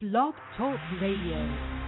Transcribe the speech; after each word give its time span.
Blog 0.00 0.32
Talk 0.56 0.80
Radio. 0.98 1.79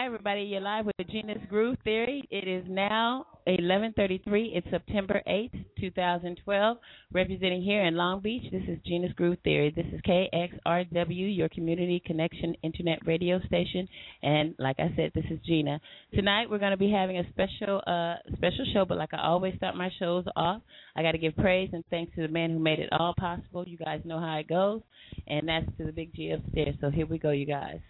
Hi, 0.00 0.06
everybody. 0.06 0.44
You're 0.44 0.62
live 0.62 0.86
with 0.86 0.96
the 0.96 1.04
Gena's 1.04 1.46
Groove 1.50 1.76
Theory. 1.84 2.26
It 2.30 2.48
is 2.48 2.64
now 2.66 3.26
11:33. 3.46 4.52
It's 4.54 4.66
September 4.70 5.20
8th, 5.26 5.62
2012. 5.78 6.78
Representing 7.12 7.60
here 7.62 7.84
in 7.84 7.96
Long 7.96 8.20
Beach, 8.20 8.50
this 8.50 8.62
is 8.66 8.78
Gena's 8.86 9.12
Groove 9.12 9.36
Theory. 9.44 9.70
This 9.76 9.84
is 9.92 10.00
KXRW, 10.00 11.36
your 11.36 11.50
community 11.50 12.00
connection 12.06 12.54
internet 12.62 13.06
radio 13.06 13.40
station, 13.40 13.86
and 14.22 14.54
like 14.58 14.80
I 14.80 14.90
said, 14.96 15.12
this 15.14 15.26
is 15.30 15.38
Gena. 15.44 15.78
Tonight 16.14 16.48
we're 16.48 16.56
going 16.56 16.70
to 16.70 16.78
be 16.78 16.90
having 16.90 17.18
a 17.18 17.28
special 17.28 17.82
uh 17.86 18.14
special 18.36 18.64
show, 18.72 18.86
but 18.86 18.96
like 18.96 19.12
I 19.12 19.20
always 19.20 19.54
start 19.56 19.76
my 19.76 19.90
shows 19.98 20.24
off, 20.34 20.62
I 20.96 21.02
got 21.02 21.12
to 21.12 21.18
give 21.18 21.36
praise 21.36 21.68
and 21.74 21.84
thanks 21.90 22.14
to 22.14 22.22
the 22.22 22.32
man 22.32 22.52
who 22.52 22.58
made 22.58 22.78
it 22.78 22.88
all 22.90 23.12
possible. 23.18 23.68
You 23.68 23.76
guys 23.76 24.00
know 24.06 24.18
how 24.18 24.38
it 24.38 24.48
goes, 24.48 24.80
and 25.26 25.46
that's 25.46 25.66
to 25.76 25.84
the 25.84 25.92
big 25.92 26.14
G 26.14 26.30
upstairs. 26.30 26.76
So 26.80 26.88
here 26.88 27.04
we 27.04 27.18
go, 27.18 27.32
you 27.32 27.44
guys. 27.44 27.80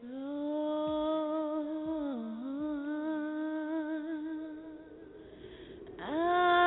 Oh, 0.00 0.08
I 5.98 6.57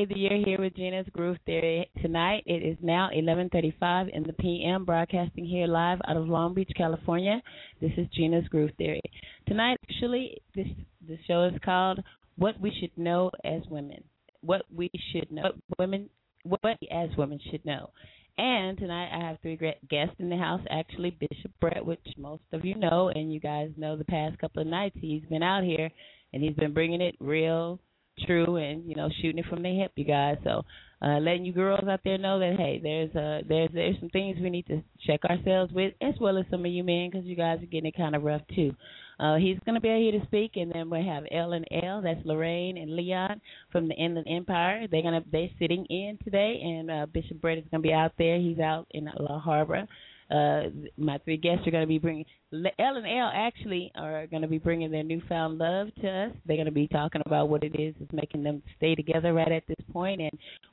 Everybody. 0.00 0.20
You're 0.20 0.46
here 0.46 0.58
with 0.58 0.76
Gena's 0.76 1.06
Groove 1.12 1.36
Theory 1.44 1.90
tonight. 2.00 2.42
It 2.46 2.62
is 2.62 2.78
now 2.80 3.10
11:35 3.14 4.08
in 4.08 4.22
the 4.22 4.32
p.m. 4.32 4.86
Broadcasting 4.86 5.44
here 5.44 5.66
live 5.66 5.98
out 6.08 6.16
of 6.16 6.26
Long 6.26 6.54
Beach, 6.54 6.70
California. 6.74 7.42
This 7.82 7.90
is 7.98 8.06
Gina's 8.14 8.48
Groove 8.48 8.70
Theory. 8.78 9.02
Tonight, 9.46 9.76
actually, 9.90 10.40
this 10.54 10.68
the 11.06 11.18
show 11.26 11.44
is 11.44 11.60
called 11.62 12.02
"What 12.36 12.58
We 12.58 12.72
Should 12.80 12.96
Know 12.96 13.30
as 13.44 13.60
Women." 13.68 14.02
What 14.40 14.62
we 14.74 14.90
should 15.12 15.30
know, 15.30 15.52
women, 15.78 16.08
what 16.44 16.60
we 16.64 16.88
as 16.90 17.10
women 17.18 17.38
should 17.50 17.66
know. 17.66 17.90
And 18.38 18.78
tonight 18.78 19.10
I 19.14 19.28
have 19.28 19.38
three 19.42 19.56
great 19.56 19.86
guests 19.90 20.16
in 20.18 20.30
the 20.30 20.36
house. 20.38 20.62
Actually, 20.70 21.10
Bishop 21.10 21.52
Brett, 21.60 21.84
which 21.84 22.00
most 22.16 22.44
of 22.54 22.64
you 22.64 22.74
know, 22.74 23.10
and 23.14 23.30
you 23.30 23.38
guys 23.38 23.68
know 23.76 23.98
the 23.98 24.04
past 24.06 24.38
couple 24.38 24.62
of 24.62 24.68
nights 24.68 24.96
he's 24.98 25.26
been 25.28 25.42
out 25.42 25.62
here 25.62 25.90
and 26.32 26.42
he's 26.42 26.56
been 26.56 26.72
bringing 26.72 27.02
it 27.02 27.16
real 27.20 27.78
true 28.26 28.56
and 28.56 28.88
you 28.88 28.94
know 28.94 29.08
shooting 29.20 29.38
it 29.38 29.46
from 29.46 29.62
the 29.62 29.70
hip, 29.70 29.92
you 29.96 30.04
guys. 30.04 30.36
So 30.44 30.62
uh, 31.02 31.18
letting 31.18 31.44
you 31.44 31.52
girls 31.52 31.88
out 31.88 32.00
there 32.04 32.18
know 32.18 32.38
that 32.38 32.56
hey, 32.56 32.80
there's 32.82 33.14
uh 33.16 33.46
there's 33.48 33.70
there's 33.72 33.96
some 34.00 34.10
things 34.10 34.38
we 34.40 34.50
need 34.50 34.66
to 34.66 34.82
check 35.06 35.24
ourselves 35.24 35.72
with, 35.72 35.94
as 36.00 36.14
well 36.20 36.38
as 36.38 36.44
some 36.50 36.64
of 36.64 36.70
you 36.70 36.84
men, 36.84 37.10
because 37.10 37.26
you 37.26 37.36
guys 37.36 37.62
are 37.62 37.66
getting 37.66 37.86
it 37.86 37.96
kind 37.96 38.14
of 38.14 38.22
rough 38.22 38.42
too. 38.54 38.74
Uh, 39.18 39.36
he's 39.36 39.58
going 39.66 39.74
to 39.74 39.82
be 39.82 39.88
here 39.88 40.18
to 40.18 40.26
speak, 40.26 40.52
and 40.54 40.72
then 40.72 40.88
we 40.88 41.04
have 41.04 41.24
L 41.30 41.52
and 41.52 41.66
L. 41.82 42.00
That's 42.00 42.24
Lorraine 42.24 42.78
and 42.78 42.96
Leon 42.96 43.42
from 43.70 43.86
the 43.86 43.94
Inland 43.94 44.26
Empire. 44.30 44.86
They're 44.90 45.02
gonna 45.02 45.22
they're 45.30 45.48
sitting 45.58 45.84
in 45.90 46.18
today, 46.24 46.58
and 46.62 46.90
uh, 46.90 47.06
Bishop 47.12 47.38
Brett 47.40 47.58
is 47.58 47.64
going 47.70 47.82
to 47.82 47.86
be 47.86 47.92
out 47.92 48.12
there. 48.16 48.38
He's 48.38 48.58
out 48.58 48.86
in 48.92 49.10
La 49.18 49.42
Habra. 49.42 49.86
Uh, 50.30 50.70
my 50.96 51.18
three 51.24 51.36
guests 51.36 51.66
are 51.66 51.70
going 51.70 51.82
to 51.82 51.88
be 51.88 51.98
bringing 51.98 52.24
L 52.52 52.96
and 52.96 53.06
L 53.06 53.30
actually 53.34 53.90
are 53.96 54.26
going 54.28 54.42
to 54.42 54.48
be 54.48 54.58
bringing 54.58 54.90
their 54.90 55.02
newfound 55.02 55.58
love 55.58 55.88
to 56.00 56.08
us. 56.08 56.32
They're 56.46 56.56
going 56.56 56.66
to 56.66 56.72
be 56.72 56.86
talking 56.88 57.22
about 57.26 57.48
what 57.48 57.64
it 57.64 57.74
is 57.78 57.94
that's 57.98 58.12
making 58.12 58.42
them 58.42 58.62
stay 58.76 58.94
together 58.94 59.34
right 59.34 59.50
at 59.50 59.66
this 59.66 59.84
point, 59.92 60.20
and 60.20 60.30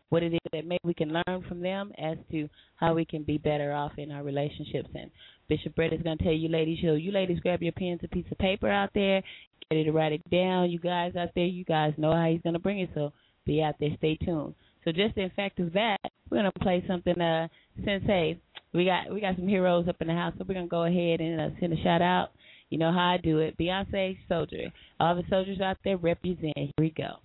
what 0.09 0.24
it 0.24 0.33
is 0.33 0.39
that 0.51 0.65
maybe 0.65 0.81
we 0.83 0.94
can 0.94 1.12
learn 1.12 1.44
from 1.48 1.62
them 1.62 1.92
as 1.98 2.18
to 2.31 2.48
how 2.75 2.94
we 2.94 3.06
can 3.06 3.24
be 3.24 3.38
better 3.38 3.74
off 3.74 3.94
in 3.98 4.12
our 4.12 4.24
relationships. 4.24 4.89
And 4.94 5.09
Bishop 5.50 5.75
Brett 5.75 5.94
is 5.94 6.01
going 6.01 6.18
to 6.18 6.24
tell 6.24 6.33
you 6.33 6.50
ladies, 6.50 6.80
so 6.83 6.94
you 6.94 7.12
ladies 7.12 7.39
grab 7.39 7.62
your 7.62 7.74
pens 7.74 8.00
and 8.01 8.12
piece 8.12 8.31
of 8.31 8.38
paper 8.38 8.69
out 8.69 8.92
there, 8.94 9.21
get 9.21 9.75
ready 9.75 9.83
to 9.86 9.92
write 9.92 10.13
it 10.13 10.30
down. 10.30 10.69
You 10.69 10.80
guys 10.80 11.15
out 11.15 11.30
there, 11.36 11.45
you 11.45 11.65
guys 11.65 11.94
know 11.98 12.13
how 12.13 12.30
he's 12.30 12.42
going 12.42 12.53
to 12.53 12.60
bring 12.60 12.80
it, 12.80 12.89
so 12.94 13.12
be 13.45 13.62
out 13.62 13.75
there, 13.80 13.89
stay 13.98 14.18
tuned. 14.18 14.53
So 14.83 14.92
just 14.94 15.18
in 15.18 15.30
fact 15.36 15.60
of 15.60 15.74
that, 15.74 15.98
we're 16.30 16.38
gonna 16.38 16.51
play 16.62 16.81
something. 16.88 17.19
Uh, 17.19 17.50
hey, 17.83 18.39
we 18.73 18.85
got 18.85 19.13
we 19.13 19.21
got 19.21 19.35
some 19.35 19.47
heroes 19.47 19.87
up 19.87 19.97
in 20.01 20.07
the 20.07 20.13
house, 20.13 20.33
so 20.37 20.45
we're 20.47 20.55
gonna 20.55 20.67
go 20.67 20.85
ahead 20.85 21.19
and 21.19 21.39
uh, 21.39 21.49
send 21.59 21.73
a 21.73 21.81
shout 21.83 22.01
out. 22.01 22.29
You 22.69 22.77
know 22.77 22.91
how 22.91 23.13
I 23.13 23.17
do 23.17 23.39
it. 23.39 23.57
Beyonce 23.57 24.17
Soldier. 24.27 24.71
All 24.99 25.15
the 25.15 25.23
soldiers 25.29 25.61
out 25.61 25.77
there 25.83 25.97
represent. 25.97 26.53
Here 26.55 26.71
we 26.79 26.89
go. 26.91 27.17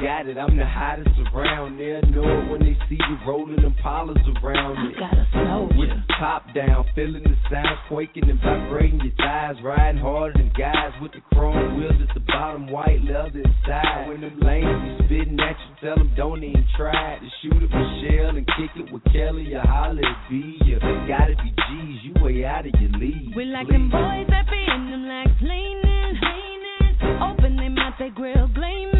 Got 0.00 0.26
it. 0.26 0.38
I'm 0.38 0.56
the 0.56 0.64
hottest 0.64 1.12
around 1.34 1.78
there. 1.78 2.00
Know 2.08 2.24
it 2.24 2.50
when 2.50 2.60
they 2.60 2.76
see 2.88 2.96
you 2.96 3.16
rolling 3.26 3.60
them 3.60 3.76
polars 3.84 4.16
around 4.42 4.88
it. 4.88 4.96
Gotta 4.98 5.26
slow 5.32 5.68
With 5.76 5.90
the 5.90 6.02
top 6.18 6.46
down, 6.54 6.86
feeling 6.94 7.22
the 7.22 7.36
sound 7.50 7.76
quaking 7.88 8.28
and 8.28 8.40
vibrating 8.40 9.00
your 9.00 9.12
thighs, 9.16 9.56
riding 9.62 10.00
harder 10.00 10.38
than 10.38 10.50
guys 10.56 10.92
with 11.02 11.12
the 11.12 11.20
chrome 11.32 11.78
wheels 11.78 12.00
at 12.00 12.14
the 12.14 12.20
bottom, 12.20 12.66
white 12.72 13.04
leather 13.04 13.44
inside. 13.44 14.08
When 14.08 14.22
them 14.22 14.40
lanes 14.40 14.98
be 14.98 15.04
spitting 15.04 15.38
at 15.40 15.56
you, 15.60 15.72
tell 15.84 15.96
them 15.96 16.12
don't 16.16 16.42
even 16.42 16.66
try 16.76 17.18
to 17.20 17.28
shoot 17.42 17.62
it 17.62 17.68
with 17.68 17.90
Shell 18.00 18.36
and 18.36 18.46
kick 18.56 18.72
it 18.76 18.92
with 18.92 19.04
Kelly 19.12 19.52
or 19.54 19.62
holler 19.62 20.00
at 20.00 20.30
B. 20.30 20.58
You 20.64 20.80
gotta 20.80 21.36
be 21.36 21.52
G's, 21.52 22.00
you 22.04 22.12
way 22.24 22.44
out 22.44 22.66
of 22.66 22.72
your 22.80 22.90
league. 22.96 23.36
We 23.36 23.44
like 23.44 23.68
them 23.68 23.90
boys 23.90 24.26
that 24.32 24.48
be 24.48 24.60
in 24.64 24.90
them 24.90 25.04
legs 25.06 25.36
leaning, 25.44 26.16
leaning, 26.16 27.20
open 27.20 27.56
them 27.56 27.76
out, 27.78 27.94
they 27.98 28.08
grill 28.08 28.48
gleaming 28.54 28.99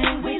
country 0.00 0.31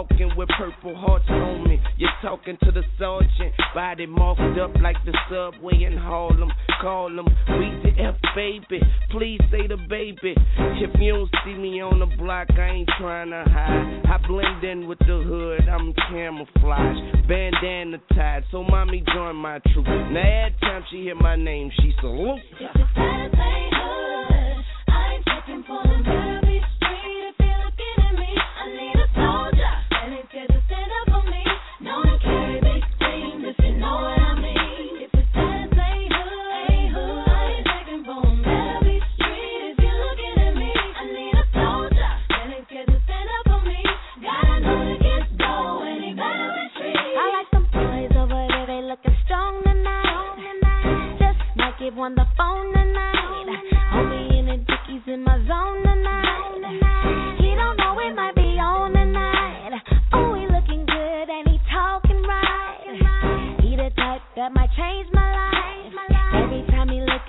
walking 0.00 0.30
with 0.36 0.48
purple 0.56 0.96
hearts 0.96 1.26
on 1.28 1.68
me. 1.68 1.78
You're 1.98 2.08
talking 2.22 2.56
to 2.64 2.72
the 2.72 2.82
sergeant, 2.98 3.52
body 3.74 4.06
marked 4.06 4.58
up 4.58 4.74
like 4.80 4.96
the 5.04 5.16
subway 5.28 5.82
in 5.84 5.96
Harlem. 5.96 6.50
Call 6.80 7.08
him, 7.08 7.26
we 7.26 7.68
the 7.82 8.02
F 8.02 8.14
baby. 8.34 8.80
Please 9.10 9.40
say 9.50 9.66
the 9.66 9.76
baby. 9.88 10.34
If 10.58 10.98
you 10.98 11.12
don't 11.12 11.30
see 11.44 11.54
me 11.54 11.82
on 11.82 11.98
the 11.98 12.06
block, 12.16 12.48
I 12.50 12.68
ain't 12.68 12.90
trying 12.98 13.30
to 13.30 13.44
hide. 13.46 14.02
I 14.06 14.26
blend 14.26 14.64
in 14.64 14.88
with 14.88 15.00
the 15.00 15.22
hood, 15.22 15.68
I'm 15.68 15.92
camouflage. 16.08 17.28
Bandana 17.28 17.98
tied, 18.14 18.44
so 18.50 18.62
mommy 18.62 19.04
join 19.14 19.36
my 19.36 19.58
troop. 19.72 19.84
Now 19.86 20.46
every 20.46 20.56
time 20.62 20.84
she 20.90 21.02
hear 21.02 21.14
my 21.14 21.36
name, 21.36 21.70
she 21.76 21.92
salute. 22.00 22.40
If 22.52 22.70
it's 22.74 22.88
Saturday 22.94 23.70
hood, 23.72 24.64
I 24.88 25.14
ain't 25.14 25.24
checking 25.26 25.64
for 25.66 25.82
them. 25.86 26.09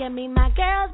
Give 0.02 0.12
me, 0.12 0.28
my 0.28 0.50
girls 0.56 0.91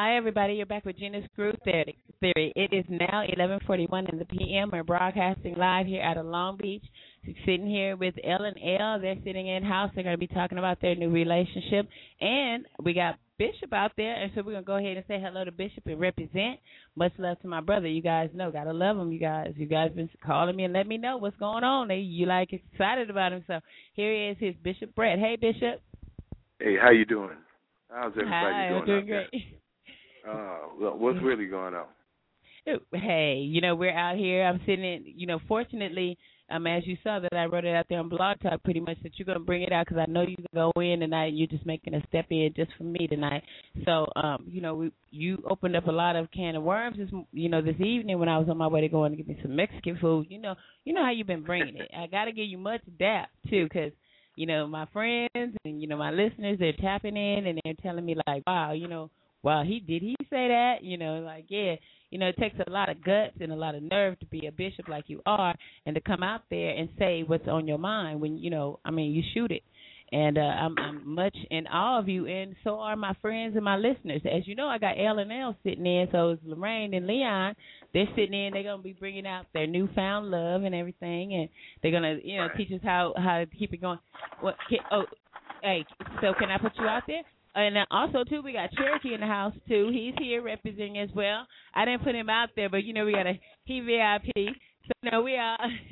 Hi, 0.00 0.16
everybody. 0.16 0.54
You're 0.54 0.64
back 0.64 0.84
with 0.84 0.96
Gena's 0.96 1.24
Groove 1.34 1.56
Theory. 1.64 1.96
It 2.22 2.72
is 2.72 2.84
now 2.88 3.24
11:41 3.36 4.12
in 4.12 4.20
the 4.20 4.26
p.m. 4.26 4.70
We're 4.72 4.84
broadcasting 4.84 5.56
live 5.56 5.86
here 5.86 6.02
out 6.02 6.16
of 6.16 6.24
Long 6.24 6.56
Beach. 6.56 6.84
Sitting 7.44 7.66
here 7.66 7.96
with 7.96 8.14
L 8.22 8.44
and 8.44 8.56
L. 8.80 9.00
They're 9.00 9.16
sitting 9.24 9.48
in 9.48 9.64
house. 9.64 9.90
They're 9.92 10.04
going 10.04 10.14
to 10.14 10.16
be 10.16 10.28
talking 10.28 10.58
about 10.58 10.80
their 10.80 10.94
new 10.94 11.10
relationship, 11.10 11.88
and 12.20 12.64
we 12.84 12.92
got 12.92 13.18
Bishop 13.38 13.72
out 13.72 13.90
there, 13.96 14.14
and 14.14 14.30
so 14.36 14.42
we're 14.46 14.52
gonna 14.52 14.62
go 14.62 14.76
ahead 14.76 14.98
and 14.98 15.04
say 15.08 15.20
hello 15.20 15.44
to 15.44 15.50
Bishop 15.50 15.84
and 15.86 15.98
represent. 15.98 16.60
Much 16.94 17.10
love 17.18 17.40
to 17.40 17.48
my 17.48 17.60
brother. 17.60 17.88
You 17.88 18.00
guys 18.00 18.30
know, 18.32 18.52
gotta 18.52 18.72
love 18.72 18.96
him. 18.96 19.10
You 19.10 19.18
guys, 19.18 19.52
you 19.56 19.66
guys 19.66 19.90
been 19.90 20.08
calling 20.24 20.54
me 20.54 20.62
and 20.62 20.72
let 20.72 20.86
me 20.86 20.96
know 20.96 21.16
what's 21.16 21.36
going 21.38 21.64
on. 21.64 21.90
You 21.90 22.26
like 22.26 22.52
excited 22.52 23.10
about 23.10 23.32
him. 23.32 23.42
So 23.48 23.58
here 23.94 24.14
he 24.14 24.28
is, 24.28 24.36
his 24.38 24.54
Bishop 24.62 24.94
Brett. 24.94 25.18
Hey, 25.18 25.34
Bishop. 25.34 25.82
Hey, 26.60 26.76
how 26.80 26.90
you 26.90 27.04
doing? 27.04 27.30
How's 27.90 28.12
everybody 28.12 28.30
Hi, 28.30 28.68
doing? 28.68 28.80
I'm 28.80 28.86
doing 28.86 29.06
great. 29.06 29.57
Uh, 30.28 30.58
what's 30.96 31.22
really 31.22 31.46
going 31.46 31.74
on? 31.74 31.86
Hey, 32.92 33.36
you 33.48 33.62
know 33.62 33.74
we're 33.74 33.96
out 33.96 34.16
here. 34.18 34.44
I'm 34.44 34.60
sitting 34.66 34.84
in. 34.84 35.04
You 35.06 35.26
know, 35.26 35.38
fortunately, 35.48 36.18
um, 36.50 36.66
as 36.66 36.86
you 36.86 36.98
saw 37.02 37.18
that 37.18 37.32
I 37.32 37.46
wrote 37.46 37.64
it 37.64 37.74
out 37.74 37.86
there 37.88 37.98
on 37.98 38.10
Blog 38.10 38.40
Talk, 38.40 38.62
pretty 38.62 38.80
much 38.80 38.98
that 39.02 39.12
you're 39.16 39.24
gonna 39.24 39.40
bring 39.40 39.62
it 39.62 39.72
out 39.72 39.86
because 39.86 40.04
I 40.06 40.10
know 40.10 40.20
you 40.20 40.36
can 40.36 40.46
go 40.52 40.70
in 40.78 41.00
tonight. 41.00 41.32
You're 41.32 41.46
just 41.46 41.64
making 41.64 41.94
a 41.94 42.06
step 42.08 42.26
in 42.30 42.52
just 42.54 42.70
for 42.76 42.84
me 42.84 43.06
tonight. 43.06 43.42
So, 43.86 44.06
um, 44.16 44.44
you 44.46 44.60
know, 44.60 44.74
we 44.74 44.92
you 45.10 45.42
opened 45.48 45.76
up 45.76 45.86
a 45.86 45.92
lot 45.92 46.16
of 46.16 46.30
can 46.30 46.56
of 46.56 46.62
worms. 46.62 46.98
This, 46.98 47.08
you 47.32 47.48
know, 47.48 47.62
this 47.62 47.80
evening 47.80 48.18
when 48.18 48.28
I 48.28 48.36
was 48.38 48.48
on 48.50 48.58
my 48.58 48.66
way 48.66 48.82
to 48.82 48.88
go 48.88 49.04
and 49.04 49.16
get 49.16 49.28
me 49.28 49.38
some 49.40 49.56
Mexican 49.56 49.96
food. 49.98 50.26
You 50.28 50.38
know, 50.38 50.54
you 50.84 50.92
know 50.92 51.04
how 51.04 51.10
you've 51.10 51.26
been 51.26 51.44
bringing 51.44 51.76
it. 51.76 51.90
I 51.96 52.06
got 52.06 52.26
to 52.26 52.32
give 52.32 52.46
you 52.46 52.58
much 52.58 52.82
dap 52.98 53.30
too, 53.48 53.64
because 53.64 53.92
you 54.36 54.46
know 54.46 54.66
my 54.66 54.86
friends 54.92 55.56
and 55.64 55.80
you 55.80 55.88
know 55.88 55.96
my 55.96 56.10
listeners 56.10 56.58
they're 56.58 56.74
tapping 56.74 57.16
in 57.16 57.46
and 57.46 57.60
they're 57.64 57.74
telling 57.82 58.04
me 58.04 58.14
like, 58.26 58.42
wow, 58.46 58.72
you 58.72 58.88
know 58.88 59.10
wow, 59.42 59.62
he 59.64 59.80
did 59.80 60.02
he 60.02 60.16
say 60.30 60.48
that? 60.48 60.76
You 60.82 60.98
know, 60.98 61.20
like 61.20 61.46
yeah, 61.48 61.76
you 62.10 62.18
know, 62.18 62.28
it 62.28 62.36
takes 62.38 62.56
a 62.66 62.70
lot 62.70 62.88
of 62.88 63.04
guts 63.04 63.36
and 63.40 63.52
a 63.52 63.56
lot 63.56 63.74
of 63.74 63.82
nerve 63.82 64.18
to 64.20 64.26
be 64.26 64.46
a 64.46 64.52
bishop 64.52 64.88
like 64.88 65.04
you 65.08 65.20
are, 65.26 65.54
and 65.86 65.94
to 65.94 66.00
come 66.00 66.22
out 66.22 66.42
there 66.50 66.70
and 66.70 66.88
say 66.98 67.22
what's 67.26 67.48
on 67.48 67.68
your 67.68 67.78
mind 67.78 68.20
when 68.20 68.38
you 68.38 68.50
know, 68.50 68.80
I 68.84 68.90
mean, 68.90 69.12
you 69.12 69.22
shoot 69.34 69.50
it. 69.50 69.62
And 70.10 70.38
uh, 70.38 70.40
I'm, 70.40 70.74
I'm 70.78 71.14
much 71.14 71.36
in 71.50 71.66
awe 71.66 71.98
of 71.98 72.08
you, 72.08 72.26
and 72.26 72.56
so 72.64 72.78
are 72.80 72.96
my 72.96 73.12
friends 73.20 73.56
and 73.56 73.64
my 73.64 73.76
listeners. 73.76 74.22
As 74.24 74.48
you 74.48 74.54
know, 74.54 74.66
I 74.66 74.78
got 74.78 74.94
L 74.98 75.18
and 75.18 75.30
L 75.30 75.54
sitting 75.62 75.84
in, 75.84 76.08
so 76.10 76.30
it's 76.30 76.42
Lorraine 76.46 76.94
and 76.94 77.06
Leon. 77.06 77.54
They're 77.92 78.08
sitting 78.16 78.32
in. 78.32 78.54
They're 78.54 78.62
gonna 78.62 78.82
be 78.82 78.94
bringing 78.94 79.26
out 79.26 79.44
their 79.52 79.66
newfound 79.66 80.30
love 80.30 80.62
and 80.62 80.74
everything, 80.74 81.34
and 81.34 81.50
they're 81.82 81.92
gonna, 81.92 82.16
you 82.24 82.38
know, 82.38 82.48
teach 82.56 82.72
us 82.72 82.80
how 82.82 83.12
how 83.18 83.40
to 83.40 83.46
keep 83.46 83.74
it 83.74 83.82
going. 83.82 83.98
What? 84.40 84.56
Can, 84.70 84.78
oh, 84.90 85.04
hey, 85.62 85.84
so 86.22 86.32
can 86.38 86.50
I 86.50 86.56
put 86.56 86.72
you 86.78 86.86
out 86.86 87.02
there? 87.06 87.20
And 87.54 87.76
also 87.90 88.24
too, 88.24 88.42
we 88.42 88.52
got 88.52 88.70
Cherokee 88.72 89.14
in 89.14 89.20
the 89.20 89.26
house 89.26 89.54
too. 89.68 89.90
He's 89.92 90.14
here 90.18 90.42
representing 90.42 90.98
as 90.98 91.10
well. 91.14 91.46
I 91.74 91.84
didn't 91.84 92.04
put 92.04 92.14
him 92.14 92.28
out 92.30 92.50
there, 92.56 92.68
but 92.68 92.84
you 92.84 92.92
know 92.92 93.04
we 93.04 93.12
got 93.12 93.26
a 93.26 93.40
he 93.64 93.80
VIP. 93.80 94.26
So 94.86 94.92
no, 95.10 95.22
we 95.22 95.36
are 95.36 95.58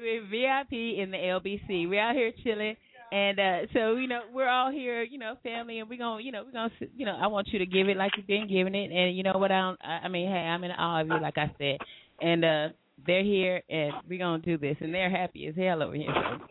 we're 0.00 0.22
VIP 0.22 0.72
in 0.72 1.10
the 1.10 1.16
LBC. 1.16 1.88
We're 1.88 2.00
out 2.00 2.14
here 2.14 2.32
chilling, 2.42 2.76
and 3.10 3.38
uh 3.38 3.58
so 3.72 3.94
you 3.96 4.08
know 4.08 4.20
we're 4.32 4.48
all 4.48 4.70
here, 4.70 5.02
you 5.02 5.18
know, 5.18 5.36
family, 5.42 5.78
and 5.78 5.88
we're 5.88 5.98
gonna, 5.98 6.22
you 6.22 6.32
know, 6.32 6.44
we're 6.44 6.52
gonna, 6.52 6.70
you 6.96 7.06
know, 7.06 7.16
I 7.20 7.28
want 7.28 7.48
you 7.52 7.58
to 7.60 7.66
give 7.66 7.88
it 7.88 7.96
like 7.96 8.12
you've 8.16 8.26
been 8.26 8.48
giving 8.48 8.74
it, 8.74 8.90
and 8.90 9.16
you 9.16 9.22
know 9.22 9.38
what 9.38 9.52
I 9.52 9.60
don't, 9.60 9.80
I 9.84 10.08
mean, 10.08 10.28
hey, 10.28 10.38
I'm 10.38 10.64
in 10.64 10.70
awe 10.72 11.00
of 11.00 11.08
you, 11.08 11.20
like 11.20 11.38
I 11.38 11.50
said, 11.58 11.78
and 12.20 12.44
uh 12.44 12.68
they're 13.06 13.24
here, 13.24 13.62
and 13.68 13.92
we're 14.08 14.18
gonna 14.18 14.42
do 14.42 14.58
this, 14.58 14.76
and 14.80 14.94
they're 14.94 15.10
happy 15.10 15.46
as 15.46 15.56
hell 15.56 15.82
over 15.82 15.94
here. 15.94 16.12
So 16.14 16.46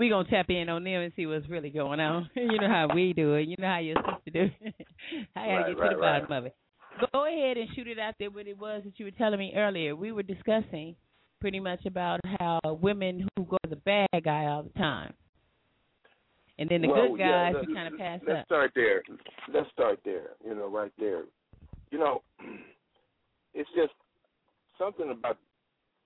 we 0.00 0.08
gonna 0.08 0.28
tap 0.28 0.50
in 0.50 0.68
on 0.68 0.82
them 0.82 1.02
and 1.02 1.12
see 1.14 1.26
what's 1.26 1.48
really 1.48 1.70
going 1.70 2.00
on. 2.00 2.28
you 2.36 2.58
know 2.58 2.68
how 2.68 2.88
we 2.92 3.12
do 3.12 3.34
it. 3.34 3.46
You 3.46 3.54
know 3.58 3.68
how 3.68 3.78
your 3.78 3.96
sister 3.96 4.30
do. 4.32 4.50
it. 4.66 4.74
I 5.36 5.46
gotta 5.46 5.54
Right, 5.54 5.66
get 5.68 5.76
to 5.76 5.80
right, 5.82 5.90
the 5.92 5.96
right. 5.98 6.20
bottom 6.22 6.32
of 6.38 6.46
it. 6.46 6.56
Go 7.12 7.26
ahead 7.26 7.56
and 7.56 7.68
shoot 7.76 7.86
it 7.86 7.98
out 7.98 8.14
there. 8.18 8.30
What 8.30 8.46
it 8.48 8.58
was 8.58 8.82
that 8.84 8.98
you 8.98 9.04
were 9.04 9.10
telling 9.12 9.38
me 9.38 9.52
earlier. 9.54 9.94
We 9.94 10.10
were 10.12 10.22
discussing 10.24 10.96
pretty 11.40 11.60
much 11.60 11.86
about 11.86 12.20
how 12.38 12.58
women 12.64 13.26
who 13.36 13.44
go 13.44 13.56
to 13.62 13.70
the 13.70 13.76
bad 13.76 14.08
guy 14.24 14.46
all 14.46 14.62
the 14.62 14.78
time, 14.78 15.14
and 16.58 16.68
then 16.68 16.82
the 16.82 16.88
well, 16.88 17.08
good 17.08 17.18
guys 17.18 17.54
let- 17.56 17.64
who 17.64 17.74
kind 17.74 17.92
of 17.94 17.98
pass 17.98 18.20
up. 18.22 18.28
Let's 18.28 18.46
start 18.46 18.72
there. 18.74 19.02
Let's 19.52 19.70
start 19.72 20.00
there. 20.04 20.30
You 20.44 20.54
know, 20.54 20.68
right 20.68 20.92
there. 20.98 21.22
You 21.90 21.98
know, 21.98 22.22
it's 23.54 23.70
just 23.74 23.92
something 24.78 25.10
about 25.10 25.38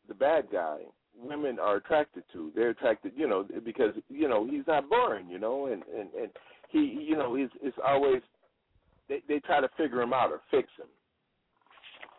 the 0.08 0.14
bad 0.14 0.44
guy. 0.52 0.78
Women 1.16 1.58
are 1.58 1.76
attracted 1.76 2.24
to. 2.32 2.50
They're 2.54 2.70
attracted, 2.70 3.12
you 3.16 3.28
know, 3.28 3.46
because 3.64 3.94
you 4.08 4.28
know 4.28 4.46
he's 4.46 4.66
not 4.66 4.88
boring. 4.88 5.28
You 5.28 5.38
know, 5.38 5.66
and 5.66 5.82
and 5.96 6.08
and 6.20 6.30
he, 6.70 7.06
you 7.08 7.16
know, 7.16 7.34
he's 7.34 7.48
it's 7.62 7.76
always 7.86 8.22
they 9.08 9.22
they 9.28 9.40
try 9.40 9.60
to 9.60 9.68
figure 9.76 10.00
him 10.00 10.12
out 10.12 10.30
or 10.30 10.40
fix 10.50 10.68
him. 10.78 10.88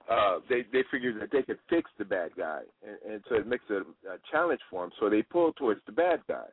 Uh, 0.09 0.39
they 0.49 0.63
they 0.71 0.83
figure 0.91 1.17
that 1.19 1.31
they 1.31 1.41
could 1.41 1.59
fix 1.69 1.89
the 1.97 2.05
bad 2.05 2.31
guy, 2.37 2.61
and, 2.87 3.13
and 3.13 3.23
so 3.27 3.35
it 3.35 3.47
makes 3.47 3.65
it 3.69 3.85
a, 4.05 4.13
a 4.13 4.17
challenge 4.31 4.61
for 4.69 4.83
them. 4.83 4.91
So 4.99 5.09
they 5.09 5.23
pull 5.23 5.53
towards 5.53 5.81
the 5.85 5.91
bad 5.91 6.21
guy 6.27 6.45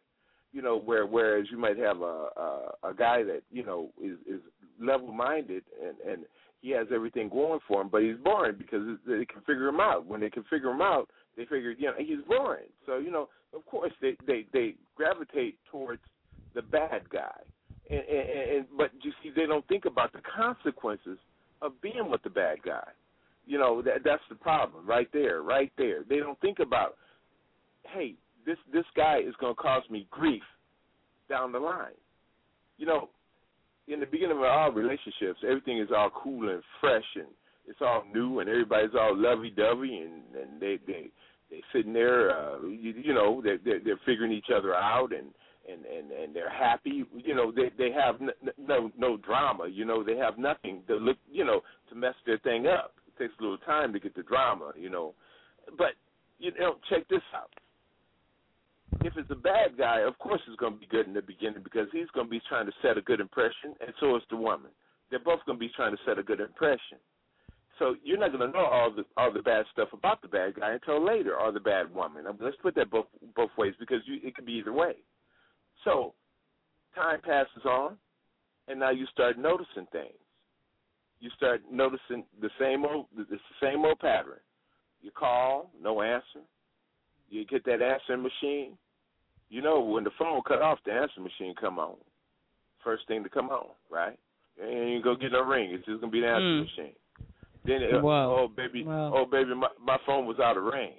you 0.53 0.61
know, 0.61 0.79
where 0.79 1.07
whereas 1.07 1.47
you 1.51 1.59
might 1.59 1.79
have 1.79 2.03
a 2.03 2.29
a, 2.37 2.91
a 2.91 2.95
guy 2.95 3.23
that 3.23 3.43
you 3.51 3.65
know 3.65 3.91
is 4.03 4.19
is 4.29 4.41
level 4.81 5.13
minded 5.13 5.65
and 5.83 5.97
and 6.09 6.25
he 6.61 6.71
has 6.71 6.87
everything 6.95 7.29
going 7.29 7.59
for 7.67 7.81
him, 7.81 7.89
but 7.91 8.03
he's 8.03 8.17
boring 8.23 8.55
because 8.57 8.83
they 9.05 9.25
can 9.25 9.41
figure 9.41 9.67
him 9.67 9.81
out. 9.81 10.07
When 10.07 10.21
they 10.21 10.31
can 10.31 10.45
figure 10.45 10.71
him 10.71 10.81
out, 10.81 11.09
they 11.37 11.45
figure 11.45 11.71
you 11.71 11.87
know 11.87 11.95
he's 11.99 12.25
boring. 12.29 12.69
So 12.87 12.99
you 12.99 13.11
know, 13.11 13.29
of 13.55 13.65
course 13.67 13.93
they 14.01 14.17
they 14.27 14.47
they 14.53 14.75
gravitate 14.97 15.59
towards 15.71 16.03
the 16.55 16.63
bad 16.63 17.09
guy, 17.11 17.41
and, 17.91 18.01
and, 18.01 18.51
and 18.57 18.67
but 18.77 18.91
you 19.03 19.13
see 19.23 19.31
they 19.35 19.47
don't 19.47 19.67
think 19.69 19.85
about 19.85 20.13
the 20.13 20.21
consequences 20.37 21.19
of 21.61 21.81
being 21.81 22.11
with 22.11 22.23
the 22.23 22.31
bad 22.31 22.59
guy. 22.65 22.89
You 23.47 23.59
know 23.59 23.83
that 23.83 24.05
that's 24.05 24.23
the 24.29 24.35
problem 24.37 24.87
right 24.87 25.09
there, 25.13 25.43
right 25.43 25.73
there. 25.79 26.05
They 26.09 26.19
don't 26.19 26.41
think 26.41 26.59
about, 26.59 26.97
hey, 27.85 28.15
this 28.47 28.59
this 28.73 28.85
guy 28.97 29.19
is 29.19 29.35
going 29.41 29.55
to 29.55 29.61
cause 29.61 29.83
me 29.91 30.07
grief 30.11 30.43
down 31.29 31.53
the 31.53 31.59
line. 31.59 31.97
You 32.79 32.87
know, 32.87 33.09
in 33.89 34.01
the 34.01 34.07
beginning 34.07 34.37
of 34.37 34.43
our 34.43 34.73
relationships, 34.73 35.41
everything 35.47 35.79
is 35.79 35.89
all 35.97 36.11
cool 36.11 36.49
and 36.49 36.63
fresh, 36.81 37.05
and 37.17 37.27
it's 37.67 37.81
all 37.81 38.05
new, 38.13 38.41
and 38.41 38.49
everybody's 38.49 38.95
all 38.99 39.17
lovey-dovey, 39.17 39.97
and 39.97 40.23
and 40.41 40.61
they 40.61 40.79
they 40.87 41.11
they 41.51 41.63
sitting 41.73 41.93
there, 41.93 42.31
uh, 42.31 42.63
you, 42.63 42.95
you 42.97 43.15
know, 43.15 43.41
they're, 43.43 43.59
they're 43.65 43.81
they're 43.85 44.01
figuring 44.07 44.33
each 44.33 44.51
other 44.55 44.75
out, 44.75 45.13
and 45.13 45.29
and 45.71 45.85
and 45.85 46.11
and 46.11 46.35
they're 46.35 46.51
happy. 46.51 47.05
You 47.15 47.35
know, 47.35 47.53
they 47.53 47.71
they 47.79 47.93
have 47.93 48.21
n- 48.21 48.31
n- 48.43 48.53
no 48.59 48.91
no 48.97 49.17
drama. 49.17 49.69
You 49.69 49.85
know, 49.85 50.03
they 50.03 50.17
have 50.17 50.39
nothing 50.39 50.83
to 50.89 50.97
look, 50.97 51.19
you 51.31 51.45
know, 51.45 51.61
to 51.91 51.95
mess 51.95 52.15
their 52.27 52.39
thing 52.39 52.67
up. 52.67 52.95
It 53.07 53.23
takes 53.23 53.35
a 53.39 53.43
little 53.43 53.59
time 53.59 53.93
to 53.93 54.01
get 54.01 54.15
the 54.15 54.23
drama, 54.23 54.73
you 54.77 54.91
know, 54.91 55.15
but 55.79 55.93
you 56.39 56.51
know, 56.59 56.77
check 56.91 57.09
this 57.09 57.23
out 57.35 57.51
if 59.01 59.17
it's 59.17 59.31
a 59.31 59.35
bad 59.35 59.77
guy, 59.79 60.01
of 60.01 60.19
course 60.19 60.41
it's 60.47 60.57
going 60.57 60.75
to 60.75 60.79
be 60.79 60.87
good 60.87 61.07
in 61.07 61.15
the 61.15 61.23
beginning 61.23 61.63
because 61.63 61.89
he's 61.93 62.11
going 62.15 62.27
to 62.27 62.31
be 62.31 62.41
trying 62.49 62.67
to 62.67 62.73
set 62.83 62.99
a 62.99 63.03
good 63.03 63.21
impression, 63.21 63.75
and 63.81 63.93
so 64.01 64.17
is 64.17 64.23
the 64.31 64.37
woman. 64.37 64.71
They're 65.11 65.19
both 65.19 65.41
going 65.47 65.59
to 65.59 65.61
be 65.61 65.73
trying 65.75 65.93
to 65.93 65.99
set 66.07 66.19
a 66.19 66.23
good 66.23 66.41
impression. 66.41 66.99
So 67.79 67.97
you're 68.05 68.19
not 68.19 68.33
going 68.33 68.47
to 68.51 68.57
know 68.57 68.65
all 68.65 68.93
the 68.95 69.05
all 69.17 69.33
the 69.33 69.43
bad 69.43 69.65
stuff 69.73 69.89
about 69.93 70.21
the 70.23 70.29
bad 70.29 70.57
guy 70.57 70.73
until 70.73 71.05
later, 71.05 71.37
or 71.37 71.53
the 71.53 71.61
bad 71.61 71.93
woman. 71.95 72.27
I 72.27 72.31
mean, 72.33 72.41
let's 72.43 72.57
put 72.63 72.75
that 72.75 72.91
both 72.91 73.07
both 73.35 73.51
ways 73.57 73.75
because 73.81 74.01
you, 74.07 74.19
it 74.23 74.35
could 74.35 74.47
be 74.47 74.53
either 74.53 74.73
way. 74.73 74.95
So 75.85 76.15
time 76.95 77.21
passes 77.23 77.65
on, 77.65 77.97
and 78.69 78.79
now 78.79 78.91
you 78.91 79.07
start 79.07 79.39
noticing 79.39 79.87
things. 79.91 80.13
You 81.21 81.31
start 81.37 81.63
noticing 81.71 82.25
the 82.41 82.51
same 82.61 82.85
old 82.85 83.07
the 83.17 83.25
the 83.25 83.39
same 83.61 83.85
old 83.85 83.99
pattern. 84.01 84.41
You 85.01 85.11
call, 85.11 85.71
no 85.81 86.03
answer. 86.03 86.45
You 87.31 87.47
get 87.47 87.65
that 87.65 87.81
answering 87.83 88.23
machine. 88.23 88.77
You 89.49 89.63
know 89.63 89.81
when 89.81 90.05
the 90.05 90.11
phone 90.19 90.43
cut 90.47 90.63
off, 90.63 90.79
the 90.85 90.93
answering 90.93 91.25
machine 91.25 91.55
come 91.61 91.79
on. 91.79 91.97
First 92.85 93.07
thing 93.09 93.23
to 93.23 93.29
come 93.31 93.49
on, 93.49 93.69
right? 93.91 94.19
And 94.61 94.91
you 94.91 95.03
ain't 95.05 95.21
get 95.21 95.33
no 95.33 95.43
ring. 95.43 95.71
It's 95.73 95.87
just 95.87 96.01
gonna 96.01 96.13
be 96.13 96.21
the 96.21 96.29
answering 96.29 96.65
Mm. 96.65 96.77
machine. 96.77 96.95
Then 97.65 97.83
it, 97.83 98.03
Whoa. 98.03 98.37
oh 98.39 98.49
baby, 98.49 98.85
Whoa. 98.85 99.13
oh 99.15 99.25
baby, 99.31 99.55
my 99.55 99.69
my 99.85 99.97
phone 100.07 100.27
was 100.27 100.39
out 100.43 100.57
of 100.57 100.65
range. 100.65 100.99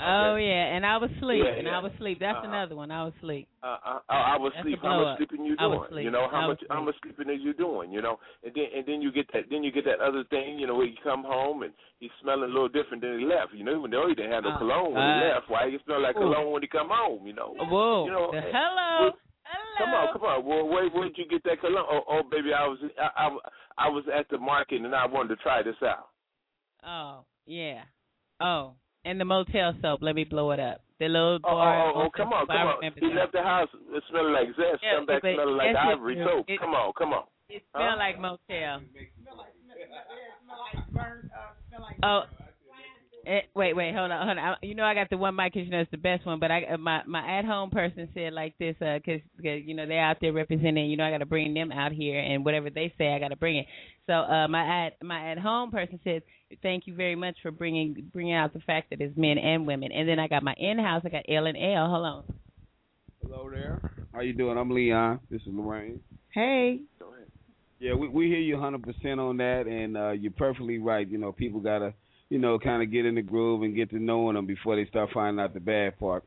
Oh 0.00 0.36
yeah, 0.36 0.76
and 0.76 0.86
I 0.86 0.96
was 0.96 1.10
asleep, 1.18 1.42
Yeah, 1.44 1.58
and 1.58 1.66
yeah. 1.66 1.76
I 1.78 1.82
was 1.82 1.90
asleep. 1.96 2.18
That's 2.20 2.38
Uh-uh. 2.38 2.48
another 2.48 2.76
one. 2.76 2.90
I 2.90 3.02
was 3.04 3.12
asleep. 3.18 3.48
Uh, 3.62 3.76
I, 3.82 3.98
I, 4.08 4.16
I 4.34 4.36
was 4.38 4.52
That's 4.54 4.64
sleep. 4.64 4.78
How 4.80 5.02
much 5.02 5.18
sleeping 5.18 5.44
you 5.44 5.56
doing? 5.56 6.04
You 6.04 6.10
know 6.10 6.28
how 6.30 6.46
much 6.46 6.60
how 6.70 6.82
much 6.82 6.94
sleeping 7.02 7.28
are 7.28 7.32
you 7.32 7.52
doing? 7.52 7.90
You 7.90 8.00
know, 8.02 8.18
and 8.44 8.52
then 8.54 8.66
and 8.76 8.86
then 8.86 9.02
you 9.02 9.10
get 9.10 9.26
that 9.32 9.44
then 9.50 9.64
you 9.64 9.72
get 9.72 9.84
that 9.86 9.98
other 10.00 10.22
thing. 10.30 10.58
You 10.58 10.66
know, 10.68 10.76
where 10.76 10.86
you 10.86 10.96
come 11.02 11.24
home 11.24 11.62
and 11.64 11.72
he's 11.98 12.10
smelling 12.22 12.44
a 12.44 12.52
little 12.54 12.68
different 12.68 13.02
than 13.02 13.18
he 13.18 13.24
left. 13.26 13.52
You 13.54 13.64
know, 13.64 13.76
even 13.78 13.90
though 13.90 14.06
he 14.08 14.14
didn't 14.14 14.32
have 14.32 14.44
no 14.44 14.50
Uh, 14.50 14.58
cologne 14.58 14.94
when 14.94 15.02
he 15.02 15.14
uh, 15.24 15.34
left, 15.34 15.50
why 15.50 15.68
he 15.70 15.78
smell 15.84 16.00
like 16.02 16.16
ooh. 16.16 16.20
cologne 16.30 16.52
when 16.52 16.62
he 16.62 16.68
come 16.68 16.88
home? 16.90 17.26
You 17.26 17.32
know. 17.34 17.54
Whoa. 17.58 18.04
You 18.06 18.12
know, 18.12 18.30
The- 18.30 18.38
eh, 18.38 18.52
hello. 18.54 19.10
Well, 19.48 19.62
hello. 19.78 19.78
Come 19.78 19.94
on, 19.94 20.12
come 20.12 20.22
on. 20.22 20.44
Well, 20.46 20.68
where 20.68 20.88
where'd 20.90 21.16
you 21.16 21.26
get 21.28 21.42
that 21.44 21.60
cologne? 21.60 21.86
Oh, 21.90 22.02
oh 22.08 22.22
baby, 22.30 22.52
I 22.52 22.66
was 22.66 22.78
I, 23.00 23.28
I, 23.28 23.86
I 23.86 23.88
was 23.88 24.04
at 24.14 24.28
the 24.30 24.38
market 24.38 24.82
and 24.82 24.94
I 24.94 25.06
wanted 25.06 25.28
to 25.36 25.36
try 25.42 25.62
this 25.62 25.76
out. 25.82 26.08
Oh 26.86 27.24
yeah. 27.46 27.82
Oh, 28.40 28.74
and 29.04 29.20
the 29.20 29.24
motel 29.24 29.74
soap. 29.82 30.00
Let 30.02 30.14
me 30.14 30.24
blow 30.24 30.50
it 30.52 30.60
up. 30.60 30.80
The 31.00 31.06
little 31.08 31.36
Oh, 31.44 31.54
bar. 31.54 31.86
oh, 31.86 31.86
oh, 31.86 31.92
oh 31.94 32.02
motel 32.04 32.10
come 32.16 32.32
on, 32.32 32.46
come 32.46 32.56
on. 32.56 32.92
He 32.94 33.08
that. 33.08 33.14
left 33.14 33.32
the 33.32 33.42
house 33.42 33.68
it 33.74 34.02
smelling 34.10 34.32
like 34.32 34.48
zest. 34.56 34.82
Yeah, 34.82 34.96
come 34.96 35.06
back 35.06 35.22
but 35.22 35.34
smelling 35.34 35.56
like 35.56 35.74
that's 35.74 35.86
ivory 35.94 36.18
It- 36.20 36.26
soap. 36.26 36.44
it- 36.48 36.60
come 36.60 36.74
on, 36.74 36.92
come 36.98 37.12
on. 37.12 37.24
It 37.48 37.62
smell 37.72 37.90
Huh? 37.92 37.96
like 37.96 38.18
motel. 38.20 38.82
uh, 42.02 42.06
Oh. 42.06 42.22
Eh, 43.28 43.42
wait, 43.54 43.76
wait, 43.76 43.94
hold 43.94 44.10
on, 44.10 44.26
hold 44.26 44.38
on. 44.38 44.56
You 44.62 44.74
know 44.74 44.84
I 44.84 44.94
got 44.94 45.10
the 45.10 45.18
one 45.18 45.36
mic 45.36 45.52
'cause 45.52 45.64
you 45.64 45.70
know 45.70 45.80
it's 45.80 45.90
the 45.90 45.98
best 45.98 46.24
one, 46.24 46.40
but 46.40 46.50
I 46.50 46.64
uh, 46.64 46.78
my 46.78 47.02
my 47.06 47.38
at 47.38 47.44
home 47.44 47.68
person 47.68 48.08
said 48.14 48.32
like 48.32 48.56
this 48.56 48.74
uh 48.80 48.98
'cause 49.04 49.20
'cause, 49.36 49.60
you 49.66 49.74
know 49.74 49.84
they're 49.86 50.02
out 50.02 50.16
there 50.22 50.32
representing. 50.32 50.88
You 50.90 50.96
know 50.96 51.04
I 51.04 51.10
got 51.10 51.18
to 51.18 51.26
bring 51.26 51.52
them 51.52 51.70
out 51.70 51.92
here, 51.92 52.18
and 52.18 52.42
whatever 52.42 52.70
they 52.70 52.90
say 52.96 53.12
I 53.12 53.18
got 53.18 53.28
to 53.28 53.36
bring 53.36 53.58
it. 53.58 53.66
So 54.06 54.14
uh 54.14 54.48
my 54.48 54.86
at 54.86 55.02
my 55.02 55.30
at 55.30 55.38
home 55.38 55.70
person 55.70 56.00
says 56.04 56.22
thank 56.62 56.86
you 56.86 56.94
very 56.94 57.16
much 57.16 57.36
for 57.42 57.50
bringing 57.50 58.08
bringing 58.14 58.32
out 58.32 58.54
the 58.54 58.60
fact 58.60 58.88
that 58.90 59.00
it's 59.02 59.14
men 59.14 59.36
and 59.36 59.66
women. 59.66 59.92
And 59.92 60.08
then 60.08 60.18
I 60.18 60.26
got 60.26 60.42
my 60.42 60.54
in 60.56 60.78
house. 60.78 61.02
I 61.04 61.10
got 61.10 61.24
L 61.28 61.44
and 61.46 61.58
L. 61.58 61.86
Hold 61.86 62.06
on. 62.06 62.24
Hello 63.22 63.50
there. 63.50 63.78
How 64.14 64.20
you 64.20 64.32
doing? 64.32 64.56
I'm 64.56 64.70
Leon. 64.70 65.20
This 65.30 65.42
is 65.42 65.48
Lorraine. 65.48 66.00
Hey. 66.32 66.80
Go 66.98 67.12
ahead. 67.12 67.26
Yeah, 67.78 67.92
we 67.94 68.08
we 68.08 68.26
hear 68.28 68.38
you 68.38 68.56
100% 68.56 69.18
on 69.18 69.36
that, 69.36 69.66
and 69.66 69.96
uh, 69.98 70.10
you're 70.12 70.32
perfectly 70.32 70.78
right. 70.78 71.06
You 71.06 71.18
know, 71.18 71.30
people 71.32 71.60
gotta, 71.60 71.92
you 72.30 72.38
know, 72.38 72.58
kind 72.58 72.82
of 72.82 72.92
get 72.92 73.06
in 73.06 73.14
the 73.14 73.22
groove 73.22 73.62
and 73.62 73.74
get 73.74 73.90
to 73.90 73.98
knowing 73.98 74.34
them 74.34 74.46
before 74.46 74.76
they 74.76 74.86
start 74.86 75.10
finding 75.12 75.42
out 75.42 75.54
the 75.54 75.60
bad 75.60 75.98
part. 75.98 76.24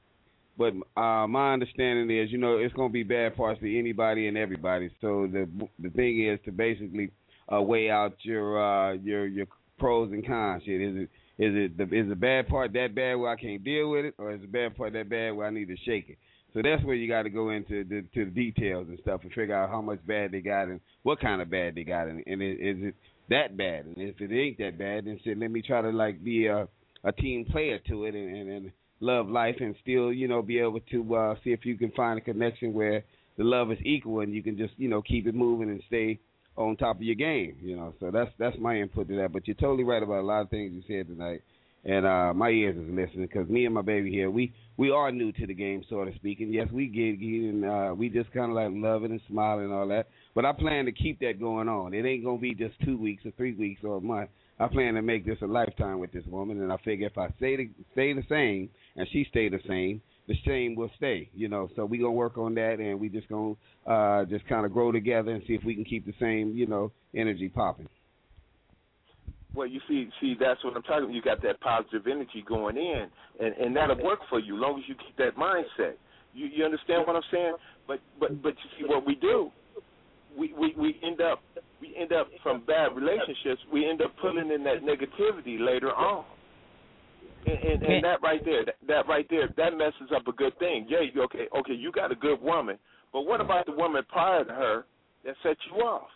But 0.58 0.74
uh, 1.00 1.28
my 1.28 1.54
understanding 1.54 2.16
is, 2.16 2.32
you 2.32 2.38
know, 2.38 2.58
it's 2.58 2.74
gonna 2.74 2.90
be 2.90 3.04
bad 3.04 3.36
parts 3.36 3.60
to 3.62 3.80
anybody 3.80 4.28
and 4.28 4.38
everybody. 4.38 4.90
So 5.00 5.28
the 5.32 5.48
the 5.80 5.90
thing 5.90 6.26
is 6.26 6.40
to 6.46 6.52
basically 6.52 7.12
uh, 7.54 7.62
weigh 7.62 7.90
out 7.90 8.14
your 8.24 8.62
uh, 8.62 8.94
your 8.94 9.28
your 9.28 9.46
pros 9.80 10.12
and 10.12 10.26
cons. 10.26 10.64
Shit, 10.66 10.82
is 10.82 10.96
it 10.96 11.10
is 11.44 11.56
it 11.56 11.78
the 11.78 11.84
is 11.96 12.10
the 12.10 12.16
bad 12.16 12.48
part 12.48 12.74
that 12.74 12.94
bad 12.94 13.16
where 13.16 13.32
I 13.32 13.36
can't 13.36 13.64
deal 13.64 13.90
with 13.90 14.06
it, 14.06 14.16
or 14.18 14.34
is 14.34 14.42
the 14.42 14.48
bad 14.48 14.76
part 14.76 14.94
that 14.94 15.10
bad 15.10 15.32
where 15.32 15.48
I 15.48 15.52
need 15.52 15.70
to 15.70 15.78
shake 15.86 16.10
it? 16.10 16.18
So 16.54 16.62
that's 16.62 16.84
where 16.84 16.96
you 16.96 17.08
got 17.08 17.24
to 17.24 17.30
go 17.30 17.52
into 17.52 17.84
the 17.84 18.04
to 18.14 18.26
the 18.26 18.32
details 18.32 18.88
and 18.90 19.00
stuff 19.02 19.22
and 19.24 19.32
figure 19.32 19.56
out 19.56 19.70
how 19.70 19.82
much 19.82 20.06
bad 20.06 20.32
they 20.32 20.42
got 20.42 20.64
and 20.64 20.82
what 21.04 21.20
kind 21.22 21.42
of 21.42 21.50
bad 21.50 21.76
they 21.76 21.84
got 21.84 22.08
and, 22.08 22.24
and 22.28 22.42
is 22.42 22.78
it 22.90 22.96
that 23.32 23.58
bad? 23.58 23.86
And 23.86 23.96
if 23.98 24.22
it 24.22 24.32
ain't 24.32 24.58
that 24.60 24.78
bad, 24.78 25.06
then 25.06 25.20
shit, 25.24 25.38
let 25.38 25.52
me 25.52 25.62
try 25.62 25.82
to 25.82 25.90
like 25.90 26.24
be 26.24 26.48
a 26.48 26.68
a 27.04 27.12
team 27.12 27.46
player 27.46 27.80
to 27.88 28.06
it 28.06 28.14
and, 28.14 28.38
and, 28.38 28.50
and 28.50 28.72
love 29.00 29.28
life 29.28 29.56
and 29.60 29.76
still 29.82 30.14
you 30.14 30.28
know 30.28 30.42
be 30.42 30.60
able 30.60 30.80
to 30.92 31.16
uh, 31.16 31.36
see 31.44 31.52
if 31.52 31.66
you 31.66 31.76
can 31.76 31.92
find 31.92 32.20
a 32.20 32.22
connection 32.22 32.74
where 32.74 33.04
the 33.38 33.44
love 33.44 33.72
is 33.72 33.80
equal 33.84 34.20
and 34.20 34.34
you 34.34 34.44
can 34.44 34.58
just 34.58 34.74
you 34.78 34.88
know 34.88 35.02
keep 35.02 35.26
it 35.28 35.34
moving 35.34 35.70
and 35.70 35.82
stay 35.88 36.20
on 36.58 36.76
top 36.78 36.98
of 36.98 37.02
your 37.02 37.16
game. 37.16 37.56
You 37.62 37.76
know, 37.76 37.94
so 38.00 38.12
that's 38.12 38.30
that's 38.38 38.58
my 38.60 38.76
input 38.78 39.08
to 39.08 39.16
that. 39.18 39.34
But 39.34 39.48
you're 39.48 39.56
totally 39.56 39.84
right 39.84 40.04
about 40.04 40.20
a 40.20 40.28
lot 40.28 40.42
of 40.42 40.50
things 40.50 40.74
you 40.74 40.84
said 40.88 41.08
tonight. 41.08 41.42
And 41.84 42.06
uh 42.06 42.34
my 42.36 42.50
ears 42.50 42.78
is 42.78 42.90
listening 42.90 43.28
because 43.28 43.50
me 43.50 43.66
and 43.66 43.74
my 43.74 43.82
baby 43.82 44.12
here, 44.12 44.30
we 44.30 44.54
we 44.78 44.92
are 44.92 45.12
new 45.12 45.32
to 45.32 45.48
the 45.48 45.54
game, 45.54 45.84
so 45.90 46.06
to 46.06 46.14
speak. 46.16 46.40
And 46.40 46.54
yes, 46.54 46.68
we 46.72 46.88
get 46.88 47.20
and 47.20 47.66
uh, 47.66 47.94
we 47.96 48.10
just 48.10 48.32
kind 48.32 48.52
of 48.52 48.56
like 48.56 48.70
loving 48.72 49.12
and 49.12 49.22
smiling 49.28 49.66
and 49.66 49.74
all 49.74 49.88
that. 49.88 50.08
But 50.34 50.46
I 50.46 50.54
plan 50.54 50.86
to 50.86 50.92
keep 50.92 51.20
that 51.20 51.40
going 51.40 51.68
on. 51.68 51.94
It 51.94 52.06
ain't 52.06 52.24
gonna 52.24 52.38
be 52.38 52.54
just 52.54 52.76
two 52.86 52.98
weeks 52.98 53.26
or 53.26 53.32
three 53.32 53.54
weeks 53.54 53.82
or 53.84 53.98
a 53.98 54.02
month. 54.02 54.30
I 54.60 54.68
plan 54.68 54.94
to 54.94 55.02
make 55.02 55.26
this 55.26 55.40
a 55.42 55.48
lifetime 55.48 56.00
with 56.00 56.12
this 56.12 56.26
woman, 56.26 56.62
and 56.62 56.72
I 56.72 56.78
figure 56.78 57.08
if 57.08 57.18
I 57.18 57.30
stay 57.38 57.58
the, 57.58 57.70
stay 57.94 58.14
the 58.14 58.24
same 58.30 58.70
and 58.96 59.08
she 59.12 59.26
stay 59.30 59.50
the 59.50 59.60
same, 59.68 60.02
the 60.28 60.36
same 60.46 60.76
will 60.76 60.92
stay. 60.98 61.30
You 61.34 61.50
know, 61.50 61.70
so 61.76 61.86
we 61.86 61.98
gonna 61.98 62.12
work 62.12 62.38
on 62.38 62.54
that, 62.56 62.80
and 62.80 63.00
we 63.00 63.10
just 63.10 63.28
gonna 63.28 63.56
uh 63.86 64.26
just 64.26 64.48
kind 64.48 64.66
of 64.66 64.72
grow 64.72 64.92
together 64.92 65.32
and 65.32 65.44
see 65.48 65.54
if 65.54 65.64
we 65.64 65.76
can 65.76 65.84
keep 65.84 66.06
the 66.06 66.14
same 66.20 66.54
you 66.56 66.68
know 66.68 66.92
energy 67.16 67.50
popping. 67.50 67.90
Well, 69.54 69.68
you 69.68 69.82
see, 69.88 70.08
see, 70.22 70.36
that's 70.40 70.64
what 70.64 70.78
I'm 70.78 70.84
talking 70.84 71.04
about. 71.04 71.14
You 71.14 71.22
got 71.22 71.42
that 71.42 71.60
positive 71.60 72.08
energy 72.08 72.44
going 72.48 72.78
in, 72.78 73.08
and 73.40 73.54
and 73.56 73.76
that'll 73.76 74.02
work 74.02 74.20
for 74.30 74.40
you, 74.40 74.56
as 74.56 74.62
long 74.62 74.80
as 74.80 74.86
you 74.88 74.96
keep 74.96 75.18
that 75.18 75.36
mindset. 75.36 75.96
You 76.34 76.48
you 76.48 76.64
understand 76.64 77.06
what 77.06 77.18
I'm 77.18 77.28
saying? 77.32 77.56
But 77.88 78.00
but 78.20 78.42
but 78.42 78.54
you 78.64 78.70
see 78.80 78.86
what 78.88 79.06
we 79.06 79.16
do, 79.16 79.52
we 80.38 80.54
we 80.58 80.74
we 80.78 81.00
end 81.04 81.22
up 81.22 81.42
we 81.80 81.96
end 82.00 82.14
up 82.14 82.28
from 82.44 82.62
bad 82.66 82.96
relationships. 82.96 83.62
We 83.72 83.90
end 83.90 84.02
up 84.02 84.14
pulling 84.22 84.52
in 84.52 84.64
that 84.64 84.84
negativity 84.84 85.60
later 85.60 85.92
on. 85.92 86.26
And, 87.46 87.58
and, 87.58 87.84
and 87.84 88.04
that 88.04 88.22
right 88.22 88.44
there, 88.46 88.66
that, 88.66 88.76
that 88.88 89.08
right 89.08 89.26
there, 89.30 89.50
that 89.58 89.76
messes 89.76 90.12
up 90.16 90.28
a 90.28 90.32
good 90.32 90.58
thing. 90.60 90.86
Yeah, 90.88 91.00
you 91.12 91.24
okay, 91.24 91.48
okay, 91.58 91.74
you 91.74 91.92
got 91.92 92.12
a 92.12 92.16
good 92.16 92.40
woman, 92.40 92.78
but 93.12 93.24
what 93.24 93.42
about 93.42 93.66
the 93.66 93.72
woman 93.72 94.04
prior 94.10 94.46
to 94.46 94.52
her 94.52 94.86
that 95.26 95.36
set 95.42 95.58
you 95.72 95.82
off? 95.82 96.08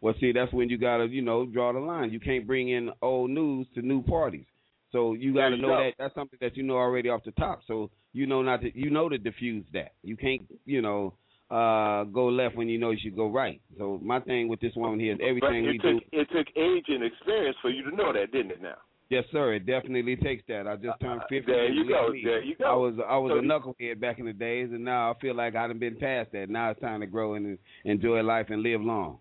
Well, 0.00 0.14
see, 0.20 0.32
that's 0.32 0.52
when 0.52 0.68
you 0.68 0.76
gotta, 0.76 1.06
you 1.06 1.22
know, 1.22 1.46
draw 1.46 1.72
the 1.72 1.78
line. 1.78 2.10
You 2.10 2.20
can't 2.20 2.46
bring 2.46 2.70
in 2.70 2.90
old 3.02 3.30
news 3.30 3.66
to 3.74 3.82
new 3.82 4.02
parties. 4.02 4.46
So 4.90 5.12
you 5.14 5.34
gotta 5.34 5.56
you 5.56 5.62
know 5.62 5.68
go. 5.68 5.76
that 5.76 5.92
that's 5.98 6.14
something 6.14 6.38
that 6.40 6.56
you 6.56 6.62
know 6.62 6.76
already 6.76 7.08
off 7.08 7.22
the 7.24 7.32
top. 7.32 7.60
So 7.66 7.90
you 8.12 8.26
know 8.26 8.42
not 8.42 8.62
to, 8.62 8.76
you 8.78 8.90
know 8.90 9.08
to 9.08 9.18
diffuse 9.18 9.64
that. 9.74 9.92
You 10.02 10.16
can't, 10.16 10.42
you 10.64 10.80
know, 10.80 11.14
uh 11.50 12.04
go 12.04 12.26
left 12.26 12.56
when 12.56 12.68
you 12.68 12.78
know 12.78 12.90
you 12.90 12.98
should 13.02 13.16
go 13.16 13.28
right. 13.30 13.60
So 13.78 13.98
my 14.02 14.20
thing 14.20 14.48
with 14.48 14.60
this 14.60 14.72
woman 14.76 15.00
here 15.00 15.14
is 15.14 15.18
everything 15.22 15.64
we 15.64 15.76
it 15.76 15.82
do. 15.82 15.92
took 15.94 16.02
it 16.12 16.28
took 16.30 16.46
age 16.56 16.84
and 16.88 17.02
experience 17.04 17.56
for 17.62 17.70
you 17.70 17.88
to 17.88 17.96
know 17.96 18.12
that, 18.12 18.32
didn't 18.32 18.52
it? 18.52 18.62
Now. 18.62 18.74
Yes, 19.10 19.24
sir. 19.32 19.54
It 19.54 19.64
definitely 19.64 20.16
takes 20.16 20.42
that. 20.48 20.66
I 20.66 20.76
just 20.76 21.00
turned 21.00 21.22
Uh, 21.22 21.26
fifty. 21.30 21.50
there 21.50 21.70
you 21.72 21.88
go. 21.88 22.08
me, 22.10 22.20
There 22.22 22.42
you 22.42 22.54
go. 22.56 22.64
I 22.66 22.74
was 22.74 22.94
I 23.08 23.16
was 23.16 23.30
So 23.32 23.38
a 23.38 23.42
knucklehead 23.42 23.98
back 24.00 24.18
in 24.18 24.26
the 24.26 24.34
days, 24.34 24.68
and 24.70 24.84
now 24.84 25.10
I 25.10 25.14
feel 25.18 25.34
like 25.34 25.56
I've 25.56 25.78
been 25.80 25.96
past 25.96 26.32
that. 26.32 26.50
Now 26.50 26.70
it's 26.70 26.80
time 26.80 27.00
to 27.00 27.06
grow 27.06 27.32
and 27.34 27.56
enjoy 27.84 28.20
life 28.22 28.48
and 28.50 28.62
live 28.62 28.82
long. 28.82 29.16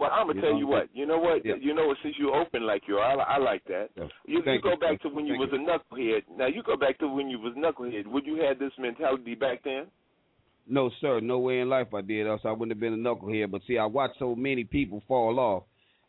Well, 0.00 0.10
I'm 0.12 0.26
gonna 0.26 0.36
You 0.36 0.42
tell 0.42 0.52
know, 0.54 0.58
you 0.58 0.66
what. 0.66 0.88
You 0.92 1.06
know 1.06 1.18
what? 1.18 1.44
yeah. 1.44 1.54
You 1.60 1.74
know 1.74 1.86
what? 1.86 1.98
Since 2.02 2.16
you 2.18 2.32
open 2.32 2.64
like 2.66 2.82
you 2.88 2.96
are, 2.96 3.20
I, 3.20 3.34
I 3.34 3.38
like 3.38 3.62
that. 3.66 3.90
Yeah. 3.96 4.04
You, 4.26 4.42
you 4.44 4.60
go 4.60 4.76
back 4.76 5.00
to 5.02 5.08
when 5.08 5.26
you 5.26 5.34
thank 5.38 5.52
was 5.52 5.60
a 5.60 5.94
knucklehead. 5.94 6.22
Now 6.36 6.46
you 6.46 6.62
go 6.64 6.76
back 6.76 6.98
to 6.98 7.08
when 7.08 7.28
you 7.30 7.38
was 7.38 7.54
knucklehead. 7.56 8.06
Would 8.06 8.26
you 8.26 8.36
have 8.42 8.58
this 8.58 8.72
mentality 8.78 9.34
back 9.36 9.62
then? 9.64 9.86
No, 10.68 10.90
sir. 11.00 11.20
No 11.20 11.38
way 11.38 11.60
in 11.60 11.68
life 11.68 11.94
I 11.94 12.02
did, 12.02 12.26
else 12.26 12.42
I 12.44 12.52
wouldn't 12.52 12.72
have 12.72 12.80
been 12.80 12.94
a 12.94 12.96
knucklehead. 12.96 13.50
But 13.50 13.62
see, 13.66 13.78
I 13.78 13.86
watched 13.86 14.18
so 14.18 14.34
many 14.34 14.64
people 14.64 15.02
fall 15.08 15.38
off, 15.38 15.62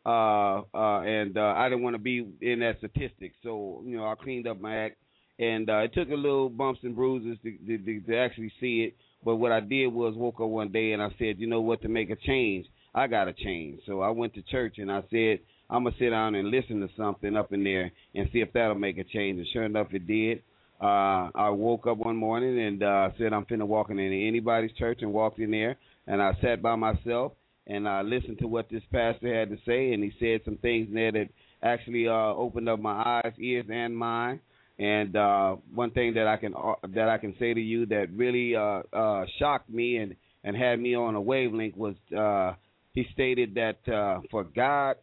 uh, 0.05 0.77
uh, 0.77 1.01
and 1.01 1.37
uh, 1.37 1.53
I 1.55 1.69
didn't 1.69 1.83
want 1.83 1.95
to 1.95 2.01
be 2.01 2.27
in 2.41 2.59
that 2.59 2.77
statistic. 2.79 3.33
So 3.43 3.81
you 3.85 3.97
know, 3.97 4.05
I 4.05 4.15
cleaned 4.15 4.47
up 4.47 4.59
my 4.59 4.85
act, 4.85 4.97
and 5.39 5.69
uh, 5.69 5.79
it 5.79 5.93
took 5.93 6.09
a 6.09 6.15
little 6.15 6.49
bumps 6.49 6.81
and 6.83 6.95
bruises 6.95 7.37
to, 7.43 7.77
to, 7.77 8.01
to, 8.01 8.17
actually 8.17 8.51
see 8.59 8.81
it. 8.83 8.95
But 9.23 9.37
what 9.37 9.51
I 9.51 9.61
did 9.61 9.87
was 9.87 10.13
woke 10.15 10.39
up 10.41 10.49
one 10.49 10.71
day 10.71 10.91
and 10.93 11.01
I 11.01 11.09
said, 11.17 11.39
you 11.39 11.47
know 11.47 11.61
what, 11.61 11.81
to 11.81 11.89
make 11.89 12.09
a 12.09 12.15
change, 12.15 12.65
I 12.93 13.07
got 13.07 13.25
to 13.25 13.33
change. 13.33 13.81
So 13.85 14.01
I 14.01 14.09
went 14.09 14.33
to 14.35 14.41
church 14.43 14.75
and 14.77 14.91
I 14.91 15.01
said, 15.09 15.39
I'm 15.69 15.83
gonna 15.83 15.95
sit 15.99 16.09
down 16.09 16.35
and 16.35 16.49
listen 16.49 16.81
to 16.81 16.89
something 16.97 17.35
up 17.35 17.53
in 17.53 17.63
there 17.63 17.91
and 18.15 18.29
see 18.33 18.39
if 18.39 18.51
that'll 18.53 18.75
make 18.75 18.97
a 18.97 19.03
change. 19.03 19.37
And 19.37 19.47
sure 19.53 19.63
enough, 19.63 19.87
it 19.91 20.07
did. 20.07 20.41
Uh, 20.81 21.29
I 21.35 21.49
woke 21.49 21.87
up 21.87 21.97
one 21.97 22.15
morning 22.15 22.59
and 22.59 22.83
uh, 22.83 23.09
said 23.17 23.33
I'm 23.33 23.45
finna 23.45 23.67
walk 23.67 23.89
into 23.89 24.01
anybody's 24.01 24.71
church 24.77 24.99
and 25.01 25.11
walked 25.11 25.39
in 25.39 25.51
there 25.51 25.77
and 26.07 26.21
I 26.21 26.37
sat 26.41 26.61
by 26.61 26.75
myself 26.75 27.33
and 27.67 27.87
I 27.87 28.01
listened 28.01 28.39
to 28.39 28.47
what 28.47 28.69
this 28.69 28.83
pastor 28.91 29.33
had 29.33 29.49
to 29.49 29.57
say 29.65 29.93
and 29.93 30.03
he 30.03 30.11
said 30.19 30.41
some 30.45 30.57
things 30.57 30.87
in 30.87 30.95
there 30.95 31.11
that 31.11 31.29
actually 31.61 32.07
uh, 32.07 32.33
opened 32.33 32.69
up 32.69 32.79
my 32.79 33.21
eyes, 33.23 33.33
ears, 33.39 33.65
and 33.69 33.95
mind. 33.95 34.39
And 34.77 35.15
uh, 35.15 35.57
one 35.73 35.91
thing 35.91 36.13
that 36.13 36.27
I 36.27 36.37
can 36.37 36.53
uh, 36.55 36.75
that 36.95 37.09
I 37.09 37.17
can 37.17 37.35
say 37.37 37.53
to 37.53 37.59
you 37.59 37.85
that 37.87 38.07
really 38.13 38.55
uh, 38.55 38.81
uh, 38.93 39.25
shocked 39.37 39.69
me 39.69 39.97
and 39.97 40.15
and 40.45 40.55
had 40.55 40.79
me 40.79 40.95
on 40.95 41.15
a 41.15 41.21
wavelength 41.21 41.75
was 41.75 41.95
uh, 42.17 42.53
he 42.93 43.05
stated 43.13 43.55
that 43.55 43.93
uh, 43.93 44.21
for 44.31 44.45
God 44.45 44.95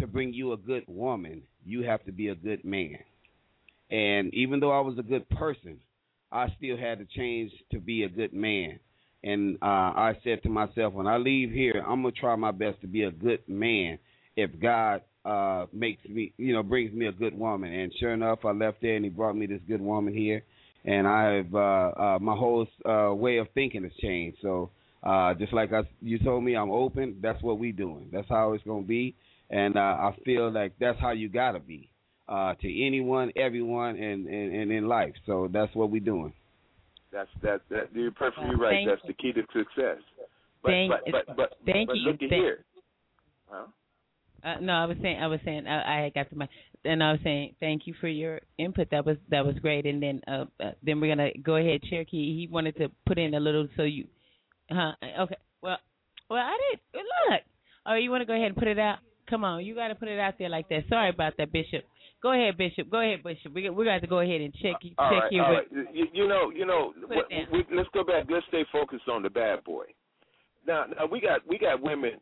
to 0.00 0.06
bring 0.06 0.34
you 0.34 0.52
a 0.52 0.56
good 0.56 0.84
woman, 0.86 1.42
you 1.64 1.82
have 1.82 2.04
to 2.04 2.12
be 2.12 2.28
a 2.28 2.34
good 2.34 2.62
man. 2.64 2.98
And 3.92 4.32
even 4.32 4.58
though 4.58 4.72
I 4.72 4.80
was 4.80 4.98
a 4.98 5.02
good 5.02 5.28
person, 5.28 5.78
I 6.32 6.46
still 6.56 6.78
had 6.78 6.98
to 6.98 7.04
change 7.04 7.52
to 7.72 7.78
be 7.78 8.04
a 8.04 8.08
good 8.08 8.32
man. 8.32 8.80
And 9.22 9.58
uh, 9.62 9.66
I 9.66 10.18
said 10.24 10.42
to 10.44 10.48
myself, 10.48 10.94
when 10.94 11.06
I 11.06 11.18
leave 11.18 11.52
here, 11.52 11.84
I'm 11.86 12.02
gonna 12.02 12.12
try 12.12 12.34
my 12.34 12.52
best 12.52 12.80
to 12.80 12.86
be 12.86 13.02
a 13.02 13.12
good 13.12 13.46
man. 13.46 13.98
If 14.34 14.58
God 14.58 15.02
uh, 15.26 15.66
makes 15.74 16.02
me, 16.08 16.32
you 16.38 16.54
know, 16.54 16.62
brings 16.62 16.92
me 16.94 17.06
a 17.06 17.12
good 17.12 17.38
woman. 17.38 17.70
And 17.70 17.92
sure 18.00 18.14
enough, 18.14 18.40
I 18.46 18.52
left 18.52 18.78
there, 18.80 18.96
and 18.96 19.04
He 19.04 19.10
brought 19.10 19.36
me 19.36 19.44
this 19.44 19.60
good 19.68 19.82
woman 19.82 20.14
here. 20.14 20.42
And 20.86 21.06
I've 21.06 21.54
uh, 21.54 21.58
uh, 21.58 22.18
my 22.18 22.34
whole 22.34 22.66
uh, 22.88 23.14
way 23.14 23.36
of 23.36 23.48
thinking 23.54 23.82
has 23.82 23.92
changed. 24.00 24.38
So 24.40 24.70
uh, 25.02 25.34
just 25.34 25.52
like 25.52 25.74
I, 25.74 25.82
you 26.00 26.18
told 26.18 26.42
me, 26.44 26.56
I'm 26.56 26.70
open. 26.70 27.18
That's 27.20 27.42
what 27.42 27.58
we 27.58 27.72
doing. 27.72 28.08
That's 28.10 28.28
how 28.28 28.54
it's 28.54 28.64
gonna 28.64 28.82
be. 28.82 29.14
And 29.50 29.78
I 29.78 30.16
feel 30.24 30.50
like 30.50 30.72
that's 30.80 30.98
how 30.98 31.10
you 31.10 31.28
gotta 31.28 31.60
be 31.60 31.91
uh, 32.32 32.54
to 32.54 32.86
anyone, 32.86 33.30
everyone, 33.36 33.96
and, 33.96 34.26
and 34.26 34.54
and 34.54 34.72
in 34.72 34.88
life. 34.88 35.12
So 35.26 35.48
that's 35.52 35.74
what 35.74 35.90
we're 35.90 36.00
doing. 36.00 36.32
That's 37.12 37.28
that. 37.42 37.60
that 37.68 37.94
you're 37.94 38.10
perfectly 38.10 38.46
Well, 38.50 38.58
right. 38.58 38.86
thank 38.86 38.88
That's 38.88 39.06
the 39.06 39.12
key 39.12 39.32
to 39.32 39.42
success. 39.52 39.98
But 40.62 40.70
Thank- 40.70 40.90
but 40.90 41.26
but 41.26 41.36
but, 41.36 41.52
thank 41.66 41.88
but 41.88 41.96
you. 41.96 42.02
look 42.04 42.14
at 42.14 42.30
Thank- 42.30 42.32
here. 42.32 42.64
Huh? 43.50 43.66
Uh, 44.44 44.56
no, 44.60 44.72
I 44.72 44.86
was 44.86 44.96
saying, 45.00 45.22
I 45.22 45.26
was 45.28 45.38
saying, 45.44 45.68
I, 45.68 46.06
I 46.06 46.12
got 46.12 46.28
to 46.30 46.36
my, 46.36 46.48
and 46.84 47.00
I 47.00 47.12
was 47.12 47.20
saying, 47.22 47.54
thank 47.60 47.86
you 47.86 47.94
for 48.00 48.08
your 48.08 48.40
input. 48.58 48.88
That 48.90 49.06
was 49.06 49.16
that 49.30 49.44
was 49.44 49.54
great. 49.60 49.86
And 49.86 50.02
then, 50.02 50.20
uh, 50.26 50.46
uh 50.58 50.72
then 50.82 51.00
we're 51.00 51.14
gonna 51.14 51.30
go 51.42 51.56
ahead, 51.56 51.82
Cherokee. 51.88 52.34
He 52.40 52.48
wanted 52.50 52.76
to 52.78 52.90
put 53.06 53.18
in 53.18 53.34
a 53.34 53.40
little, 53.40 53.68
so 53.76 53.82
you, 53.82 54.06
huh? 54.70 54.92
Okay. 55.20 55.36
Well, 55.62 55.76
well, 56.30 56.40
I 56.40 56.58
did. 56.70 56.80
Look. 56.94 57.42
Oh, 57.86 57.94
you 57.94 58.10
want 58.10 58.22
to 58.22 58.26
go 58.26 58.34
ahead 58.34 58.46
and 58.46 58.56
put 58.56 58.68
it 58.68 58.78
out? 58.78 58.98
Come 59.28 59.44
on, 59.44 59.64
you 59.64 59.74
got 59.74 59.88
to 59.88 59.94
put 59.94 60.08
it 60.08 60.18
out 60.18 60.34
there 60.38 60.48
like 60.48 60.68
that. 60.70 60.84
Sorry 60.88 61.10
about 61.10 61.34
that, 61.38 61.52
Bishop. 61.52 61.84
Go 62.22 62.32
ahead, 62.32 62.56
Bishop. 62.56 62.88
Go 62.88 63.00
ahead, 63.00 63.22
Bishop. 63.24 63.52
We 63.52 63.68
we 63.70 63.84
got 63.84 64.00
to 64.00 64.06
go 64.06 64.20
ahead 64.20 64.40
and 64.40 64.54
check 64.54 64.80
check 64.80 64.92
All 64.98 65.10
right, 65.10 65.32
your. 65.32 65.44
all 65.44 65.52
right. 65.52 65.66
You, 65.92 66.06
you 66.12 66.28
know, 66.28 66.50
you 66.50 66.64
know. 66.64 66.92
What- 67.08 67.26
we, 67.52 67.64
let's 67.74 67.88
go 67.92 68.04
back. 68.04 68.26
Let's 68.30 68.46
stay 68.48 68.64
focused 68.70 69.08
on 69.08 69.22
the 69.22 69.30
bad 69.30 69.64
boy. 69.64 69.84
Now, 70.66 70.84
now 70.86 71.06
we 71.06 71.20
got 71.20 71.40
we 71.48 71.58
got 71.58 71.82
women 71.82 72.12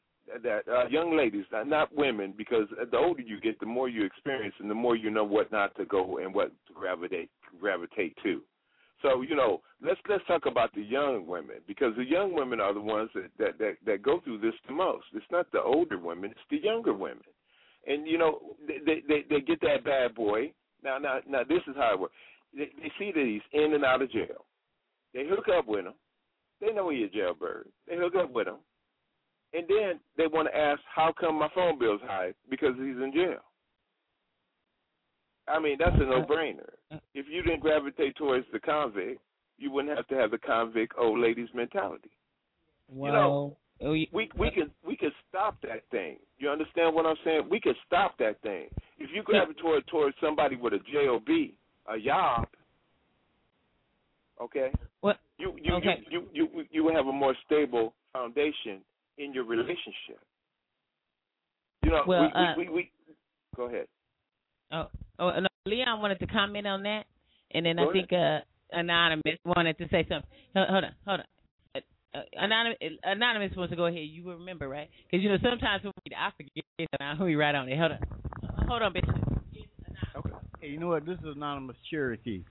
that 0.42 0.62
uh, 0.68 0.86
young 0.88 1.16
ladies, 1.16 1.44
not, 1.50 1.66
not 1.68 1.94
women, 1.94 2.32
because 2.36 2.66
the 2.90 2.96
older 2.96 3.22
you 3.22 3.40
get, 3.40 3.58
the 3.60 3.66
more 3.66 3.88
you 3.88 4.04
experience, 4.04 4.54
and 4.60 4.70
the 4.70 4.74
more 4.74 4.96
you 4.96 5.10
know 5.10 5.24
what 5.24 5.50
not 5.50 5.74
to 5.76 5.84
go 5.84 6.18
and 6.18 6.34
what 6.34 6.50
to 6.68 6.72
gravitate 6.74 7.30
gravitate 7.60 8.16
to. 8.22 8.40
So 9.02 9.22
you 9.22 9.34
know, 9.34 9.60
let's 9.82 10.00
let's 10.08 10.24
talk 10.26 10.46
about 10.46 10.74
the 10.74 10.82
young 10.82 11.26
women 11.26 11.56
because 11.66 11.94
the 11.96 12.04
young 12.04 12.34
women 12.34 12.60
are 12.60 12.74
the 12.74 12.80
ones 12.80 13.10
that 13.14 13.30
that 13.38 13.58
that, 13.58 13.72
that 13.86 14.02
go 14.02 14.20
through 14.24 14.38
this 14.38 14.54
the 14.66 14.72
most. 14.72 15.04
It's 15.14 15.24
not 15.30 15.50
the 15.52 15.62
older 15.62 15.98
women; 15.98 16.30
it's 16.30 16.40
the 16.50 16.58
younger 16.62 16.94
women. 16.94 17.24
And 17.86 18.06
you 18.06 18.18
know, 18.18 18.40
they 18.66 19.02
they 19.08 19.24
they 19.28 19.40
get 19.40 19.60
that 19.62 19.84
bad 19.84 20.14
boy. 20.14 20.52
Now 20.82 20.98
now 20.98 21.20
now, 21.28 21.44
this 21.48 21.62
is 21.66 21.74
how 21.76 21.94
it 21.94 22.00
works. 22.00 22.14
They, 22.54 22.70
they 22.80 22.92
see 22.98 23.12
that 23.12 23.24
he's 23.24 23.60
in 23.60 23.74
and 23.74 23.84
out 23.84 24.02
of 24.02 24.10
jail. 24.10 24.46
They 25.14 25.26
hook 25.26 25.46
up 25.56 25.66
with 25.66 25.86
him. 25.86 25.94
They 26.60 26.72
know 26.72 26.90
he's 26.90 27.06
a 27.06 27.08
jailbird. 27.08 27.68
They 27.88 27.96
hook 27.96 28.14
up 28.16 28.32
with 28.32 28.48
him, 28.48 28.58
and 29.54 29.66
then 29.68 30.00
they 30.16 30.26
want 30.26 30.48
to 30.48 30.56
ask, 30.56 30.80
"How 30.94 31.12
come 31.18 31.38
my 31.38 31.48
phone 31.54 31.78
bill's 31.78 32.00
high?" 32.04 32.32
Because 32.50 32.74
he's 32.76 32.96
in 32.96 33.12
jail. 33.14 33.40
I 35.48 35.58
mean, 35.58 35.76
that's 35.78 35.96
a 35.96 36.04
uh, 36.04 36.18
no-brainer. 36.18 36.68
Uh, 36.92 36.98
if 37.14 37.26
you 37.28 37.42
didn't 37.42 37.60
gravitate 37.60 38.14
towards 38.16 38.46
the 38.52 38.60
convict, 38.60 39.20
you 39.58 39.70
wouldn't 39.70 39.96
have 39.96 40.06
to 40.08 40.14
have 40.14 40.30
the 40.30 40.38
convict 40.38 40.94
old 40.98 41.18
lady's 41.18 41.48
mentality. 41.54 42.10
Well, 42.88 43.12
you 43.12 43.18
know, 43.18 43.56
oh, 43.82 43.92
you- 43.92 44.06
we 44.12 44.28
we 44.36 44.50
can 44.50 44.70
we 44.86 44.96
can 44.96 45.10
stop 45.28 45.56
that 45.62 45.82
thing. 45.90 46.16
You 46.38 46.50
understand 46.50 46.94
what 46.94 47.06
I'm 47.06 47.16
saying? 47.24 47.42
We 47.50 47.60
can 47.60 47.74
stop 47.86 48.16
that 48.18 48.40
thing. 48.42 48.68
If 48.98 49.10
you 49.14 49.22
gravitate 49.22 49.58
toward 49.58 49.86
towards 49.88 50.16
somebody 50.20 50.56
with 50.56 50.72
a 50.74 50.78
job, 50.92 51.22
a 51.88 51.98
job, 52.00 52.46
okay, 54.40 54.70
what? 55.00 55.18
you 55.38 55.54
you, 55.62 55.74
Okay. 55.74 56.04
you 56.10 56.28
you 56.32 56.48
you 56.52 56.64
you 56.70 56.88
have 56.94 57.06
a 57.06 57.12
more 57.12 57.34
stable 57.46 57.94
foundation 58.12 58.80
in 59.18 59.32
your 59.32 59.44
relationship. 59.44 60.18
You 61.82 61.90
know, 61.90 62.02
Well, 62.06 62.22
we, 62.22 62.28
uh, 62.28 62.54
we, 62.56 62.68
we, 62.68 62.74
we 63.08 63.14
go 63.56 63.64
ahead. 63.64 63.86
Oh, 64.72 64.86
oh 65.18 65.30
no, 65.40 65.48
Leon 65.66 66.00
wanted 66.00 66.18
to 66.20 66.26
comment 66.26 66.66
on 66.66 66.82
that, 66.84 67.06
and 67.52 67.64
then 67.66 67.76
Go 67.76 67.82
I 67.82 67.84
ahead. 67.90 68.08
think 68.08 68.12
uh, 68.12 68.40
anonymous 68.72 69.38
wanted 69.44 69.78
to 69.78 69.88
say 69.88 70.06
something. 70.08 70.28
Hold, 70.54 70.68
hold 70.68 70.84
on, 70.84 70.94
hold 71.06 71.20
on. 71.20 71.26
Uh, 72.12 72.22
anonymous, 72.32 72.78
anonymous 73.04 73.56
wants 73.56 73.70
to 73.70 73.76
go 73.76 73.86
ahead. 73.86 74.02
You 74.02 74.24
will 74.24 74.34
remember, 74.34 74.68
right? 74.68 74.88
Because 75.08 75.22
you 75.22 75.28
know 75.28 75.38
sometimes 75.42 75.84
when 75.84 75.92
we, 76.04 76.16
I 76.16 76.30
forget 76.36 77.18
who 77.18 77.24
we 77.24 77.36
write 77.36 77.54
on 77.54 77.68
it. 77.68 77.78
Hold 77.78 77.92
on, 77.92 78.68
hold 78.68 78.82
on, 78.82 78.92
bitch. 78.92 79.30
Hey, 80.60 80.68
you 80.68 80.80
know 80.80 80.88
what? 80.88 81.06
This 81.06 81.18
is 81.20 81.36
anonymous 81.36 81.76
charity. 81.88 82.44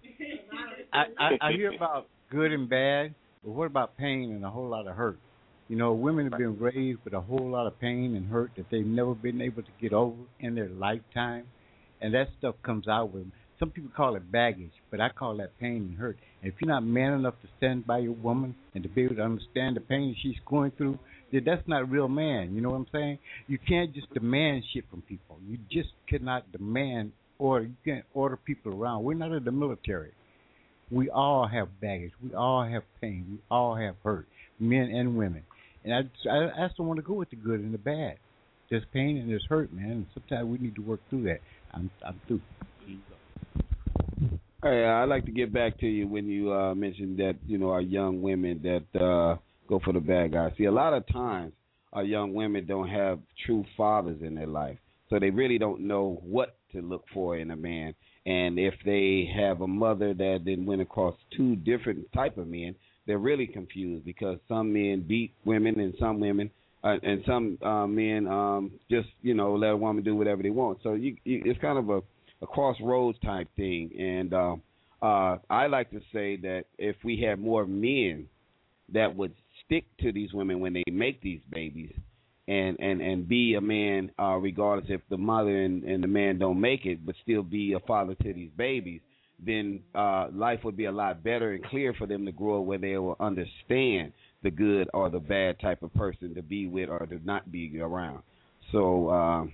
I, 0.94 1.04
I 1.20 1.30
I 1.42 1.52
hear 1.52 1.74
about 1.74 2.08
good 2.32 2.52
and 2.54 2.70
bad, 2.70 3.14
but 3.44 3.52
what 3.52 3.66
about 3.66 3.98
pain 3.98 4.32
and 4.32 4.46
a 4.46 4.50
whole 4.50 4.70
lot 4.70 4.88
of 4.88 4.96
hurt? 4.96 5.20
You 5.68 5.76
know, 5.76 5.94
women 5.94 6.32
have 6.32 6.40
been 6.40 6.58
raised 6.58 7.00
with 7.04 7.14
a 7.14 7.22
whole 7.22 7.50
lot 7.50 7.68
of 7.68 7.80
pain 7.80 8.16
and 8.16 8.28
hurt 8.28 8.52
that 8.58 8.66
they've 8.72 8.86
never 8.86 9.14
been 9.14 9.42
able 9.42 9.62
to 9.62 9.70
get 9.80 9.94
over 9.94 10.18
in 10.40 10.56
their 10.56 10.70
lifetime, 10.70 11.46
and 12.02 12.14
that 12.14 12.30
stuff 12.40 12.56
comes 12.64 12.88
out 12.88 13.14
with 13.14 13.24
them. 13.24 13.34
Some 13.60 13.72
people 13.72 13.92
call 13.96 14.16
it 14.16 14.32
baggage, 14.32 14.72
but 14.90 15.02
I 15.02 15.10
call 15.10 15.36
that 15.38 15.58
pain 15.60 15.88
and 15.90 15.98
hurt. 15.98 16.18
And 16.42 16.52
if 16.52 16.60
you're 16.62 16.70
not 16.70 16.84
man 16.84 17.12
enough 17.12 17.36
to 17.42 17.50
stand 17.58 17.86
by 17.86 17.98
your 18.00 18.14
woman 18.14 18.56
and 18.74 18.84
to 18.84 18.90
be 18.90 19.04
able 19.04 19.16
to 19.16 19.22
understand 19.22 19.76
the 19.76 19.82
pain 19.82 20.16
she's 20.22 20.38
going 20.46 20.72
through, 20.78 20.98
then 21.34 21.44
that's 21.46 21.68
not 21.68 21.92
real 21.92 22.08
man. 22.08 22.56
You 22.56 22.62
know 22.62 22.70
what 22.70 22.78
I'm 22.78 22.88
saying? 22.94 23.20
You 23.48 23.60
can't 23.60 23.94
just 23.94 24.14
demand 24.14 24.64
shit 24.74 24.86
from 24.90 25.02
people. 25.02 25.38
You 25.46 25.58
just 25.70 25.90
cannot 26.08 26.50
demand 26.54 27.12
or 27.38 27.62
you 27.62 27.76
can't 27.84 28.06
order 28.14 28.38
people 28.38 28.74
around. 28.74 29.04
We're 29.04 29.14
not 29.16 29.34
in 29.34 29.44
the 29.44 29.52
military. 29.52 30.12
We 30.90 31.10
all 31.10 31.48
have 31.48 31.68
baggage. 31.82 32.12
We 32.24 32.34
all 32.34 32.64
have 32.64 32.84
pain. 33.02 33.26
We 33.30 33.38
all 33.52 33.76
have 33.76 33.96
hurt, 34.04 34.28
men 34.60 34.90
and 34.90 35.18
women. 35.18 35.44
And 35.84 35.94
I, 35.94 36.30
I, 36.30 36.64
I 36.64 36.68
just 36.68 36.78
don't 36.78 36.88
want 36.88 36.98
to 36.98 37.06
go 37.06 37.14
with 37.14 37.30
the 37.30 37.36
good 37.36 37.60
and 37.60 37.74
the 37.74 37.78
bad. 37.78 38.18
There's 38.70 38.84
pain 38.94 39.18
and 39.18 39.30
there's 39.30 39.46
hurt, 39.50 39.72
man. 39.74 39.92
And 39.92 40.06
sometimes 40.14 40.48
we 40.48 40.58
need 40.58 40.76
to 40.76 40.82
work 40.82 41.00
through 41.10 41.24
that. 41.24 41.40
I'm, 41.74 41.90
I'm 42.06 42.20
through. 42.28 42.42
Hey, 44.62 44.84
I'd 44.84 45.06
like 45.06 45.24
to 45.24 45.32
get 45.32 45.54
back 45.54 45.80
to 45.80 45.88
you 45.88 46.06
when 46.06 46.28
you 46.28 46.52
uh, 46.52 46.76
mentioned 46.76 47.18
that 47.20 47.36
you 47.48 47.58
know 47.58 47.70
our 47.70 47.80
young 47.80 48.22
women 48.22 48.60
that 48.64 49.00
uh, 49.00 49.38
go 49.70 49.80
for 49.86 49.94
the 49.94 50.02
bad 50.02 50.34
guys. 50.34 50.52
See, 50.58 50.66
a 50.66 50.72
lot 50.72 50.92
of 50.94 51.08
times 51.08 51.54
our 51.94 52.04
young 52.04 52.34
women 52.34 52.66
don't 52.66 52.90
have 52.90 53.20
true 53.46 53.64
fathers 53.78 54.18
in 54.22 54.36
their 54.36 54.48
life, 54.48 54.78
so 55.10 55.18
they 55.18 55.30
really 55.30 55.58
don't 55.58 55.80
know 55.88 56.20
what 56.26 56.58
to 56.74 56.82
look 56.82 57.06
for 57.14 57.38
in 57.38 57.52
a 57.52 57.56
man. 57.56 57.96
And 58.26 58.60
if 58.60 58.74
they 58.84 59.32
have 59.34 59.62
a 59.62 59.68
mother 59.68 60.14
that 60.14 60.42
then 60.44 60.66
went 60.66 60.82
across 60.82 61.16
two 61.38 61.56
different 61.56 62.12
type 62.12 62.38
of 62.38 62.48
men, 62.48 62.76
they're 63.08 63.18
really 63.18 63.48
confused 63.48 64.04
because 64.04 64.40
some 64.50 64.74
men 64.74 65.06
beat 65.08 65.32
women 65.46 65.80
and 65.80 65.94
some 66.02 66.20
women 66.20 66.52
uh, 66.84 66.98
and 67.02 67.24
some 67.26 67.58
uh, 67.62 67.88
men 67.88 68.28
um, 68.28 68.72
just 68.92 69.08
you 69.22 69.34
know 69.34 69.56
let 69.56 69.70
a 69.70 69.78
woman 69.78 70.04
do 70.04 70.18
whatever 70.18 70.44
they 70.44 70.50
want. 70.50 70.80
So 70.84 70.96
you, 70.96 71.16
you 71.24 71.44
it's 71.46 71.62
kind 71.62 71.78
of 71.78 71.90
a 71.90 72.02
a 72.42 72.48
crossroads 72.48 73.18
type 73.24 73.48
thing. 73.56 73.92
And 74.00 74.34
uh, 74.34 74.56
uh, 75.02 75.38
I 75.50 75.68
like 75.68 75.92
to 75.92 76.00
say 76.14 76.38
that 76.38 76.64
if 76.78 76.96
we 77.04 77.22
had 77.22 77.40
more 77.40 77.66
men 77.66 78.28
that 78.94 79.16
would 79.16 79.34
stick 79.66 79.86
to 80.02 80.12
these 80.12 80.34
women 80.34 80.60
when 80.60 80.74
they 80.74 80.84
make 80.92 81.22
these 81.22 81.42
babies, 81.52 81.94
and 82.48 82.80
and 82.80 83.00
and 83.00 83.28
be 83.28 83.54
a 83.54 83.62
man, 83.62 84.12
uh, 84.20 84.36
regardless 84.36 84.90
if 84.90 85.02
the 85.10 85.18
mother 85.18 85.56
and, 85.56 85.84
and 85.84 86.04
the 86.04 86.08
man 86.08 86.40
don't 86.40 86.60
make 86.60 86.86
it, 86.86 87.06
but 87.06 87.14
still 87.22 87.44
be 87.44 87.74
a 87.74 87.80
father 87.82 88.16
to 88.16 88.34
these 88.34 88.50
babies, 88.58 89.02
then 89.46 89.82
uh, 89.94 90.28
life 90.34 90.62
would 90.64 90.76
be 90.76 90.86
a 90.86 90.92
lot 90.92 91.24
better 91.24 91.52
and 91.54 91.64
clear 91.66 91.94
for 91.94 92.08
them 92.08 92.26
to 92.26 92.32
grow 92.32 92.62
up 92.62 92.66
where 92.66 92.80
they 92.80 92.98
will 92.98 93.16
understand 93.20 94.12
the 94.42 94.50
good 94.50 94.90
or 94.94 95.10
the 95.10 95.20
bad 95.20 95.60
type 95.60 95.84
of 95.84 95.94
person 95.94 96.34
to 96.34 96.42
be 96.42 96.66
with 96.66 96.90
or 96.90 97.06
to 97.06 97.20
not 97.24 97.52
be 97.52 97.80
around. 97.80 98.24
So 98.72 99.10
uh, 99.10 99.46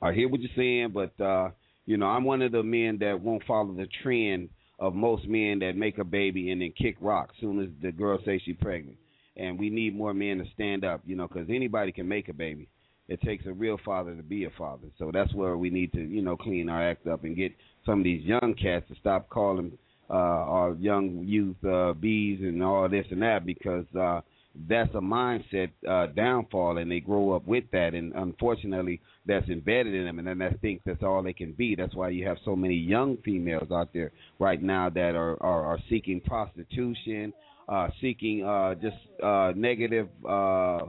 I 0.00 0.12
hear 0.12 0.28
what 0.28 0.40
you're 0.40 0.50
saying, 0.56 0.92
but 0.94 1.20
uh, 1.22 1.50
you 1.86 1.96
know, 1.96 2.06
I'm 2.06 2.24
one 2.24 2.42
of 2.42 2.52
the 2.52 2.62
men 2.62 2.98
that 3.00 3.20
won't 3.20 3.44
follow 3.44 3.72
the 3.72 3.88
trend 4.02 4.48
of 4.78 4.94
most 4.94 5.26
men 5.26 5.58
that 5.60 5.76
make 5.76 5.98
a 5.98 6.04
baby 6.04 6.50
and 6.50 6.62
then 6.62 6.72
kick 6.76 6.96
rock 7.00 7.30
soon 7.40 7.62
as 7.62 7.68
the 7.82 7.92
girl 7.92 8.18
says 8.24 8.40
she's 8.44 8.56
pregnant. 8.60 8.96
And 9.36 9.58
we 9.58 9.70
need 9.70 9.96
more 9.96 10.14
men 10.14 10.38
to 10.38 10.44
stand 10.54 10.84
up, 10.84 11.00
you 11.04 11.16
know, 11.16 11.28
because 11.28 11.48
anybody 11.48 11.92
can 11.92 12.08
make 12.08 12.28
a 12.28 12.34
baby. 12.34 12.68
It 13.08 13.20
takes 13.22 13.46
a 13.46 13.52
real 13.52 13.78
father 13.84 14.14
to 14.14 14.22
be 14.22 14.44
a 14.44 14.50
father. 14.56 14.88
So 14.98 15.10
that's 15.12 15.34
where 15.34 15.56
we 15.56 15.70
need 15.70 15.92
to, 15.92 16.00
you 16.00 16.22
know, 16.22 16.36
clean 16.36 16.68
our 16.68 16.90
act 16.90 17.06
up 17.06 17.24
and 17.24 17.36
get 17.36 17.52
some 17.84 17.98
of 17.98 18.04
these 18.04 18.24
young 18.24 18.54
cats 18.60 18.86
to 18.88 18.94
stop 19.00 19.28
calling 19.28 19.72
uh, 20.08 20.12
our 20.12 20.74
young 20.74 21.24
youth 21.26 21.56
uh, 21.64 21.92
bees 21.94 22.40
and 22.40 22.62
all 22.62 22.88
this 22.88 23.06
and 23.10 23.22
that 23.22 23.46
because 23.46 23.84
uh, 23.98 24.20
that's 24.68 24.90
a 24.94 25.00
mindset 25.00 25.70
uh, 25.88 26.06
downfall, 26.08 26.78
and 26.78 26.90
they 26.90 27.00
grow 27.00 27.32
up 27.32 27.46
with 27.46 27.64
that, 27.72 27.94
and 27.94 28.12
unfortunately, 28.14 29.00
that's 29.26 29.48
embedded 29.48 29.94
in 29.94 30.04
them, 30.04 30.18
and 30.18 30.26
then 30.26 30.38
they 30.38 30.56
think 30.60 30.82
that's 30.84 31.02
all 31.02 31.22
they 31.22 31.32
can 31.32 31.52
be. 31.52 31.74
That's 31.76 31.94
why 31.94 32.08
you 32.08 32.26
have 32.26 32.36
so 32.44 32.56
many 32.56 32.74
young 32.74 33.16
females 33.24 33.70
out 33.70 33.92
there 33.92 34.12
right 34.38 34.60
now 34.60 34.90
that 34.90 35.14
are 35.14 35.40
are, 35.42 35.66
are 35.66 35.78
seeking 35.88 36.20
prostitution, 36.20 37.32
uh, 37.68 37.88
seeking 38.00 38.44
uh, 38.44 38.74
just 38.74 38.96
uh, 39.22 39.52
negative 39.54 40.08
uh, 40.28 40.80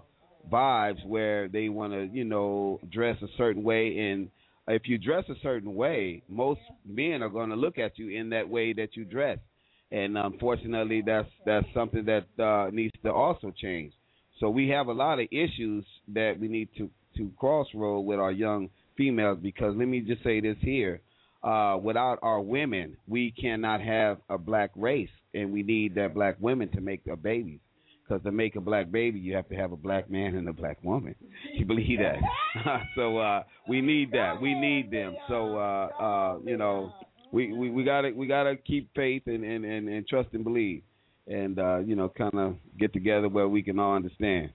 vibes 0.52 1.06
where 1.06 1.48
they 1.48 1.70
want 1.70 1.94
to, 1.94 2.10
you 2.12 2.24
know, 2.24 2.80
dress 2.92 3.18
a 3.22 3.28
certain 3.38 3.64
way, 3.64 3.98
and 3.98 4.30
if 4.68 4.88
you 4.88 4.98
dress 4.98 5.24
a 5.30 5.36
certain 5.44 5.76
way, 5.76 6.24
most 6.28 6.62
men 6.86 7.22
are 7.22 7.30
going 7.30 7.50
to 7.50 7.56
look 7.56 7.78
at 7.78 7.98
you 8.00 8.10
in 8.10 8.30
that 8.30 8.48
way 8.48 8.74
that 8.74 8.96
you 8.96 9.06
dress 9.06 9.38
and 9.92 10.18
unfortunately 10.18 11.04
that's 11.06 11.30
that's 11.46 11.68
something 11.74 12.06
that 12.06 12.44
uh, 12.44 12.70
needs 12.72 12.94
to 13.04 13.12
also 13.12 13.52
change. 13.62 13.94
So 14.40 14.50
we 14.50 14.70
have 14.70 14.88
a 14.88 14.94
lot 14.94 15.20
of 15.20 15.28
issues 15.32 15.86
that 16.14 16.38
we 16.40 16.48
need 16.48 16.70
to 16.78 16.90
to 17.18 17.32
crossroad 17.38 18.06
with 18.06 18.20
our 18.20 18.32
young 18.32 18.70
females 18.98 19.40
because 19.42 19.76
let 19.78 19.88
me 19.88 20.00
just 20.00 20.24
say 20.24 20.40
this 20.40 20.58
here: 20.62 21.02
uh, 21.44 21.78
without 21.82 22.20
our 22.22 22.42
women, 22.42 22.98
we 23.08 23.32
cannot 23.32 23.82
have 23.82 24.18
a 24.30 24.38
black 24.38 24.72
race, 24.76 25.10
and 25.34 25.52
we 25.52 25.64
need 25.64 25.96
that 25.96 26.14
black 26.14 26.38
women 26.40 26.70
to 26.70 26.82
make 26.82 27.04
the 27.04 27.16
babies. 27.16 27.60
Because 28.04 28.24
to 28.24 28.32
make 28.32 28.56
a 28.58 28.62
black 28.62 28.92
baby, 28.92 29.20
you 29.20 29.36
have 29.36 29.48
to 29.50 29.56
have 29.56 29.72
a 29.72 29.78
black 29.78 30.10
man 30.10 30.36
and 30.36 30.48
a 30.50 30.54
black 30.54 30.84
woman. 30.84 31.16
You 31.54 31.66
believe 31.66 32.00
that? 32.00 32.82
so 32.96 33.18
uh, 33.18 33.44
we 33.68 33.82
need 33.82 34.12
that. 34.14 34.42
We 34.42 34.54
need 34.54 34.90
them. 34.90 35.16
So 35.28 35.58
uh, 35.58 35.90
uh, 36.00 36.40
you 36.44 36.58
know 36.58 36.92
we 37.32 37.70
we 37.70 37.84
gotta 37.84 38.12
we 38.16 38.28
gotta 38.28 38.56
keep 38.56 38.90
faith 38.96 39.24
and 39.26 39.44
and 39.44 39.66
and, 39.66 39.88
and 39.88 40.08
trust 40.08 40.30
and 40.34 40.44
believe, 40.44 40.84
and 41.28 41.60
uh, 41.60 41.80
you 41.80 41.96
know, 41.96 42.10
kind 42.10 42.36
of 42.36 42.56
get 42.80 42.94
together 42.94 43.30
where 43.30 43.48
we 43.48 43.64
can 43.64 43.80
all 43.80 43.96
understand. 43.96 44.52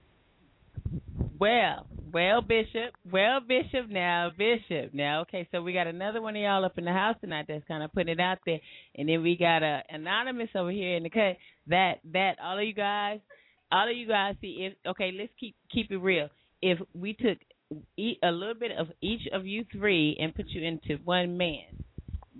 Well, 1.39 1.85
well, 2.13 2.41
Bishop. 2.41 2.93
Well, 3.11 3.39
Bishop. 3.41 3.89
Now, 3.89 4.31
Bishop. 4.35 4.93
Now, 4.93 5.21
okay. 5.21 5.47
So 5.51 5.61
we 5.61 5.73
got 5.73 5.87
another 5.87 6.21
one 6.21 6.35
of 6.35 6.41
y'all 6.41 6.65
up 6.65 6.77
in 6.77 6.85
the 6.85 6.93
house 6.93 7.15
tonight 7.21 7.45
that's 7.47 7.67
kind 7.67 7.83
of 7.83 7.91
putting 7.93 8.13
it 8.13 8.19
out 8.19 8.39
there, 8.45 8.59
and 8.95 9.09
then 9.09 9.21
we 9.21 9.37
got 9.37 9.63
a 9.63 9.81
anonymous 9.89 10.49
over 10.55 10.71
here 10.71 10.95
in 10.95 11.03
the 11.03 11.09
cut. 11.09 11.37
That 11.67 11.95
that 12.13 12.35
all 12.43 12.57
of 12.57 12.63
you 12.63 12.73
guys, 12.73 13.19
all 13.71 13.89
of 13.89 13.95
you 13.95 14.07
guys 14.07 14.35
see. 14.41 14.69
If 14.69 14.73
okay, 14.91 15.11
let's 15.17 15.31
keep 15.39 15.55
keep 15.71 15.91
it 15.91 15.97
real. 15.97 16.29
If 16.61 16.79
we 16.93 17.13
took 17.13 17.37
a 17.99 18.31
little 18.31 18.55
bit 18.55 18.71
of 18.77 18.87
each 19.01 19.27
of 19.33 19.45
you 19.45 19.65
three 19.71 20.17
and 20.19 20.33
put 20.33 20.47
you 20.49 20.63
into 20.63 21.03
one 21.03 21.37
man, 21.37 21.83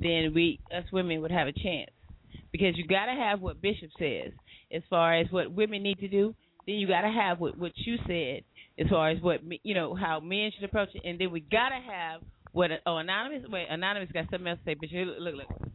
then 0.01 0.33
we 0.33 0.59
us 0.75 0.83
women 0.91 1.21
would 1.21 1.31
have 1.31 1.47
a 1.47 1.53
chance 1.53 1.89
because 2.51 2.77
you 2.77 2.87
got 2.87 3.05
to 3.05 3.13
have 3.13 3.41
what 3.41 3.61
Bishop 3.61 3.89
says 3.99 4.31
as 4.71 4.81
far 4.89 5.17
as 5.17 5.27
what 5.31 5.51
women 5.51 5.83
need 5.83 5.99
to 5.99 6.07
do. 6.07 6.35
then 6.65 6.75
you 6.75 6.87
got 6.87 7.01
to 7.01 7.09
have 7.11 7.39
what 7.39 7.57
what 7.57 7.71
you 7.75 7.97
said 8.07 8.43
as 8.79 8.87
far 8.89 9.09
as 9.09 9.21
what 9.21 9.41
you 9.63 9.73
know 9.73 9.95
how 9.95 10.19
men 10.19 10.51
should 10.53 10.63
approach 10.63 10.89
it, 10.93 11.01
and 11.07 11.19
then 11.19 11.31
we 11.31 11.39
got 11.39 11.69
to 11.69 11.79
have 11.89 12.21
what 12.51 12.71
oh 12.85 12.97
anonymous 12.97 13.47
wait 13.49 13.67
anonymous 13.69 14.11
got 14.11 14.25
something 14.31 14.47
else 14.47 14.59
to 14.65 14.75
say, 14.75 14.87
you 14.89 15.05
look 15.05 15.35
look. 15.35 15.71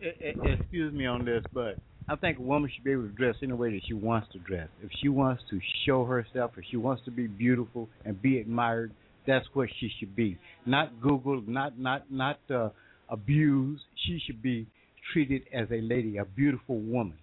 E- 0.00 0.34
excuse 0.44 0.92
me 0.92 1.06
on 1.06 1.24
this, 1.24 1.42
but 1.52 1.78
I 2.08 2.16
think 2.16 2.38
a 2.38 2.42
woman 2.42 2.70
should 2.72 2.84
be 2.84 2.92
able 2.92 3.02
to 3.02 3.08
dress 3.08 3.34
any 3.42 3.52
way 3.52 3.72
that 3.72 3.80
she 3.86 3.94
wants 3.94 4.28
to 4.32 4.38
dress. 4.38 4.68
If 4.82 4.90
she 5.00 5.08
wants 5.08 5.42
to 5.50 5.60
show 5.84 6.04
herself, 6.04 6.52
if 6.56 6.64
she 6.70 6.76
wants 6.76 7.04
to 7.06 7.10
be 7.10 7.26
beautiful 7.26 7.88
and 8.04 8.20
be 8.20 8.38
admired, 8.38 8.92
that's 9.26 9.46
what 9.52 9.68
she 9.80 9.90
should 9.98 10.14
be. 10.14 10.38
Not 10.64 11.00
Google, 11.00 11.42
not 11.46 11.78
not 11.78 12.10
not 12.10 12.38
uh, 12.50 12.70
abused. 13.08 13.82
She 14.06 14.20
should 14.26 14.42
be 14.42 14.66
treated 15.12 15.42
as 15.52 15.68
a 15.70 15.80
lady, 15.80 16.16
a 16.18 16.24
beautiful 16.24 16.78
woman. 16.78 17.18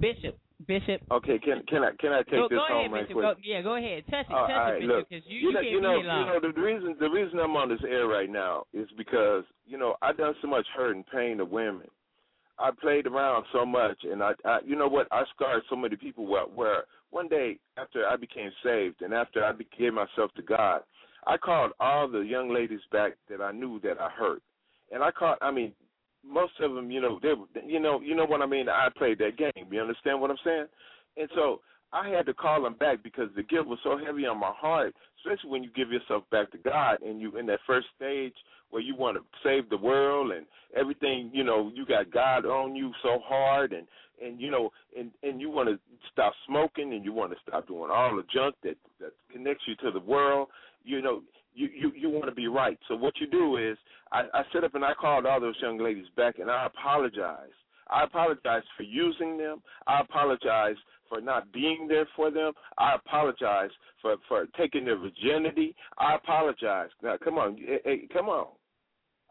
Bishop, 0.00 0.36
Bishop. 0.66 1.00
Okay, 1.10 1.38
can 1.38 1.62
can 1.68 1.82
I 1.82 1.90
can 1.98 2.12
I 2.12 2.22
take 2.22 2.32
Go, 2.32 2.48
this 2.48 2.58
go 2.58 2.64
home 2.68 2.78
ahead, 2.80 2.92
right 2.92 3.02
Bishop. 3.08 3.14
quick? 3.14 3.24
Go, 3.24 3.34
yeah, 3.42 3.62
go 3.62 3.76
ahead. 3.76 4.04
Touch 4.10 4.26
it, 4.28 4.32
Uh, 4.32 4.46
touch 4.46 4.50
all 4.50 4.56
right, 4.56 4.82
it, 4.82 4.86
Bishop, 4.86 5.08
because 5.08 5.24
you, 5.28 5.38
you, 5.38 5.52
know, 5.52 5.60
can't 5.60 5.70
you 5.70 5.80
know, 5.80 6.00
be 6.00 6.06
long. 6.06 6.20
you 6.20 6.26
know, 6.26 6.40
the 6.52 6.60
reason 6.60 6.96
the 7.00 7.08
reason 7.08 7.38
I'm 7.38 7.56
on 7.56 7.68
this 7.68 7.80
air 7.88 8.06
right 8.06 8.30
now 8.30 8.64
is 8.72 8.88
because 8.96 9.44
you 9.66 9.78
know 9.78 9.96
I've 10.02 10.16
done 10.16 10.34
so 10.42 10.48
much 10.48 10.66
hurt 10.76 10.94
and 10.96 11.06
pain 11.06 11.38
to 11.38 11.44
women. 11.44 11.88
I 12.58 12.70
played 12.80 13.06
around 13.06 13.44
so 13.52 13.66
much, 13.66 13.98
and 14.04 14.22
I, 14.22 14.32
I 14.44 14.58
you 14.64 14.76
know 14.76 14.86
what, 14.88 15.08
I 15.10 15.24
scarred 15.34 15.62
so 15.68 15.76
many 15.76 15.96
people. 15.96 16.26
Where, 16.26 16.44
where 16.44 16.84
one 17.14 17.28
day 17.28 17.58
after 17.76 18.06
I 18.06 18.16
became 18.16 18.50
saved, 18.64 19.00
and 19.00 19.14
after 19.14 19.44
I 19.44 19.52
gave 19.78 19.94
myself 19.94 20.32
to 20.34 20.42
God, 20.42 20.80
I 21.28 21.36
called 21.36 21.70
all 21.78 22.08
the 22.08 22.18
young 22.18 22.52
ladies 22.52 22.80
back 22.90 23.12
that 23.30 23.40
I 23.40 23.52
knew 23.52 23.80
that 23.84 24.00
I 24.00 24.10
hurt, 24.10 24.42
and 24.90 25.02
I 25.02 25.12
called. 25.12 25.38
I 25.40 25.52
mean, 25.52 25.72
most 26.26 26.54
of 26.60 26.74
them, 26.74 26.90
you 26.90 27.00
know, 27.00 27.20
they, 27.22 27.34
you 27.64 27.78
know, 27.78 28.00
you 28.00 28.16
know 28.16 28.26
what 28.26 28.42
I 28.42 28.46
mean. 28.46 28.68
I 28.68 28.88
played 28.98 29.18
that 29.18 29.38
game. 29.38 29.68
You 29.70 29.80
understand 29.80 30.20
what 30.20 30.30
I'm 30.30 30.36
saying? 30.44 30.66
And 31.16 31.28
so 31.36 31.60
I 31.92 32.08
had 32.08 32.26
to 32.26 32.34
call 32.34 32.62
them 32.62 32.74
back 32.74 33.04
because 33.04 33.28
the 33.36 33.44
guilt 33.44 33.68
was 33.68 33.78
so 33.84 33.96
heavy 33.96 34.26
on 34.26 34.40
my 34.40 34.52
heart, 34.52 34.92
especially 35.18 35.50
when 35.50 35.62
you 35.62 35.70
give 35.70 35.92
yourself 35.92 36.24
back 36.32 36.50
to 36.50 36.58
God 36.58 37.00
and 37.00 37.20
you 37.20 37.38
in 37.38 37.46
that 37.46 37.60
first 37.64 37.86
stage 37.96 38.34
where 38.70 38.82
you 38.82 38.96
want 38.96 39.16
to 39.16 39.22
save 39.44 39.70
the 39.70 39.76
world 39.76 40.32
and 40.32 40.46
everything, 40.76 41.30
you 41.32 41.44
know, 41.44 41.70
you 41.72 41.86
got 41.86 42.10
God 42.10 42.44
on 42.44 42.74
you 42.74 42.90
so 43.04 43.20
hard 43.24 43.72
and 43.72 43.86
and 44.22 44.40
you 44.40 44.50
know 44.50 44.70
and 44.98 45.10
and 45.22 45.40
you 45.40 45.50
want 45.50 45.68
to 45.68 45.78
stop 46.12 46.32
smoking 46.46 46.92
and 46.94 47.04
you 47.04 47.12
want 47.12 47.32
to 47.32 47.38
stop 47.46 47.66
doing 47.66 47.90
all 47.90 48.16
the 48.16 48.24
junk 48.32 48.54
that 48.62 48.76
that 49.00 49.12
connects 49.32 49.64
you 49.66 49.74
to 49.76 49.90
the 49.90 50.04
world, 50.04 50.48
you 50.84 51.02
know, 51.02 51.22
you 51.54 51.68
you 51.74 51.92
you 51.94 52.10
want 52.10 52.26
to 52.26 52.34
be 52.34 52.48
right. 52.48 52.78
So 52.88 52.96
what 52.96 53.14
you 53.20 53.26
do 53.26 53.56
is 53.56 53.76
I 54.12 54.22
I 54.32 54.42
sit 54.52 54.64
up 54.64 54.74
and 54.74 54.84
I 54.84 54.94
called 54.94 55.26
all 55.26 55.40
those 55.40 55.56
young 55.60 55.78
ladies 55.78 56.06
back 56.16 56.38
and 56.38 56.50
I 56.50 56.66
apologize. 56.66 57.50
I 57.90 58.04
apologize 58.04 58.62
for 58.76 58.82
using 58.82 59.36
them. 59.36 59.62
I 59.86 60.00
apologize 60.00 60.76
for 61.08 61.20
not 61.20 61.52
being 61.52 61.86
there 61.86 62.08
for 62.16 62.30
them. 62.30 62.52
I 62.78 62.94
apologize 62.94 63.70
for 64.00 64.16
for 64.28 64.46
taking 64.56 64.84
their 64.84 64.98
virginity. 64.98 65.74
I 65.98 66.14
apologize. 66.14 66.90
Now, 67.02 67.16
come 67.22 67.38
on, 67.38 67.56
hey, 67.58 67.80
hey, 67.84 68.08
come 68.12 68.28
on. 68.28 68.48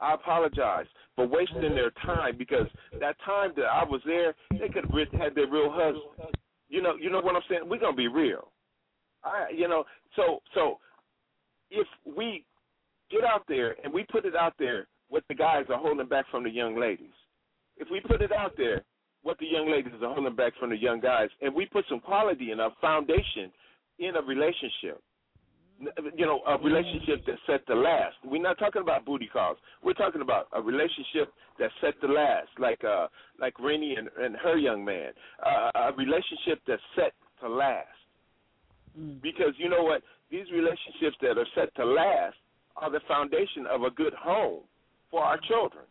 I 0.03 0.13
apologize 0.15 0.85
for 1.15 1.25
wasting 1.25 1.61
their 1.61 1.91
time 2.05 2.37
because 2.37 2.67
that 2.99 3.15
time 3.25 3.51
that 3.55 3.65
I 3.65 3.83
was 3.83 4.01
there, 4.05 4.35
they 4.51 4.67
could 4.67 4.85
have 4.85 5.21
had 5.21 5.35
their 5.35 5.47
real 5.47 5.71
husband. 5.71 6.35
You 6.69 6.81
know, 6.81 6.95
you 6.99 7.09
know 7.09 7.21
what 7.21 7.35
I'm 7.35 7.41
saying? 7.49 7.61
We're 7.65 7.79
gonna 7.79 7.95
be 7.95 8.07
real. 8.07 8.51
I, 9.23 9.47
you 9.55 9.67
know, 9.67 9.85
so 10.15 10.41
so 10.53 10.79
if 11.71 11.87
we 12.05 12.45
get 13.09 13.23
out 13.23 13.45
there 13.47 13.75
and 13.83 13.93
we 13.93 14.03
put 14.03 14.25
it 14.25 14.35
out 14.35 14.53
there, 14.59 14.87
what 15.09 15.23
the 15.29 15.35
guys 15.35 15.65
are 15.69 15.77
holding 15.77 16.07
back 16.07 16.25
from 16.31 16.43
the 16.43 16.49
young 16.49 16.79
ladies. 16.79 17.13
If 17.77 17.87
we 17.91 18.01
put 18.01 18.21
it 18.21 18.31
out 18.31 18.53
there, 18.57 18.83
what 19.21 19.37
the 19.39 19.45
young 19.45 19.71
ladies 19.71 19.93
are 20.01 20.13
holding 20.13 20.35
back 20.35 20.53
from 20.59 20.71
the 20.71 20.77
young 20.77 20.99
guys, 20.99 21.29
and 21.41 21.53
we 21.53 21.65
put 21.65 21.85
some 21.87 21.99
quality 21.99 22.51
in 22.51 22.59
a 22.59 22.69
foundation 22.81 23.51
in 23.99 24.15
a 24.15 24.21
relationship, 24.21 25.01
you 25.79 26.25
know, 26.25 26.41
a 26.47 26.57
relationship 26.57 27.23
that's 27.25 27.39
set 27.47 27.65
to 27.67 27.75
last. 27.75 28.15
We're 28.23 28.41
not 28.41 28.57
talking 28.59 28.81
about 28.81 29.05
booty 29.05 29.29
calls. 29.31 29.57
We're 29.83 29.93
talking 29.93 30.21
about 30.21 30.47
a 30.53 30.61
relationship 30.61 31.33
that's 31.59 31.73
set 31.81 31.99
to 32.01 32.07
last, 32.07 32.49
like 32.59 32.83
uh, 32.83 33.07
like 33.39 33.59
Rainey 33.59 33.95
and, 33.97 34.09
and 34.21 34.35
her 34.37 34.57
young 34.57 34.83
man. 34.85 35.11
Uh, 35.45 35.71
a 35.75 35.93
relationship 35.93 36.61
that's 36.67 36.81
set 36.95 37.13
to 37.41 37.49
last. 37.49 37.87
Because 39.21 39.53
you 39.57 39.69
know 39.69 39.83
what, 39.83 40.03
these 40.29 40.45
relationships 40.53 41.17
that 41.21 41.37
are 41.37 41.47
set 41.55 41.73
to 41.75 41.85
last 41.85 42.35
are 42.77 42.91
the 42.91 43.01
foundation 43.07 43.65
of 43.69 43.83
a 43.83 43.89
good 43.89 44.13
home 44.13 44.61
for 45.09 45.23
our 45.23 45.39
children. 45.47 45.85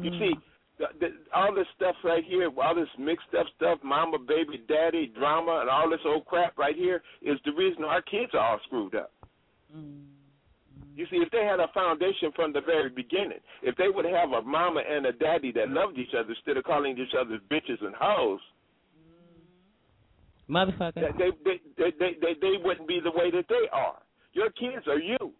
You 0.00 0.10
see, 0.18 0.32
the, 0.78 0.86
the, 1.00 1.08
all 1.34 1.54
this 1.54 1.66
stuff 1.76 1.94
right 2.04 2.24
here, 2.24 2.50
all 2.62 2.74
this 2.74 2.88
mixed 2.98 3.34
up 3.38 3.46
stuff, 3.56 3.78
mama, 3.84 4.18
baby, 4.18 4.62
daddy, 4.68 5.12
drama, 5.16 5.58
and 5.60 5.70
all 5.70 5.88
this 5.90 6.00
old 6.04 6.24
crap 6.26 6.56
right 6.58 6.76
here 6.76 7.02
is 7.20 7.38
the 7.44 7.52
reason 7.52 7.84
our 7.84 8.02
kids 8.02 8.32
are 8.34 8.40
all 8.40 8.60
screwed 8.66 8.94
up. 8.94 9.12
You 10.94 11.06
see, 11.10 11.16
if 11.16 11.30
they 11.30 11.44
had 11.44 11.60
a 11.60 11.68
foundation 11.72 12.32
from 12.36 12.52
the 12.52 12.60
very 12.60 12.90
beginning, 12.90 13.38
if 13.62 13.76
they 13.76 13.88
would 13.88 14.04
have 14.04 14.30
a 14.32 14.42
mama 14.42 14.82
and 14.88 15.06
a 15.06 15.12
daddy 15.12 15.50
that 15.52 15.70
loved 15.70 15.98
each 15.98 16.14
other 16.18 16.30
instead 16.30 16.56
of 16.56 16.64
calling 16.64 16.98
each 16.98 17.14
other 17.18 17.38
bitches 17.50 17.82
and 17.84 17.94
hoes, 17.98 18.40
Motherfucker. 20.50 21.16
they, 21.16 21.30
they, 21.44 21.60
they, 21.78 21.92
they, 21.98 22.10
they, 22.20 22.34
they 22.40 22.56
wouldn't 22.62 22.86
be 22.86 23.00
the 23.02 23.10
way 23.10 23.30
that 23.30 23.46
they 23.48 23.68
are. 23.72 23.96
Your 24.34 24.50
kids 24.50 24.86
are 24.86 24.98
you. 24.98 25.32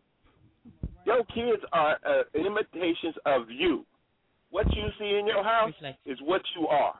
Your 1.04 1.24
kids 1.24 1.62
are 1.72 1.98
uh, 2.06 2.22
imitations 2.34 3.16
of 3.26 3.50
you. 3.50 3.84
What 4.52 4.70
you 4.76 4.84
see 4.98 5.16
in 5.18 5.26
your 5.26 5.42
house 5.42 5.72
is 6.04 6.18
what 6.22 6.42
you 6.54 6.68
are. 6.68 6.94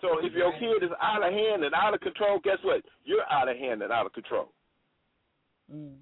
So 0.00 0.18
if 0.22 0.32
your 0.32 0.52
kid 0.58 0.82
is 0.82 0.90
out 1.02 1.22
of 1.22 1.30
hand 1.30 1.62
and 1.64 1.74
out 1.74 1.92
of 1.92 2.00
control, 2.00 2.40
guess 2.42 2.56
what? 2.62 2.82
You're 3.04 3.30
out 3.30 3.50
of 3.50 3.58
hand 3.58 3.82
and 3.82 3.92
out 3.92 4.06
of 4.06 4.14
control. 4.14 4.52
Mm. 5.72 5.96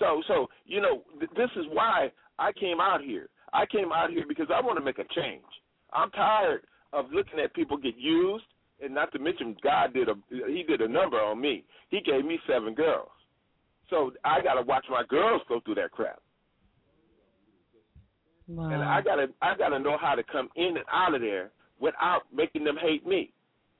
So, 0.00 0.20
so 0.26 0.48
you 0.66 0.80
know, 0.80 1.04
th- 1.20 1.30
this 1.36 1.50
is 1.54 1.66
why 1.70 2.10
I 2.40 2.50
came 2.52 2.80
out 2.80 3.00
here. 3.02 3.28
I 3.52 3.66
came 3.66 3.92
out 3.92 4.10
here 4.10 4.24
because 4.26 4.48
I 4.52 4.60
want 4.60 4.78
to 4.78 4.84
make 4.84 4.98
a 4.98 5.04
change. 5.14 5.44
I'm 5.92 6.10
tired 6.10 6.62
of 6.92 7.12
looking 7.12 7.38
at 7.38 7.54
people 7.54 7.76
get 7.76 7.96
used, 7.96 8.44
and 8.82 8.92
not 8.92 9.12
to 9.12 9.20
mention 9.20 9.56
God 9.62 9.94
did 9.94 10.08
a 10.08 10.14
he 10.48 10.64
did 10.64 10.80
a 10.80 10.88
number 10.88 11.20
on 11.20 11.40
me. 11.40 11.64
He 11.90 12.00
gave 12.00 12.24
me 12.24 12.40
seven 12.48 12.74
girls, 12.74 13.12
so 13.90 14.10
I 14.24 14.42
got 14.42 14.54
to 14.54 14.62
watch 14.62 14.86
my 14.90 15.04
girls 15.08 15.42
go 15.48 15.60
through 15.64 15.76
that 15.76 15.92
crap. 15.92 16.20
And 18.48 18.82
I 18.82 19.00
gotta 19.00 19.28
I 19.40 19.56
gotta 19.56 19.78
know 19.78 19.96
how 20.00 20.14
to 20.14 20.22
come 20.22 20.48
in 20.56 20.76
and 20.76 20.84
out 20.92 21.14
of 21.14 21.20
there 21.20 21.50
without 21.80 22.22
making 22.32 22.64
them 22.64 22.76
hate 22.80 23.06
me. 23.06 23.32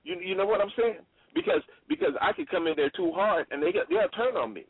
You 0.04 0.16
you 0.20 0.34
know 0.34 0.46
what 0.46 0.60
I'm 0.60 0.72
saying? 0.78 1.00
Because 1.34 1.62
because 1.88 2.14
I 2.20 2.32
could 2.32 2.48
come 2.50 2.66
in 2.66 2.74
there 2.76 2.90
too 2.90 3.12
hard 3.14 3.46
and 3.50 3.62
they 3.62 3.72
they'll 3.72 4.08
turn 4.10 4.36
on 4.36 4.52
me. 4.54 4.64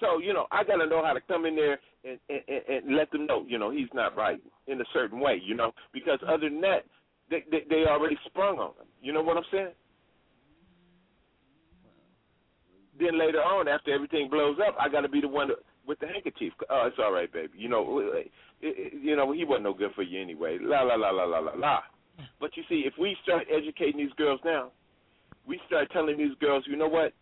So 0.00 0.18
you 0.20 0.32
know 0.32 0.46
I 0.52 0.64
gotta 0.64 0.86
know 0.86 1.04
how 1.04 1.12
to 1.12 1.20
come 1.20 1.44
in 1.44 1.56
there 1.56 1.78
and, 2.04 2.18
and 2.28 2.40
and 2.48 2.84
and 2.86 2.96
let 2.96 3.10
them 3.10 3.26
know 3.26 3.44
you 3.46 3.58
know 3.58 3.70
he's 3.70 3.92
not 3.94 4.16
right 4.16 4.40
in 4.68 4.80
a 4.80 4.84
certain 4.92 5.20
way. 5.20 5.40
You 5.44 5.54
know 5.56 5.72
because 5.92 6.18
other 6.28 6.48
than 6.48 6.60
that 6.60 6.84
they 7.30 7.44
they, 7.50 7.64
they 7.68 7.84
already 7.88 8.16
sprung 8.26 8.58
on 8.58 8.70
him. 8.70 8.86
You 9.02 9.12
know 9.12 9.22
what 9.22 9.36
I'm 9.36 9.44
saying? 9.50 9.72
Then 12.98 13.18
later 13.18 13.38
on, 13.38 13.66
after 13.66 13.94
everything 13.94 14.28
blows 14.28 14.58
up, 14.66 14.76
I 14.78 14.88
got 14.88 15.00
to 15.00 15.08
be 15.08 15.22
the 15.22 15.28
one 15.28 15.48
to, 15.48 15.54
with 15.90 15.98
the 15.98 16.06
handkerchief. 16.06 16.52
Oh, 16.70 16.84
it's 16.86 16.96
all 17.02 17.12
right, 17.12 17.30
baby. 17.32 17.58
You 17.58 17.68
know, 17.68 17.98
it, 17.98 18.30
it, 18.62 18.92
you 19.02 19.16
know 19.16 19.32
he 19.32 19.44
wasn't 19.44 19.64
no 19.64 19.74
good 19.74 19.90
for 19.96 20.02
you 20.02 20.22
anyway. 20.22 20.56
La 20.60 20.82
la 20.82 20.94
la 20.94 21.10
la 21.10 21.24
la 21.24 21.40
la 21.40 21.52
la. 21.56 21.80
But 22.38 22.56
you 22.56 22.62
see, 22.68 22.84
if 22.86 22.94
we 22.96 23.16
start 23.24 23.48
educating 23.50 23.98
these 23.98 24.12
girls 24.16 24.38
now, 24.44 24.70
we 25.48 25.60
start 25.66 25.90
telling 25.92 26.16
these 26.16 26.36
girls, 26.40 26.62
you 26.68 26.76
know 26.76 26.86
what? 26.86 27.12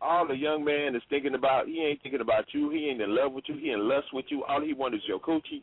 All 0.00 0.26
the 0.26 0.34
young 0.34 0.64
man 0.64 0.96
is 0.96 1.02
thinking 1.10 1.34
about, 1.34 1.66
he 1.66 1.84
ain't 1.84 2.02
thinking 2.02 2.22
about 2.22 2.44
you. 2.52 2.70
He 2.70 2.88
ain't 2.88 3.02
in 3.02 3.14
love 3.14 3.32
with 3.32 3.44
you. 3.46 3.56
He 3.58 3.70
in 3.70 3.86
lust 3.86 4.06
with 4.14 4.24
you. 4.30 4.42
All 4.44 4.62
he 4.62 4.72
wants 4.72 4.96
is 4.96 5.02
your 5.06 5.20
coochie. 5.20 5.62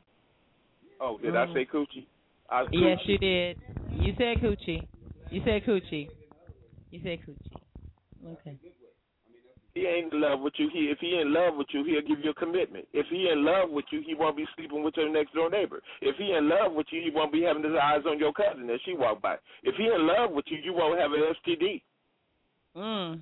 Oh, 1.00 1.17
did 1.17 1.36
I 1.36 1.47
Mm. 1.47 1.54
say 1.54 1.65
coochie? 1.65 2.06
I, 2.47 2.67
Yes, 2.71 3.00
you 3.08 3.17
did. 3.17 3.58
You 3.91 4.13
said 4.19 4.38
coochie. 4.38 4.86
You 5.32 5.41
said 5.43 5.63
coochie. 5.65 6.10
You 6.91 7.00
said 7.02 7.19
coochie. 7.26 7.62
Okay. 8.34 8.56
He 9.74 9.86
ain't 9.88 10.12
in 10.12 10.20
love 10.22 10.42
with 10.42 10.54
you. 10.58 10.70
He 10.74 10.90
if 10.92 11.00
he 11.00 11.18
in 11.20 11.32
love 11.34 11.56
with 11.56 11.68
you, 11.72 11.84
he'll 11.86 12.02
give 12.02 12.24
you 12.24 12.32
a 12.32 12.34
commitment. 12.34 12.86
If 12.94 13.06
he 13.08 13.30
in 13.32 13.46
love 13.46 13.70
with 13.70 13.86
you, 13.92 14.02
he 14.06 14.14
won't 14.16 14.36
be 14.36 14.46
sleeping 14.56 14.84
with 14.84 14.96
your 14.98 15.10
next 15.10 15.34
door 15.34 15.50
neighbor. 15.50 15.82
If 16.02 16.18
he 16.18 16.34
in 16.34 16.50
love 16.50 16.74
with 16.74 16.88
you, 16.92 17.02
he 17.02 17.10
won't 17.10 17.32
be 17.32 17.42
having 17.44 17.64
his 17.64 17.74
eyes 17.82 18.02
on 18.06 18.20
your 18.20 18.34
cousin 18.34 18.70
as 18.70 18.80
she 18.84 18.94
walk 18.96 19.22
by. 19.22 19.36
If 19.64 19.76
he 19.76 19.86
in 19.86 20.06
love 20.08 20.32
with 20.32 20.46
you, 20.50 20.58
you 20.64 20.74
won't 20.74 21.00
have 21.00 21.12
an 21.14 21.22
STD. 21.46 21.82
Mm. 22.76 23.22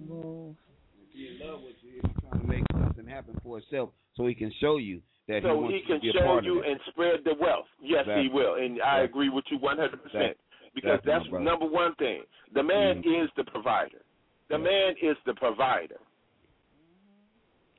If 0.00 1.08
he 1.12 1.28
in 1.28 1.46
love 1.46 1.60
with 1.62 1.76
you, 1.82 2.00
he's 2.02 2.12
trying 2.22 2.40
to 2.40 2.46
make 2.46 2.64
something 2.72 3.06
happen 3.06 3.38
for 3.42 3.58
himself 3.58 3.90
so 4.16 4.26
he 4.26 4.34
can 4.34 4.52
show 4.60 4.76
you 4.76 5.00
that 5.26 5.42
he 5.42 5.48
so 5.48 5.56
wants 5.58 5.74
he 5.74 5.82
can 5.82 5.96
to 5.96 6.00
be 6.00 6.08
a 6.10 6.12
show 6.12 6.24
part 6.26 6.44
you 6.44 6.60
of 6.60 6.64
it. 6.64 6.70
and 6.70 6.80
spread 6.90 7.20
the 7.24 7.34
wealth. 7.40 7.66
Yes, 7.82 8.06
he 8.22 8.28
will, 8.28 8.54
and 8.54 8.80
I 8.82 9.02
Exactly. 9.02 9.04
agree 9.04 9.28
with 9.30 9.44
you 9.50 9.58
one 9.58 9.78
hundred 9.78 10.02
percent. 10.02 10.36
Because 10.74 11.00
Exactly, 11.00 11.32
that's 11.32 11.44
number 11.44 11.66
one 11.66 11.94
thing. 11.96 12.22
The 12.54 12.62
man 12.62 13.02
Mhm. 13.02 13.24
is 13.24 13.30
the 13.36 13.44
provider. 13.44 14.02
The 14.48 14.58
man 14.58 14.94
is 15.02 15.16
the 15.26 15.34
provider. 15.34 15.98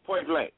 Point 0.05 0.27
blank. 0.27 0.53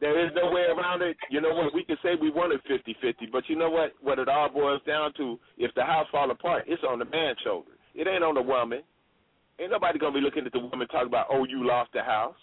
There 0.00 0.26
is 0.26 0.32
no 0.34 0.50
way 0.50 0.62
around 0.62 1.02
it. 1.02 1.16
You 1.30 1.40
know 1.40 1.54
what? 1.54 1.72
We 1.72 1.84
can 1.84 1.96
say 2.02 2.10
we 2.20 2.30
want 2.30 2.52
it 2.52 2.60
50-50, 2.68 3.32
but 3.32 3.44
you 3.48 3.56
know 3.56 3.70
what? 3.70 3.92
What 4.02 4.18
it 4.18 4.28
all 4.28 4.50
boils 4.50 4.82
down 4.86 5.14
to, 5.16 5.38
if 5.56 5.74
the 5.74 5.82
house 5.82 6.06
fall 6.12 6.30
apart, 6.30 6.64
it's 6.66 6.82
on 6.86 6.98
the 6.98 7.06
man's 7.06 7.38
shoulder. 7.42 7.70
It 7.94 8.06
ain't 8.06 8.22
on 8.22 8.34
the 8.34 8.42
woman. 8.42 8.82
Ain't 9.58 9.70
nobody 9.70 9.98
gonna 9.98 10.12
be 10.12 10.20
looking 10.20 10.44
at 10.44 10.52
the 10.52 10.58
woman 10.58 10.86
talking 10.88 11.06
about, 11.06 11.28
oh, 11.30 11.44
you 11.44 11.66
lost 11.66 11.92
the 11.94 12.02
house. 12.02 12.34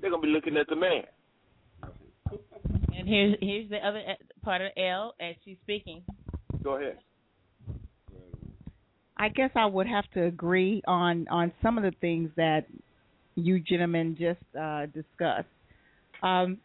They're 0.00 0.10
gonna 0.10 0.20
be 0.20 0.28
looking 0.28 0.56
at 0.56 0.66
the 0.66 0.76
man. 0.76 1.04
And 2.96 3.08
here's 3.08 3.36
here's 3.40 3.70
the 3.70 3.78
other 3.78 4.02
part 4.42 4.60
of 4.60 4.72
L 4.76 5.14
as 5.20 5.36
she's 5.44 5.56
speaking. 5.62 6.02
Go 6.62 6.76
ahead. 6.76 6.98
I 9.16 9.28
guess 9.28 9.50
I 9.54 9.66
would 9.66 9.86
have 9.86 10.10
to 10.14 10.24
agree 10.24 10.82
on 10.86 11.26
on 11.30 11.52
some 11.62 11.78
of 11.78 11.84
the 11.84 11.92
things 12.00 12.30
that 12.36 12.66
you 13.36 13.60
gentlemen 13.60 14.16
just 14.18 14.40
uh, 14.58 14.86
discussed. 14.86 15.48
Um, 16.22 16.58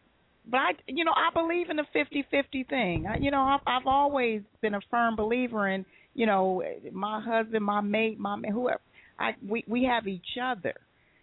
but 0.50 0.56
I, 0.58 0.70
you 0.86 1.04
know, 1.04 1.12
I 1.12 1.32
believe 1.32 1.70
in 1.70 1.76
the 1.76 1.86
fifty-fifty 1.92 2.64
thing. 2.64 3.06
I, 3.06 3.18
you 3.18 3.30
know, 3.30 3.42
I've, 3.42 3.60
I've 3.66 3.86
always 3.86 4.42
been 4.62 4.74
a 4.74 4.80
firm 4.90 5.14
believer 5.14 5.68
in, 5.68 5.84
you 6.14 6.26
know, 6.26 6.62
my 6.92 7.20
husband, 7.20 7.64
my 7.64 7.80
mate, 7.80 8.18
my 8.18 8.36
whoever. 8.36 8.80
I 9.18 9.32
we 9.46 9.64
we 9.68 9.84
have 9.84 10.08
each 10.08 10.38
other. 10.42 10.74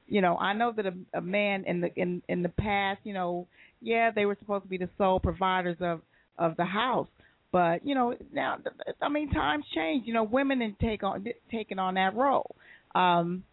You 0.08 0.22
know, 0.22 0.38
I 0.38 0.54
know 0.54 0.72
that 0.72 0.86
a, 0.86 0.94
a 1.14 1.22
man 1.22 1.66
in 1.66 1.82
the 1.82 1.94
in 1.96 2.22
in 2.30 2.42
the 2.44 2.50
past, 2.50 3.02
you 3.04 3.14
know, 3.14 3.48
yeah, 3.82 4.12
they 4.12 4.26
were 4.26 4.38
supposed 4.40 4.64
to 4.64 4.70
be 4.70 4.78
the 4.78 4.90
sole 4.98 5.20
providers 5.20 5.78
of 5.82 6.02
of 6.38 6.56
the 6.56 6.66
house, 6.66 7.08
but 7.52 7.86
you 7.86 7.96
know, 7.96 8.14
now 8.34 8.58
I 9.02 9.10
mean, 9.10 9.32
times 9.32 9.66
change. 9.74 10.06
You 10.06 10.14
know, 10.14 10.24
women 10.24 10.62
and 10.62 10.78
take 10.80 11.04
on 11.04 11.26
taking 11.52 11.80
on 11.80 11.96
that 11.96 12.16
role. 12.16 12.56
Um, 12.96 13.44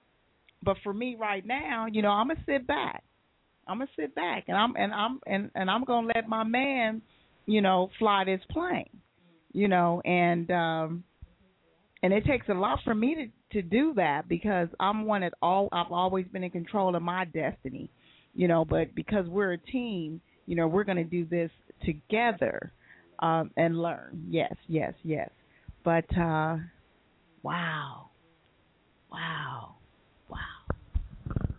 but 0.62 0.76
for 0.82 0.92
me 0.92 1.16
right 1.18 1.44
now, 1.44 1.86
you 1.90 2.02
know, 2.02 2.08
I'm 2.08 2.28
gonna 2.28 2.40
sit 2.46 2.66
back. 2.66 3.04
I'm 3.68 3.78
gonna 3.78 3.90
sit 3.96 4.14
back, 4.14 4.44
and 4.48 4.56
I'm 4.56 4.74
and 4.76 4.92
I'm 4.92 5.20
and 5.26 5.50
and 5.54 5.70
I'm 5.70 5.84
gonna 5.84 6.08
let 6.14 6.28
my 6.28 6.44
man, 6.44 7.02
you 7.46 7.62
know, 7.62 7.90
fly 7.98 8.24
this 8.24 8.40
plane. 8.50 8.90
You 9.52 9.68
know, 9.68 10.02
and 10.04 10.50
um, 10.50 11.04
and 12.02 12.12
it 12.12 12.24
takes 12.26 12.48
a 12.48 12.54
lot 12.54 12.80
for 12.84 12.94
me 12.94 13.14
to 13.14 13.60
to 13.60 13.62
do 13.62 13.94
that 13.94 14.28
because 14.28 14.68
I'm 14.80 15.06
one 15.06 15.20
that 15.20 15.34
all 15.40 15.68
I've 15.70 15.92
always 15.92 16.26
been 16.26 16.42
in 16.42 16.50
control 16.50 16.96
of 16.96 17.02
my 17.02 17.26
destiny. 17.26 17.90
You 18.34 18.48
know, 18.48 18.64
but 18.64 18.96
because 18.96 19.28
we're 19.28 19.52
a 19.52 19.58
team, 19.58 20.20
you 20.46 20.56
know, 20.56 20.66
we're 20.66 20.82
gonna 20.82 21.04
do 21.04 21.24
this 21.24 21.50
together 21.84 22.72
um, 23.24 23.50
and 23.56 23.80
learn. 23.80 24.26
Yes, 24.28 24.54
yes, 24.68 24.92
yes. 25.02 25.30
But 25.82 26.04
uh, 26.16 26.58
wow, 27.42 28.10
wow, 29.10 29.74
wow. 30.28 30.38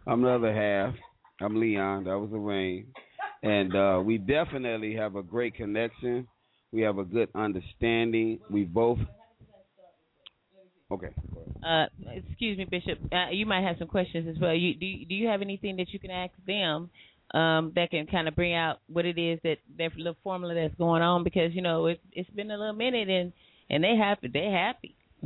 I'm 0.05 0.21
the 0.21 0.29
other 0.29 0.53
half. 0.53 0.93
I'm 1.41 1.59
Leon. 1.59 2.03
That 2.03 2.19
was 2.19 2.29
Lorraine, 2.31 2.85
and 3.41 3.75
uh, 3.75 4.01
we 4.03 4.19
definitely 4.19 4.95
have 4.95 5.15
a 5.15 5.23
great 5.23 5.55
connection. 5.55 6.27
We 6.71 6.81
have 6.81 6.99
a 6.99 7.03
good 7.03 7.29
understanding. 7.33 8.39
We 8.49 8.63
both. 8.63 8.99
Okay. 10.91 11.09
Uh, 11.65 11.85
excuse 12.13 12.59
me, 12.59 12.65
Bishop. 12.69 12.99
Uh, 13.11 13.31
you 13.31 13.47
might 13.47 13.63
have 13.63 13.77
some 13.79 13.87
questions 13.87 14.27
as 14.29 14.39
well. 14.39 14.53
You 14.53 14.75
do. 14.75 15.05
Do 15.09 15.15
you 15.15 15.27
have 15.27 15.41
anything 15.41 15.77
that 15.77 15.91
you 15.91 15.99
can 15.99 16.11
ask 16.11 16.33
them 16.45 16.91
um, 17.33 17.71
that 17.75 17.91
can 17.91 18.05
kind 18.07 18.27
of 18.27 18.35
bring 18.35 18.53
out 18.53 18.79
what 18.87 19.05
it 19.05 19.17
is 19.17 19.39
that 19.43 19.57
that 19.77 19.95
little 19.97 20.15
formula 20.23 20.53
that's 20.53 20.75
going 20.75 21.01
on 21.01 21.23
because 21.23 21.53
you 21.53 21.61
know 21.61 21.87
it, 21.87 21.99
it's 22.11 22.29
been 22.31 22.51
a 22.51 22.57
little 22.57 22.73
minute 22.73 23.09
and 23.09 23.33
and 23.69 23.83
they 23.83 23.95
happy 23.95 24.29
they 24.31 24.45
happy. 24.45 24.95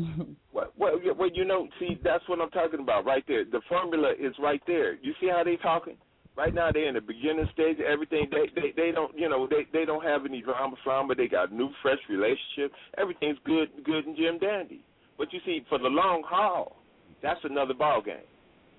well, 0.53 0.71
well, 0.77 0.93
well, 1.17 1.29
you 1.33 1.43
know, 1.43 1.67
see, 1.79 1.99
that's 2.03 2.23
what 2.29 2.39
I'm 2.39 2.51
talking 2.51 2.79
about 2.79 3.05
right 3.05 3.23
there. 3.27 3.43
The 3.43 3.59
formula 3.67 4.13
is 4.17 4.33
right 4.39 4.62
there. 4.65 4.93
You 4.95 5.13
see 5.19 5.27
how 5.27 5.43
they 5.43 5.57
talking? 5.57 5.97
Right 6.38 6.53
now, 6.53 6.71
they're 6.71 6.88
in 6.88 6.93
the 6.93 7.01
beginning 7.01 7.49
stage. 7.51 7.77
Everything 7.81 8.29
they 8.31 8.49
they 8.55 8.71
they 8.75 8.91
don't 8.91 9.17
you 9.17 9.27
know 9.27 9.47
they 9.47 9.67
they 9.73 9.85
don't 9.85 10.03
have 10.03 10.25
any 10.25 10.41
drama 10.41 10.77
drama. 10.83 11.15
They 11.15 11.27
got 11.27 11.51
new 11.51 11.69
fresh 11.81 11.99
relationship. 12.09 12.71
Everything's 12.97 13.38
good 13.43 13.67
good 13.83 14.05
and 14.05 14.15
Jim 14.15 14.39
dandy. 14.39 14.81
But 15.17 15.33
you 15.33 15.41
see, 15.45 15.65
for 15.67 15.79
the 15.79 15.89
long 15.89 16.23
haul, 16.25 16.77
that's 17.21 17.41
another 17.43 17.73
ball 17.73 18.01
game 18.01 18.23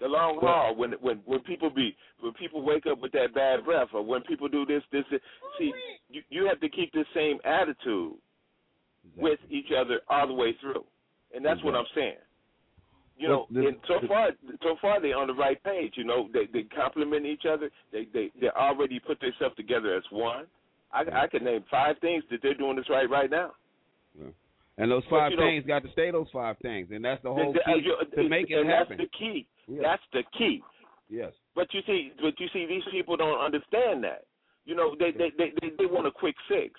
the 0.01 0.07
long 0.07 0.39
haul 0.41 0.75
when 0.75 0.93
when 1.01 1.21
when 1.27 1.41
people 1.41 1.71
be 1.71 1.97
when 2.21 2.33
people 2.35 2.63
wake 2.63 2.87
up 2.91 3.01
with 3.01 3.13
that 3.13 3.35
bad 3.35 3.65
breath 3.65 3.89
or 3.95 4.03
when 4.03 4.23
people 4.23 4.49
do 4.49 4.65
this 4.65 4.83
this, 4.93 5.05
this 5.11 5.21
see 5.59 5.73
you 6.09 6.23
you 6.31 6.47
have 6.47 6.61
to 6.61 6.69
keep 6.69 6.93
the 6.93 7.05
same 7.15 7.39
attitude 7.45 8.15
exactly. 9.05 9.23
with 9.23 9.39
each 9.51 9.69
other 9.79 10.01
all 10.09 10.27
the 10.27 10.35
way 10.35 10.57
through 10.61 10.85
and 11.35 11.45
that's 11.45 11.61
exactly. 11.61 11.71
what 11.71 11.79
i'm 11.79 11.87
saying 11.95 12.17
you 13.19 13.29
know 13.29 13.47
and 13.55 13.77
so 13.87 14.07
far 14.09 14.31
so 14.63 14.77
far 14.81 15.01
they're 15.01 15.17
on 15.17 15.27
the 15.27 15.35
right 15.35 15.63
page 15.63 15.93
you 15.97 16.05
know 16.05 16.29
they 16.33 16.47
they 16.53 16.67
complement 16.75 17.27
each 17.27 17.45
other 17.51 17.71
they 17.93 18.07
they 18.13 18.31
they 18.41 18.49
already 18.49 18.99
put 18.99 19.21
themselves 19.21 19.55
together 19.57 19.95
as 19.95 20.03
one 20.11 20.47
i 20.93 21.03
i 21.13 21.27
can 21.27 21.45
name 21.45 21.63
five 21.71 21.97
things 22.01 22.25
that 22.31 22.41
they're 22.43 22.55
doing 22.55 22.77
this 22.77 22.89
right 22.89 23.09
right 23.11 23.31
now 23.31 23.51
yeah. 24.19 24.29
And 24.81 24.91
those 24.91 25.03
five 25.11 25.33
things 25.37 25.65
got 25.67 25.83
to 25.83 25.93
stay 25.93 26.11
those 26.11 26.29
five 26.33 26.57
things, 26.63 26.89
and 26.91 27.05
that's 27.05 27.23
the 27.23 27.29
whole 27.29 27.53
the, 27.53 27.61
key 27.67 27.85
uh, 28.01 28.17
to 28.17 28.29
make 28.31 28.47
it 28.49 28.67
happen. 28.67 28.97
That's 28.97 29.11
the 29.13 29.19
key. 29.19 29.47
Yes. 29.71 29.83
That's 29.83 30.03
the 30.13 30.23
key. 30.37 30.63
Yes. 31.09 31.33
But 31.55 31.69
you 31.73 31.81
see, 31.87 32.13
but 32.21 32.35
you 32.39 32.49
see, 32.53 32.67
these 32.67 32.83
people 32.91 33.17
don't 33.17 33.39
understand 33.39 34.03
that. 34.05 34.25
You 34.65 34.75
know, 34.75 34.95
they 34.99 35.13
they 35.13 35.31
they 35.39 35.53
they, 35.61 35.69
they 35.79 35.87
want 35.87 36.07
a 36.07 36.11
quick 36.11 36.35
fix. 36.49 36.75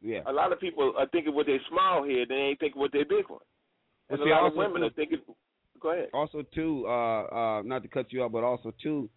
Yeah. 0.00 0.20
A 0.26 0.32
lot 0.32 0.52
of 0.52 0.60
people 0.60 0.94
are 0.96 1.08
thinking 1.08 1.34
with 1.34 1.46
their 1.46 1.60
small 1.68 2.04
head, 2.04 2.28
they 2.28 2.34
ain't 2.34 2.60
thinking 2.60 2.80
with 2.80 2.92
their 2.92 3.04
big 3.04 3.28
one. 3.28 3.40
And 4.08 4.18
well, 4.20 4.28
a 4.28 4.30
lot 4.30 4.46
of 4.46 4.56
women 4.56 4.80
too, 4.80 4.86
are 4.86 4.90
thinking. 4.90 5.18
Go 5.80 5.92
ahead. 5.92 6.08
Also, 6.12 6.42
too, 6.54 6.84
uh, 6.86 6.90
uh, 7.24 7.62
not 7.62 7.82
to 7.82 7.88
cut 7.88 8.12
you 8.12 8.22
off, 8.22 8.32
but 8.32 8.44
also 8.44 8.72
too, 8.82 9.08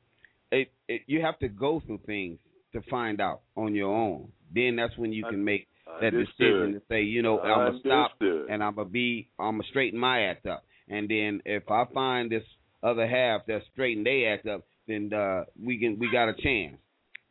it, 0.52 0.72
it, 0.88 1.02
you 1.08 1.22
have 1.22 1.38
to 1.40 1.48
go 1.48 1.82
through 1.86 2.00
things 2.06 2.40
to 2.74 2.82
find 2.90 3.20
out 3.22 3.42
on 3.56 3.76
your 3.76 3.94
own. 3.94 4.30
Then 4.54 4.76
that's 4.76 4.98
when 4.98 5.12
you 5.12 5.26
can 5.26 5.44
make 5.44 5.68
that 6.02 6.08
Understood. 6.08 6.38
decision 6.38 6.74
to 6.74 6.82
say, 6.90 7.02
you 7.02 7.22
know, 7.22 7.40
I'm 7.40 7.74
gonna 7.74 7.80
stop 7.80 8.12
and 8.22 8.64
I'm 8.64 8.76
gonna 8.76 8.90
be, 8.90 9.30
I'm 9.40 9.58
gonna 9.58 9.64
straighten 9.70 10.00
my 10.00 10.24
act 10.24 10.46
up. 10.46 10.64
And 10.90 11.10
then 11.10 11.42
if 11.46 11.70
I 11.70 11.86
find 11.94 12.32
this 12.32 12.44
other 12.84 13.08
half 13.08 13.46
that 13.48 13.62
straighten 13.72 14.04
they 14.04 14.26
act 14.26 14.48
up, 14.48 14.64
then 14.88 15.12
uh, 15.14 15.44
we 15.62 15.78
can 15.78 15.98
we 16.00 16.12
got 16.12 16.30
a 16.30 16.34
chance. 16.34 16.78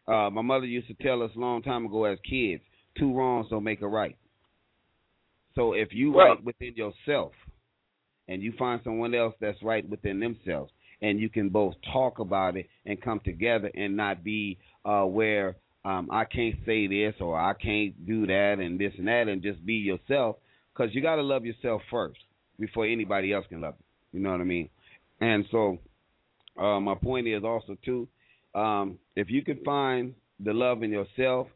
Uh, 0.09 0.31
my 0.31 0.43
mother 0.43 0.67
used 0.67 0.89
to 0.89 0.95
tell 0.95 1.23
us 1.23 1.31
a 1.37 1.39
long 1.39 1.63
time 1.63 1.87
ago 1.87 2.05
as 2.05 2.19
kids, 2.29 2.63
two 2.99 3.17
wrongs 3.17 3.47
don't 3.51 3.65
make 3.65 3.83
a 3.83 3.89
right. 3.89 4.17
So 5.55 5.75
if 5.75 5.89
you 5.93 6.13
well, 6.13 6.29
right 6.29 6.45
within 6.45 6.75
yourself, 6.75 7.33
and 8.29 8.43
you 8.43 8.53
find 8.59 8.81
someone 8.85 9.15
else 9.15 9.35
that's 9.41 9.63
right 9.63 9.89
within 9.89 10.19
themselves, 10.19 10.73
and 11.03 11.21
you 11.21 11.29
can 11.29 11.51
both 11.51 11.75
talk 11.93 12.19
about 12.19 12.57
it 12.57 12.67
and 12.87 13.01
come 13.01 13.21
together 13.25 13.71
and 13.75 13.97
not 13.97 14.25
be 14.25 14.59
uh, 14.85 15.03
where 15.03 15.57
um, 15.85 16.09
I 16.11 16.25
can't 16.25 16.57
say 16.65 16.87
this 16.87 17.15
or 17.21 17.39
I 17.39 17.55
can't 17.55 18.07
do 18.07 18.27
that 18.27 18.57
and 18.61 18.79
this 18.79 18.93
and 18.97 19.09
that, 19.09 19.29
and 19.29 19.43
just 19.43 19.65
be 19.67 19.75
yourself, 19.75 20.37
because 20.73 20.95
you 20.95 21.03
got 21.03 21.17
to 21.17 21.23
love 21.23 21.45
yourself 21.45 21.83
first 21.91 22.19
before 22.59 22.87
anybody 22.87 23.33
else 23.33 23.45
can 23.49 23.61
love 23.61 23.75
you. 23.79 24.19
You 24.19 24.25
know 24.25 24.33
what 24.33 24.41
I 24.41 24.45
mean? 24.45 24.69
And 25.23 25.47
so, 25.53 25.79
uh, 26.59 26.81
my 26.81 26.97
point 26.97 27.29
is 27.29 27.45
also 27.45 27.77
too, 27.85 28.09
um, 28.57 28.99
if 29.15 29.31
you 29.31 29.43
can 29.43 29.63
find 29.65 30.15
the 30.41 30.53
love 30.53 30.83
in 30.83 30.91
yourself, 30.91 31.47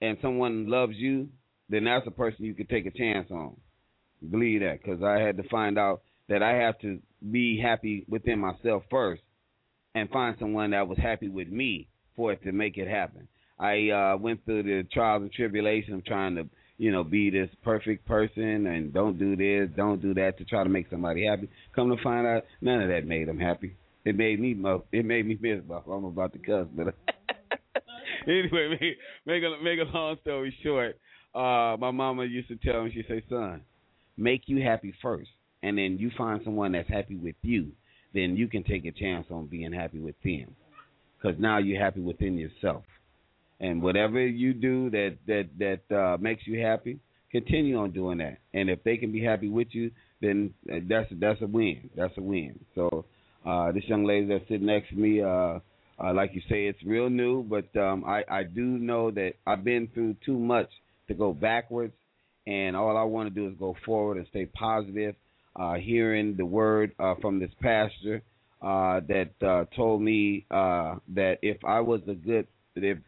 and 0.00 0.16
someone 0.22 0.68
loves 0.68 0.94
you, 0.96 1.28
then 1.68 1.84
that's 1.84 2.06
a 2.06 2.10
person 2.10 2.46
you 2.46 2.54
could 2.54 2.70
take 2.70 2.86
a 2.86 2.90
chance 2.90 3.30
on. 3.30 3.54
Believe 4.30 4.60
that, 4.60 4.82
because 4.82 5.02
I 5.02 5.18
had 5.18 5.36
to 5.36 5.42
find 5.50 5.78
out 5.78 6.00
that 6.30 6.42
I 6.42 6.54
have 6.54 6.78
to 6.80 6.98
be 7.30 7.60
happy 7.60 8.06
within 8.08 8.38
myself 8.38 8.82
first, 8.90 9.22
and 9.94 10.08
find 10.08 10.34
someone 10.38 10.70
that 10.70 10.88
was 10.88 10.98
happy 10.98 11.28
with 11.28 11.48
me 11.48 11.88
for 12.16 12.32
it 12.32 12.42
to 12.44 12.52
make 12.52 12.78
it 12.78 12.88
happen. 12.88 13.28
I 13.58 13.90
uh, 13.90 14.16
went 14.16 14.44
through 14.46 14.62
the 14.62 14.86
trials 14.90 15.22
and 15.22 15.32
tribulations 15.32 15.98
of 15.98 16.04
trying 16.06 16.36
to 16.36 16.48
you 16.78 16.92
know, 16.92 17.02
be 17.02 17.30
this 17.30 17.48
perfect 17.62 18.06
person 18.06 18.66
and 18.66 18.92
don't 18.92 19.18
do 19.18 19.36
this, 19.36 19.74
don't 19.76 20.02
do 20.02 20.14
that 20.14 20.38
to 20.38 20.44
try 20.44 20.62
to 20.62 20.68
make 20.68 20.90
somebody 20.90 21.26
happy. 21.26 21.48
Come 21.74 21.94
to 21.94 22.02
find 22.02 22.26
out, 22.26 22.44
none 22.60 22.82
of 22.82 22.88
that 22.88 23.06
made 23.06 23.28
them 23.28 23.38
happy. 23.38 23.76
It 24.04 24.16
made 24.16 24.38
me 24.40 24.56
it 24.92 25.04
made 25.04 25.26
me 25.26 25.38
miserable. 25.40 25.82
I'm 25.90 26.04
about 26.04 26.32
to 26.34 26.38
cuss, 26.38 26.66
but 26.74 26.94
anyway, 28.28 28.78
make, 28.80 28.96
make 29.26 29.42
a 29.42 29.62
make 29.62 29.78
a 29.80 29.96
long 29.96 30.16
story 30.22 30.54
short. 30.62 30.98
Uh, 31.34 31.76
my 31.78 31.90
mama 31.90 32.24
used 32.24 32.48
to 32.48 32.56
tell 32.56 32.84
me, 32.84 32.92
she 32.94 33.02
say, 33.08 33.22
"Son, 33.28 33.62
make 34.16 34.42
you 34.46 34.62
happy 34.62 34.94
first, 35.02 35.30
and 35.62 35.76
then 35.76 35.98
you 35.98 36.10
find 36.16 36.40
someone 36.44 36.72
that's 36.72 36.88
happy 36.88 37.16
with 37.16 37.34
you. 37.42 37.72
Then 38.14 38.36
you 38.36 38.48
can 38.48 38.62
take 38.62 38.84
a 38.86 38.92
chance 38.92 39.26
on 39.30 39.46
being 39.46 39.72
happy 39.72 39.98
with 39.98 40.14
them, 40.22 40.54
because 41.18 41.38
now 41.40 41.58
you're 41.58 41.82
happy 41.82 42.00
within 42.00 42.38
yourself." 42.38 42.84
And 43.60 43.82
whatever 43.82 44.24
you 44.24 44.52
do 44.52 44.90
that 44.90 45.16
that 45.26 45.48
that 45.58 45.96
uh, 45.96 46.16
makes 46.18 46.46
you 46.46 46.60
happy, 46.60 46.98
continue 47.30 47.76
on 47.76 47.90
doing 47.90 48.18
that. 48.18 48.38
And 48.54 48.68
if 48.70 48.82
they 48.84 48.96
can 48.96 49.12
be 49.12 49.22
happy 49.22 49.48
with 49.48 49.68
you, 49.72 49.90
then 50.20 50.54
that's 50.88 51.08
that's 51.12 51.40
a 51.42 51.46
win. 51.46 51.90
That's 51.96 52.16
a 52.18 52.22
win. 52.22 52.58
So 52.74 53.04
uh, 53.44 53.72
this 53.72 53.84
young 53.86 54.04
lady 54.04 54.26
that's 54.26 54.46
sitting 54.48 54.66
next 54.66 54.90
to 54.90 54.96
me, 54.96 55.22
uh, 55.22 55.60
uh, 55.98 56.12
like 56.14 56.32
you 56.34 56.42
say, 56.48 56.66
it's 56.66 56.82
real 56.84 57.08
new, 57.08 57.42
but 57.42 57.74
um, 57.80 58.04
I 58.06 58.24
I 58.30 58.42
do 58.42 58.62
know 58.62 59.10
that 59.12 59.34
I've 59.46 59.64
been 59.64 59.88
through 59.94 60.16
too 60.24 60.38
much 60.38 60.68
to 61.08 61.14
go 61.14 61.32
backwards, 61.32 61.94
and 62.46 62.76
all 62.76 62.96
I 62.96 63.04
want 63.04 63.32
to 63.32 63.34
do 63.34 63.48
is 63.48 63.54
go 63.58 63.76
forward 63.84 64.18
and 64.18 64.26
stay 64.28 64.46
positive. 64.46 65.14
Uh, 65.58 65.76
hearing 65.76 66.36
the 66.36 66.44
word 66.44 66.92
uh, 66.98 67.14
from 67.22 67.38
this 67.38 67.48
pastor 67.62 68.22
uh, 68.60 69.00
that 69.08 69.30
uh, 69.42 69.64
told 69.74 70.02
me 70.02 70.44
uh, 70.50 70.96
that 71.08 71.38
if 71.40 71.64
I 71.64 71.80
was 71.80 72.02
a 72.08 72.12
good, 72.12 72.46
if 72.74 72.98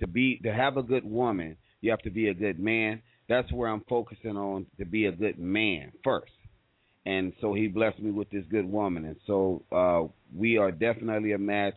to 0.00 0.06
be 0.06 0.38
to 0.44 0.52
have 0.52 0.76
a 0.76 0.82
good 0.82 1.04
woman, 1.04 1.56
you 1.80 1.90
have 1.90 2.02
to 2.02 2.10
be 2.10 2.28
a 2.28 2.34
good 2.34 2.58
man. 2.58 3.02
That's 3.28 3.50
where 3.52 3.68
I'm 3.68 3.84
focusing 3.88 4.36
on 4.36 4.66
to 4.78 4.84
be 4.84 5.06
a 5.06 5.12
good 5.12 5.38
man 5.38 5.92
first. 6.02 6.32
And 7.04 7.32
so 7.40 7.54
he 7.54 7.68
blessed 7.68 8.00
me 8.00 8.10
with 8.10 8.30
this 8.30 8.44
good 8.50 8.70
woman, 8.70 9.04
and 9.06 9.16
so 9.26 9.62
uh, 9.72 10.12
we 10.36 10.58
are 10.58 10.70
definitely 10.70 11.32
a 11.32 11.38
match. 11.38 11.74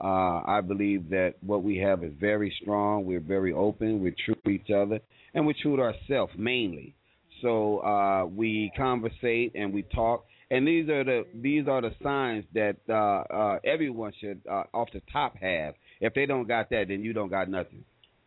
Uh, 0.00 0.40
I 0.46 0.62
believe 0.66 1.10
that 1.10 1.34
what 1.42 1.62
we 1.62 1.76
have 1.78 2.02
is 2.02 2.12
very 2.18 2.54
strong. 2.62 3.04
We're 3.04 3.20
very 3.20 3.52
open. 3.52 4.00
We're 4.00 4.14
true 4.24 4.36
to 4.44 4.50
each 4.50 4.70
other, 4.70 5.00
and 5.34 5.46
we're 5.46 5.54
true 5.60 5.76
to 5.76 5.82
ourselves 5.82 6.32
mainly. 6.38 6.94
So 7.42 7.78
uh, 7.78 8.26
we 8.26 8.72
conversate 8.76 9.52
and 9.54 9.72
we 9.72 9.82
talk, 9.82 10.24
and 10.50 10.66
these 10.66 10.88
are 10.88 11.04
the 11.04 11.26
these 11.34 11.68
are 11.68 11.80
the 11.80 11.92
signs 12.02 12.44
that 12.54 12.76
uh, 12.88 12.92
uh, 12.92 13.58
everyone 13.64 14.12
should 14.20 14.40
uh, 14.50 14.64
off 14.72 14.88
the 14.92 15.02
top 15.12 15.36
have. 15.36 15.74
If 16.00 16.14
they 16.14 16.26
don't 16.26 16.48
got 16.48 16.70
that, 16.70 16.88
then 16.88 17.02
you 17.02 17.12
don't 17.12 17.28
got 17.28 17.48
nothing. 17.48 17.84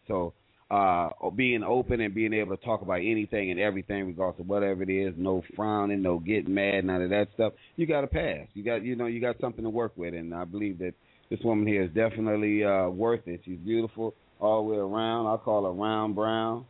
So 0.08 0.34
uh, 0.72 1.10
being 1.36 1.64
open 1.64 2.02
and 2.02 2.14
being 2.16 2.34
able 2.34 2.56
to 2.56 2.64
talk 2.66 2.82
about 2.82 2.98
anything 3.00 3.52
and 3.52 3.60
everything, 3.60 4.08
regardless 4.08 4.40
of 4.42 4.48
whatever 4.48 4.84
it 4.84 4.90
is, 4.90 5.14
no 5.18 5.44
frowning, 5.56 6.02
no 6.02 6.20
getting 6.20 6.54
mad, 6.54 6.86
none 6.86 7.02
of 7.02 7.10
that 7.10 7.28
stuff. 7.36 7.54
You 7.76 7.86
got 7.86 8.02
to 8.02 8.08
pass. 8.08 8.48
You 8.54 8.64
got 8.64 8.84
you 8.84 8.96
know 8.96 9.06
you 9.08 9.20
got 9.22 9.40
something 9.40 9.64
to 9.64 9.70
work 9.70 9.94
with, 9.96 10.14
and 10.14 10.34
I 10.34 10.46
believe 10.46 10.80
that 10.80 10.94
this 11.30 11.40
woman 11.44 11.68
here 11.68 11.84
is 11.84 11.92
definitely 11.92 12.64
uh, 12.64 12.90
worth 12.90 13.28
it. 13.28 13.42
She's 13.46 13.58
beautiful 13.60 14.14
all 14.40 14.64
the 14.66 14.72
way 14.74 14.78
around. 14.78 15.28
I 15.28 15.38
call 15.38 15.64
her 15.66 15.72
round 15.72 16.16
brown. 16.16 16.66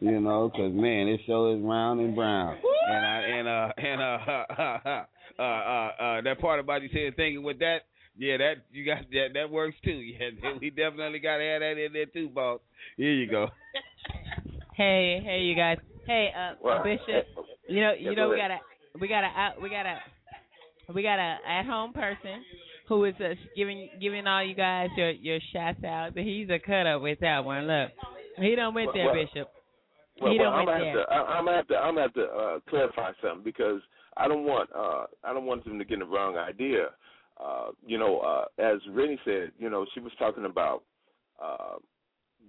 You 0.00 0.20
know, 0.20 0.48
'cause 0.50 0.72
man, 0.72 1.06
this 1.06 1.20
show 1.26 1.52
is 1.52 1.60
round 1.60 2.00
and 2.00 2.14
brown, 2.14 2.56
and 2.88 3.04
I 3.06 3.18
and 3.20 3.48
uh 3.48 3.72
and 3.76 4.00
uh 4.00 4.18
uh 4.58 5.42
uh 5.42 5.42
uh 5.42 6.20
that 6.22 6.38
part 6.40 6.60
about 6.60 6.82
you 6.82 6.88
saying 6.92 7.12
thinking 7.16 7.42
with 7.42 7.58
that, 7.58 7.78
yeah, 8.18 8.36
that 8.36 8.54
you 8.72 8.84
got 8.84 8.98
that 9.12 9.28
that 9.34 9.50
works 9.50 9.76
too. 9.84 9.90
Yeah, 9.92 10.30
we 10.60 10.70
definitely 10.70 11.18
got 11.20 11.38
to 11.38 11.44
add 11.44 11.62
that 11.62 11.78
in 11.78 11.92
there 11.92 12.06
too, 12.06 12.28
boss. 12.28 12.60
Here 12.96 13.12
you 13.12 13.30
go. 13.30 13.48
Hey, 14.74 15.20
hey, 15.24 15.40
you 15.40 15.56
guys. 15.56 15.78
Hey, 16.06 16.28
uh, 16.36 16.54
Well, 16.62 16.84
Bishop. 16.84 17.26
You 17.68 17.80
know, 17.80 17.92
you 17.98 18.14
know, 18.14 18.28
we 18.28 18.36
got 18.36 18.50
ahead. 18.52 18.60
a, 18.94 18.98
we 19.00 19.08
got 19.08 19.24
a, 19.24 19.60
we 19.60 19.68
got 19.68 19.86
a, 19.86 19.98
we 20.94 21.02
got 21.02 21.18
a 21.18 21.36
at-home 21.48 21.92
person 21.92 22.44
who 22.88 23.04
is 23.04 23.14
uh, 23.20 23.34
giving 23.56 23.88
giving 24.00 24.26
all 24.28 24.44
you 24.44 24.54
guys 24.54 24.88
your 24.96 25.10
your 25.10 25.40
shots 25.52 25.82
out. 25.82 26.10
But 26.14 26.22
he's 26.22 26.48
a 26.48 26.60
cut 26.64 26.86
up 26.86 27.02
with 27.02 27.18
that 27.20 27.44
one. 27.44 27.66
Look, 27.66 27.90
he 28.38 28.54
don't 28.54 28.72
went 28.72 28.90
there, 28.94 29.06
Well, 29.06 29.14
Bishop. 29.14 29.48
Well, 30.20 30.32
he 30.32 30.38
well, 30.38 30.52
don't 30.52 30.60
I'm 30.60 30.66
went 30.66 30.78
gonna 30.78 30.84
have 30.86 30.94
there. 30.94 31.04
to. 31.06 31.12
I, 31.12 31.38
I'm 31.38 31.44
gonna 31.44 31.56
have 31.56 31.68
to. 31.68 31.76
I'm 31.76 31.94
gonna 31.94 32.02
have 32.02 32.14
to 32.14 32.24
uh, 32.24 32.58
clarify 32.70 33.10
something 33.20 33.42
because 33.44 33.80
I 34.16 34.28
don't 34.28 34.44
want. 34.44 34.70
Uh, 34.72 35.06
I 35.24 35.34
don't 35.34 35.44
want 35.44 35.64
them 35.64 35.80
to 35.80 35.84
get 35.84 35.98
the 35.98 36.04
wrong 36.06 36.36
idea. 36.36 36.86
Uh, 37.42 37.68
you 37.86 37.98
know, 37.98 38.18
uh, 38.18 38.44
as 38.60 38.78
Rennie 38.90 39.20
said, 39.24 39.52
you 39.58 39.70
know, 39.70 39.86
she 39.94 40.00
was 40.00 40.12
talking 40.18 40.44
about. 40.44 40.82
Uh, 41.42 41.76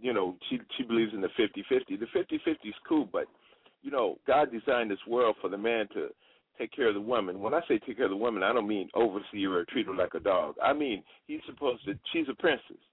you 0.02 0.14
know, 0.14 0.36
she 0.50 0.60
she 0.78 0.84
believes 0.84 1.14
in 1.14 1.22
the 1.22 1.28
50-50. 1.28 2.00
The 2.00 2.06
50-50 2.16 2.52
is 2.64 2.74
cool, 2.88 3.08
but 3.12 3.26
you 3.82 3.92
know, 3.92 4.18
God 4.28 4.50
designed 4.52 4.92
this 4.92 5.00
world 5.08 5.36
for 5.42 5.50
the 5.50 5.58
man 5.58 5.88
to 5.94 6.08
take 6.58 6.72
care 6.72 6.90
of 6.90 6.94
the 6.94 7.02
woman. 7.02 7.40
When 7.40 7.54
I 7.54 7.62
say 7.68 7.80
take 7.80 7.98
care 7.98 8.06
of 8.06 8.12
the 8.12 8.18
woman, 8.18 8.44
I 8.44 8.54
don't 8.54 8.68
mean 8.68 8.90
oversee 8.94 9.44
her 9.44 9.60
or 9.60 9.66
treat 9.66 9.88
her 9.88 9.96
like 9.96 10.14
a 10.14 10.20
dog. 10.20 10.56
I 10.64 10.74
mean 10.74 11.04
he's 11.28 11.42
supposed 11.46 11.86
to. 11.86 11.94
She's 12.14 12.28
a 12.30 12.34
princess, 12.34 12.84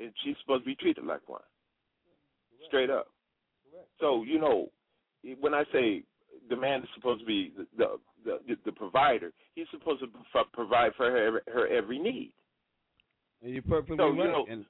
and 0.00 0.10
she's 0.24 0.36
supposed 0.40 0.64
to 0.64 0.66
be 0.66 0.74
treated 0.74 1.04
like 1.04 1.28
one. 1.28 1.42
Straight 2.66 2.90
up. 2.90 3.08
Correct. 3.70 3.88
So 4.00 4.24
you 4.24 4.40
know, 4.40 4.68
when 5.40 5.54
I 5.54 5.64
say 5.72 6.02
the 6.48 6.56
man 6.56 6.82
is 6.82 6.88
supposed 6.94 7.20
to 7.20 7.26
be 7.26 7.52
the 7.56 7.66
the 7.76 7.86
the, 8.24 8.56
the 8.64 8.72
provider, 8.72 9.32
he's 9.54 9.66
supposed 9.70 10.00
to 10.00 10.06
pro- 10.32 10.44
provide 10.52 10.92
for 10.96 11.10
her 11.10 11.42
her 11.52 11.68
every 11.68 11.98
need. 11.98 12.32
And 13.42 13.52
you're 13.52 13.62
perfectly 13.62 13.96
So, 13.98 14.08
right. 14.08 14.16
you 14.16 14.24
know, 14.24 14.46
and 14.50 14.64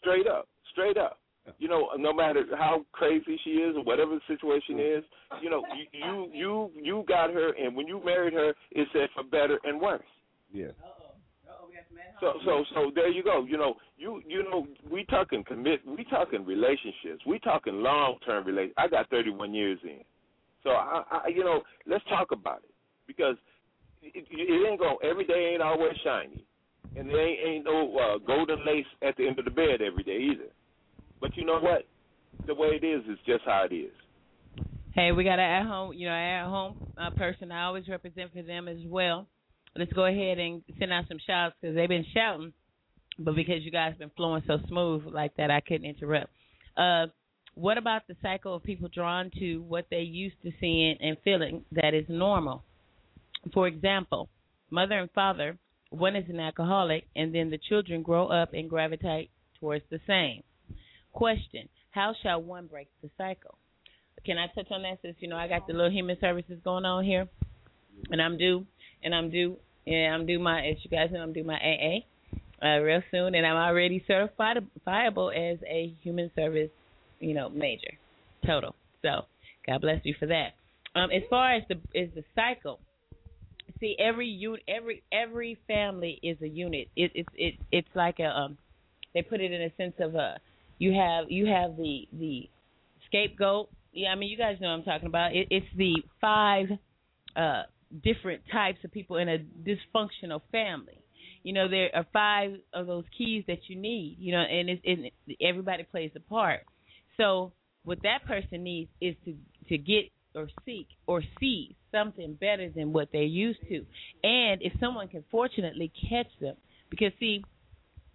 Straight 0.00 0.26
up, 0.26 0.48
straight 0.72 0.96
up. 0.96 1.18
You 1.58 1.66
know, 1.66 1.88
no 1.96 2.12
matter 2.12 2.44
how 2.58 2.84
crazy 2.92 3.40
she 3.42 3.50
is 3.52 3.74
or 3.74 3.82
whatever 3.82 4.16
the 4.16 4.20
situation 4.26 4.76
mm-hmm. 4.76 4.98
is, 4.98 5.04
you 5.42 5.48
know, 5.48 5.62
you 5.74 5.86
you 5.92 6.30
you, 6.34 6.70
you 6.82 7.04
got 7.08 7.32
her, 7.32 7.52
and 7.52 7.74
when 7.74 7.86
you 7.86 8.04
married 8.04 8.34
her, 8.34 8.50
it 8.72 8.88
said 8.92 9.08
for 9.14 9.22
better 9.22 9.58
and 9.64 9.80
worse. 9.80 10.02
yeah. 10.52 10.66
So 12.20 12.34
so 12.44 12.64
so 12.74 12.90
there 12.94 13.08
you 13.08 13.22
go. 13.22 13.46
You 13.48 13.56
know, 13.56 13.76
you 13.96 14.20
you 14.26 14.42
know, 14.42 14.66
we 14.90 15.04
talking 15.06 15.42
commit, 15.42 15.80
we 15.86 16.04
talking 16.04 16.44
relationships, 16.44 17.24
we 17.26 17.38
talking 17.38 17.82
long 17.82 18.18
term 18.26 18.44
relation. 18.44 18.74
I 18.76 18.88
got 18.88 19.08
31 19.08 19.54
years 19.54 19.78
in, 19.84 20.00
so 20.62 20.70
I, 20.70 21.02
I 21.10 21.28
you 21.28 21.44
know, 21.44 21.62
let's 21.86 22.04
talk 22.10 22.30
about 22.30 22.58
it 22.58 22.74
because 23.08 23.34
it, 24.02 24.26
it 24.30 24.70
ain't 24.70 24.78
going 24.78 24.96
every 25.02 25.24
day 25.24 25.50
ain't 25.52 25.62
always 25.62 25.94
shiny, 26.04 26.44
and 26.94 27.08
there 27.08 27.26
ain't 27.26 27.40
ain't 27.48 27.64
no 27.64 27.96
uh, 27.98 28.18
golden 28.24 28.64
lace 28.64 28.86
at 29.02 29.16
the 29.16 29.26
end 29.26 29.40
of 29.40 29.44
the 29.44 29.50
bed 29.50 29.82
every 29.84 30.04
day 30.04 30.18
either. 30.32 30.50
But 31.20 31.36
you 31.36 31.44
know 31.44 31.58
what? 31.58 31.88
The 32.46 32.54
way 32.54 32.78
it 32.80 32.86
is 32.86 33.02
is 33.10 33.18
just 33.26 33.42
how 33.44 33.66
it 33.68 33.74
is. 33.74 33.90
Hey, 34.94 35.12
we 35.12 35.24
got 35.24 35.38
an 35.38 35.40
at 35.40 35.66
home, 35.66 35.92
you 35.94 36.08
know, 36.08 36.14
at 36.14 36.44
home 36.44 36.92
uh, 36.96 37.10
person. 37.10 37.50
I 37.50 37.64
always 37.64 37.88
represent 37.88 38.32
for 38.32 38.42
them 38.42 38.68
as 38.68 38.78
well. 38.86 39.26
Let's 39.76 39.92
go 39.92 40.06
ahead 40.06 40.38
and 40.38 40.62
send 40.78 40.92
out 40.92 41.04
some 41.08 41.18
shouts 41.26 41.54
because 41.60 41.76
they've 41.76 41.88
been 41.88 42.06
shouting, 42.14 42.52
but 43.18 43.34
because 43.34 43.62
you 43.62 43.70
guys 43.70 43.94
been 43.98 44.10
flowing 44.16 44.42
so 44.46 44.58
smooth 44.68 45.04
like 45.06 45.36
that, 45.36 45.50
I 45.50 45.60
couldn't 45.60 45.86
interrupt. 45.86 46.30
Uh, 46.76 47.06
what 47.54 47.76
about 47.76 48.02
the 48.08 48.16
cycle 48.22 48.54
of 48.54 48.62
people 48.62 48.88
drawn 48.92 49.30
to 49.38 49.58
what 49.58 49.86
they 49.90 50.00
used 50.00 50.36
to 50.42 50.52
seeing 50.60 50.96
and 51.00 51.16
feeling 51.24 51.64
that 51.72 51.92
is 51.92 52.06
normal? 52.08 52.64
For 53.52 53.66
example, 53.66 54.28
mother 54.70 54.98
and 54.98 55.10
father, 55.10 55.58
one 55.90 56.16
is 56.16 56.28
an 56.28 56.40
alcoholic, 56.40 57.04
and 57.16 57.34
then 57.34 57.50
the 57.50 57.58
children 57.58 58.02
grow 58.02 58.26
up 58.26 58.52
and 58.52 58.68
gravitate 58.68 59.30
towards 59.58 59.84
the 59.90 60.00
same. 60.06 60.42
Question: 61.12 61.68
How 61.90 62.14
shall 62.22 62.42
one 62.42 62.66
break 62.66 62.88
the 63.02 63.10
cycle? 63.16 63.56
Can 64.24 64.36
I 64.36 64.46
touch 64.48 64.70
on 64.70 64.82
that 64.82 64.98
since 65.02 65.16
you 65.20 65.28
know 65.28 65.36
I 65.36 65.48
got 65.48 65.66
the 65.66 65.72
little 65.72 65.90
human 65.90 66.18
services 66.20 66.58
going 66.62 66.84
on 66.84 67.04
here, 67.04 67.28
and 68.10 68.20
I'm 68.20 68.36
due, 68.36 68.66
and 69.02 69.14
I'm 69.14 69.30
due, 69.30 69.56
and 69.86 70.14
I'm 70.14 70.26
due 70.26 70.38
my 70.38 70.66
as 70.66 70.76
you 70.82 70.90
guys 70.90 71.10
know 71.12 71.20
I'm 71.20 71.32
due 71.32 71.44
my 71.44 71.56
AA 71.56 72.04
uh, 72.62 72.80
real 72.80 73.02
soon, 73.10 73.34
and 73.34 73.46
I'm 73.46 73.56
already 73.56 74.04
certifiable 74.08 75.30
as 75.34 75.58
a 75.68 75.94
human 76.02 76.30
service, 76.34 76.70
you 77.20 77.34
know, 77.34 77.48
major, 77.48 77.92
total. 78.44 78.74
So 79.02 79.22
God 79.66 79.80
bless 79.80 80.00
you 80.04 80.14
for 80.18 80.26
that. 80.26 80.54
Um, 80.94 81.10
as 81.10 81.22
far 81.30 81.54
as 81.54 81.62
the 81.68 81.76
is 81.94 82.10
the 82.14 82.24
cycle, 82.34 82.80
see 83.80 83.96
every 83.98 84.28
unit, 84.28 84.62
every 84.68 85.02
every 85.12 85.58
family 85.66 86.18
is 86.22 86.40
a 86.42 86.48
unit. 86.48 86.88
It, 86.96 87.12
it's 87.14 87.28
it 87.34 87.54
it's 87.70 87.88
like 87.94 88.18
a 88.18 88.26
um, 88.26 88.58
they 89.14 89.22
put 89.22 89.40
it 89.40 89.52
in 89.52 89.62
a 89.62 89.74
sense 89.76 89.94
of 90.00 90.14
a 90.14 90.38
you 90.78 90.92
have 90.92 91.30
you 91.30 91.46
have 91.46 91.76
the 91.76 92.08
the 92.12 92.48
scapegoat. 93.06 93.68
Yeah, 93.92 94.08
I 94.10 94.14
mean 94.14 94.30
you 94.30 94.36
guys 94.36 94.56
know 94.60 94.68
what 94.68 94.78
I'm 94.78 94.84
talking 94.84 95.08
about. 95.08 95.34
It, 95.34 95.48
it's 95.50 95.66
the 95.76 95.94
five 96.20 96.66
uh 97.36 97.62
different 98.04 98.42
types 98.52 98.78
of 98.84 98.92
people 98.92 99.16
in 99.16 99.28
a 99.28 99.38
dysfunctional 99.38 100.42
family. 100.52 101.00
You 101.42 101.52
know 101.52 101.68
there 101.68 101.90
are 101.94 102.06
five 102.12 102.52
of 102.72 102.86
those 102.86 103.04
keys 103.16 103.44
that 103.48 103.60
you 103.68 103.76
need. 103.76 104.16
You 104.18 104.32
know, 104.32 104.42
and 104.42 104.70
it's 104.70 104.82
and 104.84 105.10
everybody 105.40 105.84
plays 105.84 106.10
a 106.16 106.20
part. 106.20 106.60
So 107.16 107.52
what 107.84 107.98
that 108.02 108.26
person 108.26 108.62
needs 108.64 108.90
is 109.00 109.14
to 109.24 109.34
to 109.68 109.78
get 109.78 110.10
or 110.34 110.48
seek 110.64 110.88
or 111.06 111.22
see 111.40 111.74
something 111.92 112.34
better 112.34 112.68
than 112.70 112.92
what 112.92 113.08
they're 113.12 113.22
used 113.22 113.60
to. 113.68 113.84
And 114.22 114.62
if 114.62 114.72
someone 114.80 115.08
can 115.08 115.24
fortunately 115.30 115.92
catch 116.08 116.28
them, 116.40 116.56
because 116.90 117.12
see, 117.20 117.44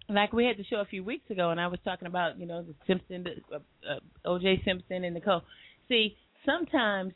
like 0.09 0.34
we 0.34 0.45
had 0.45 0.57
the 0.57 0.63
show 0.65 0.78
a 0.78 0.86
few 0.86 1.03
weeks 1.03 1.30
ago, 1.30 1.49
and 1.51 1.59
I 1.59 1.67
was 1.67 1.80
talking 1.84 2.07
about 2.07 2.38
you 2.38 2.45
know 2.45 2.63
the 2.63 2.76
Simpson, 2.88 3.24
the, 3.24 3.55
uh, 3.55 3.93
uh, 3.93 3.99
O.J. 4.26 4.61
Simpson, 4.65 5.03
and 5.03 5.13
Nicole. 5.13 5.41
See, 5.88 6.17
sometimes 6.45 7.13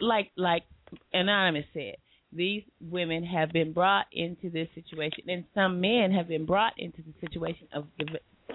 like 0.00 0.30
like 0.36 0.64
Anonymous 1.12 1.66
said, 1.74 1.96
these 2.32 2.62
women 2.80 3.24
have 3.24 3.52
been 3.52 3.72
brought 3.72 4.06
into 4.12 4.50
this 4.50 4.68
situation, 4.74 5.24
and 5.28 5.44
some 5.54 5.80
men 5.80 6.12
have 6.12 6.28
been 6.28 6.46
brought 6.46 6.74
into 6.78 7.02
the 7.02 7.26
situation 7.26 7.68
of 7.74 7.86
the, 7.98 8.06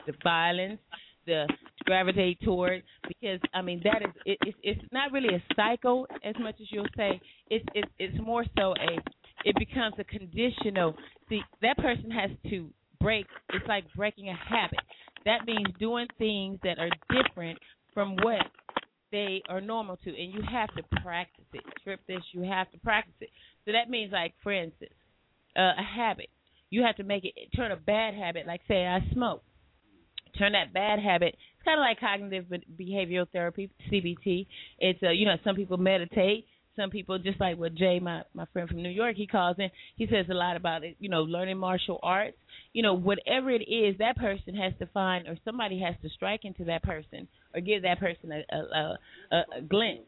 the 0.07 0.13
violence, 0.23 0.79
the 1.25 1.47
gravitate 1.85 2.39
toward 2.41 2.83
because 3.07 3.39
I 3.53 3.61
mean 3.61 3.81
that 3.83 4.01
is 4.01 4.13
it, 4.25 4.37
it's 4.45 4.57
it's 4.63 4.81
not 4.91 5.11
really 5.11 5.35
a 5.35 5.43
cycle 5.55 6.07
as 6.23 6.35
much 6.39 6.55
as 6.61 6.67
you'll 6.71 6.87
say. 6.97 7.19
It's 7.49 7.65
it's 7.73 7.91
it's 7.99 8.17
more 8.21 8.43
so 8.57 8.73
a 8.73 8.99
it 9.43 9.55
becomes 9.57 9.95
a 9.99 10.03
conditional. 10.03 10.95
See 11.29 11.41
that 11.61 11.77
person 11.77 12.09
has 12.11 12.31
to 12.49 12.69
break 12.99 13.25
it's 13.53 13.67
like 13.67 13.85
breaking 13.95 14.29
a 14.29 14.35
habit. 14.35 14.79
That 15.25 15.45
means 15.45 15.67
doing 15.79 16.07
things 16.17 16.59
that 16.63 16.77
are 16.79 16.89
different 17.09 17.59
from 17.93 18.15
what 18.17 18.41
they 19.11 19.41
are 19.49 19.61
normal 19.61 19.97
to 19.97 20.09
and 20.09 20.33
you 20.33 20.41
have 20.51 20.69
to 20.75 20.83
practice 21.01 21.45
it. 21.53 21.63
Trip 21.83 21.99
this 22.07 22.21
you 22.31 22.41
have 22.43 22.71
to 22.71 22.77
practice 22.79 23.13
it. 23.21 23.29
So 23.65 23.71
that 23.71 23.89
means 23.89 24.11
like 24.11 24.33
for 24.43 24.51
instance 24.51 24.91
uh, 25.55 25.73
a 25.77 25.83
habit. 25.83 26.29
You 26.71 26.83
have 26.83 26.97
to 26.97 27.03
make 27.03 27.23
it 27.23 27.33
turn 27.55 27.71
a 27.71 27.77
bad 27.77 28.15
habit 28.15 28.47
like 28.47 28.61
say 28.67 28.85
I 28.85 28.99
smoke 29.13 29.43
turn 30.37 30.53
that 30.53 30.73
bad 30.73 30.99
habit. 30.99 31.35
It's 31.35 31.65
kind 31.65 31.79
of 31.79 31.83
like 31.83 31.99
cognitive 31.99 32.45
behavioral 32.79 33.27
therapy, 33.31 33.69
CBT. 33.91 34.47
It's 34.79 35.01
uh, 35.03 35.09
you 35.11 35.25
know 35.25 35.35
some 35.43 35.55
people 35.55 35.77
meditate, 35.77 36.45
some 36.75 36.89
people 36.89 37.17
just 37.17 37.39
like 37.39 37.57
what 37.57 37.75
Jay, 37.75 37.99
my 37.99 38.23
my 38.33 38.45
friend 38.53 38.67
from 38.67 38.83
New 38.83 38.89
York, 38.89 39.15
he 39.15 39.27
calls 39.27 39.57
in. 39.59 39.69
He 39.95 40.07
says 40.07 40.25
a 40.29 40.33
lot 40.33 40.55
about 40.55 40.83
it. 40.83 40.95
You 40.99 41.09
know, 41.09 41.21
learning 41.21 41.57
martial 41.57 41.99
arts. 42.03 42.37
You 42.73 42.83
know, 42.83 42.93
whatever 42.93 43.49
it 43.51 43.63
is, 43.69 43.97
that 43.99 44.17
person 44.17 44.55
has 44.55 44.73
to 44.79 44.85
find, 44.87 45.27
or 45.27 45.37
somebody 45.45 45.79
has 45.81 45.95
to 46.01 46.09
strike 46.09 46.41
into 46.43 46.65
that 46.65 46.83
person, 46.83 47.27
or 47.53 47.61
give 47.61 47.83
that 47.83 47.99
person 47.99 48.31
a 48.31 48.55
a, 48.55 48.97
a, 49.31 49.37
a 49.57 49.61
glimpse. 49.61 50.03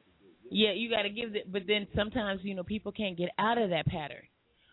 Yeah, 0.50 0.72
you 0.74 0.90
got 0.90 1.04
to 1.04 1.10
give 1.10 1.36
it. 1.36 1.52
But 1.52 1.64
then 1.68 1.88
sometimes 1.96 2.42
you 2.44 2.56
know 2.56 2.64
people 2.64 2.92
can't 2.92 3.18
get 3.18 3.30
out 3.40 3.58
of 3.58 3.70
that 3.70 3.86
pattern. 3.86 4.24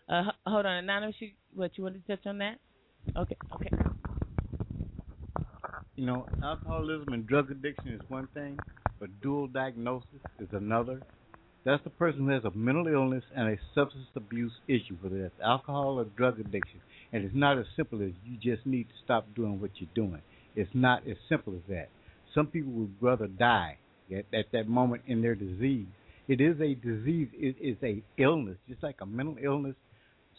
Uh, 0.07 0.31
hold 0.45 0.65
on, 0.65 0.83
anonymous. 0.83 1.15
You, 1.19 1.29
what 1.53 1.71
you 1.75 1.83
wanted 1.83 2.05
to 2.05 2.15
touch 2.15 2.25
on 2.27 2.37
that? 2.39 2.59
Okay, 3.17 3.37
okay. 3.53 3.69
You 5.95 6.05
know, 6.05 6.27
alcoholism 6.43 7.13
and 7.13 7.25
drug 7.25 7.51
addiction 7.51 7.93
is 7.93 8.01
one 8.09 8.27
thing, 8.33 8.59
but 8.99 9.09
dual 9.21 9.47
diagnosis 9.47 10.19
is 10.39 10.49
another. 10.51 11.01
That's 11.63 11.81
the 11.85 11.89
person 11.89 12.25
who 12.25 12.29
has 12.31 12.43
a 12.43 12.51
mental 12.51 12.87
illness 12.87 13.23
and 13.33 13.47
a 13.47 13.55
substance 13.73 14.07
abuse 14.13 14.51
issue, 14.67 14.97
whether 15.01 15.21
that's 15.21 15.39
alcohol 15.41 15.99
or 15.99 16.03
drug 16.03 16.39
addiction. 16.41 16.81
And 17.13 17.23
it's 17.23 17.33
not 17.33 17.57
as 17.57 17.65
simple 17.77 18.01
as 18.01 18.11
you 18.25 18.35
just 18.35 18.67
need 18.67 18.89
to 18.89 18.93
stop 19.05 19.25
doing 19.35 19.61
what 19.61 19.71
you're 19.75 19.89
doing. 19.95 20.21
It's 20.55 20.69
not 20.73 21.07
as 21.07 21.15
simple 21.29 21.53
as 21.55 21.61
that. 21.69 21.87
Some 22.33 22.47
people 22.47 22.73
would 22.73 22.95
rather 22.99 23.27
die 23.27 23.77
at, 24.11 24.25
at 24.37 24.51
that 24.51 24.67
moment 24.67 25.03
in 25.07 25.21
their 25.21 25.35
disease. 25.35 25.87
It 26.27 26.41
is 26.41 26.59
a 26.59 26.75
disease. 26.75 27.29
It 27.33 27.55
is 27.61 27.77
a 27.83 28.03
illness, 28.21 28.57
just 28.67 28.83
like 28.83 28.97
a 29.01 29.05
mental 29.05 29.37
illness. 29.41 29.75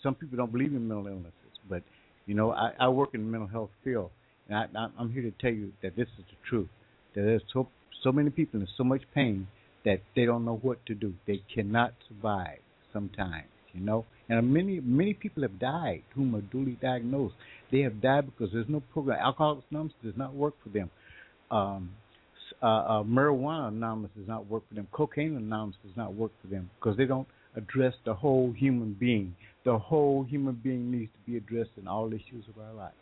Some 0.02 0.14
people 0.14 0.36
don't 0.36 0.52
believe 0.52 0.74
in 0.74 0.86
mental 0.86 1.06
illnesses, 1.06 1.32
but 1.66 1.82
you 2.26 2.34
know, 2.34 2.52
I, 2.52 2.72
I 2.78 2.88
work 2.88 3.10
in 3.14 3.22
the 3.22 3.26
mental 3.26 3.48
health 3.48 3.70
field, 3.82 4.10
and 4.48 4.76
I, 4.76 4.88
I'm 4.98 5.12
here 5.12 5.22
to 5.22 5.32
tell 5.40 5.52
you 5.52 5.72
that 5.82 5.96
this 5.96 6.08
is 6.18 6.24
the 6.28 6.48
truth. 6.48 6.68
That 7.14 7.22
there's 7.22 7.42
so 7.52 7.68
so 8.02 8.12
many 8.12 8.30
people 8.30 8.60
in 8.60 8.68
so 8.76 8.84
much 8.84 9.02
pain 9.14 9.48
that 9.84 10.00
they 10.14 10.24
don't 10.24 10.44
know 10.44 10.58
what 10.62 10.84
to 10.86 10.94
do. 10.94 11.14
They 11.26 11.42
cannot 11.52 11.94
survive 12.08 12.58
sometimes, 12.92 13.48
you 13.72 13.80
know. 13.80 14.04
And 14.28 14.52
many 14.52 14.80
many 14.80 15.14
people 15.14 15.42
have 15.42 15.58
died 15.58 16.02
whom 16.14 16.34
are 16.34 16.40
duly 16.40 16.78
diagnosed. 16.80 17.34
They 17.70 17.80
have 17.80 18.00
died 18.00 18.26
because 18.26 18.52
there's 18.52 18.68
no 18.68 18.80
program. 18.92 19.18
Alcoholics 19.20 19.66
Anonymous 19.70 19.94
does 20.02 20.14
not 20.16 20.34
work 20.34 20.54
for 20.62 20.68
them. 20.70 20.90
Um, 21.50 21.90
uh, 22.62 22.66
uh, 22.66 23.02
marijuana 23.02 23.68
Anonymous 23.68 24.10
does 24.16 24.28
not 24.28 24.48
work 24.48 24.68
for 24.68 24.74
them. 24.74 24.88
Cocaine 24.92 25.36
Anonymous 25.36 25.76
does 25.84 25.96
not 25.96 26.14
work 26.14 26.32
for 26.42 26.48
them 26.48 26.70
because 26.78 26.96
they 26.96 27.04
don't 27.04 27.28
address 27.56 27.94
the 28.04 28.14
whole 28.14 28.52
human 28.56 28.94
being. 28.98 29.34
The 29.64 29.78
whole 29.78 30.24
human 30.24 30.60
being 30.62 30.90
needs 30.90 31.10
to 31.12 31.30
be 31.30 31.36
addressed 31.36 31.70
in 31.76 31.88
all 31.88 32.08
issues 32.08 32.44
of 32.48 32.62
our 32.62 32.72
lives. 32.72 32.94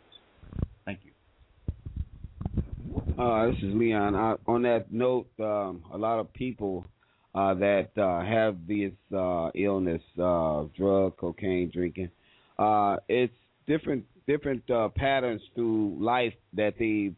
Uh, 2.95 3.47
this 3.47 3.57
is 3.57 3.73
Leon. 3.73 4.15
On 4.47 4.61
that 4.61 4.91
note, 4.91 5.27
um, 5.39 5.83
a 5.93 5.97
lot 5.97 6.19
of 6.19 6.31
people 6.33 6.85
uh, 7.33 7.53
that 7.55 7.89
uh, 7.97 8.23
have 8.23 8.55
this 8.67 8.93
uh, 9.13 9.49
illness, 9.53 10.01
uh, 10.21 10.63
drug, 10.77 11.17
cocaine, 11.17 11.69
drinking, 11.73 12.09
uh, 12.57 12.95
it's 13.09 13.33
different 13.67 14.05
different 14.27 14.69
uh, 14.71 14.87
patterns 14.95 15.41
through 15.55 15.97
life 15.99 16.33
that 16.53 16.75
they've 16.79 17.15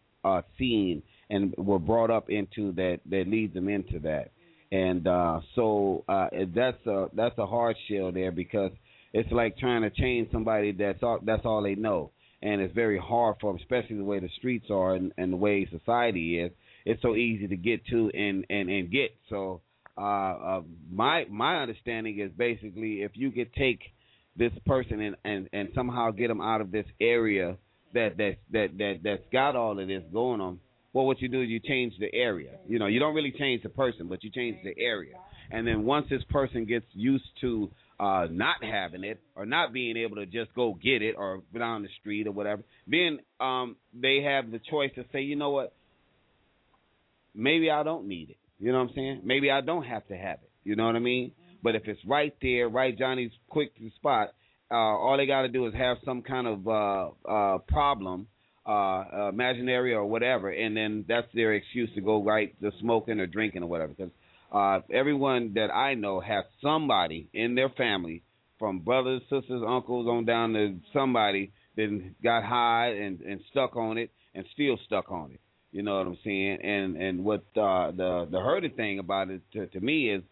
seen 0.57 1.01
and 1.29 1.53
were 1.57 1.79
brought 1.79 2.09
up 2.09 2.29
into 2.29 2.71
that 2.73 2.99
that 3.09 3.25
leads 3.27 3.53
them 3.53 3.69
into 3.69 3.99
that. 3.99 4.31
And 4.71 5.07
uh, 5.07 5.41
so 5.55 6.03
uh, 6.09 6.27
that's 6.55 6.85
a 6.87 7.07
that's 7.13 7.37
a 7.37 7.45
hard 7.45 7.75
shell 7.89 8.11
there 8.11 8.31
because 8.31 8.71
it's 9.13 9.31
like 9.31 9.57
trying 9.57 9.83
to 9.83 9.89
change 9.89 10.31
somebody 10.31 10.71
that's 10.71 11.03
all 11.03 11.19
that's 11.23 11.45
all 11.45 11.61
they 11.61 11.75
know, 11.75 12.11
and 12.41 12.61
it's 12.61 12.73
very 12.73 12.99
hard 12.99 13.35
for 13.41 13.51
them, 13.51 13.59
especially 13.61 13.97
the 13.97 14.03
way 14.03 14.19
the 14.19 14.29
streets 14.37 14.67
are 14.69 14.95
and, 14.95 15.13
and 15.17 15.33
the 15.33 15.37
way 15.37 15.67
society 15.71 16.39
is. 16.39 16.51
It's 16.85 17.01
so 17.01 17.15
easy 17.15 17.47
to 17.47 17.57
get 17.57 17.85
to 17.87 18.09
and 18.13 18.45
and 18.49 18.69
and 18.69 18.91
get. 18.91 19.11
So 19.29 19.61
uh, 19.97 20.01
uh, 20.01 20.61
my 20.91 21.25
my 21.29 21.61
understanding 21.61 22.19
is 22.19 22.31
basically 22.37 23.01
if 23.01 23.11
you 23.15 23.31
could 23.31 23.53
take 23.53 23.79
this 24.35 24.53
person 24.65 25.01
and 25.01 25.15
and 25.25 25.49
and 25.51 25.69
somehow 25.75 26.11
get 26.11 26.27
them 26.27 26.41
out 26.41 26.61
of 26.61 26.71
this 26.71 26.85
area 27.01 27.57
that 27.93 28.17
that 28.17 28.37
that 28.51 28.77
that 28.77 28.93
that's 29.03 29.23
got 29.31 29.55
all 29.55 29.79
of 29.79 29.87
this 29.87 30.03
going 30.13 30.41
on 30.41 30.59
well, 30.97 31.05
what 31.05 31.21
you 31.21 31.27
do 31.27 31.43
is 31.43 31.49
you 31.49 31.59
change 31.59 31.93
the 31.99 32.11
area. 32.11 32.53
You 32.67 32.79
know, 32.79 32.87
you 32.87 32.99
don't 32.99 33.13
really 33.13 33.31
change 33.37 33.61
the 33.61 33.69
person, 33.69 34.07
but 34.07 34.23
you 34.23 34.31
change 34.31 34.57
the 34.63 34.73
area. 34.81 35.13
And 35.51 35.67
then 35.67 35.85
once 35.85 36.07
this 36.09 36.23
person 36.29 36.65
gets 36.65 36.87
used 36.93 37.29
to 37.41 37.69
uh 37.99 38.27
not 38.29 38.63
having 38.63 39.03
it 39.03 39.19
or 39.35 39.45
not 39.45 39.73
being 39.73 39.97
able 39.97 40.17
to 40.17 40.25
just 40.25 40.53
go 40.55 40.77
get 40.81 41.01
it 41.01 41.15
or 41.17 41.41
down 41.57 41.81
the 41.83 41.89
street 41.99 42.27
or 42.27 42.31
whatever, 42.31 42.63
then 42.87 43.19
um 43.39 43.75
they 43.93 44.21
have 44.21 44.51
the 44.51 44.59
choice 44.69 44.91
to 44.95 45.03
say, 45.11 45.21
you 45.21 45.35
know 45.35 45.49
what, 45.49 45.73
maybe 47.33 47.71
I 47.71 47.83
don't 47.83 48.07
need 48.07 48.29
it. 48.31 48.37
You 48.59 48.71
know 48.71 48.79
what 48.79 48.89
I'm 48.89 48.95
saying? 48.95 49.21
Maybe 49.23 49.51
I 49.51 49.61
don't 49.61 49.83
have 49.83 50.07
to 50.07 50.17
have 50.17 50.39
it. 50.43 50.49
You 50.63 50.75
know 50.75 50.85
what 50.85 50.95
I 50.95 50.99
mean? 50.99 51.31
But 51.63 51.75
if 51.75 51.87
it's 51.87 51.99
right 52.05 52.35
there, 52.41 52.69
right 52.69 52.97
Johnny's 52.97 53.31
quick 53.49 53.75
to 53.77 53.83
the 53.83 53.91
spot, 53.95 54.29
uh 54.69 54.75
all 54.75 55.17
they 55.17 55.25
got 55.25 55.43
to 55.43 55.49
do 55.49 55.65
is 55.67 55.73
have 55.73 55.97
some 56.05 56.21
kind 56.21 56.47
of 56.47 56.67
uh 56.67 57.09
uh 57.27 57.57
problem 57.59 58.27
uh, 58.67 59.29
imaginary 59.29 59.93
or 59.93 60.05
whatever, 60.05 60.49
and 60.49 60.75
then 60.75 61.05
that's 61.07 61.27
their 61.33 61.53
excuse 61.53 61.89
to 61.95 62.01
go 62.01 62.21
right 62.23 62.59
to 62.61 62.71
smoking 62.81 63.19
or 63.19 63.25
drinking 63.25 63.63
or 63.63 63.67
whatever. 63.67 63.93
Because 63.93 64.11
uh, 64.51 64.79
everyone 64.93 65.53
that 65.55 65.73
I 65.73 65.93
know 65.93 66.19
has 66.19 66.45
somebody 66.61 67.29
in 67.33 67.55
their 67.55 67.69
family, 67.69 68.23
from 68.59 68.79
brothers, 68.79 69.21
sisters, 69.29 69.61
uncles, 69.67 70.07
on 70.07 70.25
down 70.25 70.53
to 70.53 70.79
somebody 70.93 71.51
that 71.75 72.13
got 72.23 72.43
high 72.43 72.89
and 72.93 73.21
and 73.21 73.41
stuck 73.51 73.75
on 73.75 73.97
it 73.97 74.11
and 74.33 74.45
still 74.53 74.77
stuck 74.85 75.11
on 75.11 75.31
it. 75.31 75.39
You 75.71 75.83
know 75.83 75.97
what 75.97 76.07
I'm 76.07 76.17
saying? 76.23 76.59
And 76.63 76.97
and 76.97 77.23
what 77.23 77.41
uh, 77.55 77.91
the 77.91 78.27
the 78.31 78.39
hurting 78.39 78.71
thing 78.71 78.99
about 78.99 79.29
it 79.29 79.41
to, 79.53 79.67
to 79.67 79.79
me 79.79 80.11
is 80.11 80.23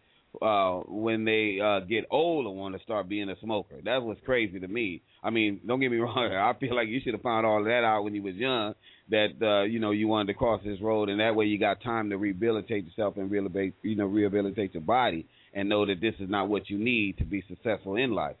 uh 0.42 0.80
when 0.86 1.24
they 1.24 1.58
uh 1.62 1.80
get 1.80 2.04
old 2.10 2.46
and 2.46 2.56
want 2.56 2.76
to 2.76 2.82
start 2.82 3.08
being 3.08 3.28
a 3.28 3.38
smoker. 3.40 3.76
That's 3.84 4.02
what's 4.02 4.20
crazy 4.24 4.58
to 4.60 4.68
me. 4.68 5.02
I 5.22 5.30
mean, 5.30 5.60
don't 5.66 5.80
get 5.80 5.90
me 5.90 5.96
wrong. 5.98 6.16
I 6.18 6.52
feel 6.58 6.74
like 6.74 6.88
you 6.88 7.00
should 7.02 7.14
have 7.14 7.22
found 7.22 7.46
all 7.46 7.62
that 7.64 7.84
out 7.84 8.02
when 8.02 8.14
you 8.14 8.22
was 8.22 8.34
young. 8.34 8.74
That 9.10 9.34
uh, 9.40 9.62
you 9.64 9.78
know 9.78 9.92
you 9.92 10.08
wanted 10.08 10.32
to 10.32 10.34
cross 10.34 10.60
this 10.64 10.80
road, 10.80 11.08
and 11.08 11.20
that 11.20 11.36
way 11.36 11.44
you 11.46 11.58
got 11.60 11.80
time 11.80 12.10
to 12.10 12.16
rehabilitate 12.16 12.84
yourself 12.86 13.16
and 13.16 13.30
rehabilitate, 13.30 13.74
you 13.82 13.94
know, 13.94 14.06
rehabilitate 14.06 14.74
your 14.74 14.82
body, 14.82 15.26
and 15.54 15.68
know 15.68 15.86
that 15.86 16.00
this 16.00 16.14
is 16.18 16.28
not 16.28 16.48
what 16.48 16.68
you 16.68 16.76
need 16.76 17.16
to 17.18 17.24
be 17.24 17.44
successful 17.48 17.96
in 17.96 18.12
life. 18.12 18.34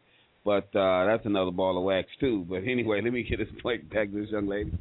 But 0.44 0.74
uh 0.74 1.06
that's 1.06 1.24
another 1.24 1.52
ball 1.52 1.78
of 1.78 1.84
wax 1.84 2.08
too. 2.18 2.44
But 2.48 2.64
anyway, 2.64 3.00
let 3.00 3.12
me 3.12 3.22
get 3.22 3.38
this 3.38 3.48
point 3.62 3.88
back 3.92 4.10
to 4.10 4.20
this 4.20 4.30
young 4.30 4.48
lady. 4.48 4.72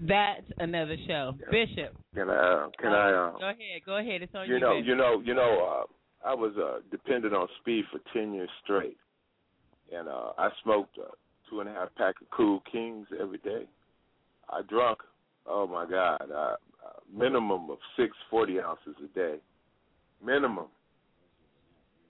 That's 0.00 0.46
another 0.58 0.96
show, 1.06 1.34
Bishop. 1.50 1.94
Can 2.14 2.28
I? 2.28 2.68
Can 2.80 2.92
I? 2.92 3.10
Uh, 3.10 3.38
Go 3.38 3.48
ahead, 3.48 3.82
go 3.86 3.96
ahead. 3.98 4.22
It's 4.22 4.34
on 4.34 4.48
you 4.48 4.54
you. 4.54 4.60
know, 4.60 4.74
baby. 4.74 4.88
you 4.88 4.96
know, 4.96 5.22
you 5.24 5.34
know. 5.34 5.84
Uh, 5.84 6.28
I 6.28 6.34
was 6.34 6.52
uh, 6.56 6.80
dependent 6.90 7.34
on 7.34 7.48
speed 7.60 7.84
for 7.90 8.00
ten 8.12 8.32
years 8.32 8.50
straight, 8.62 8.96
and 9.92 10.08
uh, 10.08 10.32
I 10.38 10.50
smoked 10.62 10.96
uh, 10.98 11.10
two 11.50 11.60
and 11.60 11.68
a 11.68 11.72
half 11.72 11.88
pack 11.96 12.14
of 12.20 12.30
Kool 12.30 12.62
Kings 12.70 13.06
every 13.20 13.38
day. 13.38 13.64
I 14.48 14.62
drunk, 14.68 14.98
oh 15.46 15.66
my 15.66 15.86
God, 15.88 16.22
uh, 16.30 16.56
uh, 16.84 17.00
minimum 17.14 17.70
of 17.70 17.78
six 17.96 18.16
forty 18.30 18.60
ounces 18.60 18.96
a 19.02 19.08
day, 19.18 19.36
minimum. 20.24 20.66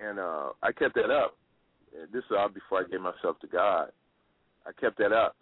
And 0.01 0.19
uh, 0.19 0.51
I 0.63 0.73
kept 0.73 0.95
that 0.97 1.11
up. 1.11 1.37
And 1.99 2.13
this 2.13 2.25
is 2.25 2.37
all 2.37 2.49
before 2.49 2.81
I 2.81 2.89
gave 2.91 3.01
myself 3.01 3.39
to 3.41 3.47
God. 3.47 3.91
I 4.67 4.73
kept 4.81 4.99
that 4.99 5.13
up 5.13 5.37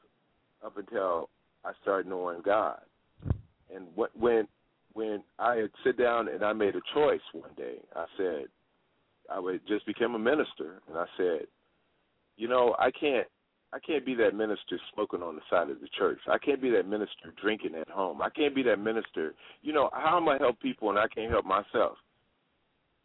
up 0.64 0.76
until 0.76 1.28
I 1.64 1.72
started 1.82 2.08
knowing 2.08 2.42
God. 2.44 2.80
And 3.74 3.86
wh- 3.96 4.20
when 4.20 4.46
when 4.92 5.22
I 5.38 5.56
had 5.56 5.70
sit 5.84 5.96
down 5.96 6.28
and 6.28 6.42
I 6.42 6.52
made 6.52 6.74
a 6.74 6.80
choice 6.94 7.20
one 7.32 7.50
day, 7.56 7.76
I 7.94 8.06
said, 8.16 8.44
I 9.32 9.38
would 9.38 9.60
just 9.68 9.86
became 9.86 10.14
a 10.14 10.18
minister, 10.18 10.82
and 10.88 10.98
I 10.98 11.04
said, 11.16 11.46
you 12.36 12.48
know, 12.48 12.74
I 12.78 12.90
can't, 12.90 13.28
I 13.72 13.78
can't 13.78 14.04
be 14.04 14.14
that 14.16 14.34
minister 14.34 14.80
smoking 14.92 15.22
on 15.22 15.36
the 15.36 15.42
side 15.48 15.70
of 15.70 15.80
the 15.80 15.88
church. 15.96 16.18
I 16.28 16.38
can't 16.38 16.60
be 16.60 16.70
that 16.70 16.88
minister 16.88 17.32
drinking 17.40 17.76
at 17.80 17.88
home. 17.88 18.20
I 18.20 18.28
can't 18.30 18.54
be 18.54 18.64
that 18.64 18.78
minister. 18.78 19.34
You 19.62 19.72
know, 19.72 19.90
how 19.92 20.16
am 20.16 20.28
I 20.28 20.38
help 20.38 20.60
people 20.60 20.90
and 20.90 20.98
I 20.98 21.06
can't 21.06 21.30
help 21.30 21.44
myself? 21.44 21.96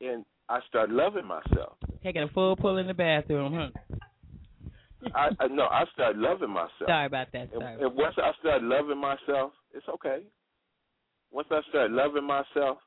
And 0.02 0.26
I 0.50 0.60
start 0.68 0.90
loving 0.90 1.26
myself. 1.26 1.78
Taking 2.04 2.24
a 2.24 2.28
full 2.30 2.56
pull 2.56 2.78
in 2.78 2.88
the 2.88 2.94
bathroom, 2.94 3.54
huh? 3.54 3.98
I, 5.14 5.30
I 5.40 5.48
no, 5.48 5.64
I 5.64 5.84
start 5.94 6.18
loving 6.18 6.50
myself. 6.50 6.88
Sorry 6.88 7.06
about 7.06 7.32
that. 7.34 7.54
And, 7.54 7.62
Sorry. 7.62 7.82
and 7.84 7.96
once 7.96 8.16
I 8.18 8.32
start 8.40 8.64
loving 8.64 9.00
myself, 9.00 9.52
it's 9.74 9.88
okay. 9.88 10.24
Once 11.32 11.48
I 11.52 11.62
start 11.70 11.92
loving 11.92 12.26
myself, 12.26 12.80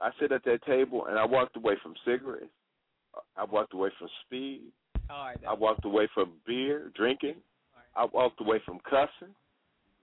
I 0.00 0.10
sit 0.20 0.32
at 0.32 0.44
that 0.44 0.64
table 0.64 1.06
and 1.06 1.18
I 1.18 1.24
walked 1.24 1.56
away 1.56 1.74
from 1.82 1.94
cigarettes. 2.04 2.46
I 3.36 3.44
walked 3.44 3.74
away 3.74 3.90
from 3.98 4.08
speed. 4.26 4.72
I 5.10 5.54
walked 5.54 5.84
away 5.84 6.08
from 6.14 6.32
beer, 6.46 6.90
drinking. 6.94 7.36
I 7.96 8.06
walked 8.12 8.40
away 8.40 8.60
from 8.64 8.78
cussing. 8.88 9.34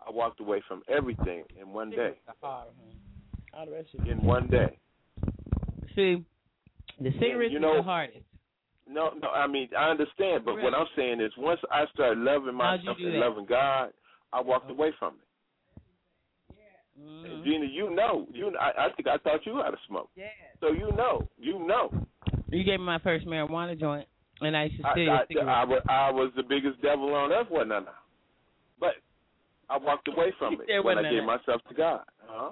I 0.05 0.11
walked 0.11 0.39
away 0.39 0.61
from 0.67 0.83
everything 0.89 1.43
in 1.59 1.69
one 1.69 1.89
day. 1.89 2.13
In 4.05 4.21
one 4.23 4.47
day. 4.47 4.77
See, 5.95 6.23
the 6.99 7.11
cigarettes 7.13 7.53
you 7.53 7.59
know- 7.59 7.75
is 7.75 7.79
the 7.79 7.83
hardest. 7.83 8.25
No, 8.87 9.11
no, 9.19 9.29
I 9.29 9.47
mean 9.47 9.69
I 9.75 9.89
understand, 9.89 10.45
but 10.45 10.61
what 10.61 10.75
I'm 10.75 10.85
saying 10.95 11.19
is 11.19 11.31
once 11.39 11.59
I 11.71 11.85
started 11.91 12.19
loving 12.19 12.53
myself 12.53 12.97
and 12.99 13.15
that? 13.15 13.17
loving 13.17 13.45
God, 13.47 13.89
I 14.31 14.41
walked 14.41 14.69
away 14.69 14.91
from 14.99 15.15
it. 15.15 15.25
Mm-hmm. 17.01 17.25
And 17.25 17.43
Gena, 17.43 17.65
you 17.65 17.89
know, 17.95 18.27
you 18.31 18.53
I, 18.59 18.85
I 18.85 18.89
think 18.95 19.07
I 19.07 19.17
taught 19.17 19.43
you 19.45 19.55
how 19.55 19.71
to 19.71 19.77
smoke. 19.87 20.09
Yeah. 20.15 20.25
So 20.59 20.67
you 20.67 20.91
know, 20.95 21.27
you 21.37 21.65
know. 21.65 21.91
You 22.51 22.63
gave 22.63 22.79
me 22.79 22.85
my 22.85 22.99
first 22.99 23.25
marijuana 23.25 23.77
joint, 23.79 24.07
and 24.41 24.57
I 24.57 24.63
used 24.65 24.81
to 24.81 24.87
I, 24.87 24.91
steal 24.93 25.09
I, 25.09 25.25
your 25.29 25.49
I, 25.49 25.63
was, 25.63 25.81
I 25.87 26.11
was 26.11 26.31
the 26.35 26.43
biggest 26.43 26.81
devil 26.81 27.13
on 27.13 27.31
earth, 27.31 27.47
wasn't 27.49 27.71
I? 27.71 27.79
now? 27.79 27.85
But 28.79 28.93
I 29.69 29.77
walked 29.77 30.07
away 30.07 30.33
from 30.37 30.57
There 30.67 30.79
it 30.79 30.85
when 30.85 30.97
I 30.97 31.09
gave 31.09 31.23
myself 31.23 31.61
to 31.69 31.75
God. 31.75 32.01
Huh? 32.27 32.51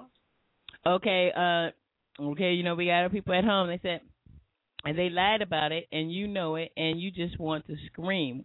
Okay, 0.86 1.30
uh, 1.34 2.22
okay, 2.22 2.52
you 2.52 2.62
know 2.62 2.74
we 2.74 2.86
got 2.86 3.02
our 3.02 3.08
people 3.08 3.34
at 3.34 3.44
home. 3.44 3.68
They 3.68 3.80
said, 3.82 4.00
and 4.84 4.98
they 4.98 5.08
lied 5.08 5.42
about 5.42 5.72
it, 5.72 5.88
and 5.92 6.12
you 6.12 6.26
know 6.26 6.56
it, 6.56 6.72
and 6.76 7.00
you 7.00 7.10
just 7.10 7.38
want 7.38 7.66
to 7.66 7.76
scream. 7.86 8.44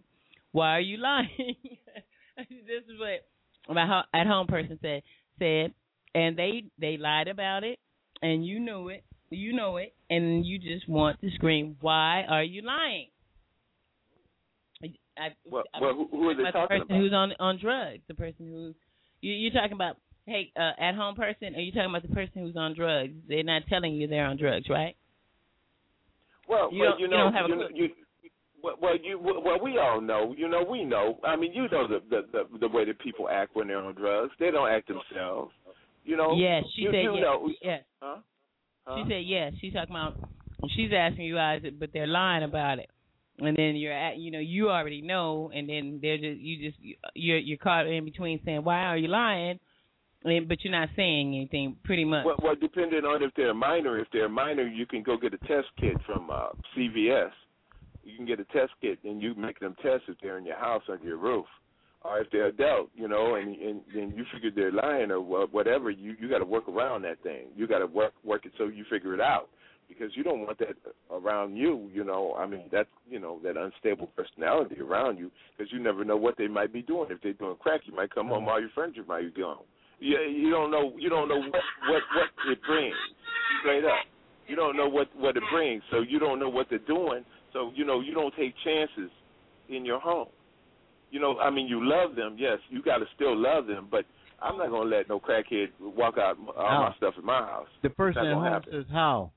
Why 0.52 0.70
are 0.70 0.80
you 0.80 0.96
lying? 0.96 1.28
this 2.36 2.84
is 2.88 2.98
what 2.98 3.74
my 3.74 3.86
ho- 3.86 4.18
at 4.18 4.26
home 4.26 4.46
person 4.46 4.78
said. 4.80 5.02
Said, 5.38 5.72
and 6.14 6.36
they 6.36 6.64
they 6.78 6.96
lied 6.96 7.28
about 7.28 7.64
it, 7.64 7.78
and 8.22 8.46
you 8.46 8.60
knew 8.60 8.88
it. 8.88 9.04
You 9.30 9.52
know 9.52 9.76
it, 9.76 9.94
and 10.08 10.44
you 10.44 10.58
just 10.58 10.88
want 10.88 11.20
to 11.20 11.30
scream. 11.34 11.76
Why 11.80 12.24
are 12.28 12.42
you 12.42 12.62
lying? 12.62 13.06
I, 15.18 15.28
Well, 15.50 15.64
I- 15.74 15.80
well 15.80 15.94
who, 15.94 16.08
who 16.10 16.28
are 16.28 16.34
they 16.34 16.42
about 16.42 16.52
the 16.52 16.58
talking 16.60 16.78
person 16.80 16.92
about? 16.92 17.00
who's 17.00 17.12
on 17.12 17.32
on 17.40 17.58
drugs, 17.60 18.02
the 18.08 18.14
person 18.14 18.46
who 18.46 18.74
you 19.20 19.32
you're 19.32 19.52
talking 19.52 19.72
about. 19.72 19.96
Hey, 20.26 20.52
uh, 20.56 20.72
at 20.78 20.94
home 20.94 21.16
person, 21.16 21.54
are 21.56 21.60
you 21.60 21.72
talking 21.72 21.90
about 21.90 22.02
the 22.02 22.14
person 22.14 22.42
who's 22.42 22.56
on 22.56 22.74
drugs? 22.74 23.14
They're 23.28 23.42
not 23.42 23.62
telling 23.68 23.94
you 23.94 24.06
they're 24.06 24.26
on 24.26 24.36
drugs, 24.36 24.68
right? 24.68 24.94
Well, 26.48 26.68
You 26.72 26.80
well, 26.82 26.98
you 26.98 27.06
you 27.06 27.10
don't 27.10 27.32
have 27.32 27.46
a 27.46 27.48
you, 27.48 27.54
clue. 27.54 27.68
you, 27.74 27.88
well, 28.62 28.76
well, 28.80 28.96
you, 29.02 29.18
well, 29.18 29.58
we 29.62 29.78
all 29.78 30.00
know. 30.00 30.34
You 30.36 30.48
know, 30.48 30.62
we 30.68 30.84
know. 30.84 31.18
I 31.24 31.36
mean, 31.36 31.52
you 31.52 31.62
know 31.70 31.88
the 31.88 32.00
the 32.10 32.22
the, 32.32 32.58
the 32.58 32.68
way 32.68 32.84
that 32.84 32.98
people 33.00 33.28
act 33.28 33.56
when 33.56 33.68
they're 33.68 33.78
on 33.78 33.94
drugs. 33.94 34.32
They 34.38 34.50
don't 34.50 34.70
act 34.70 34.88
themselves. 34.88 35.52
You 36.04 36.16
know. 36.16 36.34
yes, 36.36 36.64
she 36.76 36.82
you, 36.82 36.90
said 36.90 37.02
you 37.02 37.14
yes. 37.14 37.22
Know, 37.22 37.48
yes. 37.62 37.82
huh? 38.02 38.16
Huh? 38.86 38.96
She 38.96 39.10
said 39.10 39.22
yes. 39.26 39.52
She's 39.60 39.72
talking 39.72 39.94
about. 39.94 40.16
She's 40.76 40.90
asking 40.94 41.24
you 41.24 41.36
guys, 41.36 41.62
but 41.78 41.90
they're 41.94 42.06
lying 42.06 42.44
about 42.44 42.78
it. 42.78 42.90
And 43.40 43.56
then 43.56 43.76
you're 43.76 43.92
at, 43.92 44.18
you 44.18 44.30
know, 44.30 44.38
you 44.38 44.70
already 44.70 45.00
know, 45.00 45.50
and 45.54 45.68
then 45.68 45.98
they're 46.02 46.18
just, 46.18 46.40
you 46.40 46.70
just, 46.70 46.78
you're 47.14 47.38
you're 47.38 47.58
caught 47.58 47.86
in 47.86 48.04
between 48.04 48.40
saying, 48.44 48.64
why 48.64 48.82
are 48.84 48.96
you 48.96 49.08
lying? 49.08 49.58
And, 50.24 50.46
but 50.48 50.62
you're 50.62 50.72
not 50.72 50.90
saying 50.96 51.34
anything, 51.34 51.76
pretty 51.84 52.04
much. 52.04 52.26
Well, 52.26 52.36
well, 52.42 52.54
depending 52.60 53.04
on 53.04 53.22
if 53.22 53.32
they're 53.36 53.50
a 53.50 53.54
minor. 53.54 53.98
If 53.98 54.08
they're 54.12 54.26
a 54.26 54.30
minor, 54.30 54.66
you 54.66 54.84
can 54.84 55.02
go 55.02 55.16
get 55.16 55.32
a 55.32 55.38
test 55.38 55.68
kit 55.78 55.96
from 56.04 56.28
uh, 56.30 56.48
CVS. 56.76 57.30
You 58.04 58.16
can 58.16 58.26
get 58.26 58.40
a 58.40 58.44
test 58.44 58.72
kit, 58.82 58.98
and 59.04 59.22
you 59.22 59.34
make 59.34 59.58
them 59.60 59.74
test 59.82 60.04
if 60.08 60.16
they're 60.22 60.38
in 60.38 60.44
your 60.44 60.58
house 60.58 60.82
under 60.90 61.04
your 61.04 61.16
roof. 61.18 61.46
Or 62.02 62.18
if 62.20 62.30
they're 62.30 62.46
adult, 62.46 62.90
you 62.94 63.08
know, 63.08 63.34
and 63.36 63.54
and, 63.56 63.80
then 63.94 64.12
you 64.16 64.24
figure 64.32 64.50
they're 64.54 64.72
lying 64.72 65.10
or 65.10 65.20
whatever, 65.20 65.90
you 65.90 66.14
you 66.20 66.28
got 66.28 66.38
to 66.38 66.46
work 66.46 66.68
around 66.68 67.02
that 67.02 67.22
thing. 67.22 67.48
You 67.56 67.66
got 67.66 67.78
to 67.78 67.86
work 67.86 68.12
work 68.24 68.44
it 68.46 68.52
so 68.58 68.64
you 68.68 68.84
figure 68.90 69.14
it 69.14 69.20
out 69.20 69.48
because 69.90 70.16
you 70.16 70.22
don't 70.22 70.40
want 70.40 70.58
that 70.60 70.76
around 71.12 71.56
you. 71.56 71.90
You 71.92 72.04
know, 72.04 72.34
I 72.38 72.46
mean 72.46 72.64
that's 72.72 72.88
you 73.08 73.18
know 73.18 73.38
that 73.44 73.56
unstable 73.56 74.08
personality 74.16 74.80
around 74.80 75.18
you 75.18 75.30
because 75.56 75.70
you 75.72 75.78
never 75.78 76.04
know 76.04 76.16
what 76.16 76.36
they 76.38 76.48
might 76.48 76.72
be 76.72 76.82
doing. 76.82 77.08
If 77.10 77.20
they're 77.22 77.34
doing 77.34 77.56
crack, 77.60 77.82
you 77.84 77.94
might 77.94 78.14
come 78.14 78.28
home, 78.28 78.48
all 78.48 78.60
your 78.60 78.70
furniture 78.74 79.04
might 79.06 79.34
be 79.34 79.42
gone. 79.42 79.58
You 79.98 80.18
you 80.20 80.50
don't 80.50 80.70
know 80.70 80.94
you 80.98 81.10
don't 81.10 81.28
know 81.28 81.40
what 81.40 81.62
what 81.88 82.02
what 82.14 82.52
it 82.52 82.58
brings 82.66 82.94
straight 83.60 83.84
up. 83.84 84.06
You 84.46 84.56
don't 84.56 84.76
know 84.76 84.88
what 84.88 85.08
what 85.16 85.36
it 85.36 85.42
brings, 85.52 85.82
so 85.90 86.00
you 86.00 86.18
don't 86.18 86.38
know 86.38 86.48
what 86.48 86.68
they're 86.70 86.78
doing. 86.80 87.24
So 87.52 87.72
you 87.74 87.84
know 87.84 88.00
you 88.00 88.14
don't 88.14 88.34
take 88.36 88.54
chances 88.64 89.10
in 89.68 89.84
your 89.84 90.00
home. 90.00 90.28
You 91.10 91.18
know, 91.18 91.38
I 91.40 91.50
mean, 91.50 91.66
you 91.66 91.80
love 91.82 92.14
them, 92.14 92.36
yes. 92.38 92.58
You 92.68 92.82
got 92.82 92.98
to 92.98 93.04
still 93.16 93.36
love 93.36 93.66
them, 93.66 93.88
but 93.90 94.04
I'm 94.40 94.56
not 94.58 94.70
gonna 94.70 94.88
let 94.88 95.08
no 95.08 95.20
crackhead 95.20 95.68
walk 95.80 96.18
out 96.18 96.36
all 96.56 96.82
my 96.82 96.94
stuff 96.96 97.14
in 97.18 97.24
my 97.24 97.40
house. 97.40 97.66
The 97.82 97.90
person 97.90 98.24
at 98.26 98.32
home 98.32 98.44
happen. 98.44 98.72
says 98.72 98.84
how. 98.90 99.32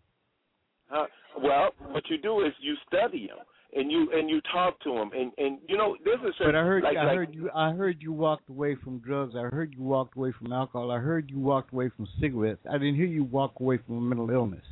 Huh? 0.93 1.07
Well, 1.41 1.71
what 1.91 2.03
you 2.09 2.19
do 2.19 2.41
is 2.45 2.53
you 2.61 2.75
study 2.87 3.27
them 3.27 3.39
and 3.75 3.91
you 3.91 4.11
and 4.13 4.29
you 4.29 4.39
talk 4.51 4.79
to 4.81 4.93
them 4.93 5.09
and 5.17 5.31
and 5.39 5.57
you 5.67 5.75
know 5.75 5.97
this 6.05 6.19
is 6.27 6.35
But 6.37 6.55
I 6.55 6.59
heard 6.59 6.83
like, 6.83 6.95
I 6.95 7.05
like, 7.05 7.15
heard 7.15 7.33
you 7.33 7.49
I 7.55 7.71
heard 7.71 7.97
you 7.99 8.13
walked 8.13 8.47
away 8.49 8.75
from 8.75 8.99
drugs. 8.99 9.33
I 9.35 9.43
heard 9.43 9.73
you 9.75 9.81
walked 9.81 10.15
away 10.15 10.31
from 10.37 10.53
alcohol. 10.53 10.91
I 10.91 10.99
heard 10.99 11.31
you 11.31 11.39
walked 11.39 11.73
away 11.73 11.89
from 11.95 12.07
cigarettes. 12.21 12.61
I 12.69 12.73
didn't 12.73 12.95
hear 12.95 13.07
you 13.07 13.23
walk 13.23 13.53
away 13.59 13.79
from 13.85 13.97
a 13.97 14.01
mental 14.01 14.29
illness. 14.29 14.63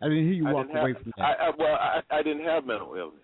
I 0.00 0.06
didn't 0.08 0.24
hear 0.24 0.32
you 0.32 0.44
walk 0.44 0.68
away 0.70 0.94
have, 0.94 1.02
from 1.02 1.12
I, 1.18 1.20
that. 1.20 1.40
I, 1.40 1.50
well, 1.58 1.74
I, 1.74 2.00
I 2.10 2.22
didn't 2.22 2.44
have 2.44 2.64
mental 2.64 2.94
illness, 2.94 3.20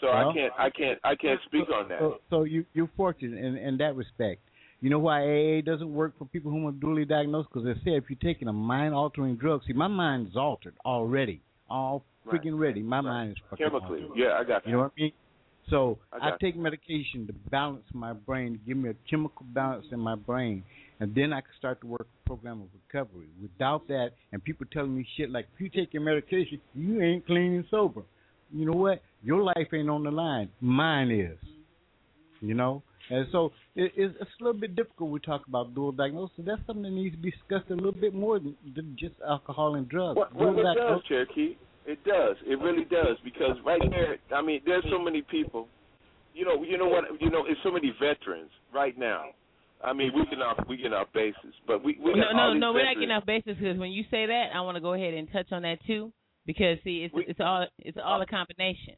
so 0.00 0.08
I 0.08 0.30
can't 0.34 0.52
I 0.58 0.68
can't 0.68 0.98
I 1.04 1.14
can't 1.14 1.40
speak 1.46 1.70
on 1.74 1.88
that. 1.88 2.00
So, 2.00 2.18
so 2.28 2.42
you 2.44 2.66
you're 2.74 2.90
fortunate 2.94 3.42
in 3.42 3.56
in 3.56 3.78
that 3.78 3.96
respect. 3.96 4.42
You 4.80 4.90
know 4.90 4.98
why 5.00 5.22
AA 5.22 5.60
doesn't 5.60 5.92
work 5.92 6.16
for 6.18 6.24
people 6.26 6.50
who 6.52 6.66
are 6.68 6.72
duly 6.72 7.04
diagnosed? 7.04 7.48
Because 7.52 7.64
they 7.64 7.74
say 7.84 7.96
if 7.96 8.04
you're 8.08 8.18
taking 8.22 8.46
a 8.48 8.52
mind 8.52 8.94
altering 8.94 9.36
drug, 9.36 9.62
see 9.66 9.72
my 9.72 9.88
mind's 9.88 10.36
altered 10.36 10.74
already, 10.84 11.40
all 11.68 12.04
freaking 12.26 12.58
ready. 12.58 12.80
My 12.82 12.98
Right. 12.98 13.04
mind 13.04 13.30
is 13.32 13.38
fucking 13.50 13.66
Chemically, 13.70 14.02
altered. 14.04 14.16
yeah, 14.18 14.34
I 14.38 14.44
got 14.44 14.64
You 14.64 14.70
You 14.70 14.76
know 14.76 14.82
what 14.84 14.92
I 14.96 15.00
mean? 15.00 15.12
So 15.68 15.98
I 16.12 16.30
I, 16.30 16.36
take 16.40 16.56
medication 16.56 17.26
to 17.26 17.32
balance 17.50 17.84
my 17.92 18.12
brain, 18.12 18.52
to 18.52 18.58
give 18.58 18.76
me 18.76 18.90
a 18.90 18.94
chemical 19.10 19.44
balance 19.52 19.86
in 19.92 20.00
my 20.00 20.14
brain, 20.14 20.62
and 21.00 21.14
then 21.14 21.32
I 21.32 21.40
can 21.42 21.50
start 21.58 21.80
to 21.82 21.86
work 21.86 22.06
a 22.24 22.26
program 22.28 22.62
of 22.62 22.68
recovery. 22.72 23.28
Without 23.42 23.86
that, 23.88 24.12
and 24.32 24.42
people 24.42 24.64
telling 24.72 24.96
me 24.96 25.06
shit 25.16 25.30
like, 25.30 25.46
if 25.54 25.60
you 25.60 25.68
take 25.68 25.92
your 25.92 26.02
medication, 26.02 26.60
you 26.74 27.02
ain't 27.02 27.26
clean 27.26 27.54
and 27.54 27.64
sober. 27.70 28.02
You 28.52 28.64
know 28.64 28.72
what? 28.78 29.02
Your 29.22 29.42
life 29.42 29.68
ain't 29.74 29.90
on 29.90 30.04
the 30.04 30.10
line. 30.10 30.48
Mine 30.60 31.10
is. 31.10 31.38
You 32.40 32.54
know? 32.54 32.82
And 33.10 33.26
so 33.32 33.52
it, 33.74 33.92
it's, 33.96 34.14
it's 34.20 34.30
a 34.40 34.44
little 34.44 34.60
bit 34.60 34.76
difficult. 34.76 35.10
We 35.10 35.20
talk 35.20 35.46
about 35.48 35.74
dual 35.74 35.92
diagnosis. 35.92 36.36
That's 36.38 36.60
something 36.66 36.82
that 36.82 36.90
needs 36.90 37.14
to 37.16 37.20
be 37.20 37.30
discussed 37.30 37.70
a 37.70 37.74
little 37.74 37.92
bit 37.92 38.14
more 38.14 38.38
than, 38.38 38.56
than 38.74 38.96
just 38.98 39.14
alcohol 39.26 39.76
and 39.76 39.88
drugs. 39.88 40.16
Well, 40.16 40.28
well, 40.34 40.58
it 40.58 40.76
does, 40.76 41.00
Cherokee. 41.08 41.56
It 41.86 42.04
does. 42.04 42.36
It 42.46 42.60
really 42.60 42.84
does 42.84 43.16
because 43.24 43.56
right 43.64 43.80
there, 43.90 44.18
I 44.36 44.42
mean, 44.42 44.60
there's 44.66 44.84
so 44.90 45.02
many 45.02 45.22
people. 45.22 45.68
You 46.34 46.44
know, 46.44 46.62
you 46.62 46.76
know 46.76 46.86
what? 46.86 47.04
You 47.20 47.30
know, 47.30 47.44
it's 47.48 47.58
so 47.64 47.72
many 47.72 47.92
veterans 47.98 48.50
right 48.72 48.96
now. 48.98 49.24
I 49.82 49.92
mean, 49.92 50.10
we 50.14 50.26
can 50.26 50.40
off 50.40 50.58
we 50.68 50.76
get 50.76 50.92
off 50.92 51.08
bases, 51.14 51.54
but 51.66 51.82
we 51.84 51.98
we 52.02 52.12
no, 52.12 52.22
got 52.22 52.32
no, 52.34 52.42
all 52.42 52.52
these 52.52 52.60
no, 52.60 52.72
we're 52.72 52.84
not 52.84 52.94
getting 52.94 53.10
off 53.10 53.24
basis 53.24 53.54
because 53.58 53.78
when 53.78 53.90
you 53.90 54.04
say 54.10 54.26
that, 54.26 54.46
I 54.54 54.60
want 54.60 54.76
to 54.76 54.80
go 54.80 54.92
ahead 54.94 55.14
and 55.14 55.30
touch 55.32 55.46
on 55.52 55.62
that 55.62 55.78
too 55.86 56.12
because 56.46 56.78
see, 56.82 57.04
it's 57.04 57.14
We- 57.14 57.26
it's 57.26 57.40
all 57.40 57.66
it's 57.78 57.98
all 58.02 58.20
a 58.20 58.26
combination. 58.26 58.94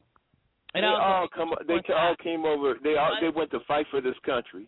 It 0.73 0.81
They 0.81 0.87
all 0.87 1.01
all 1.01 1.27
come. 1.27 1.53
They 1.67 1.73
one 1.75 1.83
all 1.97 2.15
came 2.23 2.45
over. 2.45 2.75
They 2.83 2.95
all 2.95 3.17
they 3.19 3.29
went 3.29 3.51
to 3.51 3.59
fight 3.67 3.85
for 3.91 3.99
this 4.01 4.15
country 4.25 4.67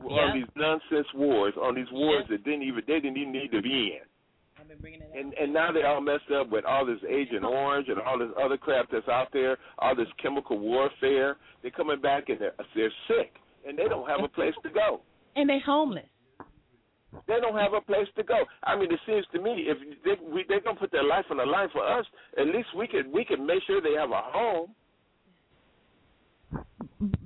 Yeah. 0.00 0.22
on 0.22 0.38
these 0.40 0.48
nonsense 0.56 1.06
wars, 1.14 1.54
on 1.60 1.74
these 1.74 1.90
wars 1.92 2.24
Yeah. 2.28 2.36
that 2.36 2.44
didn't 2.44 2.62
even 2.62 2.82
they 2.86 3.00
didn't 3.00 3.16
even 3.18 3.32
need 3.32 3.52
to 3.52 3.60
be 3.62 3.92
in. 4.00 4.06
I've 4.58 4.68
been 4.68 4.78
bringing 4.78 5.02
it 5.02 5.10
up. 5.10 5.16
And 5.16 5.34
and 5.34 5.52
now 5.52 5.70
they 5.72 5.82
all 5.82 6.00
messed 6.00 6.30
up 6.30 6.48
with 6.48 6.64
all 6.64 6.86
this 6.86 6.98
Agent 7.08 7.44
Orange 7.44 7.88
and 7.88 8.00
all 8.00 8.18
this 8.18 8.30
other 8.42 8.56
crap 8.56 8.88
that's 8.90 9.08
out 9.08 9.28
there, 9.32 9.58
all 9.78 9.94
this 9.94 10.08
chemical 10.22 10.58
warfare. 10.58 11.36
They're 11.60 11.70
coming 11.70 12.00
back 12.00 12.30
and 12.30 12.38
they're 12.40 12.54
they're 12.74 12.92
sick 13.08 13.36
and 13.66 13.78
they 13.78 13.88
don't 13.88 14.08
have 14.08 14.22
a 14.24 14.28
place 14.28 14.54
to 14.62 14.70
go. 14.70 15.00
and 15.36 15.48
they're 15.48 15.60
homeless. 15.60 16.06
They 17.26 17.38
don't 17.40 17.56
have 17.56 17.74
a 17.74 17.80
place 17.80 18.08
to 18.16 18.22
go. 18.24 18.44
I 18.64 18.76
mean, 18.76 18.90
it 18.90 18.98
seems 19.06 19.24
to 19.32 19.40
me 19.40 19.66
if 19.68 19.78
they 20.04 20.14
we, 20.24 20.44
they're 20.48 20.60
gonna 20.60 20.78
put 20.78 20.90
their 20.90 21.04
life 21.04 21.24
on 21.30 21.36
the 21.36 21.46
line 21.46 21.68
for 21.72 21.84
us, 21.86 22.04
at 22.36 22.46
least 22.46 22.68
we 22.76 22.86
could 22.88 23.06
we 23.12 23.24
could 23.24 23.40
make 23.40 23.62
sure 23.66 23.80
they 23.80 23.92
have 23.94 24.10
a 24.10 24.20
home. 24.22 24.74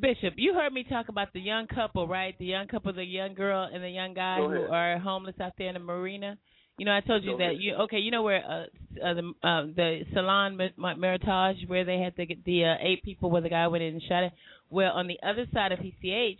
Bishop, 0.00 0.34
you 0.36 0.54
heard 0.54 0.72
me 0.72 0.84
talk 0.88 1.08
about 1.08 1.32
the 1.32 1.40
young 1.40 1.66
couple, 1.66 2.06
right? 2.06 2.36
The 2.38 2.46
young 2.46 2.66
couple, 2.68 2.92
the 2.92 3.04
young 3.04 3.34
girl 3.34 3.68
and 3.72 3.82
the 3.82 3.88
young 3.88 4.14
guy 4.14 4.38
who 4.38 4.72
are 4.72 4.98
homeless 4.98 5.36
out 5.40 5.52
there 5.58 5.68
in 5.68 5.74
the 5.74 5.80
marina. 5.80 6.38
You 6.78 6.84
know, 6.84 6.96
I 6.96 7.00
told 7.00 7.24
you 7.24 7.32
Go 7.32 7.38
that 7.38 7.44
ahead. 7.44 7.56
you 7.60 7.74
okay. 7.74 7.98
You 7.98 8.12
know 8.12 8.22
where 8.22 8.44
uh, 8.44 8.62
uh 9.04 9.14
the 9.14 9.32
uh, 9.42 9.66
the 9.74 10.02
Salon 10.14 10.56
Mer- 10.56 10.94
Meritage 10.96 11.68
where 11.68 11.84
they 11.84 11.98
had 11.98 12.14
the 12.16 12.26
the 12.46 12.64
uh, 12.64 12.74
eight 12.80 13.02
people 13.02 13.30
where 13.30 13.42
the 13.42 13.48
guy 13.48 13.66
went 13.66 13.82
in 13.82 13.94
and 13.94 14.02
shot 14.08 14.22
it. 14.22 14.32
Well, 14.70 14.92
on 14.92 15.08
the 15.08 15.18
other 15.28 15.46
side 15.52 15.72
of 15.72 15.80
PCH 15.80 16.38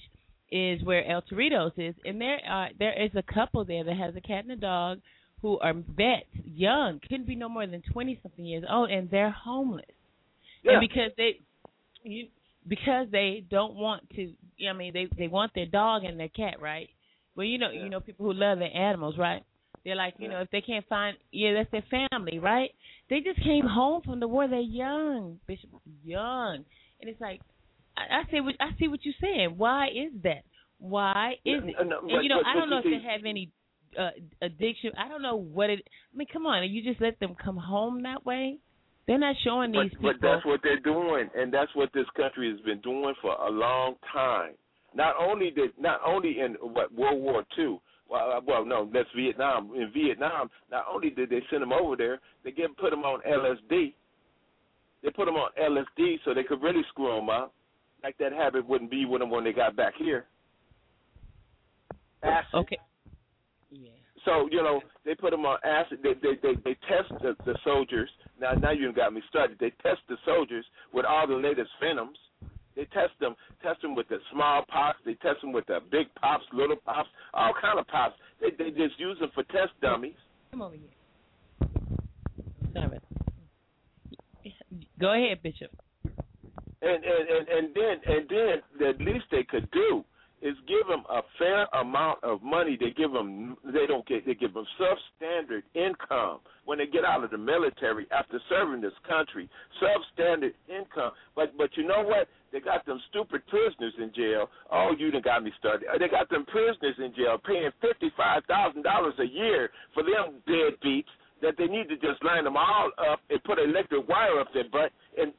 is 0.52 0.84
where 0.84 1.04
El 1.10 1.22
Torito's 1.22 1.72
is, 1.76 1.94
and 2.04 2.20
there 2.20 2.38
are 2.48 2.68
there 2.78 3.02
is 3.02 3.10
a 3.16 3.22
couple 3.22 3.64
there 3.64 3.82
that 3.82 3.96
has 3.96 4.14
a 4.14 4.20
cat 4.20 4.44
and 4.44 4.52
a 4.52 4.56
dog 4.56 5.00
who 5.42 5.58
are 5.58 5.72
vets, 5.72 6.26
young, 6.44 7.00
couldn't 7.00 7.26
be 7.26 7.34
no 7.34 7.48
more 7.48 7.66
than 7.66 7.82
twenty 7.92 8.18
something 8.22 8.44
years 8.44 8.64
old, 8.70 8.90
and 8.90 9.10
they're 9.10 9.30
homeless. 9.30 9.86
Yeah. 10.62 10.72
And 10.72 10.80
because 10.80 11.10
they, 11.16 11.40
you, 12.02 12.28
because 12.68 13.08
they 13.10 13.44
don't 13.50 13.74
want 13.74 14.08
to. 14.16 14.32
I 14.68 14.72
mean, 14.72 14.92
they 14.92 15.08
they 15.16 15.28
want 15.28 15.52
their 15.54 15.66
dog 15.66 16.04
and 16.04 16.18
their 16.18 16.28
cat, 16.28 16.60
right? 16.60 16.88
Well, 17.34 17.46
you 17.46 17.58
know, 17.58 17.70
Yeah. 17.70 17.84
you 17.84 17.88
know, 17.90 18.00
people 18.00 18.26
who 18.26 18.32
love 18.32 18.58
their 18.58 18.74
animals, 18.76 19.16
right? 19.16 19.42
They're 19.84 19.94
like, 19.96 20.14
you 20.18 20.26
Yeah. 20.26 20.34
know, 20.34 20.40
if 20.42 20.50
they 20.50 20.60
can't 20.60 20.86
find, 20.88 21.16
yeah, 21.32 21.54
that's 21.54 21.70
their 21.70 22.08
family, 22.10 22.38
right? 22.38 22.70
They 23.08 23.20
just 23.20 23.40
came 23.42 23.64
home 23.66 24.02
from 24.02 24.20
the 24.20 24.28
war. 24.28 24.48
They're 24.48 24.60
young, 24.60 25.38
Bishop, 25.46 25.70
young, 26.04 26.64
and 27.00 27.08
it's 27.08 27.20
like, 27.20 27.40
I, 27.96 28.20
I 28.20 28.30
say, 28.30 28.40
what 28.40 28.54
I 28.60 28.70
see 28.78 28.88
what 28.88 29.04
you're 29.04 29.14
saying. 29.20 29.56
Why 29.56 29.88
is 29.88 30.12
that? 30.24 30.42
Why 30.78 31.36
is 31.44 31.62
No, 31.62 31.68
it? 31.68 31.74
no, 31.88 31.98
and 32.00 32.08
but- 32.10 32.22
you 32.22 32.28
know, 32.28 32.40
but- 32.42 32.46
I 32.48 32.54
don't 32.54 32.70
know 32.70 32.78
if 32.78 32.84
see- 32.84 32.98
they 32.98 33.02
have 33.04 33.24
any 33.24 33.50
uh 33.98 34.10
addiction. 34.42 34.92
I 34.98 35.08
don't 35.08 35.22
know 35.22 35.36
what 35.36 35.70
it. 35.70 35.80
I 36.12 36.16
mean, 36.16 36.28
come 36.30 36.44
on, 36.44 36.68
you 36.68 36.82
just 36.82 37.00
let 37.00 37.18
them 37.20 37.34
come 37.34 37.56
home 37.56 38.02
that 38.02 38.26
way. 38.26 38.58
They're 39.08 39.18
not 39.18 39.36
showing 39.42 39.72
But, 39.72 39.84
these 39.84 39.90
people. 39.92 40.12
but 40.12 40.20
that's 40.20 40.44
what 40.44 40.60
they're 40.62 40.78
doing, 40.80 41.30
and 41.34 41.52
that's 41.52 41.74
what 41.74 41.88
this 41.94 42.04
country 42.14 42.50
has 42.52 42.60
been 42.60 42.80
doing 42.82 43.14
for 43.22 43.32
a 43.32 43.50
long 43.50 43.94
time. 44.12 44.52
Not 44.94 45.14
only 45.18 45.50
did, 45.50 45.70
not 45.80 46.00
only 46.06 46.40
in 46.40 46.54
what 46.60 46.92
World 46.94 47.20
War 47.20 47.42
Two. 47.56 47.80
Well, 48.10 48.32
uh, 48.36 48.40
well, 48.46 48.64
no, 48.64 48.88
that's 48.92 49.08
Vietnam. 49.16 49.72
In 49.74 49.90
Vietnam, 49.92 50.50
not 50.70 50.84
only 50.92 51.10
did 51.10 51.30
they 51.30 51.40
send 51.50 51.62
them 51.62 51.72
over 51.72 51.96
there, 51.96 52.20
they 52.44 52.52
get 52.52 52.76
put 52.76 52.90
them 52.90 53.02
on 53.04 53.20
LSD. 53.22 53.94
They 55.02 55.10
put 55.10 55.24
them 55.26 55.36
on 55.36 55.50
LSD 55.58 56.16
so 56.24 56.34
they 56.34 56.42
could 56.42 56.62
really 56.62 56.82
screw 56.90 57.14
them 57.16 57.30
up. 57.30 57.54
Like 58.02 58.16
that 58.18 58.32
habit 58.32 58.66
wouldn't 58.66 58.90
be 58.90 59.04
with 59.06 59.20
them 59.20 59.30
when 59.30 59.44
they 59.44 59.52
got 59.52 59.74
back 59.74 59.94
here. 59.98 60.26
Acid. 62.22 62.46
Okay. 62.54 62.78
Yeah. 64.26 64.32
So 64.32 64.48
you 64.50 64.62
know 64.62 64.80
they 65.04 65.14
put 65.14 65.30
them 65.30 65.46
on 65.46 65.58
acid. 65.64 65.98
They 66.02 66.14
they 66.14 66.36
they, 66.42 66.54
they 66.64 66.76
test 66.88 67.12
the, 67.22 67.36
the 67.44 67.56
soldiers. 67.64 68.10
Now 68.40 68.52
now 68.52 68.70
you 68.70 68.92
got 68.92 69.12
me 69.12 69.22
started. 69.28 69.58
They 69.58 69.70
test 69.82 70.00
the 70.08 70.16
soldiers 70.24 70.64
with 70.92 71.04
all 71.04 71.26
the 71.26 71.34
latest 71.34 71.70
venoms. 71.80 72.18
They 72.76 72.84
test 72.86 73.12
them 73.20 73.34
test 73.62 73.82
them 73.82 73.94
with 73.94 74.08
the 74.08 74.18
smallpox. 74.32 74.98
They 75.04 75.14
test 75.14 75.40
them 75.40 75.52
with 75.52 75.66
the 75.66 75.80
big 75.90 76.06
pops, 76.20 76.44
little 76.52 76.76
pops, 76.76 77.08
all 77.34 77.52
kind 77.60 77.78
of 77.78 77.86
pops. 77.88 78.14
They 78.40 78.50
they 78.50 78.70
just 78.70 78.98
use 78.98 79.18
them 79.18 79.30
for 79.34 79.42
test 79.44 79.72
dummies. 79.82 80.14
Come 80.50 80.62
over 80.62 80.76
here. 80.76 80.88
Sorry. 82.72 82.98
Go 85.00 85.12
ahead, 85.12 85.42
Bishop. 85.42 85.70
And 86.80 87.04
and 87.04 87.28
and 87.28 87.48
and 87.48 87.74
then 87.74 87.96
and 88.06 88.28
then 88.28 88.62
the 88.78 89.04
least 89.04 89.24
they 89.30 89.42
could 89.42 89.70
do 89.70 90.04
is 90.42 90.54
give 90.66 90.86
them 90.86 91.04
a 91.10 91.20
fair 91.38 91.64
amount 91.80 92.22
of 92.22 92.42
money. 92.42 92.76
They 92.78 92.90
give 92.90 93.12
them 93.12 93.56
they 93.64 93.86
don't 93.86 94.06
get 94.06 94.26
they 94.26 94.34
give 94.34 94.54
them 94.54 94.66
substandard 94.78 95.62
income 95.74 96.40
when 96.64 96.78
they 96.78 96.86
get 96.86 97.04
out 97.04 97.24
of 97.24 97.30
the 97.30 97.38
military 97.38 98.06
after 98.12 98.40
serving 98.48 98.80
this 98.80 98.92
country. 99.08 99.48
Substandard 99.82 100.54
income. 100.68 101.12
But 101.34 101.56
but 101.56 101.70
you 101.76 101.86
know 101.86 102.02
what? 102.02 102.28
They 102.52 102.60
got 102.60 102.86
them 102.86 103.00
stupid 103.10 103.42
prisoners 103.48 103.94
in 103.98 104.12
jail. 104.14 104.48
Oh, 104.70 104.92
you 104.96 105.10
done 105.10 105.22
got 105.22 105.42
me 105.42 105.52
started. 105.58 105.88
Uh, 105.92 105.98
they 105.98 106.08
got 106.08 106.30
them 106.30 106.46
prisoners 106.46 106.96
in 106.98 107.12
jail 107.14 107.38
paying 107.44 107.70
fifty 107.80 108.10
five 108.16 108.44
thousand 108.46 108.82
dollars 108.82 109.14
a 109.18 109.26
year 109.26 109.70
for 109.94 110.02
them 110.02 110.40
deadbeats 110.48 111.10
that 111.42 111.54
they 111.56 111.66
need 111.66 111.88
to 111.88 111.96
just 111.96 112.22
line 112.24 112.44
them 112.44 112.56
all 112.56 112.90
up 113.10 113.20
and 113.30 113.42
put 113.44 113.58
an 113.58 113.70
electric 113.70 114.08
wire 114.08 114.40
up 114.40 114.48
their 114.52 114.68
butt 114.70 114.90
and 115.16 115.32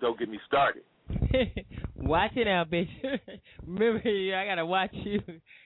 don't 0.00 0.18
get 0.18 0.28
me 0.28 0.38
started. 0.46 0.82
watch 1.96 2.32
it 2.36 2.48
out, 2.48 2.70
bitch. 2.70 2.88
Remember, 3.66 4.00
I 4.36 4.46
gotta 4.46 4.66
watch 4.66 4.90
you. 4.92 5.20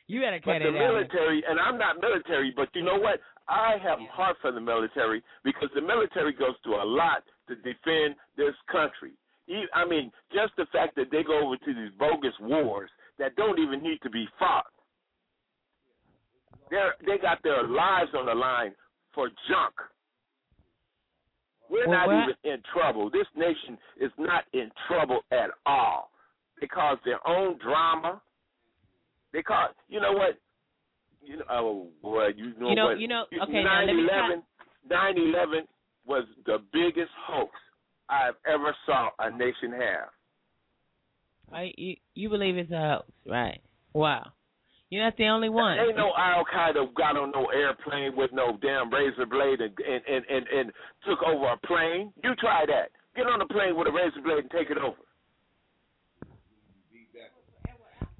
You 0.06 0.20
gotta 0.20 0.40
cut 0.40 0.46
but 0.46 0.62
it 0.62 0.72
the 0.72 0.78
out. 0.78 0.94
military, 0.94 1.42
and 1.48 1.58
I'm 1.58 1.78
not 1.78 2.00
military, 2.00 2.52
but 2.54 2.68
you 2.74 2.82
know 2.82 2.98
what? 2.98 3.20
I 3.48 3.76
have 3.82 3.98
heart 4.12 4.36
for 4.40 4.52
the 4.52 4.60
military 4.60 5.22
because 5.44 5.68
the 5.74 5.80
military 5.80 6.32
goes 6.32 6.54
through 6.62 6.82
a 6.82 6.84
lot 6.84 7.24
to 7.48 7.56
defend 7.56 8.14
this 8.36 8.54
country. 8.70 9.12
I 9.74 9.84
mean, 9.84 10.12
just 10.32 10.52
the 10.56 10.66
fact 10.72 10.94
that 10.96 11.10
they 11.10 11.24
go 11.24 11.44
over 11.44 11.56
to 11.56 11.74
these 11.74 11.90
bogus 11.98 12.34
wars 12.40 12.88
that 13.18 13.34
don't 13.34 13.58
even 13.58 13.82
need 13.82 13.98
to 14.02 14.10
be 14.10 14.26
fought. 14.38 14.66
They're, 16.70 16.94
they 17.04 17.18
got 17.20 17.42
their 17.42 17.66
lives 17.66 18.10
on 18.16 18.26
the 18.26 18.34
line 18.34 18.72
for 19.12 19.28
junk. 19.48 19.74
We're 21.70 21.86
Well, 21.88 21.98
not 21.98 22.06
what- 22.08 22.22
even 22.24 22.36
in 22.52 22.62
trouble. 22.74 23.08
This 23.10 23.26
nation 23.36 23.78
is 23.96 24.10
not 24.18 24.44
in 24.52 24.70
trouble 24.88 25.20
at 25.30 25.50
all. 25.64 26.10
Cause 26.68 26.98
their 27.06 27.26
own 27.26 27.56
drama. 27.56 28.20
They 29.32 29.42
cause, 29.42 29.70
you 29.88 29.98
know 29.98 30.12
what? 30.12 30.36
You 31.22 31.38
know, 31.38 31.44
oh 31.48 31.88
boy, 32.02 32.28
you 32.36 32.52
know 32.58 32.68
You 32.68 32.74
know- 32.74 32.86
what? 32.88 33.00
you 33.00 33.08
know- 33.08 33.26
okay, 33.32 33.62
now 33.64 33.82
let 33.82 33.94
me 33.94 34.02
9/11, 34.02 34.44
9/11 34.86 35.68
was 36.04 36.24
the 36.44 36.58
biggest 36.72 37.12
hoax 37.14 37.58
I've 38.10 38.36
ever 38.44 38.76
saw 38.84 39.10
a 39.20 39.30
nation 39.30 39.72
have. 39.72 40.10
I, 41.52 41.72
you, 41.78 41.96
you 42.14 42.28
believe 42.28 42.58
it's 42.58 42.70
a 42.72 42.78
hoax, 42.98 43.10
right? 43.26 43.60
Wow. 43.94 44.32
You're 44.90 45.04
not 45.04 45.16
the 45.16 45.26
only 45.26 45.48
one. 45.48 45.78
Ain't 45.78 45.96
no 45.96 46.10
Al 46.18 46.44
Qaeda 46.44 46.92
got 46.94 47.16
on 47.16 47.30
no 47.30 47.46
airplane 47.54 48.16
with 48.16 48.30
no 48.32 48.58
damn 48.60 48.92
razor 48.92 49.24
blade 49.24 49.60
and 49.60 49.72
and, 49.78 50.02
and 50.04 50.24
and 50.28 50.46
and 50.48 50.72
took 51.06 51.22
over 51.22 51.46
a 51.46 51.56
plane. 51.66 52.12
You 52.24 52.34
try 52.34 52.66
that. 52.66 52.90
Get 53.14 53.26
on 53.26 53.40
a 53.40 53.46
plane 53.46 53.76
with 53.76 53.86
a 53.86 53.92
razor 53.92 54.20
blade 54.22 54.38
and 54.38 54.50
take 54.50 54.70
it 54.70 54.78
over. 54.78 54.98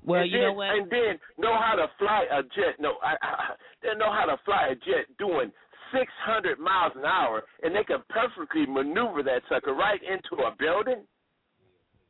well, 0.05 0.23
and 0.23 0.31
you 0.31 0.39
then, 0.39 0.47
know 0.47 0.53
what? 0.55 0.71
And 0.71 0.91
then 0.91 1.19
know 1.39 1.59
how 1.59 1.75
to 1.75 1.87
fly 1.99 2.25
a 2.31 2.43
jet. 2.43 2.79
No, 2.79 2.95
I, 3.03 3.15
I 3.21 3.35
they 3.83 3.99
know 3.99 4.13
how 4.13 4.27
to 4.27 4.39
fly 4.45 4.71
a 4.71 4.75
jet 4.75 5.11
doing 5.19 5.51
600 5.93 6.59
miles 6.61 6.93
an 6.95 7.05
hour, 7.05 7.43
and 7.63 7.75
they 7.75 7.83
can 7.83 7.99
perfectly 8.09 8.65
maneuver 8.67 9.25
that 9.25 9.43
sucker 9.49 9.75
right 9.75 10.01
into 10.03 10.43
a 10.45 10.55
building. 10.57 11.03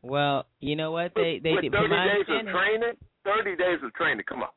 Well, 0.03 0.47
you 0.61 0.77
know 0.77 0.93
what? 0.93 1.13
They 1.15 1.41
they 1.43 1.53
with 1.53 1.63
did. 1.63 1.73
30 1.73 1.89
from 1.89 1.91
my 1.91 2.05
days 2.07 2.29
of 2.29 2.53
training. 2.53 2.97
30 3.25 3.57
days 3.57 3.79
of 3.85 3.93
training. 3.95 4.19
To 4.19 4.25
come 4.25 4.43
on. 4.43 4.49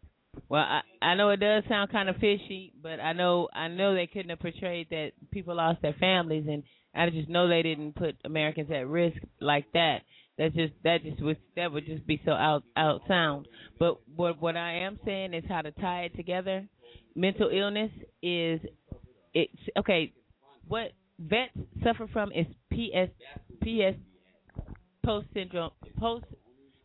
Well, 0.50 0.62
I 0.62 0.82
I 1.02 1.16
know 1.16 1.30
it 1.30 1.40
does 1.40 1.64
sound 1.70 1.92
kind 1.92 2.10
of 2.10 2.16
fishy, 2.16 2.74
but 2.82 3.00
I 3.00 3.14
know 3.14 3.50
I 3.54 3.68
know 3.68 3.94
they 3.94 4.08
couldn't 4.08 4.30
have 4.30 4.40
portrayed 4.40 4.88
that 4.90 5.12
people 5.32 5.56
lost 5.56 5.82
their 5.82 5.96
families, 6.00 6.46
and 6.50 6.64
I 6.96 7.10
just 7.10 7.30
know 7.30 7.48
they 7.48 7.62
didn't 7.62 7.96
put 7.96 8.16
Americans 8.26 8.70
at 8.72 8.88
risk 8.88 9.18
like 9.40 9.66
that. 9.74 10.00
That's 10.38 10.56
just 10.56 10.74
that 10.84 11.04
just 11.04 11.22
was 11.22 11.38
that 11.56 11.72
would 11.72 11.86
just 11.86 12.06
be 12.08 12.22
so 12.26 12.32
out 12.32 12.64
out 12.76 13.02
sound. 13.08 13.48
But 13.80 14.00
what 14.16 14.42
what 14.42 14.58
I 14.58 14.80
am 14.80 15.00
saying 15.06 15.34
is 15.34 15.44
how 15.48 15.62
to 15.62 15.72
tie 15.72 16.04
it 16.04 16.16
together. 16.16 16.68
Mental 17.16 17.50
illness 17.50 17.92
is 18.22 18.60
it's 19.34 19.54
okay. 19.78 20.14
What 20.68 20.92
vets 21.20 21.52
suffer 21.84 22.08
from 22.12 22.32
is 22.32 22.48
PS 22.72 23.12
PS 23.62 23.98
post 25.06 25.28
syndrome 25.34 25.72
post 26.00 26.26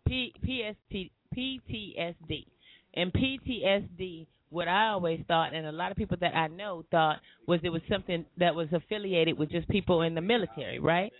P, 0.07 0.33
PST, 0.43 1.11
PTSD. 1.39 2.47
And 2.95 3.13
PTSD, 3.13 4.27
what 4.51 4.67
I 4.67 4.89
always 4.89 5.21
thought, 5.29 5.55
and 5.55 5.67
a 5.67 5.73
lot 5.73 5.91
of 5.91 5.97
people 5.97 6.17
that 6.21 6.35
I 6.35 6.49
know 6.49 6.85
thought, 6.91 7.19
was 7.47 7.61
it 7.63 7.69
was 7.69 7.83
something 7.91 8.25
that 8.39 8.55
was 8.55 8.69
affiliated 8.73 9.39
with 9.39 9.51
just 9.51 9.69
people 9.69 10.03
in 10.03 10.15
the 10.15 10.21
military, 10.21 10.79
right? 10.79 11.13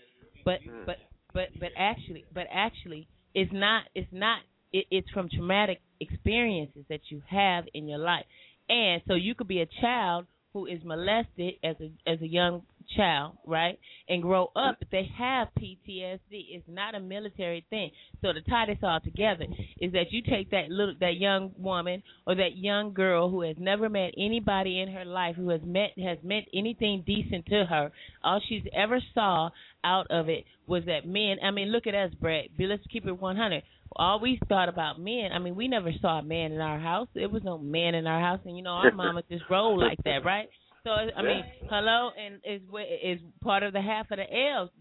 But 0.43 0.59
mm. 0.61 0.85
but 0.85 0.97
but 1.33 1.49
but 1.59 1.69
actually, 1.77 2.25
but 2.33 2.47
actually, 2.51 3.07
it's 3.33 3.51
not. 3.53 3.83
It's 3.95 4.11
not. 4.11 4.39
It, 4.73 4.85
it's 4.91 5.09
from 5.11 5.29
traumatic 5.29 5.79
experiences 5.99 6.85
that 6.89 7.01
you 7.09 7.21
have 7.29 7.65
in 7.73 7.87
your 7.87 7.99
life, 7.99 8.25
and 8.67 9.01
so 9.07 9.13
you 9.13 9.35
could 9.35 9.47
be 9.47 9.61
a 9.61 9.67
child 9.81 10.25
who 10.53 10.65
is 10.65 10.79
molested 10.83 11.53
as 11.63 11.75
a 11.79 11.91
as 12.09 12.21
a 12.21 12.27
young 12.27 12.63
child, 12.95 13.37
right, 13.45 13.77
and 14.07 14.21
grow 14.21 14.45
up, 14.55 14.75
mm-hmm. 14.75 14.89
they 14.91 15.09
have 15.17 15.47
PTSD. 15.59 16.19
It's 16.29 16.65
not 16.67 16.95
a 16.95 16.99
military 16.99 17.65
thing. 17.69 17.91
So 18.21 18.33
to 18.33 18.41
tie 18.41 18.65
this 18.67 18.77
all 18.83 18.99
together 18.99 19.45
is 19.79 19.91
that 19.93 20.11
you 20.11 20.21
take 20.21 20.51
that 20.51 20.69
little 20.69 20.95
that 20.99 21.17
young 21.17 21.51
woman 21.57 22.03
or 22.25 22.35
that 22.35 22.55
young 22.57 22.93
girl 22.93 23.29
who 23.29 23.41
has 23.41 23.55
never 23.59 23.89
met 23.89 24.11
anybody 24.17 24.79
in 24.79 24.91
her 24.91 25.05
life 25.05 25.35
who 25.35 25.49
has 25.49 25.61
met 25.63 25.91
has 25.97 26.17
meant 26.23 26.45
anything 26.53 27.03
decent 27.05 27.45
to 27.47 27.65
her. 27.69 27.91
All 28.23 28.41
she's 28.47 28.63
ever 28.75 28.99
saw 29.13 29.49
out 29.83 30.07
of 30.09 30.29
it 30.29 30.45
was 30.67 30.83
that 30.85 31.05
men. 31.05 31.37
I 31.43 31.51
mean, 31.51 31.71
look 31.71 31.87
at 31.87 31.95
us, 31.95 32.11
Brett. 32.19 32.49
Let's 32.57 32.83
keep 32.91 33.05
it 33.05 33.19
100. 33.19 33.63
All 33.95 34.19
we 34.19 34.39
thought 34.47 34.69
about 34.69 34.99
men. 34.99 35.31
I 35.33 35.39
mean, 35.39 35.55
we 35.55 35.67
never 35.67 35.91
saw 35.99 36.19
a 36.19 36.23
man 36.23 36.51
in 36.51 36.61
our 36.61 36.79
house. 36.79 37.07
There 37.15 37.27
was 37.27 37.43
no 37.43 37.57
man 37.57 37.95
in 37.95 38.05
our 38.05 38.19
house, 38.19 38.39
and 38.45 38.55
you 38.55 38.63
know, 38.63 38.71
our 38.71 38.91
mama 38.91 39.23
just 39.29 39.43
rolled 39.49 39.79
like 39.79 39.97
that, 40.03 40.23
right? 40.23 40.47
So 40.89 40.93
I 40.93 41.21
mean, 41.21 41.43
hello, 41.69 42.09
and 42.17 42.41
is 42.43 42.61
is 43.03 43.19
part 43.43 43.61
of 43.61 43.73
the 43.73 43.81
half 43.81 44.09
of 44.09 44.17
the 44.17 44.25
L. 44.25 44.71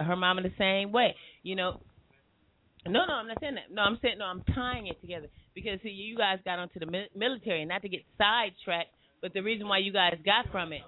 Her 0.00 0.16
mama 0.16 0.40
the 0.40 0.52
same 0.56 0.90
way, 0.90 1.14
you 1.42 1.54
know. 1.54 1.74
No, 2.86 3.04
no, 3.04 3.12
I'm 3.12 3.28
not 3.28 3.36
saying 3.38 3.56
that. 3.56 3.70
No, 3.70 3.82
I'm 3.82 3.98
saying 4.00 4.16
no. 4.16 4.24
I'm 4.24 4.42
tying 4.54 4.86
it 4.86 4.98
together 5.02 5.26
because 5.54 5.80
see, 5.82 5.90
you 5.90 6.16
guys 6.16 6.38
got 6.46 6.58
onto 6.58 6.80
the 6.80 6.86
mi- 6.86 7.10
military, 7.14 7.66
not 7.66 7.82
to 7.82 7.90
get 7.90 8.00
sidetracked, 8.16 8.88
but 9.20 9.34
the 9.34 9.42
reason 9.42 9.68
why 9.68 9.78
you 9.78 9.92
guys 9.92 10.14
got 10.24 10.50
from 10.50 10.72
it. 10.72 10.80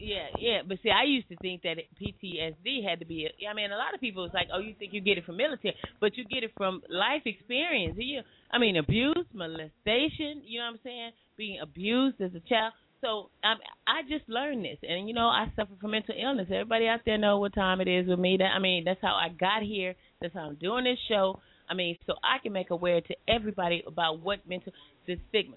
Yeah, 0.00 0.26
yeah, 0.36 0.58
but 0.66 0.78
see, 0.82 0.90
I 0.90 1.04
used 1.04 1.28
to 1.28 1.36
think 1.36 1.62
that 1.62 1.76
PTSD 2.02 2.82
had 2.82 2.98
to 2.98 3.06
be. 3.06 3.26
A, 3.26 3.48
I 3.48 3.54
mean, 3.54 3.70
a 3.70 3.76
lot 3.76 3.94
of 3.94 4.00
people 4.00 4.24
was 4.24 4.34
like, 4.34 4.48
"Oh, 4.52 4.58
you 4.58 4.74
think 4.80 4.92
you 4.92 5.00
get 5.00 5.16
it 5.16 5.24
from 5.24 5.36
military, 5.36 5.76
but 6.00 6.16
you 6.16 6.24
get 6.24 6.42
it 6.42 6.50
from 6.56 6.82
life 6.90 7.22
experience." 7.24 7.96
You, 8.00 8.22
I 8.50 8.58
mean, 8.58 8.76
abuse, 8.76 9.26
molestation. 9.32 10.42
You 10.44 10.58
know 10.58 10.66
what 10.66 10.74
I'm 10.74 10.80
saying? 10.82 11.10
Being 11.36 11.60
abused 11.62 12.20
as 12.20 12.32
a 12.34 12.40
child. 12.48 12.72
So 13.02 13.30
um, 13.44 13.58
I 13.86 14.02
just 14.08 14.28
learned 14.28 14.64
this, 14.64 14.78
and 14.82 15.08
you 15.08 15.14
know, 15.14 15.26
I 15.28 15.46
suffer 15.56 15.72
from 15.80 15.90
mental 15.92 16.14
illness. 16.18 16.48
Everybody 16.50 16.86
out 16.88 17.00
there 17.04 17.18
know 17.18 17.38
what 17.40 17.54
time 17.54 17.80
it 17.82 17.88
is 17.88 18.08
with 18.08 18.20
me. 18.20 18.36
That 18.38 18.52
I 18.56 18.60
mean, 18.60 18.84
that's 18.84 19.02
how 19.02 19.14
I 19.14 19.28
got 19.30 19.62
here. 19.62 19.94
That's 20.22 20.34
how 20.34 20.42
I'm 20.48 20.56
doing 20.56 20.84
this 20.84 20.98
show. 21.08 21.40
I 21.68 21.74
mean, 21.74 21.98
so 22.06 22.14
I 22.24 22.38
can 22.42 22.52
make 22.52 22.70
aware 22.70 23.00
to 23.02 23.16
everybody 23.28 23.84
about 23.86 24.20
what 24.20 24.48
mental 24.48 24.72
the 25.06 25.18
stigma. 25.30 25.56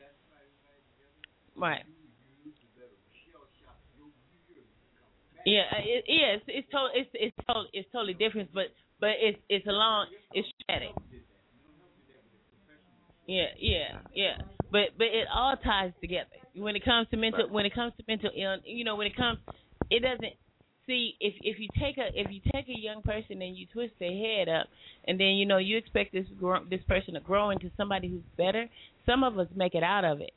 Right. 1.58 1.86
Yeah, 5.46 5.64
it, 5.78 6.06
yeah, 6.08 6.36
it's 6.41 6.46
it's 6.48 6.68
totally 6.72 7.02
it's 7.02 7.10
it's 7.14 7.36
it's 7.74 7.89
totally 7.91 8.16
different, 8.16 8.50
but 8.54 8.74
but 9.00 9.12
it's 9.22 9.39
it's 9.50 9.66
long, 9.68 10.08
it's 10.34 10.48
static. 10.64 10.89
Yeah, 13.28 13.48
yeah, 13.60 14.00
yeah. 14.14 14.38
But 14.72 14.98
but 14.98 15.08
it 15.08 15.28
all 15.34 15.56
ties 15.58 15.93
together. 16.02 16.45
When 16.56 16.76
it 16.76 16.86
comes 16.86 17.08
to 17.12 17.18
mental 17.18 17.49
when 17.49 17.66
it 17.66 17.74
comes 17.74 17.93
to 17.97 18.03
mental 18.08 18.32
illness, 18.36 18.62
you 18.66 18.84
know, 18.84 18.95
when 18.95 19.08
it 19.08 19.16
comes, 19.16 19.39
it 19.89 20.01
doesn't. 20.01 20.34
See, 20.88 21.16
if 21.20 21.34
if 21.41 21.60
you 21.60 21.68
take 21.80 21.97
a 21.97 22.10
if 22.14 22.32
you 22.32 22.39
take 22.53 22.70
a 22.70 22.78
young 22.78 23.01
person 23.01 23.41
and 23.41 23.58
you 23.58 23.66
twist 23.74 23.93
their 23.99 24.14
head 24.14 24.47
up, 24.47 24.68
and 25.08 25.20
then 25.20 25.30
you 25.30 25.45
know 25.45 25.58
you 25.58 25.78
expect 25.78 26.14
this 26.14 26.26
grow, 26.39 26.64
this 26.70 26.82
person 26.88 27.16
to 27.16 27.20
grow 27.20 27.49
into 27.49 27.72
somebody 27.76 28.08
who's 28.08 28.24
better. 28.38 28.70
Some 29.06 29.24
of 29.24 29.38
us 29.39 29.47
make 29.56 29.76
it 29.76 29.84
out 29.84 30.06
of 30.06 30.22
it, 30.22 30.32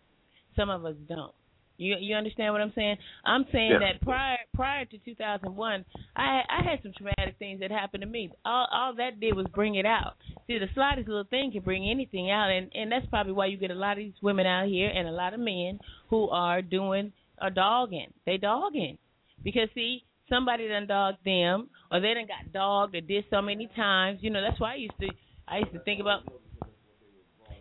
some 0.57 0.71
of 0.71 0.85
us 0.85 0.95
don't. 1.09 1.33
You 1.79 1.97
you 2.01 2.17
understand 2.17 2.53
what 2.53 2.61
I'm 2.61 2.73
saying? 2.75 2.97
I'm 3.25 3.47
saying 3.53 3.71
Yeah. 3.71 3.79
that 3.79 4.03
prior 4.03 4.39
prior 4.55 4.85
to 4.85 4.99
2001, 4.99 5.85
I 6.17 6.43
I 6.49 6.63
had 6.69 6.83
some 6.83 6.93
traumatic 6.93 7.37
things 7.39 7.61
that 7.61 7.71
happened 7.71 8.03
to 8.03 8.07
me. 8.09 8.31
All 8.45 8.69
all 8.71 8.95
that 8.97 9.21
did 9.21 9.35
was 9.35 9.47
bring 9.55 9.77
it 9.77 9.87
out. 9.87 10.15
See, 10.47 10.59
the 10.59 10.67
slightest 10.75 11.09
little 11.09 11.25
thing 11.25 11.53
can 11.53 11.63
bring 11.63 11.89
anything 11.89 12.31
out, 12.31 12.51
and 12.51 12.71
and 12.75 12.91
that's 12.91 13.07
probably 13.07 13.33
why 13.33 13.47
you 13.47 13.57
get 13.57 13.71
a 13.71 13.75
lot 13.75 13.93
of 13.93 13.99
these 13.99 14.21
women 14.23 14.47
out 14.47 14.67
here 14.69 14.91
and 14.91 15.09
a 15.09 15.13
lot 15.13 15.35
of 15.35 15.41
men 15.41 15.79
who 16.11 16.29
are 16.31 16.63
doing 16.63 17.13
a 17.41 17.51
dogging. 17.51 18.13
They 18.27 18.37
dogging 18.37 18.99
because 19.45 19.69
see 19.75 20.05
somebody 20.29 20.69
done 20.69 20.87
dogged 20.87 21.25
them 21.25 21.71
or 21.91 22.01
they 22.01 22.15
done 22.15 22.27
got 22.27 22.53
dogged 22.53 22.95
or 22.95 23.01
did 23.01 23.25
so 23.31 23.41
many 23.41 23.69
times. 23.77 24.19
You 24.21 24.31
know 24.31 24.41
that's 24.43 24.61
why 24.61 24.73
I 24.73 24.77
used 24.77 24.99
to 25.01 25.09
I 25.47 25.59
used 25.59 25.73
to 25.73 25.79
think 25.81 26.01
about 26.01 26.23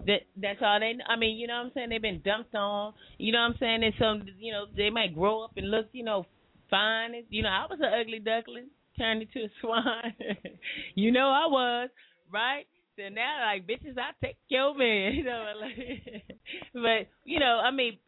that 0.08 0.22
that's 0.36 0.60
all 0.62 0.80
they 0.80 0.96
I 1.08 1.16
mean, 1.16 1.38
you 1.38 1.48
know 1.48 1.58
what 1.58 1.66
I'm 1.68 1.72
saying? 1.74 1.90
They've 1.90 2.02
been 2.02 2.22
dumped 2.24 2.56
on. 2.56 2.94
You 3.18 3.32
know 3.32 3.40
what 3.40 3.52
I'm 3.52 3.56
saying? 3.60 3.84
And 3.84 3.94
some 4.00 4.24
you 4.40 4.52
know, 4.52 4.66
they 4.76 4.90
might 4.90 5.14
grow 5.14 5.44
up 5.44 5.52
and 5.58 5.70
look, 5.70 5.88
you 5.92 6.04
know, 6.04 6.26
fine. 6.70 7.14
You 7.30 7.44
know, 7.44 7.50
I 7.50 7.66
was 7.70 7.80
an 7.82 7.92
ugly 8.00 8.20
duckling, 8.20 8.70
turned 8.98 9.22
into 9.22 9.46
a 9.46 9.50
swan. 9.62 10.14
you 10.96 11.12
know 11.12 11.30
I 11.30 11.48
was, 11.48 11.90
right? 12.32 12.66
So 12.98 13.04
now 13.14 13.46
like 13.46 13.68
bitches 13.68 13.98
I 13.98 14.12
take 14.26 14.38
of 14.60 14.78
me, 14.78 15.12
you 15.18 15.24
know, 15.24 15.54
like, 15.62 16.26
but 16.74 17.08
you 17.24 17.40
know, 17.40 17.62
I 17.64 17.72
mean 17.72 18.00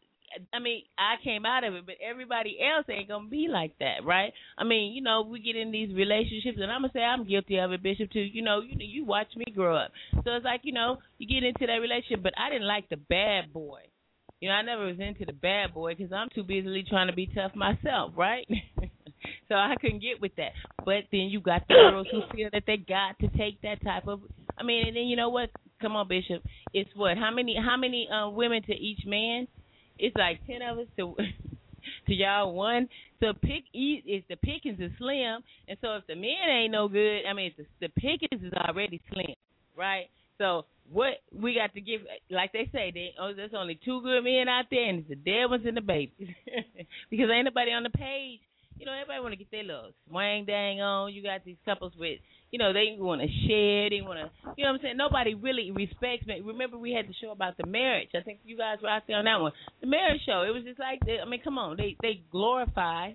I 0.54 0.60
mean, 0.60 0.84
I 0.98 1.16
came 1.24 1.46
out 1.46 1.64
of 1.64 1.74
it, 1.74 1.86
but 1.86 1.96
everybody 2.08 2.58
else 2.62 2.86
ain't 2.90 3.08
gonna 3.08 3.28
be 3.28 3.48
like 3.50 3.78
that, 3.80 4.06
right? 4.06 4.34
I 4.58 4.64
mean, 4.64 4.94
you 4.94 5.02
know, 5.02 5.22
we 5.22 5.40
get 5.40 5.56
in 5.56 5.72
these 5.72 5.94
relationships, 5.96 6.58
and 6.62 6.72
I'm 6.72 6.82
gonna 6.82 6.94
say 6.94 7.02
I'm 7.02 7.28
guilty 7.28 7.58
of 7.58 7.72
it, 7.72 7.84
Bishop, 7.84 8.12
too. 8.12 8.20
You 8.20 8.42
know, 8.42 8.62
you 8.62 8.76
you 8.78 9.06
watch 9.06 9.28
me 9.36 9.46
grow 9.54 9.76
up, 9.76 9.92
so 10.14 10.32
it's 10.36 10.46
like, 10.46 10.62
you 10.64 10.74
know, 10.74 10.98
you 11.18 11.28
get 11.28 11.48
into 11.48 11.66
that 11.68 11.82
relationship, 11.82 12.24
but 12.24 12.34
I 12.38 12.50
didn't 12.50 12.68
like 12.68 12.90
the 12.90 12.98
bad 12.98 13.54
boy. 13.54 13.82
You 14.40 14.48
know, 14.48 14.56
I 14.56 14.62
never 14.62 14.86
was 14.86 15.00
into 15.00 15.26
the 15.26 15.34
bad 15.34 15.74
boy 15.74 15.96
because 15.96 16.14
I'm 16.14 16.30
too 16.34 16.44
busily 16.44 16.86
trying 16.88 17.08
to 17.08 17.14
be 17.14 17.28
tough 17.28 17.56
myself, 17.56 18.14
right? 18.16 18.48
so 19.50 19.56
I 19.56 19.76
couldn't 19.82 20.02
get 20.02 20.22
with 20.22 20.34
that. 20.38 20.52
But 20.86 21.06
then 21.12 21.28
you 21.28 21.42
got 21.42 21.68
the 21.68 21.74
girls 21.74 22.08
who 22.10 22.22
feel 22.34 22.50
that 22.54 22.64
they 22.66 22.78
got 22.78 23.20
to 23.20 23.28
take 23.38 23.62
that 23.64 23.84
type 23.84 24.08
of. 24.08 24.22
I 24.58 24.64
mean, 24.64 24.88
and 24.88 24.96
then 24.96 25.04
you 25.04 25.18
know 25.18 25.30
what? 25.30 25.50
Come 25.82 25.96
on, 25.96 26.08
Bishop. 26.08 26.42
It's 26.74 26.90
what? 26.96 27.18
How 27.18 27.32
many? 27.32 27.58
How 27.58 27.76
many 27.76 28.08
uh, 28.08 28.30
women 28.30 28.64
to 28.64 28.74
each 28.74 29.06
man? 29.06 29.48
It's 30.00 30.16
like 30.16 30.46
ten 30.48 30.62
of 30.62 30.80
us 30.80 30.88
to 30.98 31.16
to 32.08 32.14
y'all 32.14 32.54
one. 32.54 32.88
So 33.20 33.34
pick 33.34 33.64
if 33.74 34.24
the 34.30 34.38
pickings 34.38 34.80
is 34.80 34.92
slim, 34.98 35.44
and 35.68 35.78
so 35.82 35.96
if 35.96 36.08
the 36.08 36.16
men 36.16 36.50
ain't 36.50 36.72
no 36.72 36.88
good, 36.88 37.22
I 37.30 37.34
mean 37.34 37.52
the, 37.58 37.66
the 37.82 37.90
pickings 37.90 38.44
is 38.44 38.54
already 38.54 39.02
slim, 39.12 39.36
right? 39.78 40.10
So 40.38 40.66
what 40.92 41.22
we 41.34 41.54
got 41.54 41.74
to 41.74 41.82
give, 41.82 42.02
like 42.32 42.54
they 42.54 42.70
say, 42.72 42.92
they 42.94 43.14
oh 43.20 43.34
there's 43.36 43.52
only 43.56 43.80
two 43.84 44.02
good 44.02 44.24
men 44.24 44.48
out 44.48 44.66
there, 44.72 44.88
and 44.88 45.00
it's 45.00 45.10
the 45.10 45.16
dead 45.16 45.46
ones 45.50 45.64
and 45.68 45.78
the 45.78 45.82
babies, 45.82 46.30
because 47.10 47.30
ain't 47.34 47.46
nobody 47.46 47.72
on 47.72 47.84
the 47.84 47.90
page. 47.90 48.40
You 48.80 48.86
know, 48.86 48.94
everybody 48.94 49.20
want 49.20 49.34
to 49.34 49.38
get 49.38 49.52
their 49.52 49.64
little 49.64 49.92
swang 50.08 50.46
dang 50.46 50.82
on. 50.82 51.14
You 51.14 51.22
got 51.22 51.44
these 51.44 51.58
couples 51.66 51.94
with 52.00 52.20
you 52.52 52.58
know, 52.58 52.74
they 52.74 52.96
want 52.98 53.22
to 53.22 53.28
share, 53.48 53.90
they 53.90 54.02
want 54.02 54.18
to, 54.18 54.32
you 54.58 54.66
know 54.66 54.72
what 54.72 54.80
I'm 54.80 54.82
saying? 54.82 54.98
Nobody 54.98 55.36
really 55.36 55.72
respects 55.72 56.26
me. 56.26 56.42
Remember, 56.44 56.78
we 56.78 56.92
had 56.92 57.08
the 57.08 57.14
show 57.22 57.32
about 57.32 57.58
the 57.58 57.68
marriage. 57.68 58.10
I 58.16 58.22
think 58.22 58.40
you 58.44 58.58
guys 58.58 58.78
were 58.82 58.90
out 58.90 59.04
there 59.08 59.18
on 59.18 59.26
that 59.26 59.40
one. 59.40 59.52
The 59.82 59.88
marriage 59.88 60.22
show. 60.26 60.42
It 60.42 60.54
was 60.54 60.64
just 60.64 60.80
like, 60.80 61.00
they, 61.06 61.20
I 61.20 61.30
mean, 61.30 61.42
come 61.44 61.58
on, 61.58 61.78
they 61.78 61.96
they 62.02 62.22
glorify, 62.32 63.12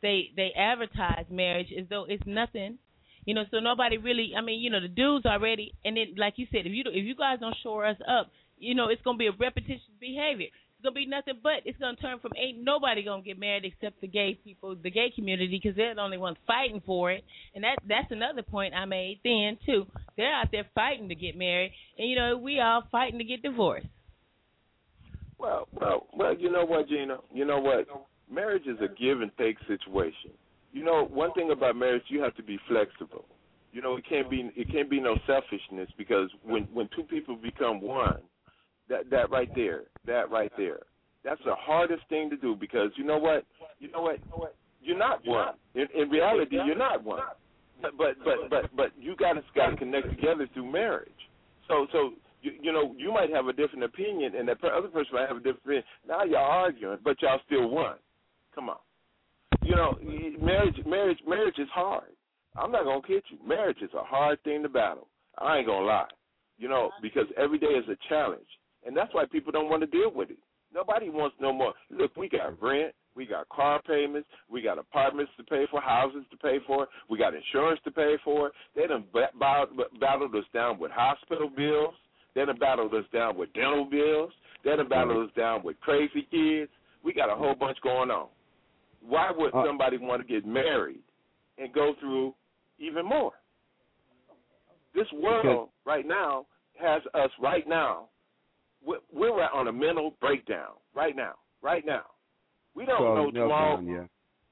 they 0.00 0.30
they 0.36 0.52
advertise 0.56 1.26
marriage 1.30 1.68
as 1.78 1.86
though 1.90 2.06
it's 2.08 2.22
nothing. 2.26 2.78
You 3.26 3.34
know, 3.34 3.44
so 3.50 3.58
nobody 3.58 3.98
really. 3.98 4.32
I 4.36 4.40
mean, 4.40 4.60
you 4.60 4.70
know, 4.70 4.80
the 4.80 4.88
dudes 4.88 5.26
already, 5.26 5.74
and 5.84 5.96
then 5.96 6.14
like 6.16 6.34
you 6.36 6.46
said, 6.50 6.64
if 6.64 6.72
you 6.72 6.84
if 6.86 7.04
you 7.04 7.14
guys 7.14 7.40
don't 7.40 7.56
shore 7.62 7.84
us 7.84 7.98
up, 8.08 8.30
you 8.56 8.74
know, 8.74 8.88
it's 8.88 9.02
gonna 9.02 9.18
be 9.18 9.26
a 9.26 9.32
repetitious 9.38 9.82
behavior 10.00 10.48
it's 10.78 10.84
gonna 10.84 10.94
be 10.94 11.06
nothing 11.06 11.34
but 11.42 11.64
it's 11.64 11.78
gonna 11.78 11.96
turn 11.96 12.20
from 12.20 12.32
ain't 12.36 12.62
nobody 12.62 13.02
gonna 13.02 13.22
get 13.22 13.38
married 13.38 13.64
except 13.64 14.00
the 14.00 14.06
gay 14.06 14.38
people, 14.44 14.76
the 14.80 14.90
gay 14.90 15.10
community, 15.14 15.60
because 15.60 15.76
they're 15.76 15.94
the 15.94 16.00
only 16.00 16.18
ones 16.18 16.36
fighting 16.46 16.80
for 16.86 17.10
it. 17.10 17.24
And 17.54 17.64
that 17.64 17.76
that's 17.88 18.10
another 18.10 18.42
point 18.42 18.74
I 18.74 18.84
made 18.84 19.18
then 19.24 19.58
too. 19.66 19.86
They're 20.16 20.32
out 20.32 20.48
there 20.52 20.66
fighting 20.74 21.08
to 21.08 21.16
get 21.16 21.36
married, 21.36 21.72
and 21.98 22.08
you 22.08 22.14
know 22.14 22.38
we 22.38 22.60
all 22.60 22.84
fighting 22.92 23.18
to 23.18 23.24
get 23.24 23.42
divorced. 23.42 23.88
Well, 25.38 25.66
well, 25.72 26.06
well. 26.12 26.36
You 26.36 26.50
know 26.50 26.64
what, 26.64 26.88
Gena? 26.88 27.18
You 27.32 27.44
know 27.44 27.58
what? 27.58 27.86
Marriage 28.30 28.66
is 28.66 28.78
a 28.80 28.88
give 28.88 29.20
and 29.20 29.32
take 29.38 29.56
situation. 29.66 30.30
You 30.72 30.84
know, 30.84 31.06
one 31.06 31.32
thing 31.32 31.50
about 31.50 31.76
marriage, 31.76 32.02
you 32.08 32.22
have 32.22 32.36
to 32.36 32.42
be 32.42 32.58
flexible. 32.68 33.24
You 33.72 33.82
know, 33.82 33.96
it 33.96 34.04
can't 34.08 34.30
be 34.30 34.50
it 34.54 34.70
can't 34.70 34.88
be 34.88 35.00
no 35.00 35.16
selfishness 35.26 35.88
because 35.98 36.30
when 36.44 36.64
when 36.72 36.88
two 36.94 37.02
people 37.02 37.34
become 37.34 37.80
one, 37.80 38.20
that 38.88 39.10
that 39.10 39.30
right 39.30 39.50
there, 39.54 39.84
that 40.06 40.30
right 40.30 40.52
there, 40.56 40.80
that's 41.24 41.40
the 41.44 41.54
hardest 41.54 42.02
thing 42.08 42.30
to 42.30 42.36
do 42.36 42.56
because 42.56 42.90
you 42.96 43.04
know 43.04 43.18
what, 43.18 43.44
you 43.78 43.90
know 43.90 44.00
what, 44.00 44.18
you're 44.82 44.98
not 44.98 45.20
one. 45.26 45.54
In, 45.74 45.86
in 45.94 46.08
reality, 46.08 46.56
you're 46.56 46.76
not 46.76 47.04
one. 47.04 47.20
But 47.80 47.92
but 48.24 48.50
but 48.50 48.76
but 48.76 48.90
you 48.98 49.14
guys 49.16 49.36
got 49.54 49.70
to 49.70 49.76
connect 49.76 50.10
together 50.10 50.48
through 50.52 50.70
marriage. 50.70 51.10
So 51.68 51.86
so 51.92 52.10
you, 52.42 52.52
you 52.60 52.72
know 52.72 52.94
you 52.96 53.12
might 53.12 53.30
have 53.30 53.46
a 53.46 53.52
different 53.52 53.84
opinion, 53.84 54.34
and 54.34 54.48
that 54.48 54.58
other 54.64 54.88
person 54.88 55.12
might 55.14 55.28
have 55.28 55.36
a 55.36 55.40
different 55.40 55.64
opinion. 55.64 55.84
Now 56.06 56.24
y'all 56.24 56.50
arguing, 56.50 56.98
but 57.04 57.20
y'all 57.22 57.40
still 57.46 57.68
one. 57.68 57.96
Come 58.54 58.68
on. 58.70 58.78
You 59.62 59.76
know, 59.76 59.96
marriage 60.42 60.76
marriage 60.86 61.18
marriage 61.26 61.58
is 61.58 61.68
hard. 61.72 62.10
I'm 62.56 62.72
not 62.72 62.84
gonna 62.84 63.02
kid 63.06 63.22
you. 63.28 63.38
Marriage 63.46 63.78
is 63.82 63.90
a 63.94 64.02
hard 64.02 64.42
thing 64.42 64.62
to 64.62 64.68
battle. 64.68 65.06
I 65.38 65.58
ain't 65.58 65.66
gonna 65.66 65.86
lie. 65.86 66.08
You 66.58 66.68
know, 66.68 66.90
because 67.00 67.26
every 67.36 67.58
day 67.58 67.66
is 67.66 67.88
a 67.88 67.96
challenge, 68.08 68.48
and 68.86 68.96
that's 68.96 69.12
why 69.14 69.24
people 69.26 69.52
don't 69.52 69.68
want 69.70 69.82
to 69.82 69.86
deal 69.86 70.10
with 70.12 70.30
it. 70.30 70.38
Nobody 70.74 71.08
wants 71.10 71.36
no 71.40 71.52
more. 71.52 71.72
Look, 71.90 72.16
we 72.16 72.28
got 72.28 72.60
rent, 72.62 72.94
we 73.14 73.26
got 73.26 73.48
car 73.48 73.80
payments, 73.82 74.28
we 74.50 74.60
got 74.62 74.78
apartments 74.78 75.32
to 75.38 75.44
pay 75.44 75.66
for, 75.70 75.80
houses 75.80 76.24
to 76.30 76.36
pay 76.36 76.58
for, 76.66 76.86
we 77.08 77.18
got 77.18 77.34
insurance 77.34 77.80
to 77.84 77.90
pay 77.90 78.16
for. 78.22 78.52
They 78.76 78.86
done 78.86 79.04
ba- 79.12 79.30
battled, 79.38 79.80
battled 79.98 80.34
us 80.34 80.44
down 80.52 80.78
with 80.78 80.90
hospital 80.92 81.48
bills. 81.48 81.94
They 82.34 82.44
done 82.44 82.58
battled 82.58 82.94
us 82.94 83.04
down 83.12 83.36
with 83.36 83.52
dental 83.54 83.84
bills. 83.86 84.30
They 84.64 84.76
done 84.76 84.88
battled 84.88 85.28
us 85.28 85.34
down 85.36 85.62
with 85.64 85.80
crazy 85.80 86.26
kids. 86.30 86.70
We 87.02 87.12
got 87.14 87.32
a 87.32 87.34
whole 87.34 87.54
bunch 87.54 87.78
going 87.82 88.10
on. 88.10 88.28
Why 89.00 89.30
would 89.30 89.54
Uh, 89.54 89.64
somebody 89.64 89.96
want 89.96 90.20
to 90.22 90.28
get 90.28 90.44
married 90.46 91.02
and 91.56 91.72
go 91.72 91.94
through 92.00 92.34
even 92.78 93.06
more? 93.06 93.32
This 94.94 95.10
world 95.12 95.70
right 95.84 96.06
now 96.06 96.46
has 96.80 97.02
us 97.14 97.30
right 97.40 97.66
now. 97.66 98.08
We're, 98.88 99.00
we're 99.12 99.42
on 99.50 99.68
a 99.68 99.72
mental 99.72 100.14
breakdown 100.20 100.72
right 100.94 101.14
now. 101.14 101.34
Right 101.62 101.84
now, 101.84 102.02
we 102.74 102.86
don't 102.86 102.98
So, 103.00 103.14
know 103.14 103.30
tomorrow. 103.30 103.80
yeah. 103.80 104.06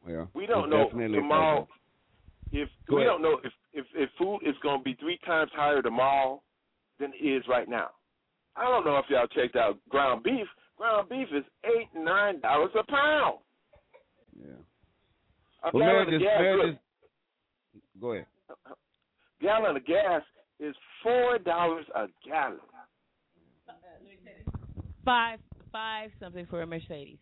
Yeah. 0.08 0.24
We 0.34 0.46
don't 0.46 0.68
know 0.70 0.88
tomorrow 0.90 1.66
if 2.52 2.68
Go 2.88 2.96
we 2.96 3.02
ahead. 3.02 3.12
don't 3.12 3.22
know 3.22 3.38
if, 3.42 3.52
if 3.72 3.86
if 3.94 4.10
food 4.18 4.40
is 4.44 4.54
going 4.62 4.78
to 4.80 4.84
be 4.84 4.94
three 5.00 5.18
times 5.24 5.50
higher 5.54 5.82
tomorrow 5.82 6.42
than 7.00 7.12
it 7.20 7.24
is 7.24 7.42
right 7.48 7.68
now. 7.68 7.88
I 8.56 8.64
don't 8.64 8.84
know 8.84 8.98
if 8.98 9.04
y'all 9.08 9.26
checked 9.28 9.56
out 9.56 9.78
ground 9.88 10.22
beef. 10.22 10.46
Ground 10.76 11.08
beef 11.08 11.28
is 11.34 11.44
eight 11.64 11.88
nine 11.96 12.40
dollars 12.40 12.70
a 12.78 12.84
pound. 12.90 13.38
Yeah. 14.38 14.52
A 15.64 15.70
Well, 15.72 15.86
gallon 15.86 16.14
of 16.14 16.20
gas, 16.20 16.40
look, 16.64 16.76
go 18.00 18.12
ahead. 18.12 18.26
gallon 19.40 19.76
of 19.76 19.86
gas 19.86 20.22
is 20.60 20.74
four 21.02 21.38
dollars 21.38 21.86
a 21.94 22.06
gallon. 22.26 22.58
Five 25.06 25.38
five 25.72 26.10
something 26.20 26.46
for 26.50 26.60
a 26.60 26.66
Mercedes. 26.66 27.16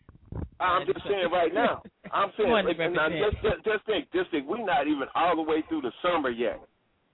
I'm 0.58 0.86
just 0.86 1.04
saying 1.06 1.28
right 1.30 1.54
now. 1.54 1.82
I'm 2.10 2.30
saying 2.38 2.50
now 2.50 3.08
just, 3.08 3.42
just 3.42 3.64
just 3.64 3.86
think, 3.86 4.08
just 4.12 4.30
think. 4.32 4.48
We're 4.48 4.64
not 4.64 4.88
even 4.88 5.04
all 5.14 5.36
the 5.36 5.42
way 5.42 5.62
through 5.68 5.82
the 5.82 5.92
summer 6.02 6.30
yet. 6.30 6.60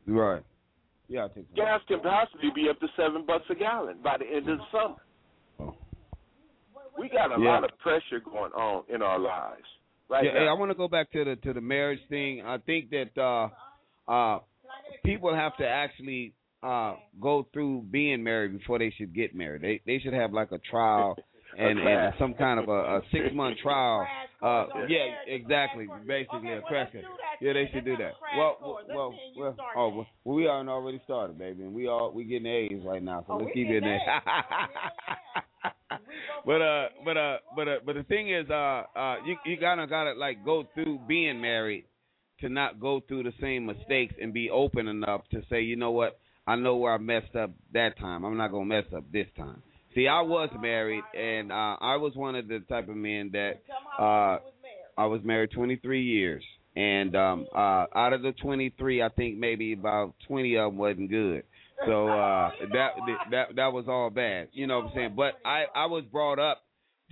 Right. 0.07 0.43
Yeah, 1.09 1.25
I 1.25 1.29
think 1.29 1.49
some. 1.49 1.57
Gas 1.57 1.81
can 1.89 2.01
possibly 2.01 2.51
be 2.55 2.69
up 2.71 2.79
to 2.81 2.87
seven 2.97 3.27
bucks 3.27 3.45
a 3.51 3.55
gallon 3.55 3.97
by 4.03 4.17
the 4.19 4.27
end 4.27 4.49
of 4.49 4.59
the 4.59 4.65
summer. 4.71 4.97
Oh. 5.59 5.75
We 6.97 7.09
got 7.09 7.37
a 7.37 7.43
Yeah. 7.43 7.51
lot 7.51 7.65
of 7.65 7.77
pressure 7.79 8.21
going 8.25 8.53
on 8.53 8.85
in 8.95 9.03
our 9.03 9.19
lives 9.19 9.67
right 10.11 10.25
yeah, 10.25 10.33
hey, 10.33 10.49
I 10.49 10.53
want 10.53 10.71
to 10.71 10.75
go 10.75 10.89
back 10.89 11.11
to 11.13 11.25
the 11.25 11.37
to 11.37 11.53
the 11.53 11.61
marriage 11.61 12.01
thing. 12.09 12.43
I 12.45 12.59
think 12.59 12.91
that 12.91 13.17
uh 13.17 13.49
uh 14.11 14.41
people 15.05 15.35
have 15.35 15.57
to 15.59 15.67
actually 15.67 16.35
uh 16.63 16.95
go 17.21 17.47
through 17.53 17.85
being 17.91 18.23
married 18.23 18.59
before 18.59 18.79
they 18.79 18.93
should 18.97 19.15
get 19.15 19.35
married. 19.35 19.63
They 19.63 19.81
they 19.87 19.99
should 19.99 20.13
have 20.13 20.33
like 20.33 20.53
a 20.53 20.59
trial 20.59 21.17
and, 21.59 21.79
and 21.79 22.15
some 22.19 22.35
kind 22.35 22.61
of 22.61 22.69
a, 22.69 22.73
a 22.73 23.01
six 23.13 23.27
month 23.33 23.59
trial. 23.63 24.07
Uh 24.43 24.67
yeah, 24.89 25.07
exactly. 25.27 25.87
Basically 26.07 26.53
a 26.53 26.61
crash. 26.63 26.91
Yeah, 27.41 27.55
they 27.55 27.71
should 27.73 27.85
do 27.85 27.97
that. 27.97 28.13
Well, 28.37 28.57
well, 28.61 28.79
well, 28.89 29.15
well, 29.37 29.57
oh, 29.77 29.89
well, 29.89 30.07
we 30.37 30.47
aren't 30.47 30.69
already 30.69 31.01
started, 31.05 31.39
baby, 31.39 31.63
and 31.63 31.75
we 31.75 31.89
all 31.89 32.13
we 32.13 32.25
getting 32.25 32.47
A's 32.47 32.83
right 32.85 33.03
now, 33.03 33.25
so 33.27 33.37
let's 33.37 33.51
keep 33.55 33.69
it 33.69 33.83
there. 33.83 34.01
but 36.47 36.63
uh, 36.63 36.89
but 37.05 37.17
uh, 37.17 37.37
but 37.57 37.69
uh, 37.69 37.77
but 37.85 37.95
the 37.95 38.03
thing 38.05 38.31
is, 38.31 38.49
uh, 38.51 38.83
uh, 38.95 39.17
you 39.27 39.37
you 39.47 39.57
gotta 39.59 39.87
gotta 39.87 40.13
like 40.13 40.45
go 40.45 40.65
through 40.75 41.01
being 41.09 41.41
married 41.41 41.85
to 42.41 42.49
not 42.49 42.81
go 42.81 43.01
through 43.07 43.23
the 43.23 43.33
same 43.41 43.67
mistakes 43.67 44.15
and 44.21 44.33
be 44.33 44.51
open 44.51 44.89
enough 44.89 45.23
to 45.31 45.43
say, 45.51 45.63
you 45.63 45.77
know 45.77 45.91
what, 45.91 46.19
I 46.47 46.57
know 46.57 46.77
where 46.77 46.95
I 46.95 46.99
messed 46.99 47.37
up 47.37 47.51
that 47.73 47.99
time. 47.99 48.25
I'm 48.25 48.37
not 48.37 48.51
gonna 48.51 48.65
mess 48.65 48.85
up 48.97 49.05
this 49.13 49.27
time. 49.37 49.63
See, 49.95 50.07
I 50.07 50.21
was 50.21 50.51
married, 50.61 51.03
and 51.15 51.51
uh, 51.51 51.77
I 51.81 51.97
was 51.97 52.13
one 52.15 52.37
of 52.37 52.47
the 52.49 52.61
type 52.69 52.89
of 52.89 52.97
men 52.97 53.31
that 53.33 53.63
uh, 53.99 54.39
I 54.97 55.07
was 55.07 55.21
married 55.25 55.51
23 55.51 56.03
years, 56.03 56.45
and 56.77 57.17
um, 57.17 57.47
uh, 57.55 57.87
out 57.95 58.13
of 58.13 58.23
the 58.23 58.33
23, 58.41 59.03
I 59.03 59.09
think 59.11 59.39
maybe 59.39 59.73
about 59.73 60.15
20 60.29 60.57
of 60.57 60.71
them 60.73 60.79
wasn't 60.79 61.11
good. 61.11 61.43
So 61.87 62.09
uh, 62.09 62.51
that 62.73 62.91
that 63.31 63.57
that 63.57 63.73
was 63.73 63.87
all 63.89 64.11
bad. 64.11 64.49
You 64.53 64.67
know 64.67 64.81
what 64.81 64.87
I'm 64.89 64.93
saying? 64.95 65.15
But 65.17 65.35
I 65.45 65.65
I 65.75 65.87
was 65.87 66.05
brought 66.05 66.39
up 66.39 66.63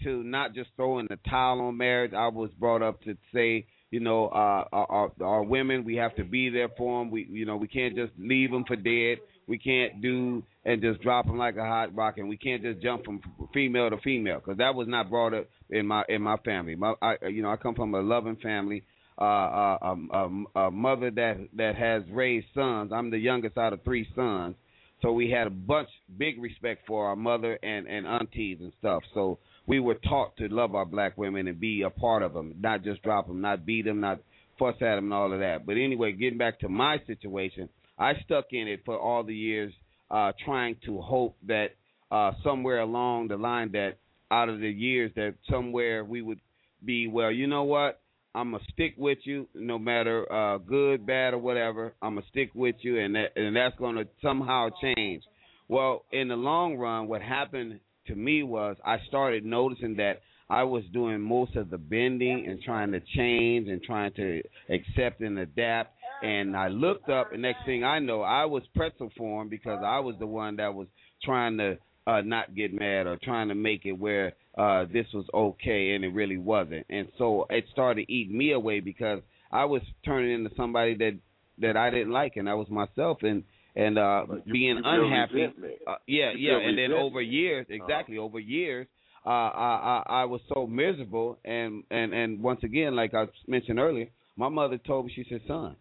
to 0.05 0.23
not 0.23 0.55
just 0.55 0.71
throw 0.77 0.99
in 0.99 1.07
the 1.09 1.19
towel 1.29 1.61
on 1.63 1.77
marriage. 1.77 2.13
I 2.13 2.29
was 2.29 2.51
brought 2.59 2.83
up 2.83 3.03
to 3.03 3.17
say, 3.33 3.67
you 3.91 4.01
know, 4.01 4.27
uh, 4.27 4.65
our, 4.73 5.13
our 5.23 5.43
women, 5.43 5.85
we 5.85 5.97
have 5.97 6.15
to 6.17 6.25
be 6.25 6.51
there 6.51 6.69
for 6.77 7.01
them. 7.01 7.11
We, 7.11 7.27
you 7.31 7.47
know, 7.47 7.57
we 7.57 7.69
can't 7.69 7.97
just 7.97 8.13
leave 8.19 8.51
them 8.51 8.65
for 8.67 8.77
dead. 8.77 9.19
We 9.47 9.59
can't 9.59 10.03
do 10.03 10.43
and 10.65 10.83
just 10.83 11.01
drop 11.01 11.25
them 11.27 11.39
like 11.39 11.57
a 11.57 11.65
hot 11.65 11.95
rock, 11.97 12.19
and 12.19 12.29
we 12.29 12.37
can't 12.37 12.63
just 12.63 12.83
jump 12.83 13.07
from 13.07 13.23
female 13.55 13.89
to 13.89 13.97
female 13.99 14.41
because 14.41 14.59
that 14.59 14.75
was 14.75 14.87
not 14.87 15.09
brought 15.09 15.33
up 15.33 15.47
in 15.71 15.87
my 15.87 16.05
in 16.11 16.21
my 16.21 16.37
family. 16.45 16.77
My, 16.77 16.93
I, 17.01 17.15
you 17.31 17.43
know, 17.43 17.51
I 17.51 17.57
come 17.57 17.75
from 17.75 17.95
a 17.95 18.01
loving 18.01 18.37
family. 18.37 18.85
Uh, 19.21 19.25
uh, 19.25 19.79
a, 19.83 20.17
a, 20.17 20.67
a 20.67 20.71
mother 20.71 21.11
that 21.11 21.49
that 21.57 21.75
has 21.75 22.03
raised 22.13 22.47
sons. 22.55 22.93
I'm 22.95 23.11
the 23.11 23.19
youngest 23.19 23.59
out 23.59 23.73
of 23.73 23.83
three 23.83 24.07
sons, 24.15 24.55
so 25.03 25.13
we 25.13 25.29
had 25.29 25.49
a 25.49 25.51
bunch 25.51 25.89
big 26.17 26.41
respect 26.41 26.87
for 26.87 27.09
our 27.09 27.17
mother 27.17 27.59
and 27.63 27.89
and 27.89 28.07
aunties 28.07 28.59
and 28.61 28.73
stuff. 28.79 29.03
So 29.15 29.39
we 29.69 29.79
were 29.79 29.95
taught 29.95 30.35
to 30.39 30.49
love 30.49 30.75
our 30.75 30.87
black 30.87 31.19
women 31.19 31.47
and 31.47 31.61
be 31.61 31.83
a 31.83 31.91
part 31.91 32.23
of 32.23 32.33
them, 32.33 32.55
not 32.59 32.83
just 32.83 33.03
drop 33.03 33.27
them, 33.27 33.43
not 33.43 33.67
beat 33.67 33.85
them, 33.85 34.01
not 34.01 34.19
fuss 34.59 34.75
at 34.77 34.97
them, 34.97 35.05
and 35.05 35.15
all 35.15 35.31
of 35.31 35.41
that. 35.41 35.67
But 35.67 35.73
anyway, 35.73 36.13
getting 36.13 36.39
back 36.39 36.59
to 36.61 36.71
my 36.71 36.97
situation, 37.07 37.69
I 37.99 38.15
stuck 38.25 38.47
in 38.53 38.67
it 38.67 38.81
for 38.87 38.99
all 38.99 39.23
the 39.23 39.35
years, 39.35 39.75
uh, 40.11 40.33
trying 40.43 40.77
to 40.87 41.03
hope 41.03 41.37
that 41.47 41.69
uh, 42.11 42.33
somewhere 42.43 42.81
along 42.81 43.29
the 43.29 43.37
line 43.37 43.71
that 43.73 43.99
out 44.31 44.49
of 44.49 44.59
the 44.59 44.71
years 44.71 45.13
that 45.17 45.35
somewhere 45.51 46.03
we 46.03 46.23
would 46.23 46.41
be 46.83 47.07
well. 47.07 47.31
You 47.31 47.47
know 47.47 47.65
what? 47.65 48.01
I'm 48.35 48.53
gonna 48.53 48.63
stick 48.73 48.95
with 48.97 49.19
you, 49.25 49.49
no 49.55 49.79
matter 49.79 50.31
uh, 50.33 50.59
good, 50.59 51.07
bad, 51.07 51.35
or 51.35 51.39
whatever. 51.39 51.93
I'm 52.01 52.15
gonna 52.15 52.27
stick 52.31 52.51
with 52.55 52.77
you, 52.81 53.01
and 53.01 53.15
that, 53.17 53.37
and 53.37 53.55
that's 53.55 53.77
gonna 53.79 54.05
somehow 54.23 54.69
change. 54.81 55.25
Well, 55.67 56.05
in 56.11 56.29
the 56.29 56.37
long 56.37 56.79
run, 56.79 57.09
what 57.09 57.21
happened 57.21 57.81
to 58.09 58.15
me 58.15 58.43
was 58.43 58.77
I 58.85 58.99
started 59.09 59.45
noticing 59.45 59.97
that 59.97 60.21
I 60.51 60.63
was 60.63 60.83
doing 60.93 61.21
most 61.21 61.57
of 61.57 61.71
the 61.71 61.79
bending 61.79 62.47
and 62.49 62.63
trying 62.63 62.93
to 62.93 63.01
change 63.01 63.69
and 63.69 63.83
trying 63.83 64.13
to 64.15 64.43
accept 64.71 65.21
and 65.21 65.39
adapt. 65.39 65.95
And 66.23 66.57
I 66.57 66.69
looked 66.69 67.11
up, 67.11 67.33
and 67.33 67.43
next 67.43 67.65
thing 67.65 67.85
I 67.85 67.99
know, 68.01 68.23
I 68.23 68.47
was 68.47 68.63
pretzel 68.75 69.11
form 69.17 69.49
because 69.49 69.81
I 69.85 70.01
was 70.01 70.17
the 70.19 70.27
one 70.27 70.57
that 70.57 70.75
was 70.75 70.89
trying 71.23 71.59
to 71.59 71.79
uh, 72.07 72.23
not 72.23 72.55
get 72.55 72.73
mad 72.73 73.07
or 73.07 73.19
trying 73.23 73.49
to 73.49 73.55
make 73.55 73.85
it 73.85 73.93
where 73.93 74.33
uh, 74.57 74.87
this 74.93 75.07
was 75.13 75.27
okay 75.33 75.95
and 75.95 76.05
it 76.05 76.09
really 76.09 76.39
wasn't. 76.39 76.87
And 76.89 77.09
so 77.19 77.47
it 77.51 77.67
started 77.71 78.07
eating 78.09 78.37
me 78.37 78.53
away 78.53 78.81
because 78.81 79.21
I 79.53 79.67
was 79.67 79.83
turning 80.05 80.33
into 80.33 80.51
somebody 80.57 80.97
that 80.97 81.19
that 81.61 81.77
I 81.77 81.91
didn't 81.91 82.13
like, 82.13 82.37
and 82.37 82.49
I 82.49 82.55
was 82.55 82.69
myself. 82.69 83.19
And 83.23 83.43
and 83.79 83.97
uh 83.97 84.25
you, 84.45 84.53
being 84.53 84.77
you 84.77 84.83
unhappy. 84.85 85.47
Uh, 85.87 85.95
yeah, 86.07 86.33
you 86.37 86.51
yeah, 86.51 86.59
and 86.59 86.77
then 86.77 86.93
over 86.93 87.23
years, 87.23 87.67
exactly 87.71 88.17
uh-huh. 88.17 88.25
over 88.25 88.39
years, 88.41 88.87
uh, 89.25 89.29
I, 89.29 90.03
I 90.07 90.13
I 90.23 90.25
was 90.25 90.41
so 90.53 90.67
miserable, 90.67 91.39
and 91.45 91.85
and 91.91 92.13
and 92.13 92.43
once 92.43 92.61
again, 92.65 92.97
like 92.97 93.15
I 93.15 93.27
mentioned 93.47 93.79
earlier, 93.79 94.09
my 94.37 94.49
mother 94.49 94.79
told 94.79 95.07
me, 95.07 95.13
she 95.15 95.25
said, 95.31 95.43
"Son, 95.47 95.77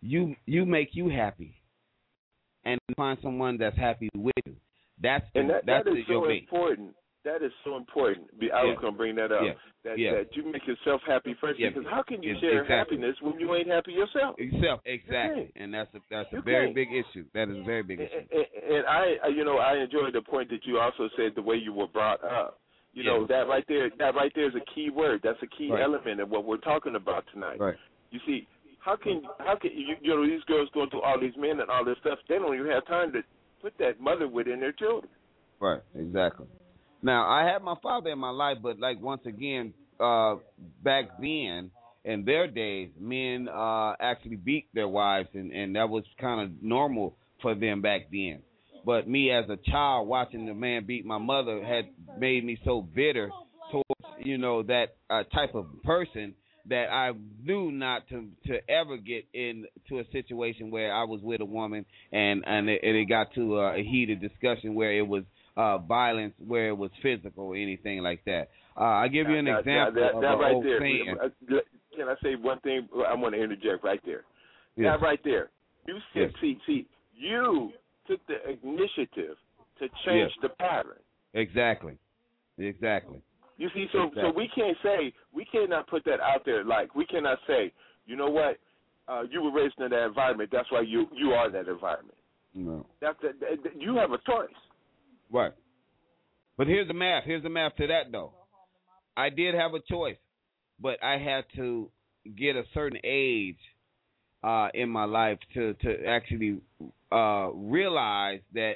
you 0.00 0.36
you 0.46 0.64
make 0.64 0.90
you 0.92 1.08
happy, 1.08 1.54
and 2.64 2.78
find 2.96 3.18
someone 3.22 3.58
that's 3.58 3.76
happy 3.76 4.08
with 4.14 4.32
you. 4.46 4.54
That's 5.02 5.24
the, 5.34 5.40
and 5.40 5.50
that, 5.50 5.66
that's 5.66 5.84
that 5.84 5.90
is 5.90 6.04
the, 6.06 6.12
your 6.12 6.26
so 6.26 6.30
important. 6.30 6.94
That 7.24 7.42
is 7.42 7.52
so 7.62 7.76
important. 7.76 8.26
I 8.42 8.46
Yeah. 8.46 8.64
was 8.64 8.78
gonna 8.80 8.96
bring 8.96 9.14
that 9.14 9.30
up. 9.30 9.42
Yeah. 9.44 9.54
That 9.84 9.98
Yeah. 9.98 10.14
that 10.14 10.36
you 10.36 10.42
make 10.44 10.66
yourself 10.66 11.02
happy 11.02 11.34
first. 11.34 11.58
Because 11.60 11.86
how 11.86 12.02
can 12.02 12.22
you 12.22 12.36
share 12.40 12.62
exactly. 12.62 12.74
happiness 12.98 13.20
when 13.20 13.38
you 13.38 13.54
ain't 13.54 13.68
happy 13.68 13.92
yourself? 13.92 14.38
Yourself, 14.38 14.80
exactly, 14.84 15.52
and 15.56 15.72
that's 15.72 15.92
a 15.94 16.00
that's 16.10 16.32
a 16.32 16.36
You 16.36 16.42
very 16.42 16.66
can't. 16.66 16.74
big 16.74 16.92
issue. 16.92 17.24
That 17.32 17.48
is 17.48 17.58
a 17.58 17.62
very 17.62 17.82
big 17.82 18.00
And, 18.00 18.08
issue. 18.10 18.26
and, 18.32 18.74
and 18.76 18.86
I, 18.86 19.28
you 19.28 19.44
know, 19.44 19.58
I 19.58 19.76
enjoyed 19.76 20.12
the 20.14 20.22
point 20.22 20.50
that 20.50 20.66
you 20.66 20.80
also 20.80 21.08
said 21.16 21.34
the 21.36 21.42
way 21.42 21.56
you 21.56 21.72
were 21.72 21.86
brought 21.88 22.22
up. 22.24 22.58
You 22.94 23.04
know, 23.04 23.24
that 23.26 23.46
right 23.48 23.64
there, 23.68 23.88
that 23.98 24.14
right 24.14 24.32
there 24.34 24.46
is 24.48 24.54
a 24.54 24.60
key 24.74 24.90
word. 24.90 25.22
That's 25.22 25.40
a 25.42 25.46
key 25.46 25.70
Right. 25.70 25.80
element 25.82 26.20
of 26.20 26.28
what 26.30 26.44
we're 26.44 26.58
talking 26.58 26.94
about 26.96 27.26
tonight. 27.28 27.58
Right. 27.58 27.76
You 28.10 28.18
see, 28.26 28.46
how 28.80 28.96
can 28.96 29.22
how 29.38 29.54
can 29.56 29.70
you, 29.72 29.96
you 30.00 30.08
know 30.14 30.26
these 30.26 30.42
girls 30.44 30.68
going 30.70 30.90
through 30.90 31.02
all 31.02 31.18
these 31.18 31.36
men 31.36 31.60
and 31.60 31.70
all 31.70 31.84
this 31.84 31.96
stuff? 31.98 32.18
They 32.28 32.38
don't 32.38 32.54
even 32.54 32.66
have 32.70 32.84
time 32.86 33.12
to 33.12 33.22
put 33.60 33.78
that 33.78 34.00
mother 34.00 34.26
within 34.28 34.58
their 34.60 34.72
children. 34.72 35.10
Right, 35.60 35.80
exactly. 35.94 36.46
Now 37.02 37.28
I 37.28 37.44
had 37.44 37.62
my 37.62 37.74
father 37.82 38.10
in 38.10 38.18
my 38.18 38.30
life, 38.30 38.58
but 38.62 38.78
like 38.78 39.00
once 39.00 39.22
again, 39.26 39.74
uh 40.00 40.36
back 40.82 41.06
then 41.18 41.70
in 42.04 42.24
their 42.24 42.46
days, 42.46 42.90
men 42.98 43.48
uh 43.48 43.94
actually 44.00 44.36
beat 44.36 44.68
their 44.74 44.88
wives 44.88 45.28
and, 45.34 45.52
and 45.52 45.76
that 45.76 45.88
was 45.88 46.04
kinda 46.18 46.50
normal 46.60 47.16
for 47.40 47.54
them 47.54 47.82
back 47.82 48.02
then. 48.10 48.42
But 48.84 49.08
me 49.08 49.30
as 49.30 49.48
a 49.48 49.56
child 49.70 50.08
watching 50.08 50.46
the 50.46 50.54
man 50.54 50.86
beat 50.86 51.04
my 51.04 51.18
mother 51.18 51.64
had 51.64 51.88
made 52.16 52.44
me 52.44 52.58
so 52.64 52.80
bitter 52.82 53.34
towards, 53.70 53.86
you 54.18 54.38
know, 54.38 54.62
that 54.64 54.96
uh, 55.10 55.22
type 55.24 55.54
of 55.54 55.66
person 55.84 56.34
that 56.68 56.86
I 56.92 57.12
knew 57.42 57.72
not 57.72 58.08
to 58.08 58.28
to 58.46 58.70
ever 58.70 58.96
get 58.96 59.26
into 59.34 59.98
a 59.98 60.04
situation 60.12 60.70
where 60.70 60.94
I 60.94 61.04
was 61.04 61.20
with 61.22 61.40
a 61.40 61.44
woman 61.44 61.84
and 62.12 62.44
and 62.46 62.68
it, 62.68 62.80
it 62.82 63.08
got 63.08 63.32
to 63.34 63.58
a 63.58 63.82
heated 63.82 64.20
discussion 64.20 64.74
where 64.74 64.96
it 64.96 65.06
was 65.06 65.24
uh 65.56 65.78
violence, 65.78 66.34
where 66.46 66.68
it 66.68 66.76
was 66.76 66.90
physical, 67.02 67.44
or 67.48 67.56
anything 67.56 68.02
like 68.02 68.24
that. 68.24 68.48
Uh, 68.76 68.84
I 68.84 69.08
give 69.08 69.28
you 69.28 69.36
an 69.36 69.44
Now- 69.44 69.52
now, 69.52 69.58
example 69.88 70.02
that, 70.02 70.14
of 70.14 70.22
that 70.22 70.38
right 70.38 70.62
there. 70.62 70.80
saying. 70.80 71.16
uh, 71.22 71.28
Can 71.94 72.08
I 72.08 72.14
say 72.22 72.36
one 72.36 72.58
thing? 72.60 72.88
I 73.06 73.14
want 73.14 73.34
to 73.34 73.42
interject 73.42 73.84
right 73.84 74.00
there. 74.06 74.24
That 74.78 75.02
right 75.02 75.20
there. 75.24 75.50
You 75.86 75.98
said, 76.14 76.30
Yes. 76.30 76.40
see, 76.40 76.58
see, 76.66 76.86
you 77.14 77.72
took 78.06 78.20
the 78.26 78.36
initiative 78.62 79.36
to 79.78 79.88
change 80.06 80.30
Yes. 80.30 80.38
the 80.40 80.48
pattern. 80.48 80.98
Exactly, 81.34 81.98
exactly. 82.58 83.20
You 83.58 83.68
see, 83.74 83.86
so 83.92 84.10
so 84.14 84.30
we 84.34 84.48
can't 84.54 84.76
say 84.82 85.12
we 85.32 85.44
cannot 85.44 85.86
put 85.88 86.04
that 86.04 86.20
out 86.20 86.44
there. 86.44 86.64
Like 86.64 86.94
we 86.94 87.04
cannot 87.04 87.38
say, 87.46 87.72
you 88.06 88.16
know 88.16 88.30
what, 88.30 88.58
uh, 89.08 89.22
you 89.30 89.42
were 89.42 89.52
raised 89.52 89.74
in 89.78 89.90
that 89.90 90.06
environment. 90.06 90.48
That's 90.50 90.70
why 90.72 90.80
you 90.80 91.06
you 91.12 91.32
are 91.32 91.50
that 91.50 91.68
environment. 91.68 92.16
No. 92.54 92.86
That's 93.00 93.18
that, 93.22 93.38
that, 93.40 93.80
you 93.80 93.96
have 93.96 94.12
a 94.12 94.18
choice. 94.18 94.48
Right. 95.32 95.52
But 96.58 96.66
here's 96.66 96.88
the 96.88 96.94
math. 96.94 97.24
Here's 97.24 97.42
the 97.42 97.48
math 97.48 97.76
to 97.76 97.86
that 97.86 98.12
though. 98.12 98.32
I 99.16 99.30
did 99.30 99.54
have 99.54 99.74
a 99.74 99.80
choice, 99.80 100.16
but 100.80 101.02
I 101.02 101.18
had 101.18 101.44
to 101.56 101.90
get 102.36 102.56
a 102.56 102.64
certain 102.74 103.00
age 103.04 103.58
uh 104.44 104.68
in 104.74 104.88
my 104.88 105.04
life 105.04 105.38
to 105.54 105.74
to 105.74 106.04
actually 106.06 106.60
uh 107.12 107.48
realize 107.54 108.40
that 108.54 108.74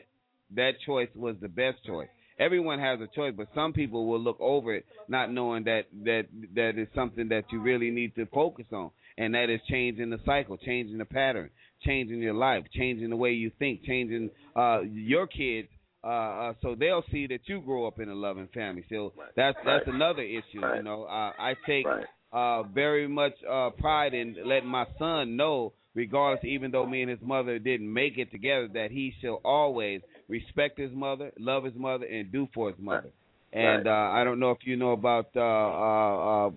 that 0.55 0.73
choice 0.85 1.09
was 1.15 1.37
the 1.41 1.49
best 1.49 1.85
choice. 1.85 2.09
Everyone 2.39 2.79
has 2.79 3.01
a 3.01 3.07
choice, 3.15 3.35
but 3.37 3.49
some 3.55 3.73
people 3.73 4.07
will 4.07 4.21
look 4.21 4.39
over 4.41 4.75
it 4.75 4.87
not 5.09 5.33
knowing 5.33 5.65
that 5.65 5.83
that 6.05 6.27
that 6.55 6.79
is 6.79 6.89
something 6.95 7.29
that 7.29 7.45
you 7.53 7.61
really 7.61 7.91
need 7.91 8.15
to 8.17 8.27
focus 8.27 8.67
on 8.73 8.91
and 9.19 9.35
that 9.35 9.51
is 9.51 9.61
changing 9.69 10.11
the 10.11 10.21
cycle, 10.25 10.57
changing 10.57 10.99
the 10.99 11.05
pattern, 11.05 11.51
changing 11.85 12.21
your 12.21 12.35
life, 12.35 12.65
changing 12.73 13.11
the 13.11 13.17
way 13.17 13.33
you 13.33 13.51
think, 13.59 13.85
changing 13.85 14.31
uh 14.57 14.81
your 14.83 15.27
kids 15.27 15.69
uh, 16.07 16.51
uh, 16.51 16.55
so 16.63 16.77
they'll 16.77 17.05
see 17.13 17.27
that 17.29 17.41
you 17.47 17.61
grow 17.61 17.87
up 17.87 18.01
in 18.01 18.09
a 18.09 18.15
loving 18.15 18.49
family. 18.55 18.85
So 18.91 19.13
that's 19.37 19.59
that's 19.67 19.85
Right. 19.85 19.89
another 19.89 20.23
issue. 20.23 20.61
Right. 20.63 20.75
You 20.75 20.83
know, 20.83 21.05
uh, 21.05 21.33
I 21.39 21.55
take 21.67 21.91
Right. 21.91 22.07
uh, 22.33 22.63
very 22.65 23.09
much 23.09 23.35
uh, 23.51 23.71
pride 23.79 24.15
in 24.15 24.37
letting 24.45 24.69
my 24.69 24.87
son 24.99 25.37
know, 25.37 25.73
regardless, 25.95 26.45
even 26.45 26.71
though 26.73 26.87
me 26.87 27.03
and 27.03 27.11
his 27.11 27.21
mother 27.23 27.59
didn't 27.59 27.93
make 27.93 28.19
it 28.19 28.31
together, 28.33 28.69
that 28.75 28.91
he 28.91 29.13
shall 29.21 29.41
always 29.45 30.03
respect 30.29 30.79
his 30.79 30.93
mother, 30.93 31.33
love 31.39 31.65
his 31.65 31.75
mother, 31.77 32.07
and 32.07 32.33
do 32.33 32.49
for 32.55 32.71
his 32.71 32.79
mother. 32.81 33.11
And 33.53 33.87
uh, 33.87 33.91
I 33.91 34.25
don't 34.25 34.39
know 34.41 34.51
if 34.51 34.59
you 34.65 34.77
know 34.77 34.93
about 34.93 35.29
uh, 35.37 35.41
uh, 35.41 36.47
uh, 36.49 36.51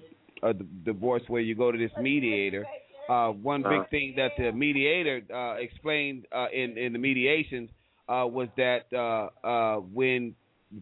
a 0.50 0.54
d- 0.54 0.66
divorce 0.86 1.24
where 1.28 1.42
you 1.42 1.56
go 1.56 1.72
to 1.72 1.78
this 1.78 1.92
mediator. 1.98 2.66
Uh, 3.10 3.30
one 3.30 3.64
Uh-huh. 3.64 3.84
big 3.84 3.90
thing 3.90 4.14
that 4.18 4.32
the 4.38 4.52
mediator 4.52 5.22
uh, 5.34 5.56
explained 5.56 6.26
uh, 6.36 6.48
in 6.54 6.78
in 6.78 6.94
the 6.94 7.00
mediations 7.00 7.70
uh, 8.10 8.26
was 8.26 8.48
that 8.58 8.86
uh, 8.94 9.48
uh, 9.48 9.76
when 9.80 10.34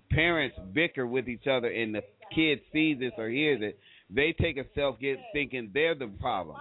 parents 0.09 0.55
bicker 0.73 1.05
with 1.05 1.27
each 1.27 1.45
other 1.47 1.67
and 1.67 1.93
the 1.93 2.01
kid 2.33 2.59
sees 2.71 2.99
this 2.99 3.11
or 3.17 3.29
hears 3.29 3.61
it, 3.61 3.77
they 4.09 4.33
take 4.39 4.57
a 4.57 4.63
self 4.73 4.99
get 4.99 5.17
thinking 5.33 5.69
they're 5.73 5.95
the 5.95 6.07
problem, 6.19 6.55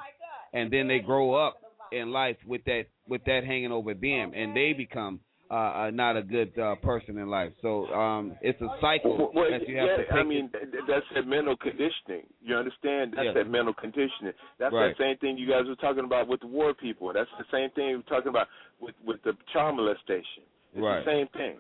and 0.53 0.73
then 0.73 0.89
they 0.89 0.99
grow 0.99 1.35
up 1.35 1.61
in 1.93 2.11
life 2.11 2.37
with 2.47 2.65
that 2.65 2.85
with 3.09 3.25
that 3.25 3.45
hanging 3.45 3.71
over 3.71 3.95
them, 3.95 4.33
and 4.35 4.57
they 4.57 4.73
become 4.73 5.21
uh, 5.49 5.55
uh, 5.55 5.91
not 5.93 6.17
a 6.17 6.23
good 6.23 6.59
uh, 6.59 6.75
person 6.77 7.17
in 7.19 7.29
life. 7.29 7.53
So 7.63 7.87
um, 7.95 8.35
it's 8.41 8.61
a 8.61 8.67
cycle 8.81 9.31
Well, 9.33 9.47
that 9.49 9.69
you 9.69 9.77
have 9.77 9.87
yeah, 9.87 9.97
to 9.99 10.03
take. 10.03 10.13
I 10.13 10.25
mean, 10.25 10.51
th- 10.51 10.73
th- 10.73 10.85
that's 10.89 11.07
that 11.15 11.27
mental 11.29 11.57
conditioning. 11.57 12.27
You 12.43 12.57
understand? 12.57 13.15
That's 13.15 13.27
Yeah. 13.27 13.33
that 13.33 13.49
mental 13.49 13.73
conditioning. 13.73 14.33
That's 14.59 14.75
Right. 14.75 14.89
that 14.89 14.99
same 14.99 15.17
thing 15.19 15.39
you 15.39 15.47
guys 15.47 15.67
were 15.69 15.77
talking 15.77 16.05
about 16.05 16.27
with 16.27 16.41
the 16.41 16.49
war 16.49 16.75
people. 16.75 17.13
That's 17.13 17.31
the 17.39 17.47
same 17.53 17.71
thing 17.71 17.95
we're 17.95 18.03
talking 18.11 18.31
about 18.31 18.49
with 18.81 18.97
with 19.05 19.23
the 19.23 19.37
child 19.53 19.77
molestation. 19.77 20.43
It's 20.77 20.83
Right. 20.85 21.05
the 21.05 21.11
same 21.11 21.29
thing. 21.29 21.59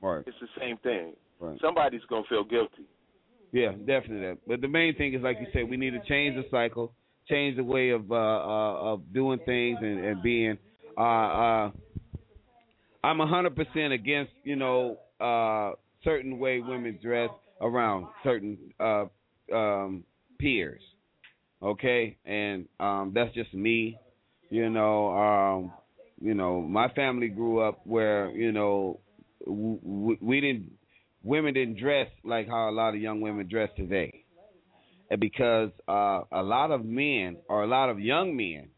right. 0.00 0.24
It's 0.26 0.36
the 0.40 0.48
same 0.60 0.76
thing. 0.78 1.14
Right. 1.38 1.58
somebody's 1.60 2.04
gonna 2.08 2.24
feel 2.28 2.44
guilty. 2.44 2.84
Yeah, 3.52 3.72
definitely. 3.72 4.26
That. 4.26 4.38
But 4.46 4.60
the 4.60 4.68
main 4.68 4.94
thing 4.96 5.14
is, 5.14 5.22
like 5.22 5.38
you 5.40 5.46
said, 5.52 5.68
we 5.70 5.76
need 5.76 5.90
to 5.90 6.00
change 6.00 6.34
the 6.34 6.48
cycle, 6.50 6.92
change 7.28 7.56
the 7.56 7.64
way 7.64 7.90
of 7.90 8.10
uh, 8.10 8.14
uh, 8.14 8.74
of 8.92 9.12
doing 9.12 9.38
things 9.46 9.78
and, 9.80 10.04
and 10.04 10.22
being. 10.22 10.58
Uh, 10.98 11.00
uh, 11.00 11.70
I'm 13.04 13.20
a 13.20 13.26
hundred 13.26 13.54
percent 13.54 13.92
against 13.92 14.32
you 14.42 14.56
know 14.56 14.98
uh, 15.20 15.72
certain 16.02 16.38
way 16.38 16.60
women 16.60 16.98
dress 17.00 17.30
around 17.60 18.06
certain 18.24 18.58
uh, 18.80 19.04
um, 19.54 20.04
peers. 20.38 20.82
Okay, 21.62 22.16
and 22.24 22.66
um, 22.80 23.12
that's 23.14 23.32
just 23.34 23.54
me. 23.54 23.98
You 24.50 24.70
know, 24.70 25.08
um, 25.16 25.72
you 26.20 26.34
know, 26.34 26.60
my 26.60 26.88
family 26.90 27.28
grew 27.28 27.60
up 27.60 27.80
where 27.84 28.30
you 28.30 28.52
know 28.52 29.00
w- 29.44 29.80
w- 29.80 30.18
we 30.20 30.40
didn't 30.40 30.72
women 31.22 31.54
didn't 31.54 31.78
dress 31.78 32.08
like 32.24 32.48
how 32.48 32.70
a 32.70 32.72
lot 32.72 32.94
of 32.94 33.00
young 33.00 33.20
women 33.20 33.48
dress 33.48 33.70
today. 33.76 34.24
And 35.10 35.20
because 35.20 35.70
uh, 35.88 36.22
a 36.32 36.42
lot 36.42 36.70
of 36.70 36.84
men 36.84 37.36
or 37.48 37.62
a 37.62 37.66
lot 37.66 37.90
of 37.90 38.00
young 38.00 38.36
men 38.36 38.68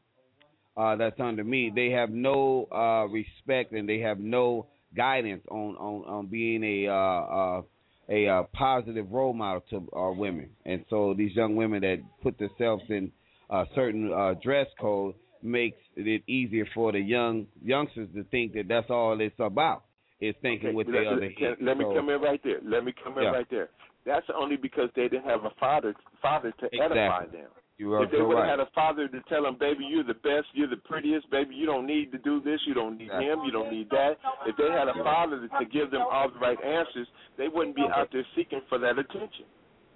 uh, 0.76 0.96
that's 0.96 1.18
under 1.18 1.42
me, 1.42 1.72
they 1.74 1.90
have 1.90 2.10
no 2.10 2.66
uh, 2.70 3.06
respect 3.08 3.72
and 3.72 3.88
they 3.88 3.98
have 4.00 4.18
no 4.18 4.66
guidance 4.96 5.42
on 5.50 5.76
on, 5.76 6.04
on 6.08 6.26
being 6.26 6.64
a 6.64 6.88
uh, 6.88 6.92
uh, 6.92 7.62
a 8.10 8.26
uh, 8.28 8.42
positive 8.54 9.10
role 9.10 9.34
model 9.34 9.62
to 9.70 9.88
our 9.92 10.12
women. 10.12 10.50
And 10.64 10.84
so 10.88 11.14
these 11.16 11.34
young 11.34 11.56
women 11.56 11.82
that 11.82 11.98
put 12.22 12.38
themselves 12.38 12.84
in 12.88 13.12
a 13.50 13.64
certain 13.74 14.12
uh, 14.12 14.34
dress 14.42 14.66
code 14.80 15.14
makes 15.42 15.78
it 15.96 16.22
easier 16.26 16.66
for 16.74 16.92
the 16.92 17.00
young 17.00 17.46
youngsters 17.64 18.08
to 18.14 18.24
think 18.24 18.52
that 18.54 18.68
that's 18.68 18.90
all 18.90 19.20
it's 19.20 19.34
about. 19.38 19.84
Is 20.20 20.34
thinking 20.42 20.68
Okay, 20.70 20.74
with 20.74 20.88
their 20.88 21.06
other 21.06 21.30
let- 21.40 21.62
let 21.62 21.78
me 21.78 21.84
So- 21.84 21.94
come 21.94 22.08
in 22.10 22.20
right 22.20 22.42
there. 22.42 22.58
Let 22.64 22.84
me 22.84 22.92
come 22.92 23.16
in 23.18 23.24
Yeah. 23.24 23.30
right 23.30 23.48
there. 23.50 23.70
That's 24.04 24.28
only 24.30 24.56
because 24.56 24.90
they 24.94 25.08
didn't 25.08 25.26
have 25.26 25.44
a 25.44 25.50
father 25.60 25.94
father 26.20 26.50
to 26.52 26.74
edify 26.74 27.26
them. 27.26 27.50
You 27.78 27.94
are 27.94 28.02
if 28.02 28.10
they 28.10 28.18
would 28.20 28.34
have 28.36 28.42
right. 28.46 28.58
had 28.58 28.60
a 28.60 28.66
father 28.74 29.06
to 29.06 29.20
tell 29.28 29.44
them, 29.44 29.54
baby, 29.54 29.84
you're 29.86 30.02
the 30.02 30.14
best, 30.14 30.48
you're 30.52 30.66
the 30.66 30.78
prettiest, 30.78 31.30
baby, 31.30 31.54
you 31.54 31.64
don't 31.64 31.86
need 31.86 32.10
to 32.10 32.18
do 32.18 32.40
this, 32.40 32.60
you 32.66 32.74
don't 32.74 32.98
need 32.98 33.04
Exactly. 33.04 33.26
him, 33.26 33.44
you 33.44 33.52
don't 33.52 33.70
need 33.70 33.88
that. 33.90 34.18
If 34.46 34.56
they 34.56 34.68
had 34.72 34.88
a 34.88 34.94
father 34.94 35.46
to, 35.46 35.58
to 35.58 35.64
give 35.66 35.92
them 35.92 36.02
all 36.02 36.28
the 36.28 36.40
right 36.40 36.60
answers, 36.64 37.06
they 37.36 37.46
wouldn't 37.46 37.76
be 37.76 37.86
out 37.94 38.10
there 38.10 38.26
seeking 38.34 38.62
for 38.68 38.78
that 38.78 38.98
attention. 38.98 39.44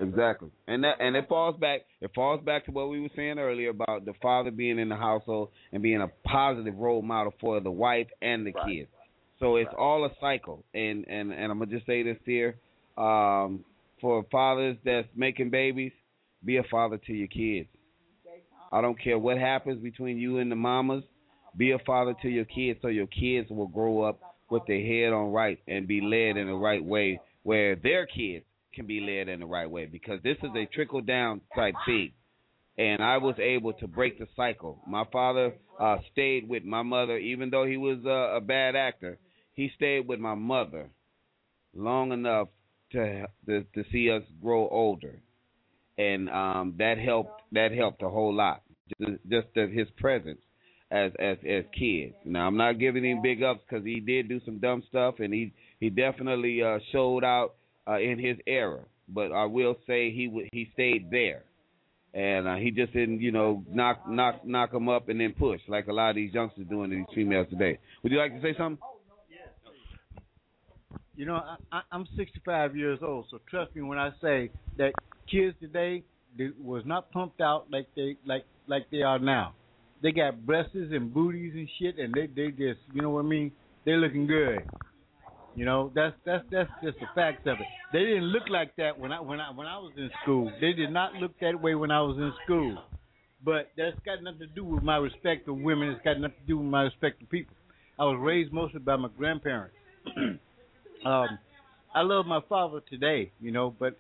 Exactly, 0.03 0.51
and 0.67 0.83
that 0.83 0.97
and 1.01 1.15
it 1.15 1.29
falls 1.29 1.57
back. 1.61 1.83
It 2.01 2.11
falls 2.15 2.41
back 2.45 2.65
to 2.67 2.73
what 2.73 2.89
we 2.89 3.01
were 3.01 3.09
saying 3.15 3.39
earlier 3.39 3.71
about 3.71 4.05
the 4.05 4.15
father 4.21 4.51
being 4.51 4.79
in 4.81 4.89
the 4.89 4.97
household 4.97 5.51
and 5.73 5.83
being 5.83 6.01
a 6.01 6.09
positive 6.25 6.77
role 6.77 7.03
model 7.03 7.33
for 7.41 7.61
the 7.61 7.71
wife 7.71 8.09
and 8.21 8.45
the 8.45 8.53
Right. 8.53 8.67
kids. 8.67 8.91
So 9.39 9.57
it's 9.57 9.69
Right. 9.69 9.79
all 9.79 10.05
a 10.05 10.15
cycle, 10.21 10.65
and 10.75 11.07
and 11.09 11.33
and 11.33 11.53
I'm 11.53 11.59
gonna 11.59 11.71
just 11.71 11.87
say 11.87 12.03
this 12.03 12.19
here, 12.25 12.57
um, 12.97 13.65
for 14.01 14.25
fathers 14.25 14.77
that's 14.85 15.09
making 15.15 15.51
babies, 15.51 15.93
be 16.45 16.57
a 16.57 16.65
father 16.65 16.99
to 16.99 17.13
your 17.13 17.29
kids. 17.29 17.69
I 18.73 18.81
don't 18.81 18.99
care 18.99 19.19
what 19.19 19.39
happens 19.39 19.81
between 19.81 20.19
you 20.19 20.39
and 20.39 20.51
the 20.51 20.57
mamas. 20.57 21.05
Be 21.57 21.73
a 21.73 21.79
father 21.81 22.15
to 22.23 22.29
your 22.29 22.47
kids 22.47 22.81
so 22.83 22.89
your 22.89 23.07
kids 23.07 23.51
will 23.51 23.69
grow 23.69 24.03
up 24.03 24.19
with 24.51 24.67
their 24.67 24.81
head 24.85 25.13
on 25.13 25.31
right 25.33 25.61
and 25.69 25.87
be 25.87 26.01
led 26.01 26.37
in 26.37 26.47
the 26.47 26.55
right 26.55 26.85
way 26.85 27.21
where 27.43 27.77
their 27.77 28.07
kids 28.07 28.45
can 28.75 28.87
be 28.87 29.01
led 29.01 29.29
in 29.29 29.41
the 29.41 29.47
right 29.47 29.71
way 29.71 29.87
because 29.87 30.21
this 30.23 30.37
is 30.43 30.51
a 30.57 30.67
trickle 30.67 31.01
down 31.01 31.41
type 31.55 31.75
thing. 31.87 32.13
And 32.79 33.03
I 33.03 33.19
was 33.19 33.35
able 33.39 33.75
to 33.75 33.87
break 33.87 34.19
the 34.19 34.27
cycle. 34.35 34.81
My 34.87 35.05
father 35.13 35.55
uh 35.79 35.99
stayed 36.13 36.49
with 36.49 36.65
my 36.65 36.83
mother 36.83 37.17
even 37.19 37.51
though 37.51 37.67
he 37.67 37.77
was 37.77 37.99
uh, 38.05 38.37
a 38.37 38.41
bad 38.41 38.77
actor. 38.77 39.19
He 39.55 39.71
stayed 39.77 40.09
with 40.09 40.21
my 40.21 40.35
mother 40.35 40.91
long 41.75 42.13
enough 42.13 42.49
to 42.93 43.27
to, 43.47 43.65
to 43.75 43.85
see 43.93 44.11
us 44.11 44.23
grow 44.41 44.69
older. 44.69 45.21
And 45.99 46.31
um 46.31 46.75
that 46.79 46.99
helped 46.99 47.43
that 47.53 47.73
helped 47.73 48.03
a 48.03 48.09
whole 48.09 48.35
lot. 48.35 48.63
Just, 49.01 49.19
just 49.29 49.47
that 49.55 49.71
his 49.71 49.89
presence 49.99 50.41
as 50.91 51.13
as 51.19 51.39
as 51.49 51.65
kids. 51.79 52.15
Now 52.25 52.47
I'm 52.47 52.57
not 52.57 52.79
giving 52.79 53.05
him 53.05 53.23
big 53.23 53.43
ups 53.43 53.61
because 53.69 53.85
he 53.85 54.01
did 54.01 54.29
do 54.29 54.41
some 54.45 54.59
dumb 54.59 54.83
stuff 54.89 55.17
and 55.19 55.33
he 55.33 55.53
he 55.81 55.91
definitely 55.91 56.63
uh, 56.63 56.79
showed 56.93 57.25
out 57.25 57.55
uh, 57.89 57.99
in 57.99 58.19
his 58.19 58.37
era. 58.47 58.81
But 59.09 59.33
I 59.33 59.45
will 59.45 59.77
say 59.87 60.11
he 60.13 60.27
w- 60.27 60.49
he 60.53 60.71
stayed 60.75 61.11
there, 61.11 61.43
and 62.15 62.49
uh, 62.49 62.57
he 62.57 62.71
just 62.71 62.93
didn't 62.93 63.21
you 63.21 63.33
know 63.33 63.65
knock 63.71 64.09
knock 64.09 64.47
knock 64.47 64.73
him 64.73 64.89
up 64.89 65.09
and 65.09 65.21
then 65.21 65.35
push 65.39 65.61
like 65.69 65.89
a 65.89 65.93
lot 65.93 66.11
of 66.11 66.17
these 66.17 66.33
youngsters 66.33 66.67
doing 66.69 66.91
to 66.91 66.97
these 66.97 67.15
females 67.15 67.49
today. 67.51 67.79
Would 68.03 68.13
you 68.13 68.19
like 68.19 68.35
to 68.35 68.43
say 68.43 68.57
something? 68.57 68.79
You 71.15 71.27
know, 71.27 71.43
I, 71.71 71.83
I'm 71.93 72.07
65 72.17 72.75
years 72.75 73.01
old, 73.03 73.27
so 73.31 73.39
trust 73.51 73.77
me 73.77 73.83
when 73.83 73.99
I 73.99 74.11
say 74.23 74.51
that 74.79 74.93
kids 75.31 75.55
today 75.61 76.05
they 76.37 76.49
was 76.61 76.83
not 76.87 77.11
pumped 77.13 77.41
out 77.41 77.67
like 77.71 77.87
they 77.95 78.17
like 78.25 78.45
like 78.67 78.91
they 78.91 79.03
are 79.03 79.19
now. 79.19 79.55
They 80.03 80.13
got 80.13 80.45
breasts 80.47 80.75
and 80.75 81.13
booties 81.13 81.53
and 81.55 81.69
shit, 81.79 81.99
and 81.99 82.15
they 82.15 82.27
they 82.27 82.51
just 82.51 82.81
you 82.93 83.03
know 83.03 83.11
what 83.11 83.25
I 83.25 83.29
mean. 83.29 83.53
They 83.85 83.93
looking 83.93 84.27
good. 84.27 84.63
You 85.55 85.67
know, 85.67 85.93
that's 85.95 86.15
that's 86.25 86.45
that's 86.51 86.71
just 86.83 86.99
the 86.99 87.07
facts 87.15 87.43
of 87.47 87.61
it. 87.61 87.67
They 87.93 88.01
didn't 88.01 88.25
look 88.33 88.49
like 88.49 88.75
that 88.77 88.99
when 88.99 89.13
I 89.13 89.21
when 89.21 89.39
I 89.39 89.51
when 89.51 89.67
I 89.67 89.77
was 89.79 89.93
in 89.97 90.11
school. 90.23 90.51
They 90.61 90.73
did 90.73 90.91
not 90.91 91.15
look 91.15 91.33
that 91.41 91.61
way 91.61 91.75
when 91.75 91.91
I 91.91 92.01
was 92.01 92.17
in 92.17 92.33
school. 92.45 92.79
But 93.45 93.71
that's 93.77 93.97
got 94.07 94.23
nothing 94.23 94.41
to 94.41 94.47
do 94.47 94.65
with 94.65 94.83
my 94.83 94.97
respect 94.97 95.47
for 95.47 95.53
women. 95.53 95.89
It's 95.89 96.03
got 96.05 96.19
nothing 96.19 96.37
to 96.41 96.47
do 96.47 96.59
with 96.59 96.67
my 96.67 96.85
respect 96.85 97.21
for 97.21 97.27
people. 97.27 97.57
I 97.99 98.05
was 98.05 98.17
raised 98.21 98.53
mostly 98.53 98.79
by 98.81 98.97
my 98.97 99.09
grandparents. 99.19 99.75
um, 100.17 101.39
I 101.95 102.03
love 102.03 102.25
my 102.25 102.41
father 102.49 102.81
today, 102.89 103.33
you 103.41 103.51
know, 103.51 103.75
but 103.79 103.99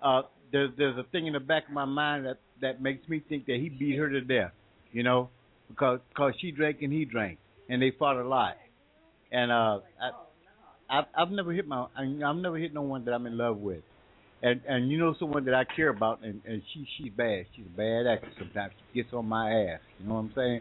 uh, 0.00 0.22
there's 0.52 0.70
there's 0.78 0.96
a 0.96 1.04
thing 1.10 1.26
in 1.26 1.34
the 1.34 1.40
back 1.40 1.66
of 1.66 1.74
my 1.74 1.84
mind 1.84 2.24
that 2.24 2.38
that 2.62 2.80
makes 2.80 3.06
me 3.08 3.22
think 3.28 3.46
that 3.46 3.56
he 3.56 3.68
beat 3.68 3.98
her 3.98 4.08
to 4.08 4.20
death, 4.22 4.52
you 4.92 5.02
know, 5.02 5.28
because 5.68 6.00
cause 6.16 6.32
she 6.40 6.50
drank 6.50 6.80
and 6.80 6.92
he 6.92 7.04
drank, 7.04 7.38
and 7.68 7.82
they 7.82 7.92
fought 7.98 8.16
a 8.16 8.26
lot. 8.26 8.56
And 9.32 9.50
uh, 9.50 9.80
I, 10.00 10.10
I've 10.94 11.04
I've 11.16 11.30
never 11.30 11.52
hit 11.52 11.66
my 11.66 11.86
I, 11.96 12.02
I've 12.24 12.36
never 12.36 12.56
hit 12.56 12.72
no 12.72 12.82
one 12.82 13.04
that 13.04 13.12
I'm 13.12 13.26
in 13.26 13.36
love 13.36 13.58
with, 13.58 13.82
and 14.42 14.60
and 14.68 14.90
you 14.90 14.98
know 14.98 15.14
someone 15.18 15.44
that 15.46 15.54
I 15.54 15.64
care 15.64 15.88
about, 15.88 16.22
and 16.22 16.40
and 16.46 16.62
she 16.72 16.86
she's 16.96 17.12
bad. 17.12 17.46
She's 17.56 17.66
a 17.66 17.76
bad 17.76 18.06
actress. 18.06 18.34
Sometimes 18.38 18.72
she 18.92 19.02
gets 19.02 19.12
on 19.12 19.26
my 19.26 19.50
ass. 19.50 19.80
You 19.98 20.08
know 20.08 20.14
what 20.14 20.20
I'm 20.20 20.32
saying? 20.36 20.60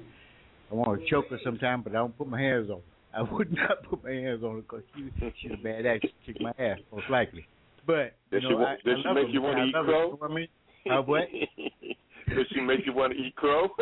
I 0.71 0.75
want 0.75 1.01
to 1.01 1.09
choke 1.09 1.25
her 1.29 1.39
sometimes, 1.43 1.83
but 1.83 1.91
I 1.91 1.95
don't 1.97 2.17
put 2.17 2.27
my 2.27 2.41
hands 2.41 2.69
on. 2.69 2.77
her. 2.77 3.19
I 3.19 3.21
would 3.31 3.51
not 3.53 3.83
put 3.89 4.03
my 4.03 4.11
hands 4.11 4.43
on 4.43 4.55
her 4.55 4.61
because 4.61 4.83
she 4.95 5.09
she's 5.41 5.51
a 5.53 5.63
bad 5.63 5.85
actress. 5.85 6.13
Kick 6.25 6.41
my 6.41 6.53
ass 6.57 6.79
most 6.91 7.09
likely. 7.09 7.45
But 7.85 8.15
you 8.31 8.39
Does 8.39 8.43
know, 8.43 8.49
she 8.49 8.55
I, 8.55 8.75
does 8.95 9.05
I 9.05 9.09
she 9.09 9.13
make 9.13 9.25
her, 9.25 9.29
you 9.29 9.41
wanna 9.41 9.65
eat 9.65 9.75
love 9.75 9.85
her, 9.85 9.91
crow? 9.91 10.05
You 10.05 10.11
know 10.11 10.17
what 10.17 10.31
I 10.31 10.33
mean? 10.33 10.47
Uh, 10.89 11.01
what? 11.01 11.23
Does 12.35 12.45
she 12.53 12.61
make 12.61 12.79
you 12.85 12.93
want 12.93 13.13
to 13.13 13.19
eat 13.19 13.35
crow? 13.35 13.67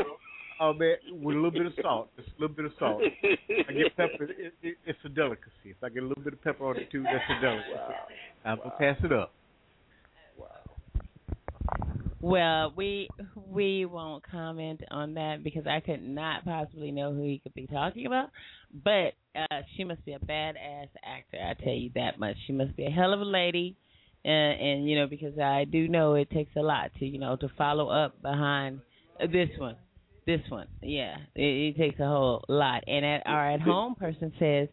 Oh 0.64 0.74
man, 0.74 0.96
with 1.10 1.36
a 1.36 1.40
little 1.40 1.50
bit 1.50 1.66
of 1.66 1.74
salt, 1.82 2.10
just 2.16 2.30
a 2.38 2.42
little 2.42 2.56
bit 2.56 2.66
of 2.66 2.72
salt. 2.78 3.02
I 3.24 3.74
get 3.74 3.98
pepper. 3.98 4.26
It, 4.26 4.54
it, 4.62 4.78
it's 4.86 5.00
a 5.04 5.10
delicacy. 5.10 5.50
If 5.66 5.78
I 5.84 5.90
get 5.90 6.04
a 6.04 6.06
little 6.06 6.24
bit 6.24 6.34
of 6.34 6.44
pepper 6.44 6.70
on 6.70 6.78
it 6.78 6.92
too, 6.92 7.02
that's 7.02 7.24
a 7.36 7.42
delicacy. 7.42 7.96
I'm 8.46 8.58
gonna 8.60 8.70
pass 8.78 8.98
it 9.04 9.12
up. 9.12 9.34
Well, 12.22 12.74
we 12.76 13.10
we 13.50 13.86
won't 13.86 14.24
comment 14.30 14.82
on 14.92 15.16
that 15.16 15.44
because 15.44 15.66
I 15.66 15.80
could 15.80 16.04
not 16.04 16.46
possibly 16.46 16.92
know 16.92 17.12
who 17.12 17.24
he 17.24 17.40
could 17.40 17.56
be 17.56 17.66
talking 17.66 18.06
about. 18.06 18.30
But 18.72 19.14
uh 19.36 19.62
she 19.76 19.84
must 19.84 20.06
be 20.06 20.14
a 20.14 20.20
badass 20.20 20.90
actor. 21.04 21.38
I 21.44 21.56
tell 21.64 21.74
you 21.74 21.90
that 21.96 22.20
much. 22.20 22.36
She 22.46 22.54
must 22.54 22.76
be 22.78 22.86
a 22.86 22.92
hell 22.92 23.14
of 23.14 23.22
a 23.22 23.26
lady, 23.26 23.76
and 24.24 24.62
and 24.62 24.88
you 24.88 25.00
know 25.00 25.08
because 25.08 25.40
I 25.40 25.66
do 25.66 25.88
know 25.88 26.14
it 26.14 26.30
takes 26.30 26.56
a 26.56 26.62
lot 26.62 26.92
to 27.00 27.06
you 27.06 27.18
know 27.18 27.36
to 27.38 27.50
follow 27.58 27.90
up 27.90 28.22
behind 28.22 28.82
this 29.20 29.50
one. 29.58 29.78
This 30.26 30.42
one, 30.50 30.68
yeah, 30.84 31.16
it, 31.36 31.76
it 31.76 31.78
takes 31.78 32.00
a 32.00 32.06
whole 32.06 32.44
lot. 32.48 32.84
And 32.88 33.04
at 33.06 33.24
our 33.26 33.52
at 33.52 33.62
home 33.62 33.96
person 33.96 34.32
says, 34.38 34.68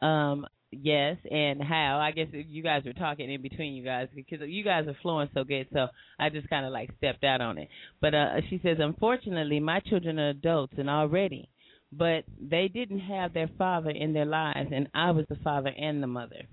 um, 0.00 0.46
yes, 0.70 1.18
and 1.30 1.62
how? 1.62 1.98
I 2.02 2.10
guess 2.10 2.28
you 2.32 2.62
guys 2.62 2.84
were 2.84 2.94
talking 2.94 3.30
in 3.30 3.42
between 3.42 3.74
you 3.74 3.84
guys 3.84 4.08
because 4.14 4.40
you 4.46 4.64
guys 4.64 4.86
are 4.86 4.96
flowing 5.02 5.28
so 5.34 5.44
good. 5.44 5.66
So 5.72 5.88
I 6.18 6.30
just 6.30 6.48
kind 6.48 6.64
of 6.64 6.72
like 6.72 6.90
stepped 6.96 7.22
out 7.22 7.42
on 7.42 7.58
it. 7.58 7.68
But 8.00 8.14
uh, 8.14 8.28
she 8.48 8.60
says, 8.62 8.78
unfortunately, 8.80 9.60
my 9.60 9.80
children 9.80 10.18
are 10.18 10.30
adults 10.30 10.74
and 10.78 10.88
already, 10.88 11.50
but 11.92 12.24
they 12.40 12.68
didn't 12.68 13.00
have 13.00 13.34
their 13.34 13.50
father 13.58 13.90
in 13.90 14.14
their 14.14 14.24
lives, 14.24 14.70
and 14.74 14.88
I 14.94 15.10
was 15.10 15.26
the 15.28 15.36
father 15.36 15.70
and 15.76 16.02
the 16.02 16.06
mother. 16.06 16.46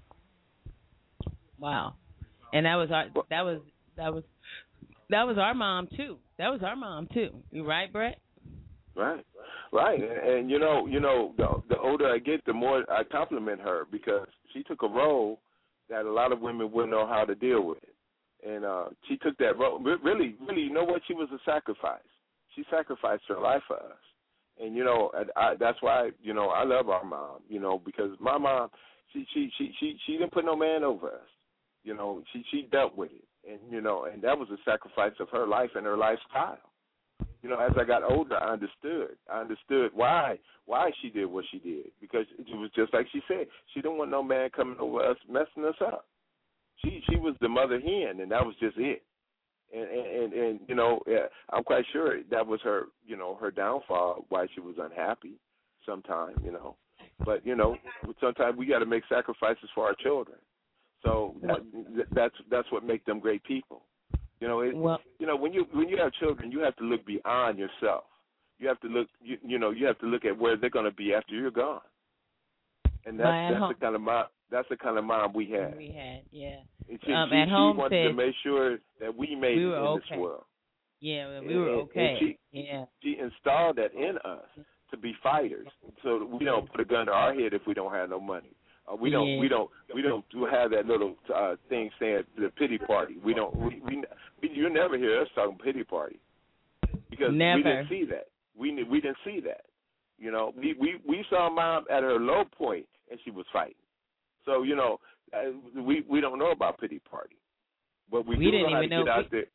Wow, 1.57 1.93
and 2.53 2.65
that 2.65 2.75
was 2.75 2.89
our 2.91 3.05
that 3.29 3.41
was 3.45 3.61
that 3.95 4.13
was 4.13 4.23
that 5.09 5.25
was 5.25 5.37
our 5.37 5.53
mom 5.53 5.87
too. 5.95 6.17
That 6.37 6.49
was 6.49 6.61
our 6.63 6.75
mom 6.75 7.07
too. 7.13 7.29
You 7.51 7.65
right, 7.65 7.91
Brett? 7.91 8.17
Right, 8.95 9.25
right, 9.71 9.99
and, 10.01 10.29
and 10.29 10.51
you 10.51 10.59
know, 10.59 10.85
you 10.85 10.99
know, 10.99 11.33
the 11.37 11.47
the 11.69 11.79
older 11.79 12.09
I 12.09 12.19
get, 12.19 12.43
the 12.45 12.53
more 12.53 12.83
I 12.91 13.03
compliment 13.05 13.61
her 13.61 13.85
because 13.89 14.27
she 14.53 14.63
took 14.63 14.83
a 14.83 14.87
role 14.87 15.39
that 15.89 16.05
a 16.05 16.11
lot 16.11 16.33
of 16.33 16.41
women 16.41 16.71
wouldn't 16.71 16.91
know 16.91 17.07
how 17.07 17.23
to 17.23 17.33
deal 17.33 17.65
with, 17.65 17.83
and 18.45 18.65
uh 18.65 18.85
she 19.07 19.15
took 19.17 19.37
that 19.37 19.57
role. 19.57 19.79
Really, 19.79 20.35
really, 20.45 20.61
you 20.63 20.73
know 20.73 20.83
what? 20.83 21.01
She 21.07 21.13
was 21.13 21.29
a 21.33 21.39
sacrifice. 21.49 21.99
She 22.55 22.65
sacrificed 22.69 23.23
her 23.29 23.39
life 23.39 23.61
for 23.65 23.77
us, 23.77 24.01
and 24.61 24.75
you 24.75 24.83
know, 24.83 25.09
and 25.15 25.31
I, 25.37 25.53
that's 25.57 25.81
why 25.81 26.09
you 26.21 26.33
know 26.33 26.49
I 26.49 26.65
love 26.65 26.89
our 26.89 27.05
mom. 27.05 27.39
You 27.47 27.61
know, 27.61 27.81
because 27.83 28.11
my 28.19 28.37
mom, 28.37 28.69
she 29.13 29.25
she 29.33 29.49
she 29.57 29.71
she 29.79 29.97
she 30.05 30.13
didn't 30.13 30.33
put 30.33 30.43
no 30.43 30.55
man 30.57 30.83
over 30.83 31.07
us. 31.07 31.29
You 31.83 31.95
know, 31.95 32.23
she 32.33 32.43
she 32.51 32.67
dealt 32.69 32.97
with 32.97 33.11
it, 33.11 33.49
and 33.49 33.59
you 33.71 33.79
know, 33.79 34.05
and 34.11 34.21
that 34.21 34.37
was 34.37 34.49
a 34.49 34.57
sacrifice 34.69 35.13
of 35.21 35.29
her 35.29 35.47
life 35.47 35.69
and 35.75 35.85
her 35.85 35.95
lifestyle. 35.97 36.57
You 37.41 37.49
know, 37.49 37.59
as 37.59 37.71
I 37.79 37.83
got 37.83 38.03
older, 38.03 38.37
I 38.37 38.53
understood. 38.53 39.17
I 39.31 39.41
understood 39.41 39.91
why 39.93 40.37
why 40.65 40.91
she 41.01 41.09
did 41.09 41.25
what 41.25 41.45
she 41.51 41.59
did 41.59 41.87
because 41.99 42.25
it 42.37 42.55
was 42.55 42.69
just 42.75 42.93
like 42.93 43.07
she 43.11 43.21
said. 43.27 43.47
She 43.73 43.81
didn't 43.81 43.97
want 43.97 44.11
no 44.11 44.21
man 44.21 44.49
coming 44.55 44.77
over 44.79 45.03
us 45.03 45.17
messing 45.29 45.65
us 45.65 45.75
up. 45.81 46.05
She 46.83 47.01
she 47.09 47.17
was 47.17 47.35
the 47.41 47.49
mother 47.49 47.79
hen, 47.79 48.19
and 48.21 48.31
that 48.31 48.45
was 48.45 48.55
just 48.59 48.77
it. 48.77 49.03
And 49.73 49.83
and 49.83 50.23
and, 50.23 50.33
and 50.33 50.59
you 50.67 50.75
know, 50.75 51.01
I'm 51.49 51.63
quite 51.63 51.85
sure 51.91 52.21
that 52.29 52.45
was 52.45 52.59
her 52.63 52.85
you 53.05 53.17
know 53.17 53.35
her 53.41 53.51
downfall. 53.51 54.25
Why 54.29 54.45
she 54.53 54.61
was 54.61 54.75
unhappy. 54.79 55.33
Sometime, 55.83 56.35
you 56.43 56.51
know, 56.51 56.75
but 57.25 57.43
you 57.43 57.55
know, 57.55 57.75
sometimes 58.19 58.55
we 58.55 58.67
got 58.67 58.79
to 58.79 58.85
make 58.85 59.03
sacrifices 59.09 59.67
for 59.73 59.85
our 59.85 59.95
children. 59.95 60.37
So 61.03 61.35
that, 61.41 62.05
that's 62.13 62.35
that's 62.49 62.71
what 62.71 62.83
makes 62.83 63.05
them 63.05 63.19
great 63.19 63.43
people. 63.43 63.81
You 64.41 64.47
know, 64.47 64.61
it, 64.61 64.75
well, 64.75 64.99
you 65.19 65.27
know 65.27 65.35
when 65.37 65.53
you 65.53 65.65
when 65.71 65.87
you 65.87 65.97
have 65.97 66.11
children, 66.13 66.51
you 66.51 66.59
have 66.61 66.75
to 66.77 66.83
look 66.83 67.05
beyond 67.05 67.59
yourself. 67.59 68.05
You 68.59 68.67
have 68.67 68.79
to 68.81 68.87
look, 68.87 69.07
you, 69.21 69.37
you 69.45 69.57
know, 69.59 69.69
you 69.71 69.85
have 69.85 69.97
to 69.99 70.05
look 70.07 70.25
at 70.25 70.37
where 70.37 70.57
they're 70.57 70.69
going 70.69 70.85
to 70.85 70.91
be 70.91 71.13
after 71.13 71.33
you're 71.35 71.51
gone. 71.51 71.81
And 73.05 73.19
that's 73.19 73.27
that's 73.29 73.59
home- 73.59 73.73
the 73.73 73.79
kind 73.85 73.95
of 73.95 74.01
mom 74.01 74.25
that's 74.51 74.67
the 74.69 74.77
kind 74.77 74.97
of 74.97 75.05
mom 75.05 75.31
we 75.33 75.45
had. 75.49 75.77
we 75.77 75.87
had, 75.91 76.23
yeah, 76.31 76.57
And 76.89 76.99
she, 77.05 77.13
um, 77.13 77.29
she, 77.31 77.37
at 77.37 77.45
she 77.47 77.51
home 77.51 77.77
wanted 77.77 78.03
to 78.09 78.13
make 78.13 78.35
sure 78.43 78.77
that 78.99 79.15
we 79.15 79.33
made 79.35 79.57
We 79.57 79.63
it 79.63 79.67
in 79.67 79.73
okay. 79.73 80.03
this 80.09 80.19
world. 80.19 80.43
yeah, 80.99 81.29
we 81.29 81.35
And- 81.37 81.47
were 81.47 81.51
and- 81.69 81.79
and 81.79 81.89
okay. 81.89 82.17
she- 82.19 82.37
yeah, 82.59 82.85
She 83.01 83.17
installed 83.17 83.77
that 83.77 83.93
in 83.93 84.17
us 84.25 84.43
to 84.91 84.97
be 84.97 85.13
fighters, 85.23 85.67
so 86.03 86.25
we 86.25 86.43
don't 86.43 86.69
put 86.69 86.81
a 86.81 86.85
gun 86.85 87.05
to 87.05 87.13
our 87.13 87.33
head 87.33 87.53
if 87.53 87.61
we 87.65 87.73
don't 87.73 87.93
have 87.93 88.09
no 88.09 88.19
money. 88.19 88.51
Uh, 88.87 88.95
we 88.95 89.09
don't, 89.09 89.37
we 89.37 89.47
don't, 89.47 89.69
we 89.93 90.01
don't 90.01 90.25
do 90.31 90.45
have 90.45 90.71
that 90.71 90.85
little 90.85 91.15
uh, 91.33 91.55
thing 91.69 91.89
saying 91.99 92.23
the 92.37 92.49
pity 92.57 92.77
party. 92.77 93.17
We 93.23 93.33
don't, 93.33 93.55
we, 93.55 93.81
we, 93.85 94.03
we 94.41 94.49
you 94.53 94.69
never 94.69 94.97
hear 94.97 95.21
us 95.21 95.27
talking 95.35 95.57
pity 95.57 95.83
party 95.83 96.19
because 97.09 97.31
we 97.31 97.37
didn't 97.63 97.89
see 97.89 98.05
that. 98.09 98.27
We 98.57 98.83
we 98.83 99.01
didn't 99.01 99.17
see 99.23 99.39
that. 99.45 99.61
You 100.17 100.31
know, 100.31 100.53
we 100.57 100.75
we 100.79 100.95
we 101.07 101.25
saw 101.29 101.49
mom 101.49 101.85
at 101.91 102.03
her 102.03 102.19
low 102.19 102.43
point 102.57 102.85
and 103.09 103.19
she 103.23 103.31
was 103.31 103.45
fighting. 103.53 103.75
So 104.45 104.63
you 104.63 104.75
know, 104.75 104.99
uh, 105.33 105.81
we 105.81 106.03
we 106.09 106.21
don't 106.21 106.39
know 106.39 106.51
about 106.51 106.79
pity 106.79 106.99
party, 106.99 107.37
but 108.09 108.25
we, 108.25 108.37
We 108.37 108.45
do 108.45 108.51
didn't 108.51 108.71
know 108.71 108.77
even 108.77 108.89
to 108.89 108.95
know 108.97 109.03
get 109.05 109.11
out 109.13 109.31
we- 109.31 109.37
there. 109.37 109.45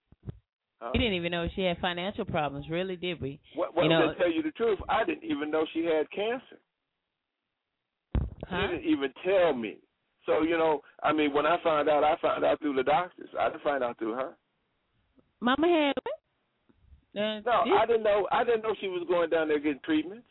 Huh? 0.81 0.91
we 0.93 0.99
didn't 0.99 1.15
even 1.15 1.33
know 1.33 1.49
she 1.57 1.63
had 1.63 1.79
financial 1.79 2.25
problems. 2.27 2.67
Really, 2.69 2.97
did 2.97 3.21
we? 3.21 3.41
Well, 3.57 3.71
well 3.75 3.85
you 3.85 3.91
know- 3.91 4.13
to 4.13 4.19
tell 4.19 4.31
you 4.31 4.43
the 4.43 4.51
truth, 4.53 4.79
I 4.89 5.05
didn't 5.05 5.25
even 5.25 5.51
know 5.51 5.65
she 5.73 5.85
had 5.85 6.11
cancer. 6.11 6.59
Huh? 8.49 8.69
She 8.69 8.77
didn't 8.77 8.91
even 8.91 9.13
tell 9.25 9.53
me. 9.53 9.77
So 10.25 10.43
you 10.43 10.59
know, 10.59 10.83
I 11.03 11.13
mean, 11.13 11.33
when 11.33 11.47
I 11.47 11.57
found 11.63 11.89
out, 11.89 12.05
I 12.05 12.17
found 12.21 12.45
out 12.45 12.61
through 12.61 12.75
the 12.75 12.83
doctors. 12.83 13.29
I 13.39 13.49
didn't 13.49 13.63
find 13.63 13.83
out 13.85 13.99
through 13.99 14.15
her. 14.15 14.35
Mama 15.41 15.69
had? 15.69 15.95
Uh, 15.99 17.41
No, 17.45 17.65
this- 17.65 17.75
I 17.79 17.87
didn't 17.87 18.03
know. 18.03 18.27
I 18.33 18.45
didn't 18.45 18.63
know 18.63 18.75
she 18.81 18.89
was 18.89 19.05
going 19.09 19.31
down 19.31 19.49
there 19.49 19.59
getting 19.59 19.81
treatments. 19.81 20.27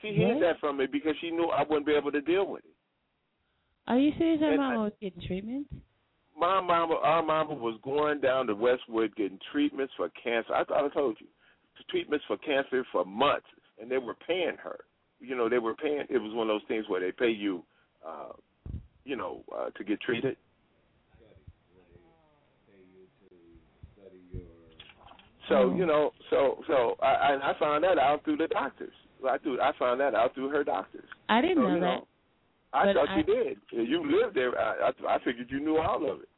She 0.00 0.14
hid 0.14 0.40
that 0.42 0.58
from 0.60 0.78
me 0.78 0.86
because 0.86 1.14
she 1.20 1.30
knew 1.30 1.46
I 1.50 1.62
wouldn't 1.62 1.86
be 1.86 1.92
able 1.92 2.12
to 2.12 2.22
deal 2.22 2.46
with 2.46 2.64
it. 2.64 2.74
Are 3.86 3.98
you 3.98 4.12
serious? 4.16 4.40
Her 4.40 4.56
mama 4.56 4.80
I- 4.80 4.84
was 4.84 4.92
getting 5.00 5.20
treatment. 5.20 5.66
My 6.36 6.60
mama, 6.60 6.94
our 7.02 7.22
mama, 7.22 7.52
was 7.52 7.76
going 7.82 8.20
down 8.20 8.46
to 8.46 8.54
Westwood 8.54 9.14
getting 9.16 9.38
treatments 9.52 9.92
for 9.94 10.08
cancer. 10.10 10.54
I 10.54 10.64
thought 10.64 10.84
I 10.84 10.88
told 10.88 11.20
you, 11.20 11.26
treatments 11.88 12.24
for 12.26 12.38
cancer 12.38 12.84
for 12.92 13.04
months, 13.04 13.48
and 13.78 13.90
they 13.90 13.98
were 13.98 14.14
paying 14.14 14.56
her. 14.56 14.84
You 15.20 15.36
know, 15.36 15.48
they 15.48 15.58
were 15.58 15.74
paying. 15.74 16.04
It 16.08 16.18
was 16.18 16.32
one 16.34 16.48
of 16.48 16.54
those 16.54 16.66
things 16.68 16.86
where 16.88 17.00
they 17.00 17.12
pay 17.12 17.30
you, 17.30 17.62
uh, 18.06 18.32
you 19.04 19.16
know, 19.16 19.42
uh, 19.54 19.70
to 19.70 19.84
get 19.84 20.00
treated. 20.00 20.36
So 25.48 25.56
Oh. 25.56 25.74
you 25.74 25.84
know, 25.86 26.12
so 26.30 26.62
so 26.68 26.96
I 27.02 27.34
I 27.42 27.54
found 27.58 27.82
that 27.84 27.98
out 27.98 28.24
through 28.24 28.36
the 28.36 28.46
doctors. 28.48 28.92
I 29.28 29.36
through 29.38 29.60
I 29.60 29.72
found 29.78 30.00
that 30.00 30.14
out 30.14 30.34
through 30.34 30.50
her 30.50 30.62
doctors. 30.62 31.04
I 31.28 31.40
didn't 31.40 31.56
So, 31.56 31.62
know 31.62 31.74
you 31.74 31.80
that. 31.80 32.02
I 32.72 32.84
But 32.86 32.94
thought 32.94 33.08
I- 33.08 33.16
you 33.18 33.22
did. 33.24 33.58
You 33.72 34.04
lived 34.22 34.36
there. 34.36 34.56
I, 34.58 34.90
I 34.90 35.14
I 35.16 35.18
figured 35.24 35.50
you 35.50 35.58
knew 35.60 35.78
all 35.78 36.08
of 36.08 36.20
it. 36.20 36.28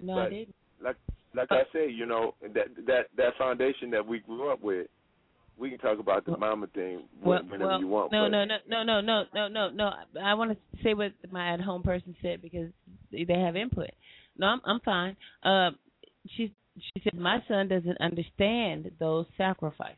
No, 0.00 0.18
I 0.18 0.28
didn't. 0.28 0.54
Like 0.82 0.96
like 1.34 1.52
I 1.52 1.62
say, 1.72 1.88
you 1.88 2.06
know 2.06 2.34
that 2.42 2.68
that 2.86 3.06
that 3.16 3.36
foundation 3.38 3.90
that 3.90 4.04
we 4.04 4.18
grew 4.18 4.50
up 4.50 4.60
with. 4.60 4.88
We 5.58 5.70
can 5.70 5.78
talk 5.78 5.98
about 5.98 6.26
the 6.26 6.36
mama 6.36 6.66
thing 6.74 7.04
Well, 7.24 7.42
whenever 7.44 7.70
well, 7.70 7.80
you 7.80 7.88
want. 7.88 8.12
no, 8.12 8.28
no, 8.28 8.44
no, 8.44 8.56
no, 8.68 8.82
no, 8.82 9.00
no, 9.00 9.24
no, 9.34 9.48
no, 9.48 9.70
no. 9.70 9.90
I 10.22 10.34
want 10.34 10.52
to 10.52 10.58
say 10.82 10.92
what 10.92 11.12
my 11.30 11.54
at-home 11.54 11.82
person 11.82 12.14
said 12.20 12.42
because 12.42 12.70
they 13.10 13.26
have 13.40 13.56
input. 13.56 13.90
No, 14.36 14.48
I'm 14.48 14.60
I'm 14.66 14.80
fine. 14.80 15.16
Uh, 15.42 15.70
she 16.36 16.52
she 16.78 17.02
said 17.02 17.14
my 17.14 17.38
son 17.48 17.68
doesn't 17.68 17.98
understand 18.00 18.90
those 19.00 19.24
sacrifices, 19.38 19.96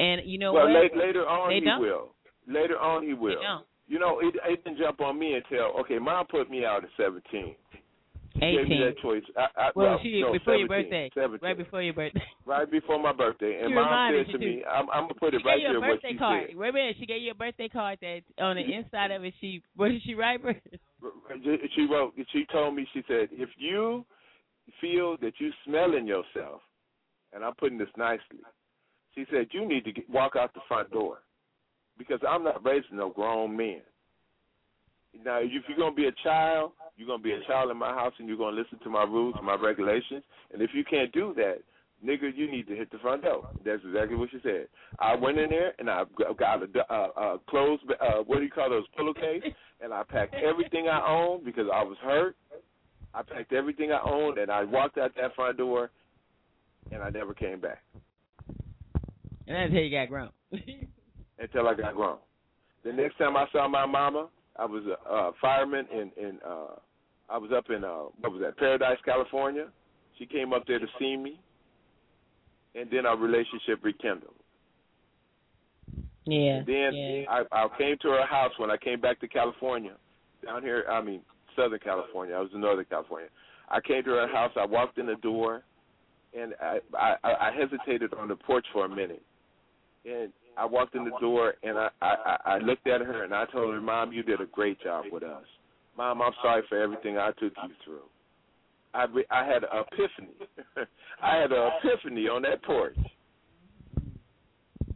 and 0.00 0.22
you 0.24 0.38
know 0.38 0.52
well, 0.52 0.64
what? 0.64 0.72
la- 0.92 1.04
later 1.04 1.26
on 1.26 1.50
They 1.50 1.54
he 1.56 1.60
don't. 1.60 1.80
will. 1.80 2.14
Later 2.48 2.78
on 2.78 3.06
he 3.06 3.14
will. 3.14 3.40
You 3.86 3.98
know, 3.98 4.20
it, 4.20 4.34
it 4.46 4.64
didn't 4.64 4.78
jump 4.78 5.00
on 5.00 5.18
me 5.18 5.34
until 5.34 5.78
okay. 5.80 5.98
Mom 5.98 6.26
put 6.26 6.50
me 6.50 6.64
out 6.64 6.82
at 6.84 6.90
seventeen. 6.96 7.54
She 8.34 8.40
gave 8.40 8.68
me 8.68 8.76
18. 8.76 8.80
that 8.86 8.98
choice. 8.98 9.22
I, 9.36 9.40
I, 9.56 9.70
Well, 9.74 9.86
well, 9.86 9.98
she 10.02 10.20
no, 10.20 10.32
before 10.32 10.56
your 10.56 10.68
birthday, 10.68 11.10
17. 11.14 11.38
right 11.42 11.56
before 11.56 11.82
your 11.82 11.94
birthday. 11.94 12.22
right 12.46 12.70
before 12.70 12.98
my 13.02 13.12
birthday, 13.12 13.58
and 13.60 13.70
She 13.70 13.74
mom 13.74 14.12
said 14.14 14.26
to 14.32 14.32
too. 14.32 14.38
me, 14.38 14.62
"I'm, 14.64 14.88
I'm 14.90 15.04
gonna 15.04 15.14
put 15.14 15.34
it 15.34 15.40
she 15.42 15.48
right 15.48 15.56
gave 15.56 15.62
you 15.62 15.68
here 15.68 15.76
a 15.78 15.80
what 15.80 15.90
birthday 15.90 16.12
she 16.12 16.18
card. 16.18 16.44
said." 16.48 16.56
Wait 16.56 16.68
a 16.68 16.72
minute, 16.72 16.96
she 17.00 17.06
gave 17.06 17.22
you 17.22 17.30
a 17.32 17.34
birthday 17.34 17.68
card 17.68 17.98
that 18.02 18.20
on 18.38 18.56
the 18.56 18.62
inside 18.72 19.10
of 19.10 19.24
it. 19.24 19.34
She 19.40 19.62
what 19.76 19.88
did 19.88 20.02
she 20.04 20.14
write? 20.14 20.40
She 21.74 21.86
wrote. 21.90 22.14
She 22.32 22.44
told 22.50 22.74
me. 22.74 22.86
She 22.92 23.02
said, 23.06 23.28
"If 23.32 23.50
you 23.56 24.04
feel 24.80 25.16
that 25.18 25.32
you 25.38 25.50
smelling 25.64 26.06
yourself, 26.06 26.60
and 27.32 27.44
I'm 27.44 27.54
putting 27.54 27.78
this 27.78 27.88
nicely, 27.96 28.40
she 29.14 29.24
said 29.30 29.46
you 29.52 29.66
need 29.66 29.84
to 29.84 29.92
get, 29.92 30.08
walk 30.10 30.34
out 30.36 30.52
the 30.54 30.60
front 30.66 30.90
door, 30.90 31.18
because 31.96 32.20
I'm 32.28 32.42
not 32.44 32.64
raising 32.64 32.96
no 32.96 33.10
grown 33.10 33.56
men. 33.56 33.80
Now, 35.24 35.38
if 35.40 35.50
you're 35.68 35.78
gonna 35.78 35.94
be 35.94 36.06
a 36.06 36.12
child, 36.22 36.72
you're 36.96 37.08
gonna 37.08 37.22
be 37.22 37.32
a 37.32 37.44
child 37.46 37.70
in 37.70 37.76
my 37.76 37.92
house, 37.92 38.12
and 38.18 38.28
you're 38.28 38.36
gonna 38.36 38.56
listen 38.56 38.78
to 38.84 38.90
my 38.90 39.04
rules 39.04 39.34
my 39.42 39.54
regulations. 39.56 40.22
And 40.52 40.62
if 40.62 40.70
you 40.74 40.84
can't 40.84 41.12
do 41.12 41.34
that, 41.36 41.58
nigga, 42.04 42.34
you 42.34 42.50
need 42.50 42.66
to 42.68 42.76
hit 42.76 42.90
the 42.90 42.98
front 42.98 43.22
door. 43.22 43.48
That's 43.64 43.82
exactly 43.84 44.16
what 44.16 44.30
she 44.30 44.38
said. 44.42 44.68
I 44.98 45.14
went 45.14 45.38
in 45.38 45.50
there 45.50 45.74
and 45.78 45.90
I 45.90 46.04
got 46.38 46.62
a, 46.62 46.94
a, 46.94 47.34
a 47.34 47.38
closed, 47.48 47.82
uh, 48.00 48.22
what 48.24 48.38
do 48.38 48.44
you 48.44 48.50
call 48.50 48.70
those 48.70 48.84
pillowcase, 48.96 49.42
and 49.80 49.92
I 49.92 50.02
packed 50.04 50.34
everything 50.34 50.88
I 50.88 51.04
owned 51.06 51.44
because 51.44 51.66
I 51.72 51.82
was 51.82 51.96
hurt. 52.02 52.36
I 53.14 53.22
packed 53.22 53.52
everything 53.52 53.90
I 53.90 54.00
owned, 54.04 54.38
and 54.38 54.50
I 54.50 54.64
walked 54.64 54.98
out 54.98 55.12
that 55.16 55.34
front 55.34 55.56
door, 55.56 55.90
and 56.92 57.02
I 57.02 57.10
never 57.10 57.32
came 57.34 57.58
back 57.58 57.82
And 59.46 59.56
that's 59.56 59.72
how 59.72 59.78
you 59.78 59.90
got 59.90 60.08
grown. 60.08 60.30
until 61.38 61.68
I 61.68 61.74
got 61.74 61.94
grown. 61.94 62.18
The 62.84 62.92
next 62.92 63.18
time 63.18 63.36
I 63.36 63.46
saw 63.52 63.66
my 63.68 63.86
mama, 63.86 64.28
I 64.58 64.64
was 64.64 64.82
a 64.86 65.10
uh, 65.10 65.30
fireman 65.40 65.86
in 65.92 66.10
in 66.22 66.38
uh, 66.46 66.74
I 67.30 67.38
was 67.38 67.50
up 67.56 67.70
in 67.70 67.84
uh, 67.84 68.10
what 68.20 68.32
was 68.32 68.40
that 68.42 68.56
Paradise, 68.56 68.98
California. 69.04 69.68
She 70.18 70.26
came 70.26 70.52
up 70.52 70.66
there 70.66 70.78
to 70.78 70.86
see 70.98 71.16
me, 71.16 71.40
and 72.74 72.90
then 72.90 73.06
our 73.06 73.16
relationship 73.16 73.78
rekindled. 73.82 74.34
yeah. 76.24 76.56
And 76.56 76.66
then 76.66 76.94
yeah. 76.94 77.24
I, 77.30 77.42
I 77.52 77.68
came 77.78 77.96
to 78.02 78.08
her 78.08 78.26
house 78.26 78.52
when 78.58 78.70
I 78.70 78.76
came 78.76 79.00
back 79.00 79.20
to 79.20 79.28
California, 79.28 79.94
down 80.44 80.62
here. 80.62 80.84
I 80.90 81.00
mean, 81.00 81.20
Southern 81.54 81.78
California. 81.78 82.34
I 82.34 82.40
was 82.40 82.50
in 82.52 82.60
Northern 82.60 82.86
California. 82.86 83.28
I 83.70 83.80
came 83.80 84.02
to 84.04 84.10
her 84.10 84.28
house. 84.28 84.50
I 84.56 84.66
walked 84.66 84.98
in 84.98 85.06
the 85.06 85.16
door, 85.16 85.62
and 86.36 86.54
I 86.60 86.78
I, 86.96 87.14
I 87.22 87.50
hesitated 87.52 88.14
on 88.14 88.28
the 88.28 88.36
porch 88.36 88.66
for 88.72 88.86
a 88.86 88.88
minute, 88.88 89.22
and 90.04 90.32
I 90.56 90.64
walked 90.64 90.94
in 90.94 91.04
the 91.04 91.18
door 91.20 91.54
and 91.62 91.78
I, 91.78 91.88
I 92.02 92.36
I 92.44 92.58
looked 92.58 92.86
at 92.86 93.00
her 93.00 93.24
and 93.24 93.34
I 93.34 93.44
told 93.46 93.72
her, 93.72 93.80
"Mom, 93.80 94.12
you 94.12 94.22
did 94.22 94.40
a 94.40 94.46
great 94.46 94.80
job 94.82 95.04
with 95.10 95.22
us. 95.22 95.44
Mom, 95.96 96.22
I'm 96.22 96.32
sorry 96.42 96.62
for 96.68 96.80
everything 96.80 97.18
I 97.18 97.28
took 97.38 97.52
you 97.62 97.74
through." 97.84 98.02
I 98.94 99.06
I 99.30 99.44
had 99.44 99.64
an 99.64 99.70
epiphany. 99.72 100.34
I 101.22 101.36
had 101.36 101.52
an 101.52 101.70
epiphany 101.78 102.28
on 102.28 102.42
that 102.42 102.62
porch. 102.62 102.96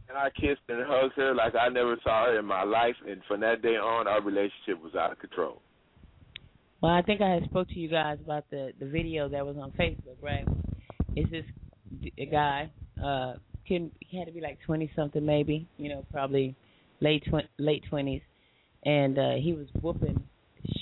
And 0.09 0.17
I 0.17 0.29
kissed 0.29 0.61
and 0.69 0.85
hugged 0.85 1.15
her 1.15 1.33
like 1.33 1.55
I 1.55 1.69
never 1.69 1.97
saw 2.03 2.25
her 2.25 2.37
in 2.37 2.45
my 2.45 2.63
life. 2.63 2.95
And 3.07 3.21
from 3.27 3.39
that 3.39 3.63
day 3.63 3.77
on, 3.77 4.07
our 4.07 4.21
relationship 4.21 4.81
was 4.83 4.93
out 4.95 5.11
of 5.11 5.17
control. 5.17 5.61
Well, 6.81 6.91
I 6.91 7.01
think 7.01 7.21
I 7.21 7.31
had 7.31 7.45
spoke 7.45 7.69
to 7.69 7.79
you 7.79 7.87
guys 7.87 8.17
about 8.23 8.43
the 8.51 8.73
the 8.79 8.85
video 8.85 9.29
that 9.29 9.45
was 9.45 9.57
on 9.57 9.71
Facebook, 9.71 10.21
right? 10.21 10.45
It's 11.15 11.31
this 11.31 11.45
guy, 12.29 12.69
uh, 13.03 13.35
can 13.67 13.91
he 13.99 14.17
had 14.17 14.27
to 14.27 14.33
be 14.33 14.41
like 14.41 14.59
twenty 14.65 14.91
something, 14.95 15.25
maybe, 15.25 15.67
you 15.77 15.89
know, 15.89 16.05
probably 16.11 16.55
late 16.99 17.23
twen- 17.29 17.47
late 17.57 17.83
twenties, 17.89 18.21
and 18.83 19.17
uh 19.17 19.33
he 19.41 19.53
was 19.53 19.67
whooping 19.81 20.23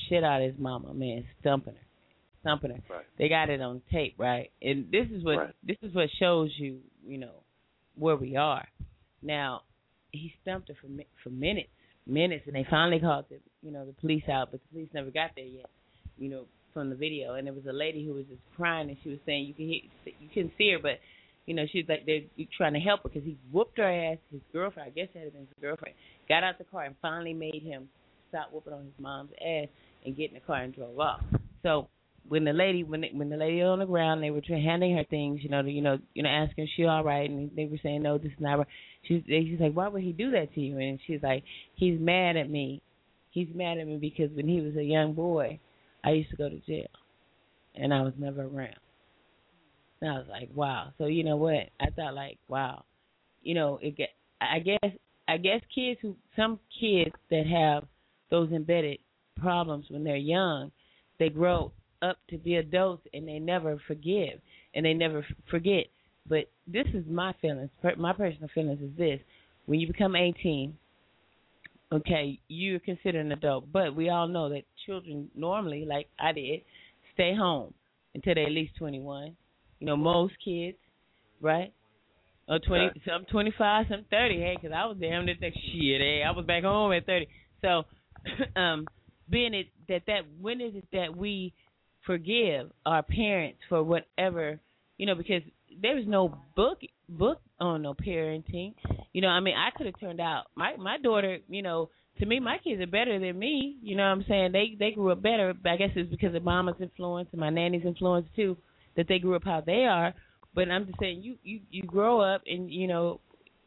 shit 0.07 0.23
out 0.23 0.41
of 0.41 0.51
his 0.51 0.59
mama, 0.59 0.93
man, 0.93 1.25
stumping 1.39 1.73
her, 1.73 1.79
stumping 2.41 2.71
her. 2.71 2.81
Right. 2.93 3.05
They 3.17 3.29
got 3.29 3.49
it 3.49 3.61
on 3.61 3.81
tape, 3.91 4.15
right? 4.17 4.51
And 4.61 4.91
this 4.91 5.07
is 5.11 5.23
what 5.23 5.37
Right. 5.37 5.55
this 5.63 5.77
is 5.81 5.93
what 5.93 6.09
shows 6.19 6.51
you, 6.57 6.79
you 7.05 7.17
know, 7.17 7.43
where 7.95 8.15
we 8.15 8.35
are. 8.35 8.67
Now, 9.21 9.61
he 10.11 10.33
stumped 10.41 10.67
her 10.69 10.75
for 10.81 10.87
mi- 10.87 11.07
for 11.23 11.29
minutes, 11.29 11.69
minutes, 12.05 12.43
and 12.47 12.55
they 12.55 12.65
finally 12.69 12.99
called 12.99 13.25
the 13.29 13.39
you 13.63 13.71
know, 13.71 13.85
the 13.85 13.93
police 13.93 14.23
out, 14.27 14.49
but 14.51 14.59
the 14.61 14.67
police 14.73 14.89
never 14.93 15.11
got 15.11 15.31
there 15.35 15.45
yet. 15.45 15.69
You 16.17 16.29
know, 16.29 16.45
from 16.73 16.89
the 16.89 16.95
video, 16.95 17.35
and 17.35 17.45
there 17.47 17.53
was 17.53 17.65
a 17.67 17.73
lady 17.73 18.05
who 18.05 18.13
was 18.13 18.25
just 18.25 18.41
crying, 18.55 18.89
and 18.89 18.97
she 19.03 19.09
was 19.09 19.19
saying 19.25 19.45
you 19.45 19.53
can 19.53 19.67
hear, 19.67 19.81
you 20.19 20.29
couldn't 20.33 20.53
see 20.57 20.71
her, 20.71 20.79
but 20.79 20.99
you 21.45 21.55
know, 21.55 21.63
she's 21.71 21.85
like 21.89 22.05
they're 22.05 22.21
trying 22.55 22.73
to 22.73 22.79
help 22.79 23.03
her 23.03 23.09
because 23.09 23.23
he 23.23 23.37
whooped 23.51 23.77
her 23.77 24.11
ass. 24.11 24.17
His 24.31 24.41
girlfriend, 24.53 24.87
I 24.87 24.91
guess 24.91 25.09
that 25.13 25.23
had 25.23 25.33
been 25.33 25.41
his 25.41 25.49
girlfriend, 25.59 25.95
got 26.29 26.43
out 26.43 26.57
the 26.57 26.63
car 26.65 26.83
and 26.83 26.95
finally 27.01 27.33
made 27.33 27.63
him 27.63 27.89
stop 28.29 28.49
whooping 28.51 28.73
on 28.73 28.85
his 28.85 28.93
mom's 28.99 29.31
ass 29.41 29.67
and 30.05 30.15
get 30.15 30.29
in 30.29 30.35
the 30.35 30.39
car 30.39 30.57
and 30.57 30.73
drove 30.73 30.99
off. 30.99 31.21
So 31.63 31.87
when 32.27 32.43
the 32.43 32.53
lady 32.53 32.83
when 32.83 33.01
they, 33.01 33.11
when 33.13 33.29
the 33.29 33.37
lady 33.37 33.61
on 33.61 33.79
the 33.79 33.85
ground, 33.85 34.23
they 34.23 34.31
were 34.31 34.41
handing 34.47 34.95
her 34.95 35.03
things, 35.03 35.39
you 35.43 35.49
know, 35.49 35.61
you 35.61 35.81
know, 35.81 35.97
you 36.13 36.23
know, 36.23 36.29
asking 36.29 36.67
she 36.75 36.85
all 36.85 37.03
right, 37.03 37.29
and 37.29 37.51
they 37.55 37.65
were 37.65 37.77
saying 37.81 38.03
no, 38.03 38.17
this 38.17 38.31
is 38.31 38.39
not 38.39 38.59
right. 38.59 38.67
She's 39.07 39.23
she's 39.27 39.59
like, 39.59 39.73
why 39.73 39.87
would 39.87 40.03
he 40.03 40.11
do 40.11 40.31
that 40.31 40.53
to 40.53 40.61
you? 40.61 40.77
And 40.77 40.99
she's 41.07 41.21
like, 41.23 41.43
he's 41.75 41.99
mad 41.99 42.37
at 42.37 42.49
me. 42.49 42.81
He's 43.31 43.47
mad 43.53 43.77
at 43.77 43.87
me 43.87 43.97
because 43.97 44.29
when 44.35 44.47
he 44.47 44.61
was 44.61 44.75
a 44.75 44.83
young 44.83 45.13
boy, 45.13 45.59
I 46.03 46.11
used 46.11 46.29
to 46.31 46.35
go 46.35 46.49
to 46.49 46.59
jail, 46.59 46.87
and 47.75 47.93
I 47.93 48.01
was 48.01 48.13
never 48.17 48.43
around. 48.43 48.75
And 50.01 50.11
I 50.11 50.13
was 50.17 50.27
like, 50.29 50.49
wow. 50.53 50.93
So 50.97 51.05
you 51.05 51.23
know 51.23 51.37
what? 51.37 51.69
I 51.79 51.89
thought 51.95 52.15
like, 52.15 52.39
wow. 52.47 52.85
You 53.43 53.55
know, 53.55 53.79
it 53.81 53.95
get. 53.95 54.09
I 54.39 54.59
guess 54.59 54.91
I 55.27 55.37
guess 55.37 55.61
kids 55.73 55.99
who 56.01 56.15
some 56.35 56.59
kids 56.79 57.15
that 57.29 57.45
have 57.45 57.83
those 58.29 58.51
embedded 58.51 58.99
problems 59.39 59.85
when 59.89 60.03
they're 60.03 60.15
young, 60.15 60.71
they 61.19 61.29
grow 61.29 61.71
up 62.01 62.17
to 62.29 62.37
be 62.37 62.55
adults 62.55 63.05
and 63.13 63.27
they 63.27 63.39
never 63.39 63.79
forgive 63.87 64.39
and 64.73 64.85
they 64.85 64.93
never 64.93 65.25
forget. 65.49 65.85
But 66.27 66.49
this 66.67 66.87
is 66.93 67.05
my 67.07 67.33
feelings. 67.41 67.69
My 67.97 68.13
personal 68.13 68.49
feelings 68.53 68.81
is 68.81 68.97
this: 68.97 69.19
when 69.67 69.79
you 69.79 69.87
become 69.87 70.15
18, 70.15 70.75
okay, 71.91 72.39
you're 72.47 72.79
considered 72.79 73.25
an 73.25 73.31
adult. 73.31 73.71
But 73.71 73.95
we 73.95 74.09
all 74.09 74.27
know 74.27 74.49
that 74.49 74.63
children 74.85 75.29
normally, 75.35 75.85
like 75.85 76.07
I 76.19 76.31
did, 76.31 76.61
stay 77.13 77.35
home 77.35 77.73
until 78.15 78.35
they're 78.35 78.45
at 78.45 78.51
least 78.51 78.75
21 78.77 79.35
you 79.81 79.87
know, 79.87 79.97
most 79.97 80.33
kids, 80.45 80.77
right? 81.41 81.73
Or 82.47 82.59
twenty, 82.59 82.89
some 83.05 83.25
twenty 83.31 83.53
five, 83.57 83.87
some 83.89 84.05
thirty. 84.09 84.39
Hey, 84.39 84.55
because 84.55 84.75
I 84.75 84.85
was 84.85 84.97
damn 85.01 85.25
near 85.25 85.35
that 85.41 85.53
shit. 85.53 86.01
Hey, 86.01 86.21
I 86.25 86.31
was 86.31 86.45
back 86.45 86.63
home 86.63 86.93
at 86.93 87.05
thirty. 87.05 87.27
So, 87.61 87.83
um, 88.59 88.85
being 89.29 89.53
it 89.53 89.67
that 89.89 90.03
that 90.05 90.21
when 90.39 90.61
is 90.61 90.75
it 90.75 90.85
that 90.93 91.17
we 91.17 91.53
forgive 92.05 92.71
our 92.85 93.03
parents 93.03 93.59
for 93.69 93.83
whatever 93.83 94.59
you 94.97 95.05
know 95.05 95.15
because 95.15 95.43
there 95.81 95.95
was 95.95 96.05
no 96.07 96.35
book 96.55 96.79
book 97.09 97.41
on 97.59 97.81
no 97.81 97.93
parenting. 97.93 98.73
You 99.13 99.21
know, 99.21 99.27
I 99.27 99.39
mean, 99.39 99.55
I 99.55 99.75
could 99.75 99.87
have 99.87 99.99
turned 99.99 100.21
out 100.21 100.45
my 100.55 100.75
my 100.77 100.97
daughter. 100.99 101.39
You 101.47 101.63
know, 101.63 101.89
to 102.19 102.25
me, 102.27 102.39
my 102.39 102.57
kids 102.63 102.81
are 102.81 102.87
better 102.87 103.19
than 103.19 103.39
me. 103.39 103.77
You 103.81 103.95
know 103.95 104.03
what 104.03 104.09
I'm 104.09 104.25
saying? 104.27 104.51
They 104.51 104.75
they 104.77 104.91
grew 104.91 105.11
up 105.11 105.23
better. 105.23 105.55
I 105.65 105.75
guess 105.75 105.89
it's 105.95 106.11
because 106.11 106.35
of 106.35 106.43
mama's 106.43 106.75
influence 106.79 107.29
and 107.31 107.41
my 107.41 107.49
nanny's 107.49 107.85
influence 107.85 108.27
too 108.35 108.57
that 108.95 109.07
they 109.07 109.19
grew 109.19 109.35
up 109.35 109.43
how 109.43 109.61
they 109.65 109.85
are. 109.85 110.13
But 110.53 110.69
I'm 110.69 110.85
just 110.85 110.99
saying, 110.99 111.21
you 111.21 111.37
you 111.43 111.61
you 111.69 111.83
grow 111.83 112.19
up, 112.19 112.41
and 112.45 112.69
you 112.69 112.87
know, 112.87 113.21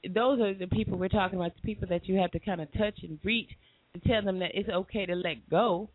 those 0.08 0.40
are 0.40 0.54
the 0.54 0.66
people 0.66 0.98
we're 0.98 1.08
talking 1.08 1.38
about. 1.38 1.54
The 1.56 1.62
people 1.62 1.88
that 1.88 2.06
you 2.06 2.16
have 2.16 2.30
to 2.32 2.38
kind 2.38 2.60
of 2.60 2.72
touch 2.72 2.98
and 3.02 3.18
reach 3.24 3.50
to 3.94 4.08
tell 4.08 4.22
them 4.22 4.38
that 4.40 4.50
it's 4.54 4.68
okay 4.68 5.06
to 5.06 5.14
let 5.14 5.48
go. 5.48 5.88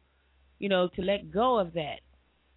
You 0.58 0.70
know, 0.70 0.90
to 0.96 1.02
let 1.02 1.32
go 1.32 1.60
of 1.60 1.74
that. 1.74 2.02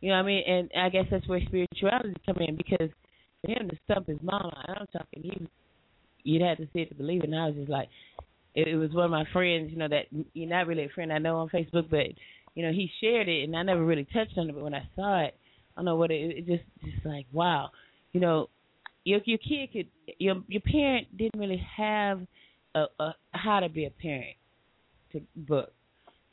You 0.01 0.09
know 0.09 0.17
what 0.17 0.25
I 0.25 0.27
mean? 0.27 0.43
And 0.47 0.71
I 0.77 0.89
guess 0.89 1.05
that's 1.11 1.29
where 1.29 1.41
spirituality 1.47 2.15
come 2.27 2.39
in 2.41 2.57
because 2.57 2.91
for 3.41 3.51
him 3.51 3.69
to 3.69 3.77
stump 3.85 4.09
his 4.09 4.19
mama, 4.23 4.51
I'm 4.67 4.87
talking, 4.93 5.23
he 5.23 5.47
you'd 6.25 6.43
have 6.43 6.59
to 6.59 6.69
see 6.73 6.81
it 6.81 6.89
to 6.89 6.95
believe 6.95 7.23
it. 7.23 7.31
And 7.31 7.39
I 7.39 7.47
was 7.47 7.57
just 7.57 7.69
like, 7.71 7.89
it, 8.55 8.69
it 8.69 8.77
was 8.77 8.91
one 8.93 9.07
of 9.07 9.11
my 9.11 9.25
friends, 9.33 9.71
you 9.71 9.79
know, 9.79 9.89
that 9.89 10.07
you're 10.35 10.49
not 10.49 10.67
really 10.67 10.85
a 10.85 10.89
friend 10.89 11.13
I 11.13 11.19
know 11.19 11.39
on 11.39 11.49
Facebook, 11.49 11.91
but 11.91 12.07
you 12.55 12.65
know, 12.65 12.73
he 12.73 12.91
shared 13.01 13.29
it, 13.29 13.45
and 13.45 13.57
I 13.57 13.63
never 13.63 13.85
really 13.85 14.07
touched 14.13 14.37
on 14.37 14.49
it. 14.49 14.55
But 14.55 14.65
when 14.65 14.75
I 14.75 14.89
saw 14.95 15.25
it, 15.25 15.35
I 15.77 15.81
don't 15.81 15.85
know 15.85 15.97
what 15.97 16.11
it, 16.11 16.39
it 16.39 16.47
just 16.47 16.65
just 16.85 17.05
like 17.05 17.27
wow, 17.33 17.71
you 18.13 18.21
know, 18.21 18.49
your 19.05 19.21
your 19.25 19.39
kid 19.39 19.73
could 19.73 20.15
your 20.19 20.37
your 20.49 20.63
parent 20.63 21.17
didn't 21.17 21.39
really 21.39 21.65
have 21.77 22.21
a, 22.75 22.85
a 23.01 23.15
how 23.33 23.61
to 23.61 23.69
be 23.69 23.87
a 23.87 23.91
parent 23.91 24.37
to 25.13 25.21
book. 25.37 25.73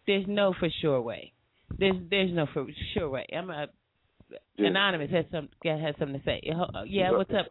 There's 0.07 0.25
no 0.27 0.53
for 0.59 0.69
sure 0.81 1.01
way. 1.01 1.33
There's 1.77 1.95
there's 2.09 2.33
no 2.33 2.47
for 2.53 2.65
sure 2.93 3.09
way. 3.09 3.27
I'm 3.35 3.49
a 3.49 3.67
yeah. 4.57 4.67
anonymous 4.67 5.11
has 5.11 5.25
some 5.31 5.49
has 5.63 5.95
something 5.99 6.19
to 6.19 6.25
say. 6.25 6.41
Yeah, 6.85 7.11
what's 7.11 7.31
up? 7.31 7.47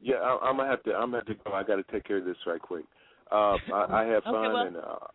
Yeah, 0.00 0.16
I, 0.16 0.50
am 0.50 0.56
gonna 0.56 0.70
have 0.70 0.82
to. 0.84 0.94
I'm 0.94 1.10
gonna 1.10 1.18
have 1.18 1.26
to 1.26 1.34
go. 1.44 1.52
I 1.52 1.62
got 1.64 1.76
to 1.76 1.84
take 1.92 2.06
care 2.06 2.18
of 2.18 2.24
this 2.24 2.36
right 2.46 2.60
quick. 2.60 2.84
Uh, 3.32 3.56
I, 3.74 3.86
I 3.90 4.04
have 4.06 4.22
fun 4.24 4.34
okay, 4.34 4.52
well, 4.52 4.66
and. 4.66 4.76
Uh, 4.76 5.06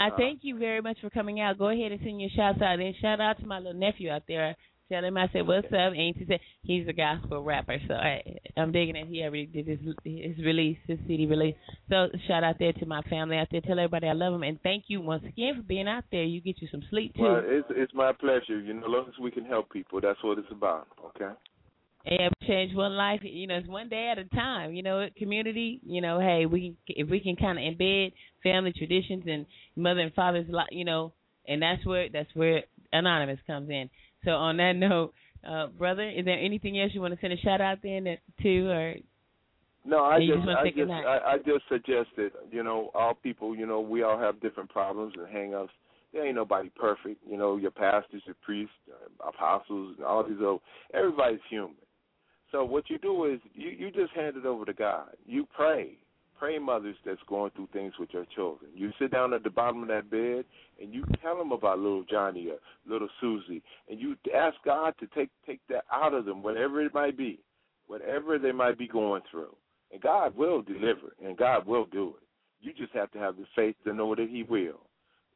I 0.00 0.10
thank 0.16 0.40
you 0.42 0.58
very 0.58 0.80
much 0.80 0.98
for 1.00 1.08
coming 1.08 1.40
out. 1.40 1.56
Go 1.56 1.68
ahead 1.68 1.92
and 1.92 2.00
send 2.02 2.20
your 2.20 2.30
shouts 2.34 2.60
out. 2.60 2.80
And 2.80 2.94
shout 3.00 3.20
out 3.20 3.38
to 3.38 3.46
my 3.46 3.58
little 3.58 3.78
nephew 3.78 4.10
out 4.10 4.24
there. 4.26 4.56
Tell 4.94 5.04
him 5.04 5.16
I 5.16 5.28
said, 5.32 5.46
"What's 5.46 5.66
up?" 5.66 5.72
And 5.72 5.96
he 5.96 6.24
said 6.28 6.38
he's 6.62 6.86
a 6.86 6.92
gospel 6.92 7.42
rapper, 7.42 7.78
so 7.88 7.94
I, 7.94 8.22
I'm 8.56 8.70
digging 8.70 8.94
it. 8.94 9.08
He 9.08 9.22
already 9.22 9.46
did 9.46 9.66
his 9.66 9.80
his 10.04 10.38
release, 10.44 10.78
his 10.86 11.00
CD 11.08 11.26
release. 11.26 11.56
So 11.88 12.06
shout 12.28 12.44
out 12.44 12.60
there 12.60 12.72
to 12.74 12.86
my 12.86 13.02
family 13.10 13.36
out 13.36 13.48
there. 13.50 13.60
Tell 13.60 13.80
everybody 13.80 14.06
I 14.06 14.12
love 14.12 14.32
them, 14.32 14.44
and 14.44 14.60
thank 14.62 14.84
you 14.86 15.00
once 15.00 15.24
again 15.26 15.56
for 15.56 15.62
being 15.62 15.88
out 15.88 16.04
there. 16.12 16.22
You 16.22 16.40
get 16.40 16.62
you 16.62 16.68
some 16.70 16.82
sleep 16.90 17.16
too. 17.16 17.22
Well, 17.22 17.42
it's 17.44 17.66
it's 17.70 17.92
my 17.92 18.12
pleasure. 18.12 18.60
You 18.60 18.74
know, 18.74 18.82
as 18.82 18.86
long 18.86 19.04
as 19.08 19.18
we 19.20 19.32
can 19.32 19.44
help 19.44 19.68
people, 19.70 20.00
that's 20.00 20.22
what 20.22 20.38
it's 20.38 20.46
about. 20.52 20.86
Okay. 21.06 21.32
And 22.06 22.32
change 22.46 22.72
one 22.76 22.92
life. 22.92 23.20
You 23.24 23.48
know, 23.48 23.56
it's 23.56 23.68
one 23.68 23.88
day 23.88 24.12
at 24.12 24.18
a 24.18 24.26
time. 24.26 24.74
You 24.74 24.84
know, 24.84 25.08
community. 25.18 25.80
You 25.84 26.02
know, 26.02 26.20
hey, 26.20 26.46
we 26.46 26.76
if 26.86 27.10
we 27.10 27.18
can 27.18 27.34
kind 27.34 27.58
of 27.58 27.64
embed 27.64 28.12
family 28.44 28.72
traditions 28.72 29.24
and 29.26 29.44
mother 29.74 30.00
and 30.02 30.14
father's, 30.14 30.46
you 30.70 30.84
know, 30.84 31.14
and 31.48 31.60
that's 31.60 31.84
where 31.84 32.08
that's 32.12 32.32
where 32.34 32.62
anonymous 32.92 33.40
comes 33.48 33.68
in. 33.68 33.90
So 34.24 34.32
on 34.32 34.56
that 34.58 34.76
note, 34.76 35.12
uh, 35.48 35.66
brother, 35.68 36.08
is 36.08 36.24
there 36.24 36.38
anything 36.38 36.80
else 36.80 36.92
you 36.94 37.00
want 37.00 37.14
to 37.14 37.20
send 37.20 37.32
a 37.32 37.36
shout 37.38 37.60
out 37.60 37.78
then 37.82 38.16
to, 38.42 38.66
or 38.68 38.94
no, 39.84 40.02
I 40.02 40.18
just, 40.18 40.32
just 40.32 40.48
I 40.48 40.70
just, 40.70 40.90
I, 40.90 41.18
I 41.32 41.36
just 41.38 41.68
suggested, 41.68 42.32
you 42.50 42.62
know, 42.62 42.90
all 42.94 43.14
people, 43.14 43.54
you 43.54 43.66
know, 43.66 43.80
we 43.80 44.02
all 44.02 44.18
have 44.18 44.40
different 44.40 44.70
problems 44.70 45.12
and 45.18 45.26
hangups. 45.26 45.68
There 46.12 46.24
ain't 46.24 46.36
nobody 46.36 46.70
perfect, 46.70 47.20
you 47.28 47.36
know. 47.36 47.56
Your 47.56 47.72
pastors, 47.72 48.22
your 48.24 48.36
priests, 48.40 48.72
uh, 48.88 49.28
apostles, 49.28 49.96
all 50.06 50.22
these 50.26 50.38
old. 50.40 50.60
Everybody's 50.94 51.40
human. 51.50 51.74
So 52.52 52.64
what 52.64 52.88
you 52.88 52.98
do 52.98 53.24
is 53.26 53.40
you 53.52 53.70
you 53.70 53.90
just 53.90 54.12
hand 54.14 54.36
it 54.36 54.46
over 54.46 54.64
to 54.64 54.72
God. 54.72 55.08
You 55.26 55.46
pray, 55.54 55.98
pray 56.38 56.58
mothers 56.58 56.96
that's 57.04 57.20
going 57.28 57.50
through 57.52 57.68
things 57.72 57.92
with 57.98 58.10
your 58.12 58.26
children. 58.34 58.70
You 58.74 58.92
sit 58.98 59.10
down 59.10 59.32
at 59.32 59.42
the 59.42 59.50
bottom 59.50 59.82
of 59.82 59.88
that 59.88 60.10
bed 60.10 60.44
and 60.80 60.92
you 60.92 61.04
tell 61.22 61.36
them 61.36 61.52
about 61.52 61.78
little 61.78 62.04
Johnny 62.04 62.48
or 62.48 62.58
little 62.90 63.08
Susie, 63.20 63.62
and 63.88 64.00
you 64.00 64.16
ask 64.34 64.56
God 64.64 64.94
to 65.00 65.06
take 65.08 65.30
take 65.46 65.60
that 65.68 65.84
out 65.92 66.14
of 66.14 66.24
them, 66.24 66.42
whatever 66.42 66.80
it 66.82 66.94
might 66.94 67.16
be, 67.16 67.40
whatever 67.86 68.38
they 68.38 68.52
might 68.52 68.78
be 68.78 68.88
going 68.88 69.22
through, 69.30 69.54
and 69.92 70.00
God 70.00 70.36
will 70.36 70.62
deliver, 70.62 71.14
and 71.24 71.36
God 71.36 71.66
will 71.66 71.86
do 71.86 72.14
it. 72.20 72.26
You 72.60 72.72
just 72.72 72.94
have 72.94 73.10
to 73.12 73.18
have 73.18 73.36
the 73.36 73.46
faith 73.54 73.76
to 73.84 73.92
know 73.92 74.14
that 74.14 74.28
He 74.28 74.42
will. 74.42 74.80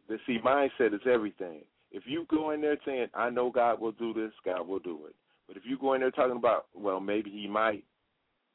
The 0.09 0.19
see 0.27 0.39
mindset 0.45 0.95
is 0.95 1.01
everything. 1.07 1.61
If 1.91 2.03
you 2.07 2.27
go 2.29 2.51
in 2.51 2.61
there 2.61 2.79
saying, 2.85 3.09
"I 3.15 3.31
know 3.31 3.51
God 3.51 3.81
will 3.81 3.93
do 3.93 4.13
this," 4.13 4.33
God 4.45 4.67
will 4.67 4.79
do 4.79 5.07
it. 5.07 5.15
But 5.47 5.57
if 5.57 5.65
you 5.65 5.79
go 5.79 5.95
in 5.95 6.01
there 6.01 6.11
talking 6.11 6.37
about, 6.37 6.67
"Well, 6.75 7.01
maybe 7.01 7.31
He 7.31 7.47
might," 7.47 7.85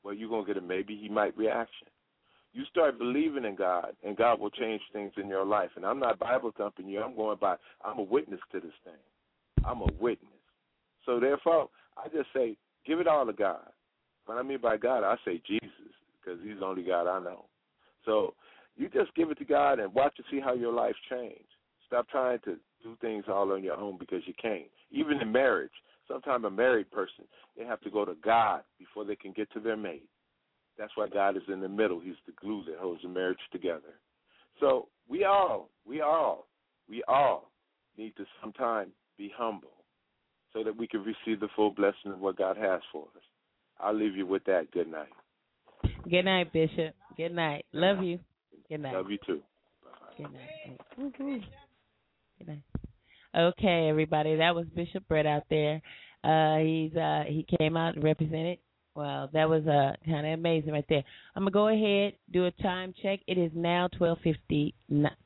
well, 0.03 0.13
you're 0.13 0.29
gonna 0.29 0.45
get 0.45 0.57
a 0.57 0.61
maybe 0.61 0.95
He 0.95 1.09
might 1.09 1.35
reaction 1.37 1.87
you 2.53 2.63
start 2.65 2.99
believing 2.99 3.45
in 3.45 3.55
God, 3.55 3.95
and 4.03 4.15
God 4.15 4.39
will 4.39 4.51
change 4.51 4.81
things 4.91 5.11
in 5.17 5.27
your 5.27 5.45
life. 5.45 5.71
And 5.75 5.85
I'm 5.85 5.99
not 5.99 6.19
Bible 6.19 6.53
thumping 6.55 6.87
you. 6.87 7.01
I'm 7.01 7.15
going 7.15 7.37
by. 7.41 7.55
I'm 7.83 7.97
a 7.97 8.03
witness 8.03 8.39
to 8.51 8.59
this 8.59 8.71
thing. 8.83 8.93
I'm 9.65 9.81
a 9.81 9.87
witness. 9.99 10.29
So 11.05 11.19
therefore, 11.19 11.69
I 11.97 12.07
just 12.09 12.27
say, 12.33 12.55
give 12.85 12.99
it 12.99 13.07
all 13.07 13.25
to 13.25 13.33
God. 13.33 13.69
When 14.25 14.37
I 14.37 14.43
mean 14.43 14.59
by 14.61 14.77
God, 14.77 15.03
I 15.03 15.15
say 15.25 15.41
Jesus, 15.47 15.93
because 16.21 16.39
He's 16.43 16.59
the 16.59 16.65
only 16.65 16.83
God 16.83 17.07
I 17.07 17.19
know. 17.19 17.45
So 18.05 18.35
you 18.75 18.87
just 18.89 19.13
give 19.15 19.31
it 19.31 19.39
to 19.39 19.45
God 19.45 19.79
and 19.79 19.93
watch 19.93 20.15
to 20.17 20.23
see 20.31 20.39
how 20.39 20.53
your 20.53 20.73
life 20.73 20.95
change. 21.09 21.45
Stop 21.87 22.07
trying 22.09 22.39
to 22.45 22.57
do 22.83 22.97
things 23.01 23.25
all 23.27 23.51
on 23.51 23.63
your 23.63 23.75
own 23.77 23.97
because 23.97 24.21
you 24.25 24.33
can't. 24.41 24.63
Even 24.91 25.21
in 25.21 25.31
marriage, 25.31 25.71
sometimes 26.07 26.45
a 26.45 26.49
married 26.49 26.91
person 26.91 27.25
they 27.57 27.65
have 27.65 27.81
to 27.81 27.89
go 27.89 28.05
to 28.05 28.15
God 28.23 28.61
before 28.79 29.05
they 29.05 29.15
can 29.15 29.31
get 29.31 29.51
to 29.53 29.59
their 29.59 29.77
mate. 29.77 30.07
That's 30.77 30.91
why 30.95 31.07
God 31.07 31.37
is 31.37 31.43
in 31.47 31.61
the 31.61 31.69
middle. 31.69 31.99
He's 31.99 32.15
the 32.25 32.33
glue 32.33 32.63
that 32.65 32.77
holds 32.79 33.01
the 33.03 33.09
marriage 33.09 33.37
together. 33.51 33.99
So 34.59 34.87
we 35.07 35.23
all, 35.23 35.69
we 35.85 36.01
all, 36.01 36.47
we 36.89 37.03
all 37.07 37.51
need 37.97 38.15
to 38.17 38.25
sometime 38.41 38.91
be 39.17 39.31
humble 39.35 39.69
so 40.51 40.63
that 40.63 40.75
we 40.77 40.87
can 40.87 41.01
receive 41.01 41.39
the 41.39 41.47
full 41.55 41.71
blessing 41.71 42.11
of 42.11 42.19
what 42.19 42.37
God 42.37 42.57
has 42.57 42.81
for 42.91 43.03
us. 43.15 43.23
I'll 43.79 43.95
leave 43.95 44.15
you 44.15 44.25
with 44.25 44.43
that. 44.45 44.71
Good 44.71 44.89
night. 44.89 45.09
Good 46.09 46.25
night, 46.25 46.53
Bishop. 46.53 46.95
Good 47.17 47.33
night. 47.33 47.65
Love 47.73 48.03
you. 48.03 48.19
Good 48.69 48.81
night. 48.81 48.95
Love 48.95 49.09
you 49.09 49.17
too. 49.25 49.41
Good 50.17 50.31
night. 50.31 50.79
Good 52.37 52.47
night. 52.47 52.61
Okay, 53.35 53.89
everybody. 53.89 54.35
That 54.35 54.53
was 54.55 54.65
Bishop 54.75 55.07
Brett 55.07 55.25
out 55.25 55.43
there. 55.49 55.81
Uh, 56.23 56.57
he's 56.59 56.95
uh, 56.95 57.23
he 57.27 57.45
came 57.59 57.75
out 57.75 57.95
and 57.95 58.03
represented 58.03 58.59
Wow, 58.95 59.27
that 59.33 59.49
was 59.49 59.65
uh, 59.65 59.93
kind 60.05 60.27
of 60.27 60.33
amazing 60.37 60.71
right 60.71 60.85
there. 60.87 61.03
I'm 61.35 61.41
gonna 61.43 61.51
go 61.51 61.67
ahead 61.67 62.13
do 62.31 62.45
a 62.45 62.51
time 62.51 62.93
check. 63.01 63.21
It 63.27 63.39
is 63.39 63.51
now 63.55 63.87
12:50, 63.99 64.73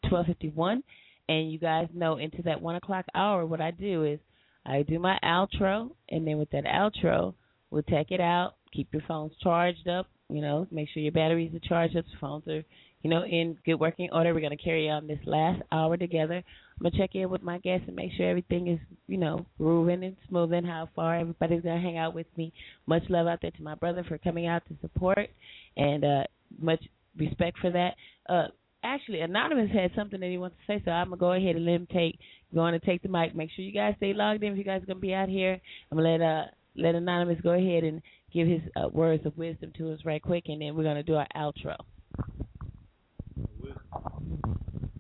12:51, 0.06 0.84
And 1.28 1.52
you 1.52 1.60
guys 1.60 1.90
know 1.94 2.16
into 2.18 2.42
that 2.44 2.62
one 2.62 2.76
o'clock 2.76 3.06
hour, 3.14 3.46
what 3.46 3.60
I 3.60 3.72
do 3.72 4.06
is 4.06 4.20
I 4.66 4.84
do 4.84 5.00
my 5.00 5.20
outro, 5.22 5.92
and 6.10 6.26
then 6.26 6.38
with 6.38 6.50
that 6.52 6.64
outro, 6.64 7.34
we'll 7.70 7.84
take 7.84 8.12
it 8.12 8.22
out. 8.22 8.54
Keep 8.74 8.94
your 8.94 9.04
phones 9.06 9.34
charged 9.44 9.88
up. 9.90 10.08
You 10.30 10.42
know, 10.42 10.68
make 10.72 10.88
sure 10.94 11.04
your 11.04 11.12
batteries 11.12 11.54
are 11.54 11.68
charged 11.68 11.98
up. 11.98 12.06
The 12.06 12.18
phones 12.22 12.48
are, 12.48 12.64
you 13.02 13.10
know, 13.10 13.24
in 13.26 13.58
good 13.66 13.76
working 13.82 14.10
order. 14.14 14.34
We're 14.34 14.40
gonna 14.40 14.56
carry 14.56 14.90
on 14.90 15.08
this 15.08 15.20
last 15.26 15.62
hour 15.74 15.98
together. 15.98 16.42
I'm 16.80 16.84
gonna 16.84 16.98
check 16.98 17.16
in 17.16 17.30
with 17.30 17.42
my 17.42 17.58
guests 17.60 17.86
and 17.88 17.96
make 17.96 18.12
sure 18.16 18.30
everything 18.30 18.68
is, 18.68 18.80
you 19.08 19.18
know, 19.18 19.46
grooving 19.58 20.04
and 20.04 20.16
smoothing. 20.30 20.64
How 20.64 20.90
far 20.96 21.18
everybody's 21.18 21.64
gonna 21.64 21.82
hang 21.82 21.98
out 21.98 22.14
with 22.14 22.28
me. 22.38 22.54
Much 22.86 23.04
love 23.10 23.28
out 23.28 23.40
there 23.42 23.52
to 23.52 23.64
my 23.64 23.76
brother 23.76 24.04
for 24.08 24.18
coming 24.20 24.48
out 24.48 24.64
to 24.68 24.76
support, 24.82 25.30
and 25.76 26.04
uh 26.04 26.24
much 26.60 26.84
respect 27.18 27.58
for 27.60 27.72
that. 27.72 27.96
Uh 28.30 28.48
actually 28.84 29.22
Anonymous 29.22 29.72
had 29.72 29.92
something 29.96 30.20
that 30.20 30.30
he 30.30 30.38
wants 30.38 30.56
to 30.58 30.74
say, 30.74 30.82
so 30.86 30.92
I'm 30.92 31.08
gonna 31.08 31.18
go 31.18 31.34
ahead 31.34 31.56
and 31.56 31.66
let 31.66 31.76
him 31.76 31.88
take 31.92 32.20
going 32.54 32.80
to 32.80 32.86
take 32.86 33.02
the 33.02 33.10
mic. 33.10 33.36
Make 33.36 33.50
sure 33.56 33.66
you 33.66 33.74
guys 33.74 33.96
stay 33.98 34.14
logged 34.14 34.44
in 34.44 34.52
if 34.54 34.58
you 34.58 34.64
guys 34.64 34.82
are 34.84 34.86
gonna 34.86 35.00
be 35.00 35.14
out 35.14 35.30
here. 35.30 35.60
I'm 35.92 35.98
gonna 35.98 36.10
let 36.10 36.22
uh 36.22 36.44
let 36.76 36.96
Anonymous 36.96 37.42
go 37.42 37.52
ahead 37.52 37.84
and 37.84 38.02
give 38.32 38.48
his 38.48 38.62
uh, 38.76 38.88
words 38.90 39.26
of 39.26 39.38
wisdom 39.38 39.72
to 39.78 39.92
us 39.94 40.00
right 40.06 40.22
quick, 40.22 40.44
and 40.48 40.62
then 40.62 40.76
we're 40.76 40.84
gonna 40.84 41.04
do 41.04 41.16
our 41.16 41.28
outro. 41.36 41.76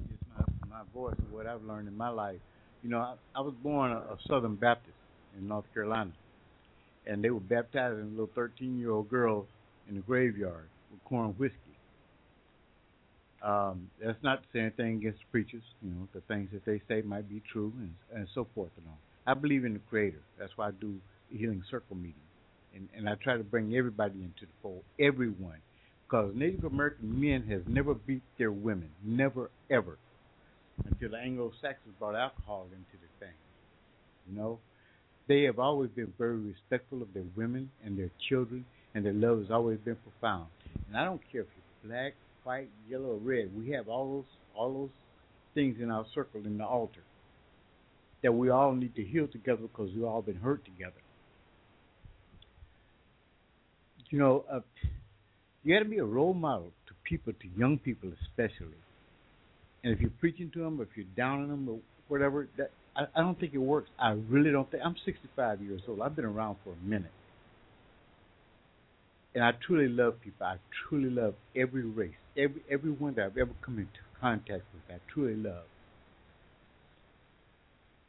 It's 0.09 0.23
my, 0.29 0.43
my 0.67 0.75
voice 0.93 1.15
and 1.17 1.31
what 1.31 1.47
I've 1.47 1.63
learned 1.63 1.87
in 1.87 1.97
my 1.97 2.09
life. 2.09 2.39
You 2.83 2.89
know, 2.89 2.99
I, 2.99 3.15
I 3.35 3.41
was 3.41 3.53
born 3.63 3.91
a, 3.91 3.97
a 3.97 4.17
Southern 4.27 4.55
Baptist 4.55 4.95
in 5.37 5.47
North 5.47 5.65
Carolina, 5.73 6.11
and 7.05 7.23
they 7.23 7.29
were 7.29 7.39
baptizing 7.39 8.01
a 8.01 8.05
little 8.05 8.29
13-year-old 8.35 9.09
girls 9.09 9.47
in 9.89 9.95
the 9.95 10.01
graveyard 10.01 10.67
with 10.91 11.03
corn 11.05 11.29
whiskey. 11.37 11.57
Um, 13.41 13.89
that's 14.03 14.21
not 14.23 14.41
to 14.41 14.47
say 14.51 14.59
anything 14.61 14.97
against 14.97 15.19
the 15.19 15.25
preachers. 15.31 15.63
You 15.81 15.91
know, 15.91 16.07
the 16.13 16.21
things 16.21 16.49
that 16.53 16.65
they 16.65 16.81
say 16.87 17.01
might 17.01 17.29
be 17.29 17.41
true, 17.51 17.71
and 17.77 17.93
and 18.13 18.27
so 18.33 18.47
forth 18.55 18.71
and 18.77 18.87
on. 18.87 18.97
I 19.27 19.39
believe 19.39 19.63
in 19.63 19.73
the 19.73 19.79
Creator. 19.89 20.21
That's 20.39 20.51
why 20.55 20.69
I 20.69 20.71
do 20.71 20.95
Healing 21.29 21.63
Circle 21.69 21.95
meetings, 21.97 22.15
and 22.73 22.89
and 22.97 23.07
I 23.07 23.15
try 23.15 23.37
to 23.37 23.43
bring 23.43 23.75
everybody 23.75 24.15
into 24.15 24.41
the 24.41 24.51
fold, 24.63 24.83
everyone, 24.99 25.61
because 26.05 26.33
Native 26.35 26.63
American 26.63 27.21
men 27.21 27.43
has 27.49 27.61
never 27.67 27.93
beat 27.93 28.23
their 28.39 28.51
women, 28.51 28.89
never 29.03 29.51
ever, 29.69 29.97
until 30.85 31.09
the 31.11 31.17
Anglo-Saxons 31.17 31.95
brought 31.99 32.15
alcohol 32.15 32.67
into 32.71 32.97
the 33.01 33.25
thing. 33.25 33.33
You 34.29 34.37
know, 34.37 34.59
they 35.27 35.43
have 35.43 35.59
always 35.59 35.89
been 35.91 36.13
very 36.17 36.37
respectful 36.37 37.01
of 37.01 37.13
their 37.13 37.25
women 37.35 37.69
and 37.83 37.97
their 37.97 38.11
children, 38.29 38.65
and 38.93 39.05
their 39.05 39.13
love 39.13 39.39
has 39.39 39.51
always 39.51 39.79
been 39.79 39.97
profound. 39.97 40.47
And 40.87 40.97
I 40.97 41.03
don't 41.03 41.21
care 41.31 41.41
if 41.41 41.47
you're 41.83 41.91
black, 41.91 42.13
white, 42.43 42.69
yellow, 42.89 43.11
or 43.11 43.17
red. 43.17 43.51
We 43.55 43.71
have 43.71 43.87
all 43.89 44.11
those 44.11 44.25
all 44.55 44.73
those 44.73 44.89
things 45.53 45.77
in 45.81 45.91
our 45.91 46.05
circle 46.15 46.41
in 46.45 46.57
the 46.57 46.65
altar 46.65 47.01
that 48.23 48.31
we 48.31 48.49
all 48.49 48.73
need 48.73 48.95
to 48.95 49.03
heal 49.03 49.27
together 49.27 49.61
because 49.61 49.91
we've 49.93 50.03
all 50.03 50.21
been 50.21 50.35
hurt 50.35 50.63
together. 50.65 50.93
You 54.09 54.19
know, 54.19 54.45
uh, 54.51 54.61
you 55.63 55.75
got 55.75 55.83
to 55.83 55.89
be 55.89 55.97
a 55.97 56.05
role 56.05 56.33
model 56.33 56.71
to 56.87 56.93
people, 57.03 57.33
to 57.33 57.47
young 57.59 57.77
people 57.77 58.09
especially. 58.23 58.77
And 59.83 59.93
if 59.93 60.01
you're 60.01 60.09
preaching 60.19 60.51
to 60.53 60.59
them, 60.59 60.79
or 60.79 60.83
if 60.83 60.89
you're 60.95 61.05
downing 61.15 61.49
them, 61.49 61.69
or 61.69 61.79
whatever, 62.07 62.47
that 62.57 62.71
I, 62.95 63.03
I 63.15 63.21
don't 63.21 63.39
think 63.39 63.53
it 63.53 63.59
works. 63.59 63.89
I 63.99 64.11
really 64.29 64.51
don't 64.51 64.69
think. 64.69 64.83
I'm 64.85 64.95
65 65.05 65.61
years 65.61 65.81
old. 65.87 66.01
I've 66.01 66.15
been 66.15 66.25
around 66.25 66.57
for 66.63 66.71
a 66.71 66.89
minute 66.89 67.11
and 69.37 69.45
I 69.45 69.51
truly 69.67 69.87
love 69.87 70.19
people. 70.19 70.47
I 70.47 70.55
truly 70.89 71.11
love 71.11 71.35
every 71.55 71.83
race, 71.83 72.17
every 72.35 72.63
everyone 72.71 73.13
that 73.15 73.25
I've 73.25 73.37
ever 73.37 73.51
come 73.61 73.77
into 73.77 73.99
contact 74.19 74.63
with. 74.73 74.81
I 74.89 74.99
truly 75.13 75.35
love, 75.35 75.65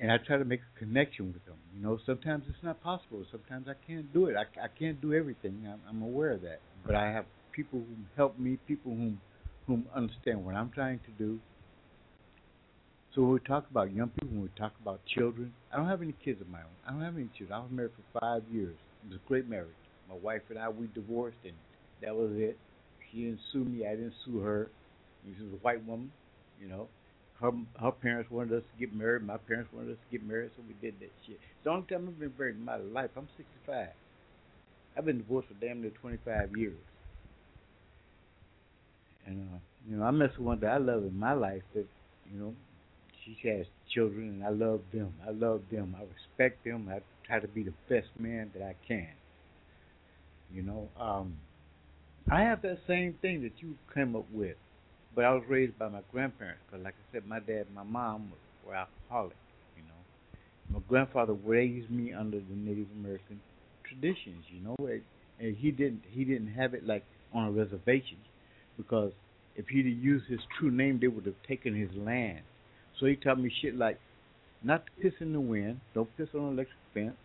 and 0.00 0.10
I 0.10 0.16
try 0.16 0.38
to 0.38 0.44
make 0.46 0.60
a 0.60 0.78
connection 0.78 1.34
with 1.34 1.44
them. 1.44 1.56
You 1.76 1.82
know, 1.82 1.98
sometimes 2.06 2.44
it's 2.48 2.62
not 2.62 2.82
possible. 2.82 3.26
Sometimes 3.30 3.66
I 3.68 3.74
can't 3.86 4.10
do 4.10 4.24
it. 4.26 4.36
I, 4.36 4.44
I 4.64 4.68
can't 4.68 5.02
do 5.02 5.12
everything. 5.12 5.68
I'm, 5.70 5.80
I'm 5.86 6.02
aware 6.02 6.30
of 6.30 6.40
that. 6.42 6.60
But 6.86 6.94
I 6.94 7.10
have 7.12 7.26
people 7.52 7.80
who 7.80 7.94
help 8.16 8.38
me, 8.38 8.58
people 8.66 8.92
whom 8.92 9.20
whom 9.66 9.84
understand 9.94 10.46
what 10.46 10.54
I'm 10.54 10.70
trying 10.70 11.00
to 11.00 11.10
do. 11.18 11.38
So 13.18 13.24
when 13.24 13.32
we 13.32 13.40
talk 13.40 13.66
about 13.68 13.92
young 13.92 14.10
people, 14.10 14.28
when 14.28 14.42
we 14.42 14.48
talk 14.56 14.70
about 14.80 15.00
children, 15.04 15.52
I 15.72 15.76
don't 15.76 15.88
have 15.88 16.02
any 16.02 16.14
kids 16.24 16.40
of 16.40 16.48
my 16.48 16.60
own. 16.60 16.76
I 16.86 16.92
don't 16.92 17.02
have 17.02 17.16
any 17.16 17.26
children. 17.36 17.58
I 17.58 17.58
was 17.58 17.70
married 17.72 17.90
for 17.98 18.20
five 18.20 18.42
years. 18.54 18.76
It 19.02 19.10
was 19.10 19.18
a 19.18 19.28
great 19.28 19.48
marriage. 19.48 19.74
My 20.08 20.14
wife 20.14 20.42
and 20.50 20.56
I 20.56 20.68
we 20.68 20.86
divorced, 20.94 21.42
and 21.42 21.54
that 22.00 22.14
was 22.14 22.30
it. 22.36 22.56
She 23.10 23.24
didn't 23.24 23.40
sue 23.52 23.64
me. 23.64 23.84
I 23.84 23.96
didn't 23.98 24.14
sue 24.24 24.38
her. 24.38 24.70
She 25.24 25.42
was 25.42 25.52
a 25.52 25.56
white 25.66 25.84
woman, 25.84 26.12
you 26.62 26.68
know. 26.68 26.86
Her 27.40 27.50
her 27.82 27.90
parents 27.90 28.30
wanted 28.30 28.56
us 28.56 28.62
to 28.62 28.78
get 28.78 28.94
married. 28.94 29.26
My 29.26 29.36
parents 29.36 29.68
wanted 29.74 29.90
us 29.90 29.98
to 29.98 30.16
get 30.16 30.24
married, 30.24 30.52
so 30.54 30.62
we 30.68 30.74
did 30.74 30.94
that 31.00 31.10
shit. 31.26 31.40
It's 31.42 31.64
the 31.64 31.70
only 31.70 31.88
time 31.88 32.06
I've 32.06 32.20
been 32.20 32.32
married 32.38 32.54
in 32.54 32.64
my 32.64 32.76
life. 32.76 33.10
I'm 33.16 33.26
65. 33.36 33.88
I've 34.96 35.04
been 35.04 35.18
divorced 35.18 35.48
for 35.48 35.54
damn 35.54 35.82
near 35.82 35.90
25 35.90 36.56
years. 36.56 36.78
And 39.26 39.42
uh, 39.42 39.58
you 39.90 39.96
know, 39.96 40.04
I 40.04 40.12
met 40.12 40.30
someone 40.36 40.60
that 40.60 40.70
I 40.70 40.78
love 40.78 41.02
in 41.02 41.18
my 41.18 41.32
life 41.32 41.62
that, 41.74 41.86
you 42.32 42.38
know, 42.38 42.54
she 43.42 43.48
has 43.48 43.66
children, 43.94 44.28
and 44.28 44.44
I 44.44 44.50
love 44.50 44.80
them. 44.92 45.12
I 45.26 45.30
love 45.30 45.62
them. 45.70 45.96
I 45.98 46.02
respect 46.02 46.64
them. 46.64 46.88
I 46.90 47.00
try 47.26 47.40
to 47.40 47.48
be 47.48 47.62
the 47.62 47.74
best 47.88 48.08
man 48.18 48.50
that 48.54 48.62
I 48.62 48.74
can. 48.86 49.08
You 50.52 50.62
know, 50.62 50.88
um, 50.98 51.34
I 52.30 52.42
have 52.42 52.62
that 52.62 52.78
same 52.86 53.14
thing 53.20 53.42
that 53.42 53.52
you 53.58 53.74
came 53.94 54.16
up 54.16 54.26
with, 54.32 54.56
but 55.14 55.24
I 55.24 55.34
was 55.34 55.42
raised 55.48 55.78
by 55.78 55.88
my 55.88 56.00
grandparents. 56.12 56.60
Because, 56.66 56.84
like 56.84 56.94
I 56.94 57.12
said, 57.12 57.26
my 57.26 57.40
dad 57.40 57.66
and 57.66 57.74
my 57.74 57.82
mom 57.82 58.30
were, 58.30 58.70
were 58.70 58.76
alcoholics. 58.76 59.36
You 59.76 59.82
know, 59.82 60.78
my 60.78 60.80
grandfather 60.88 61.34
raised 61.34 61.90
me 61.90 62.12
under 62.12 62.38
the 62.38 62.54
Native 62.54 62.88
American 62.98 63.40
traditions. 63.86 64.44
You 64.50 64.60
know, 64.60 64.76
and 65.40 65.56
he 65.56 65.70
didn't 65.70 66.02
he 66.10 66.24
didn't 66.24 66.54
have 66.54 66.74
it 66.74 66.86
like 66.86 67.04
on 67.32 67.44
a 67.48 67.50
reservation 67.50 68.18
because 68.76 69.12
if 69.54 69.66
he'd 69.68 69.86
used 69.86 70.26
his 70.28 70.40
true 70.58 70.70
name, 70.70 70.98
they 71.00 71.08
would 71.08 71.26
have 71.26 71.34
taken 71.46 71.74
his 71.74 71.90
land. 71.96 72.40
So 72.98 73.06
he 73.06 73.16
taught 73.16 73.40
me 73.40 73.52
shit 73.62 73.76
like 73.76 73.98
not 74.62 74.84
to 74.86 74.92
piss 75.02 75.12
in 75.20 75.32
the 75.32 75.40
wind, 75.40 75.80
don't 75.94 76.08
piss 76.16 76.28
on 76.34 76.40
an 76.40 76.52
electric 76.54 76.78
fence, 76.92 77.16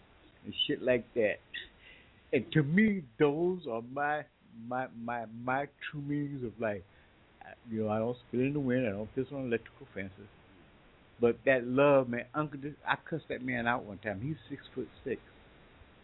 and 0.45 0.53
shit 0.67 0.81
like 0.81 1.05
that. 1.15 1.37
And 2.31 2.45
to 2.53 2.63
me, 2.63 3.03
those 3.19 3.61
are 3.69 3.81
my 3.91 4.23
my 4.67 4.87
my 5.03 5.25
my 5.43 5.67
true 5.89 6.01
meanings 6.01 6.43
of 6.43 6.59
life. 6.59 6.81
You 7.69 7.83
know, 7.83 7.89
I 7.89 7.99
don't 7.99 8.17
spit 8.27 8.41
in 8.41 8.53
the 8.53 8.59
wind. 8.59 8.87
I 8.87 8.91
don't 8.91 9.13
piss 9.15 9.25
on 9.33 9.47
electrical 9.47 9.87
fences. 9.93 10.29
But 11.19 11.37
that 11.45 11.65
love, 11.65 12.09
man, 12.09 12.25
Uncle, 12.33 12.59
I 12.87 12.95
cussed 13.09 13.29
that 13.29 13.43
man 13.43 13.67
out 13.67 13.85
one 13.85 13.97
time. 13.99 14.21
He's 14.21 14.35
six 14.49 14.63
foot 14.73 14.89
six, 15.03 15.21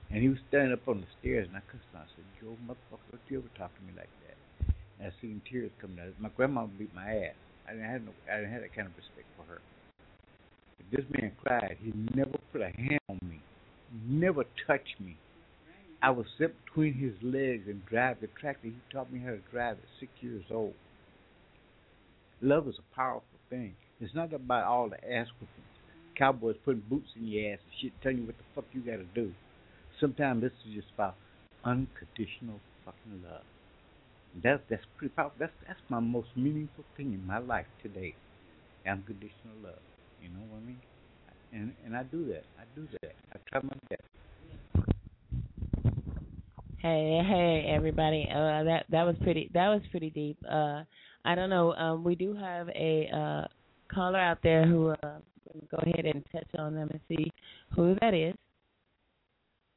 and 0.09 0.21
he 0.21 0.29
was 0.29 0.37
standing 0.47 0.73
up 0.73 0.87
on 0.87 1.01
the 1.01 1.07
stairs, 1.19 1.47
and 1.47 1.57
I 1.57 1.61
cussed 1.61 1.83
him. 1.91 2.01
I 2.01 2.05
said, 2.15 2.25
"Yo, 2.41 2.55
motherfucker, 2.65 3.11
don't 3.11 3.21
you 3.27 3.39
ever 3.39 3.49
talk 3.57 3.75
to 3.75 3.81
me 3.83 3.93
like 3.95 4.09
that?" 4.27 4.73
And 4.99 5.11
I 5.11 5.21
seen 5.21 5.41
tears 5.49 5.71
coming 5.81 5.99
out. 5.99 6.13
My 6.19 6.29
grandma 6.29 6.65
beat 6.65 6.93
my 6.93 7.25
ass. 7.25 7.35
I 7.69 7.73
didn't 7.73 7.89
have 7.89 8.01
no, 8.01 8.11
I 8.31 8.37
have 8.49 8.61
that 8.61 8.73
kind 8.75 8.87
of 8.87 8.95
respect 8.97 9.27
for 9.37 9.43
her. 9.43 9.61
But 10.77 10.97
this 10.97 11.05
man 11.21 11.31
cried. 11.43 11.77
He 11.83 11.93
never 12.15 12.37
put 12.51 12.61
a 12.61 12.69
hand 12.69 12.99
on 13.09 13.19
me, 13.23 13.41
never 14.07 14.43
touched 14.65 14.99
me. 14.99 15.17
I 16.01 16.09
was 16.11 16.25
sit 16.39 16.55
between 16.65 16.93
his 16.93 17.13
legs 17.21 17.63
and 17.67 17.85
drive 17.85 18.21
the 18.21 18.27
tractor. 18.39 18.67
He 18.67 18.73
taught 18.91 19.11
me 19.11 19.19
how 19.19 19.31
to 19.31 19.41
drive 19.51 19.77
at 19.77 19.89
six 19.99 20.11
years 20.21 20.45
old. 20.49 20.73
Love 22.41 22.67
is 22.69 22.75
a 22.79 22.95
powerful 22.95 23.23
thing. 23.49 23.75
It's 23.99 24.15
not 24.15 24.33
about 24.33 24.63
all 24.63 24.89
the 24.89 24.95
ass 24.95 25.27
whooping. 25.39 25.65
Cowboys 26.17 26.55
putting 26.63 26.83
boots 26.89 27.09
in 27.15 27.27
your 27.27 27.53
ass 27.53 27.59
and 27.63 27.73
shit, 27.81 27.91
telling 28.01 28.19
you 28.19 28.25
what 28.25 28.35
the 28.37 28.43
fuck 28.55 28.65
you 28.71 28.81
gotta 28.81 29.05
do. 29.13 29.31
Sometimes 29.99 30.41
this 30.41 30.53
is 30.67 30.75
just 30.75 30.87
about 30.95 31.15
unconditional 31.65 32.59
fucking 32.85 33.23
love. 33.23 33.43
That's 34.35 34.61
that's 34.69 34.83
pretty 34.97 35.13
powerful. 35.13 35.37
That's 35.39 35.53
that's 35.67 35.79
my 35.89 35.99
most 35.99 36.29
meaningful 36.35 36.85
thing 36.95 37.13
in 37.13 37.25
my 37.25 37.39
life 37.39 37.65
today. 37.81 38.15
Unconditional 38.87 39.57
love. 39.63 39.79
You 40.21 40.29
know 40.29 40.45
what 40.49 40.57
I 40.57 40.67
mean? 40.67 40.81
And 41.51 41.73
and 41.85 41.95
I 41.95 42.03
do 42.03 42.25
that. 42.27 42.43
I 42.57 42.63
do 42.75 42.87
that. 43.01 43.15
I 43.33 43.37
try 43.49 43.61
my 43.63 43.75
best. 43.89 44.03
Hey, 46.81 47.21
hey, 47.27 47.65
everybody. 47.75 48.27
Uh, 48.31 48.63
that 48.63 48.85
that 48.89 49.03
was 49.03 49.15
pretty. 49.21 49.49
That 49.53 49.67
was 49.69 49.81
pretty 49.91 50.11
deep. 50.11 50.37
Uh, 50.49 50.83
I 51.25 51.35
don't 51.35 51.49
know. 51.49 51.73
Um, 51.73 52.03
we 52.03 52.15
do 52.15 52.35
have 52.35 52.69
a 52.69 53.09
uh, 53.13 53.47
caller 53.93 54.19
out 54.19 54.39
there 54.43 54.65
who 54.65 54.89
uh, 54.89 55.19
go 55.69 55.77
ahead 55.81 56.05
and 56.05 56.23
touch 56.31 56.47
on 56.57 56.75
them 56.75 56.89
and 56.91 57.01
see 57.07 57.31
who 57.75 57.95
that 58.01 58.13
is. 58.13 58.35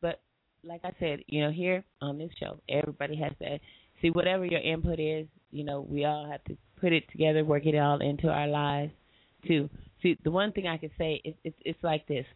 But 0.01 0.21
like 0.63 0.83
I 0.85 0.93
said, 1.01 1.21
you 1.27 1.43
know, 1.43 1.51
here 1.51 1.85
on 2.01 2.19
this 2.19 2.31
show, 2.39 2.61
everybody 2.69 3.17
has 3.17 3.33
to 3.41 3.59
see 4.03 4.11
whatever 4.11 4.45
your 4.45 4.61
input 4.61 5.01
is. 5.01 5.27
You 5.51 5.65
know, 5.65 5.81
we 5.89 6.05
all 6.05 6.29
have 6.31 6.45
to 6.45 6.57
put 6.81 6.93
it 6.93 7.05
together, 7.11 7.45
work 7.45 7.65
it 7.65 7.79
all 7.79 8.01
into 8.01 8.29
our 8.29 8.49
lives. 8.49 8.93
Too. 9.47 9.71
See, 10.03 10.19
the 10.23 10.31
one 10.31 10.53
thing 10.53 10.67
I 10.67 10.77
can 10.77 10.91
say 10.99 11.21
is 11.25 11.35
it's 11.45 11.57
it's 11.65 11.83
like 11.83 12.07
this. 12.07 12.27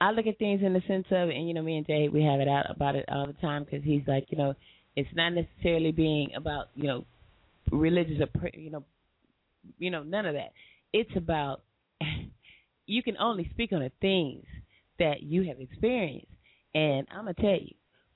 I 0.00 0.10
look 0.10 0.26
at 0.26 0.38
things 0.38 0.62
in 0.64 0.72
the 0.72 0.82
sense 0.88 1.06
of, 1.12 1.28
and 1.28 1.46
you 1.46 1.54
know, 1.54 1.62
me 1.62 1.76
and 1.76 1.86
Jay, 1.86 2.08
we 2.08 2.24
have 2.24 2.40
it 2.40 2.48
out 2.48 2.66
about 2.68 2.96
it 2.96 3.04
all 3.08 3.26
the 3.26 3.34
time 3.34 3.64
because 3.64 3.84
he's 3.84 4.02
like, 4.08 4.26
you 4.30 4.38
know, 4.38 4.54
it's 4.96 5.08
not 5.14 5.30
necessarily 5.30 5.92
being 5.92 6.30
about, 6.34 6.66
you 6.74 6.88
know, 6.88 7.04
religious 7.70 8.20
or 8.20 8.50
you 8.52 8.70
know, 8.70 8.84
you 9.78 9.90
know, 9.90 10.02
none 10.02 10.26
of 10.26 10.34
that. 10.34 10.52
It's 10.92 11.10
about 11.16 11.62
you 12.86 13.02
can 13.02 13.16
only 13.18 13.48
speak 13.52 13.72
on 13.72 13.80
the 13.80 13.92
things 14.00 14.44
that 14.98 15.22
you 15.22 15.44
have 15.44 15.60
experienced. 15.60 16.26
And 16.74 17.06
I'm 17.10 17.24
gonna 17.24 17.34
tell 17.34 17.60
you, 17.60 17.74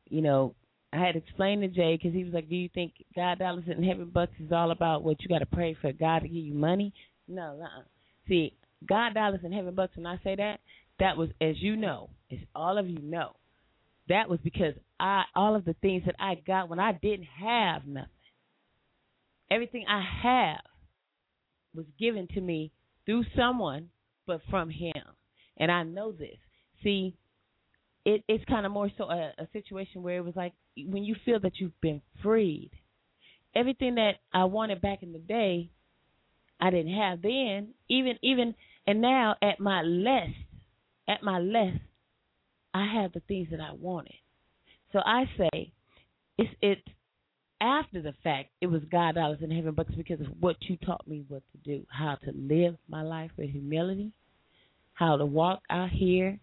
you 0.08 0.22
know, 0.22 0.54
I 0.96 1.06
had 1.06 1.12
to 1.12 1.18
explain 1.18 1.60
to 1.60 1.68
Jay 1.68 1.96
because 1.96 2.14
he 2.14 2.24
was 2.24 2.32
like, 2.32 2.48
"Do 2.48 2.56
you 2.56 2.68
think 2.68 2.92
God 3.14 3.38
dollars 3.38 3.64
and 3.68 3.84
heaven 3.84 4.10
bucks 4.10 4.32
is 4.40 4.52
all 4.52 4.70
about 4.70 5.02
what 5.02 5.20
you 5.20 5.28
got 5.28 5.40
to 5.40 5.46
pray 5.46 5.74
for 5.74 5.92
God 5.92 6.20
to 6.20 6.28
give 6.28 6.44
you 6.44 6.54
money?" 6.54 6.92
No, 7.28 7.60
uh-uh. 7.60 7.82
See, 8.28 8.54
God 8.88 9.14
dollars 9.14 9.40
and 9.44 9.52
heaven 9.52 9.74
bucks. 9.74 9.96
When 9.96 10.06
I 10.06 10.18
say 10.24 10.36
that, 10.36 10.60
that 10.98 11.16
was, 11.16 11.28
as 11.40 11.60
you 11.60 11.76
know, 11.76 12.10
as 12.32 12.38
all 12.54 12.78
of 12.78 12.88
you 12.88 12.98
know, 13.00 13.36
that 14.08 14.28
was 14.28 14.40
because 14.42 14.74
I 14.98 15.24
all 15.34 15.54
of 15.54 15.64
the 15.64 15.74
things 15.74 16.04
that 16.06 16.16
I 16.18 16.36
got 16.36 16.68
when 16.68 16.80
I 16.80 16.92
didn't 16.92 17.26
have 17.40 17.86
nothing. 17.86 18.10
Everything 19.50 19.84
I 19.88 20.02
have 20.22 20.64
was 21.74 21.86
given 21.98 22.26
to 22.28 22.40
me 22.40 22.72
through 23.04 23.24
someone, 23.36 23.90
but 24.26 24.40
from 24.50 24.70
Him, 24.70 24.94
and 25.56 25.70
I 25.70 25.82
know 25.82 26.12
this. 26.12 26.38
See, 26.82 27.16
it, 28.06 28.22
it's 28.28 28.44
kind 28.44 28.64
of 28.64 28.70
more 28.70 28.88
so 28.96 29.10
a, 29.10 29.32
a 29.36 29.48
situation 29.52 30.02
where 30.02 30.16
it 30.16 30.24
was 30.24 30.36
like 30.36 30.52
when 30.78 31.02
you 31.02 31.16
feel 31.24 31.40
that 31.40 31.58
you've 31.58 31.78
been 31.80 32.00
freed. 32.22 32.70
Everything 33.54 33.96
that 33.96 34.12
I 34.32 34.44
wanted 34.44 34.80
back 34.80 35.02
in 35.02 35.12
the 35.12 35.18
day, 35.18 35.70
I 36.60 36.70
didn't 36.70 36.94
have 36.94 37.20
then. 37.20 37.74
Even 37.90 38.16
even 38.22 38.54
and 38.86 39.00
now 39.00 39.34
at 39.42 39.58
my 39.58 39.82
less, 39.82 40.30
at 41.08 41.24
my 41.24 41.40
less, 41.40 41.78
I 42.72 42.86
have 42.94 43.12
the 43.12 43.20
things 43.26 43.48
that 43.50 43.60
I 43.60 43.72
wanted. 43.72 44.14
So 44.92 45.00
I 45.04 45.24
say, 45.36 45.72
it's 46.38 46.50
it's 46.62 46.88
after 47.60 48.02
the 48.02 48.14
fact. 48.22 48.50
It 48.60 48.68
was 48.68 48.82
God 48.88 49.16
that 49.16 49.28
was 49.28 49.38
in 49.42 49.50
heaven, 49.50 49.74
but 49.74 49.88
it's 49.88 49.96
because 49.96 50.20
of 50.20 50.28
what 50.38 50.56
you 50.60 50.76
taught 50.76 51.08
me 51.08 51.24
what 51.26 51.42
to 51.50 51.58
do, 51.58 51.84
how 51.88 52.18
to 52.24 52.30
live 52.36 52.76
my 52.88 53.02
life 53.02 53.32
with 53.36 53.50
humility, 53.50 54.12
how 54.92 55.16
to 55.16 55.26
walk 55.26 55.62
out 55.68 55.90
here 55.90 56.38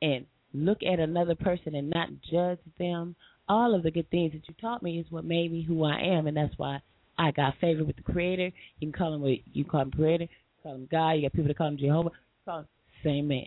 and 0.00 0.24
look 0.54 0.78
at 0.82 1.00
another 1.00 1.34
person 1.34 1.74
and 1.74 1.90
not 1.90 2.08
judge 2.30 2.58
them. 2.78 3.14
All 3.48 3.74
of 3.74 3.82
the 3.82 3.90
good 3.90 4.10
things 4.10 4.32
that 4.32 4.46
you 4.48 4.54
taught 4.60 4.82
me 4.82 4.98
is 4.98 5.06
what 5.10 5.24
made 5.24 5.52
me 5.52 5.62
who 5.62 5.84
I 5.84 5.98
am, 6.00 6.26
and 6.26 6.36
that's 6.36 6.56
why 6.56 6.80
I 7.18 7.30
got 7.30 7.58
favor 7.60 7.84
with 7.84 7.96
the 7.96 8.02
Creator. 8.02 8.50
You 8.78 8.90
can 8.90 8.92
call 8.92 9.14
him 9.14 9.20
what 9.20 9.38
you 9.52 9.64
call 9.64 9.82
him 9.82 9.90
Creator, 9.90 10.28
call 10.62 10.74
him 10.74 10.88
God. 10.90 11.12
You 11.12 11.22
got 11.22 11.32
people 11.32 11.48
that 11.48 11.58
call 11.58 11.68
him 11.68 11.78
Jehovah. 11.78 12.10
Call 12.44 12.60
him 12.60 12.66
same 13.04 13.28
man. 13.28 13.46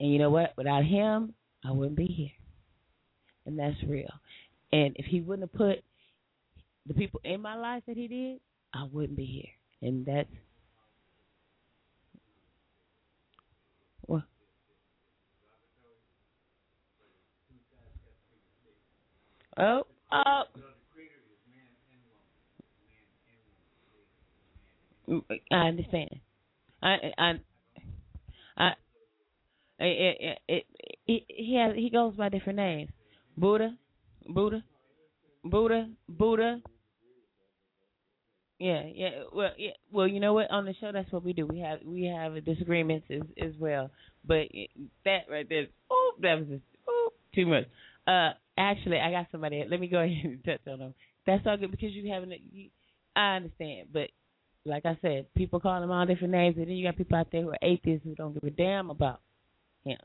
And 0.00 0.12
you 0.12 0.18
know 0.18 0.30
what? 0.30 0.52
Without 0.56 0.84
him, 0.84 1.34
I 1.64 1.70
wouldn't 1.70 1.96
be 1.96 2.06
here, 2.06 2.30
and 3.46 3.58
that's 3.58 3.76
real. 3.88 4.12
And 4.72 4.94
if 4.96 5.06
he 5.06 5.20
wouldn't 5.20 5.50
have 5.50 5.58
put 5.58 5.82
the 6.86 6.94
people 6.94 7.20
in 7.24 7.40
my 7.40 7.54
life 7.54 7.82
that 7.86 7.96
he 7.96 8.08
did, 8.08 8.40
I 8.74 8.86
wouldn't 8.92 9.16
be 9.16 9.24
here. 9.24 9.88
And 9.88 10.04
that's 10.04 10.28
well. 14.06 14.24
Oh, 19.58 19.82
oh. 20.12 20.42
I 25.52 25.56
understand. 25.56 26.10
I, 26.82 26.96
I, 27.18 27.32
I, 28.56 28.72
it, 29.78 30.38
it, 30.48 30.64
it, 31.06 31.24
he 31.28 31.56
has 31.56 31.74
he 31.76 31.90
goes 31.90 32.14
by 32.16 32.28
different 32.28 32.56
names. 32.56 32.90
Buddha, 33.36 33.76
Buddha, 34.28 34.62
Buddha, 35.44 35.88
Buddha. 36.08 36.60
Yeah, 38.58 38.82
yeah. 38.94 39.10
Well, 39.32 39.50
yeah. 39.58 39.72
Well, 39.92 40.06
you 40.06 40.20
know 40.20 40.32
what? 40.32 40.50
On 40.50 40.64
the 40.64 40.74
show, 40.80 40.90
that's 40.92 41.10
what 41.12 41.24
we 41.24 41.32
do. 41.32 41.46
We 41.46 41.60
have 41.60 41.80
we 41.84 42.04
have 42.04 42.42
disagreements 42.44 43.06
as 43.10 43.22
as 43.42 43.52
well. 43.58 43.90
But 44.26 44.46
that 45.04 45.24
right 45.30 45.48
there, 45.48 45.66
oh, 45.90 46.12
that 46.22 46.38
was 46.38 46.48
just 46.48 46.62
too 47.34 47.46
much. 47.46 47.64
Uh, 48.06 48.30
actually, 48.58 48.98
I 48.98 49.10
got 49.10 49.26
somebody. 49.32 49.64
Let 49.68 49.80
me 49.80 49.88
go 49.88 49.98
ahead 50.02 50.24
and 50.24 50.44
touch 50.44 50.60
on 50.70 50.78
them. 50.78 50.94
That's 51.26 51.46
all 51.46 51.56
good 51.56 51.70
because 51.70 51.92
you 51.92 52.12
haven't. 52.12 52.32
You, 52.52 52.68
I 53.16 53.36
understand, 53.36 53.88
but 53.92 54.10
like 54.66 54.84
I 54.86 54.98
said, 55.00 55.26
people 55.34 55.60
call 55.60 55.82
him 55.82 55.90
all 55.90 56.06
different 56.06 56.32
names, 56.32 56.56
and 56.58 56.66
then 56.66 56.74
you 56.76 56.86
got 56.86 56.96
people 56.96 57.16
out 57.16 57.28
there 57.30 57.42
who 57.42 57.50
are 57.50 57.58
atheists 57.62 58.04
who 58.04 58.14
don't 58.14 58.34
give 58.34 58.44
a 58.44 58.50
damn 58.50 58.90
about 58.90 59.20
him. 59.84 59.98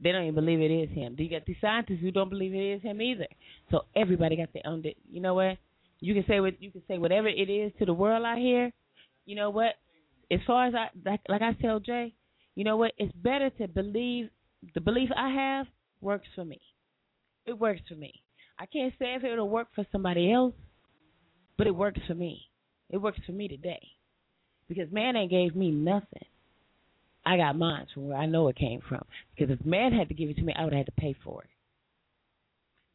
They 0.00 0.12
don't 0.12 0.22
even 0.24 0.34
believe 0.34 0.60
it 0.60 0.70
is 0.70 0.90
him. 0.90 1.16
You 1.18 1.30
got 1.30 1.46
the 1.46 1.56
scientists 1.60 2.00
who 2.02 2.10
don't 2.10 2.28
believe 2.28 2.54
it 2.54 2.76
is 2.76 2.82
him 2.82 3.00
either? 3.00 3.26
So 3.70 3.82
everybody 3.94 4.36
got 4.36 4.52
their 4.52 4.62
own. 4.66 4.82
Di- 4.82 4.96
You 5.10 5.20
know 5.20 5.34
what? 5.34 5.56
You 6.00 6.12
can 6.14 6.24
say 6.28 6.40
what 6.40 6.60
you 6.62 6.70
can 6.70 6.82
say 6.86 6.98
whatever 6.98 7.28
it 7.28 7.48
is 7.48 7.72
to 7.78 7.86
the 7.86 7.94
world 7.94 8.24
out 8.24 8.38
here. 8.38 8.72
You 9.24 9.36
know 9.36 9.50
what? 9.50 9.74
As 10.30 10.40
far 10.46 10.66
as 10.66 10.74
I 10.74 10.88
like, 11.04 11.20
like 11.28 11.42
I 11.42 11.52
tell 11.54 11.80
Jay, 11.80 12.14
you 12.54 12.64
know 12.64 12.76
what? 12.76 12.92
It's 12.98 13.12
better 13.14 13.48
to 13.50 13.68
believe 13.68 14.28
the 14.74 14.80
belief 14.80 15.08
I 15.16 15.30
have 15.30 15.66
works 16.02 16.26
for 16.34 16.44
me. 16.44 16.60
It 17.46 17.58
works 17.58 17.80
for 17.88 17.94
me. 17.94 18.12
I 18.58 18.66
can't 18.66 18.92
say 18.98 19.14
if 19.14 19.24
it'll 19.24 19.48
work 19.48 19.68
for 19.74 19.86
somebody 19.92 20.32
else, 20.32 20.54
but 21.56 21.66
it 21.66 21.74
works 21.74 22.00
for 22.06 22.14
me. 22.14 22.42
It 22.90 22.98
works 22.98 23.20
for 23.26 23.32
me 23.32 23.48
today. 23.48 23.80
Because 24.68 24.90
man 24.90 25.16
ain't 25.16 25.30
gave 25.30 25.54
me 25.54 25.70
nothing. 25.70 26.24
I 27.24 27.36
got 27.36 27.58
mine 27.58 27.86
from 27.92 28.08
where 28.08 28.18
I 28.18 28.26
know 28.26 28.48
it 28.48 28.56
came 28.56 28.80
from. 28.88 29.02
Because 29.34 29.56
if 29.56 29.64
man 29.64 29.92
had 29.92 30.08
to 30.08 30.14
give 30.14 30.30
it 30.30 30.36
to 30.36 30.42
me, 30.42 30.54
I 30.56 30.64
would 30.64 30.72
have 30.72 30.86
had 30.86 30.94
to 30.94 31.00
pay 31.00 31.14
for 31.24 31.42
it. 31.42 31.50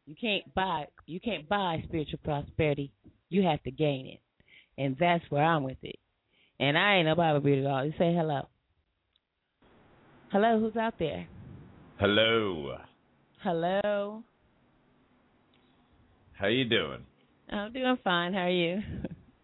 You 0.06 0.16
can't 0.20 0.54
buy 0.54 0.88
you 1.06 1.20
can't 1.20 1.48
buy 1.48 1.84
spiritual 1.88 2.20
prosperity. 2.24 2.92
You 3.30 3.44
have 3.44 3.62
to 3.64 3.72
gain 3.72 4.08
it. 4.08 4.20
And 4.82 4.98
that's 5.00 5.24
where 5.30 5.44
I'm 5.44 5.64
with 5.64 5.78
it. 5.84 5.98
And 6.60 6.78
I 6.78 6.96
ain't 6.96 7.08
no 7.08 7.16
Bible 7.16 7.42
reader 7.42 7.68
at 7.68 7.72
all. 7.72 7.86
You 7.86 7.92
say 7.98 8.14
hello. 8.14 8.48
Hello, 10.32 10.60
who's 10.60 10.76
out 10.76 10.96
there? 10.98 11.28
Hello. 12.00 12.78
Hello. 13.44 14.24
How 16.42 16.48
you 16.48 16.66
doing? 16.66 17.06
I'm 17.52 17.72
doing 17.72 17.98
fine. 18.04 18.34
How 18.34 18.40
are 18.40 18.50
you? 18.50 18.80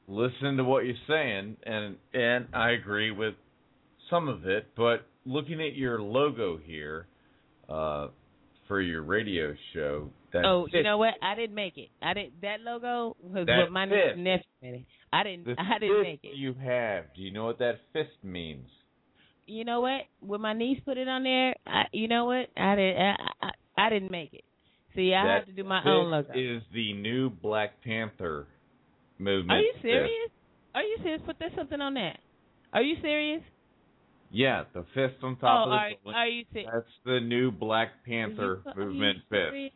Listening 0.07 0.57
to 0.57 0.63
what 0.63 0.83
you're 0.83 0.95
saying, 1.07 1.57
and 1.63 1.95
and 2.11 2.47
I 2.55 2.71
agree 2.71 3.11
with 3.11 3.35
some 4.09 4.27
of 4.27 4.47
it, 4.47 4.69
but 4.75 5.05
looking 5.23 5.61
at 5.61 5.75
your 5.75 6.01
logo 6.01 6.57
here 6.57 7.05
uh, 7.69 8.07
for 8.67 8.81
your 8.81 9.03
radio 9.03 9.53
show, 9.75 10.09
that 10.33 10.43
oh, 10.43 10.63
fits, 10.65 10.73
you 10.73 10.83
know 10.83 10.97
what? 10.97 11.13
I 11.21 11.35
didn't 11.35 11.53
make 11.53 11.77
it. 11.77 11.89
I 12.01 12.15
didn't. 12.15 12.41
That 12.41 12.61
logo 12.61 13.15
was 13.21 13.45
That 13.45 13.59
what 13.59 13.71
my 13.71 13.85
fits. 13.85 14.17
nephew 14.17 14.43
made. 14.63 14.85
I 15.13 15.21
didn't. 15.21 15.45
the 15.45 15.51
I 15.51 15.77
didn't 15.77 15.97
fist 15.97 16.03
make 16.03 16.19
it. 16.23 16.35
you 16.35 16.55
have. 16.55 17.03
Do 17.15 17.21
you 17.21 17.31
know 17.31 17.45
what 17.45 17.59
that 17.59 17.75
fist 17.93 18.23
means? 18.23 18.69
You 19.45 19.65
know 19.65 19.81
what? 19.81 20.01
When 20.21 20.41
my 20.41 20.53
niece 20.53 20.79
put 20.83 20.97
it 20.97 21.07
on 21.07 21.21
there, 21.21 21.53
I, 21.67 21.83
you 21.91 22.07
know 22.07 22.25
what? 22.25 22.47
I 22.57 22.75
didn't. 22.75 22.97
I, 22.97 23.15
I, 23.43 23.49
I 23.85 23.89
didn't 23.91 24.09
make 24.09 24.33
it. 24.33 24.45
See, 24.97 25.13
I 25.13 25.27
that 25.27 25.37
have 25.37 25.45
to 25.45 25.51
do 25.51 25.63
my 25.63 25.83
own 25.85 26.09
logo. 26.09 26.33
Is 26.33 26.63
the 26.73 26.93
new 26.93 27.29
Black 27.29 27.83
Panther 27.83 28.47
movement? 29.19 29.51
Are 29.51 29.61
you 29.61 29.73
serious? 29.79 30.31
Are 30.73 30.81
you 30.81 30.97
serious? 31.03 31.21
Put 31.23 31.37
that 31.37 31.51
something 31.55 31.79
on 31.79 31.93
that. 31.93 32.17
Are 32.73 32.81
you 32.81 32.95
serious? 33.03 33.43
Yeah, 34.31 34.63
the 34.73 34.85
fist 34.95 35.23
on 35.23 35.37
top 35.37 35.43
oh, 35.43 35.63
of 35.65 35.69
the 35.69 35.75
are, 35.75 35.89
building. 36.03 36.13
are 36.15 36.27
you 36.27 36.45
serious? 36.51 36.71
That's 36.73 36.85
the 37.05 37.19
new 37.19 37.51
Black 37.51 37.89
Panther 38.07 38.63
you 38.65 38.85
movement 38.85 39.19
fist. 39.29 39.71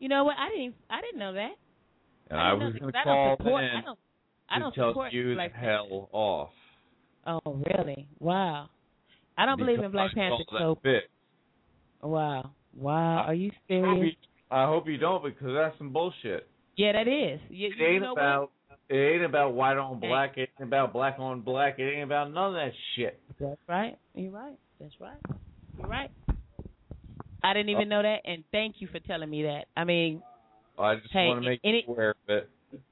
You 0.00 0.08
know 0.10 0.24
what? 0.24 0.36
I 0.38 0.50
didn't. 0.50 0.74
I 0.90 1.00
didn't 1.00 1.18
know 1.18 1.32
that. 1.32 1.52
And 2.30 2.38
I 2.38 2.50
I 2.50 2.52
was 2.52 2.74
going 2.78 2.92
to 2.92 2.98
I 2.98 3.04
don't 3.04 3.14
call 3.14 3.36
support. 3.38 3.64
in 3.64 3.70
I 3.70 3.80
don't. 3.82 3.98
I 4.50 4.58
don't 4.58 4.74
tell 4.74 4.90
support 4.90 5.12
you 5.14 5.30
the 5.30 5.34
Black 5.34 5.54
Panther. 5.54 5.66
hell 5.66 6.08
off. 6.12 6.50
Oh, 7.26 7.62
really? 7.74 8.06
Wow. 8.18 8.68
I 9.38 9.46
don't 9.46 9.58
believe 9.58 9.80
in 9.80 9.90
Black 9.90 10.12
Panther. 10.14 10.44
So, 10.58 10.78
fist. 10.82 11.06
wow, 12.02 12.50
wow. 12.74 13.24
Are 13.26 13.34
you 13.34 13.50
serious? 13.66 14.14
I 14.50 14.66
hope 14.66 14.88
you 14.88 14.96
don't 14.98 15.22
because 15.22 15.52
that's 15.54 15.76
some 15.78 15.92
bullshit. 15.92 16.48
Yeah, 16.76 16.92
that 16.92 17.08
is. 17.08 17.40
You, 17.50 17.68
It 17.68 17.82
ain't 17.82 18.02
know 18.02 18.12
about 18.12 18.50
it 18.88 18.96
ain't 18.96 19.24
about 19.24 19.52
white 19.52 19.76
on 19.76 20.00
black. 20.00 20.38
It 20.38 20.48
ain't 20.58 20.68
about 20.68 20.92
black 20.92 21.16
on 21.18 21.42
black. 21.42 21.78
It 21.78 21.92
ain't 21.92 22.04
about 22.04 22.32
none 22.32 22.50
of 22.50 22.54
that 22.54 22.72
shit. 22.96 23.20
That's 23.38 23.60
right. 23.68 23.98
You're 24.14 24.30
right. 24.30 24.58
That's 24.80 24.94
right. 25.00 25.18
You're 25.78 25.88
right. 25.88 26.10
I 27.42 27.52
didn't 27.52 27.68
even 27.68 27.88
know 27.88 28.02
that, 28.02 28.20
and 28.24 28.42
thank 28.50 28.76
you 28.78 28.88
for 28.88 28.98
telling 29.00 29.28
me 29.30 29.42
that. 29.42 29.66
I 29.76 29.84
mean, 29.84 30.22
I 30.78 30.96
just 30.96 31.12
Hey, 31.12 31.26
want 31.26 31.42
to 31.42 31.48
make 31.50 31.60
you 31.62 31.80
aware 31.86 32.10
of 32.10 32.16
it. 32.28 32.50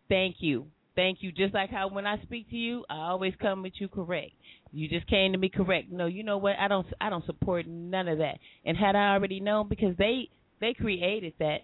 thank 0.09 0.37
you. 0.41 0.67
Thank 0.95 1.19
you. 1.21 1.33
Just 1.33 1.53
like 1.53 1.71
how 1.71 1.89
when 1.89 2.07
I 2.07 2.21
speak 2.23 2.49
to 2.51 2.57
you, 2.57 2.85
I 2.89 2.97
always 3.09 3.35
come 3.41 3.63
with 3.63 3.75
you 3.79 3.89
correct. 3.89 4.33
You 4.73 4.89
just 4.89 5.07
came 5.09 5.33
to 5.33 5.39
me 5.39 5.49
correct. 5.49 5.91
No, 5.91 6.07
you 6.07 6.23
know 6.23 6.39
what? 6.39 6.57
I 6.59 6.69
don't. 6.69 6.87
I 7.01 7.11
don't 7.11 7.25
support 7.27 7.67
none 7.67 8.09
of 8.09 8.19
that. 8.19 8.39
And 8.65 8.77
had 8.77 8.97
I 8.97 9.15
already 9.15 9.41
known, 9.41 9.69
because 9.69 9.97
they 9.97 10.29
they 10.61 10.75
created 10.75 11.35
that, 11.39 11.59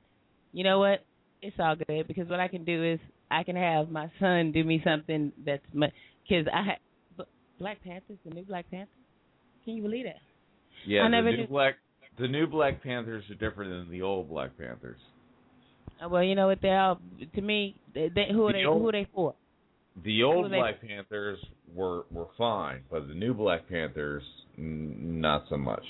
you 0.53 0.65
know 0.65 0.79
what? 0.79 1.05
It's 1.41 1.57
all 1.59 1.75
good 1.77 2.07
because 2.07 2.29
what 2.29 2.41
I 2.41 2.49
can 2.49 2.65
do 2.65 2.85
is 2.93 3.01
I 3.31 3.43
can 3.43 3.57
have 3.57 3.91
my 3.91 4.11
son 4.21 4.53
do 4.53 4.63
me 4.65 4.81
something 4.85 5.33
that's 5.45 5.63
because 5.73 6.47
I 6.53 6.77
Black 7.59 7.83
Panthers, 7.85 8.19
the 8.25 8.35
new 8.35 8.43
Black 8.45 8.69
Panther. 8.71 8.91
Can 9.65 9.75
you 9.77 9.83
believe 9.83 10.05
that? 10.05 10.17
Yeah, 10.87 11.01
I 11.03 11.05
the 11.05 11.09
never 11.11 11.31
new 11.31 11.37
knew- 11.39 11.47
black 11.47 11.75
the 12.19 12.29
new 12.29 12.47
Black 12.47 12.83
Panthers 12.83 13.25
are 13.31 13.35
different 13.35 13.71
than 13.71 13.91
the 13.91 14.03
old 14.03 14.29
Black 14.29 14.57
Panthers. 14.59 14.99
Uh, 16.05 16.09
Well, 16.09 16.23
you 16.23 16.35
know 16.35 16.49
what? 16.49 16.59
They're 16.61 16.79
all 16.79 17.01
to 17.35 17.41
me. 17.41 17.75
They, 17.95 18.11
they, 18.15 18.27
who 18.31 18.47
are 18.47 18.53
The 18.53 18.59
they? 18.61 18.65
old- 18.67 18.83
Who 18.83 18.89
are 18.89 18.93
they 18.93 19.07
for? 19.15 19.35
The 20.05 20.23
old 20.23 20.51
Black 20.51 20.81
Panthers 20.81 21.39
were 21.75 22.05
were 22.11 22.29
fine, 22.37 22.83
but 22.91 23.09
the 23.09 23.15
new 23.15 23.33
Black 23.35 23.69
Panthers, 23.69 24.23
n- 24.59 25.21
not 25.21 25.45
so 25.49 25.57
much. 25.57 25.85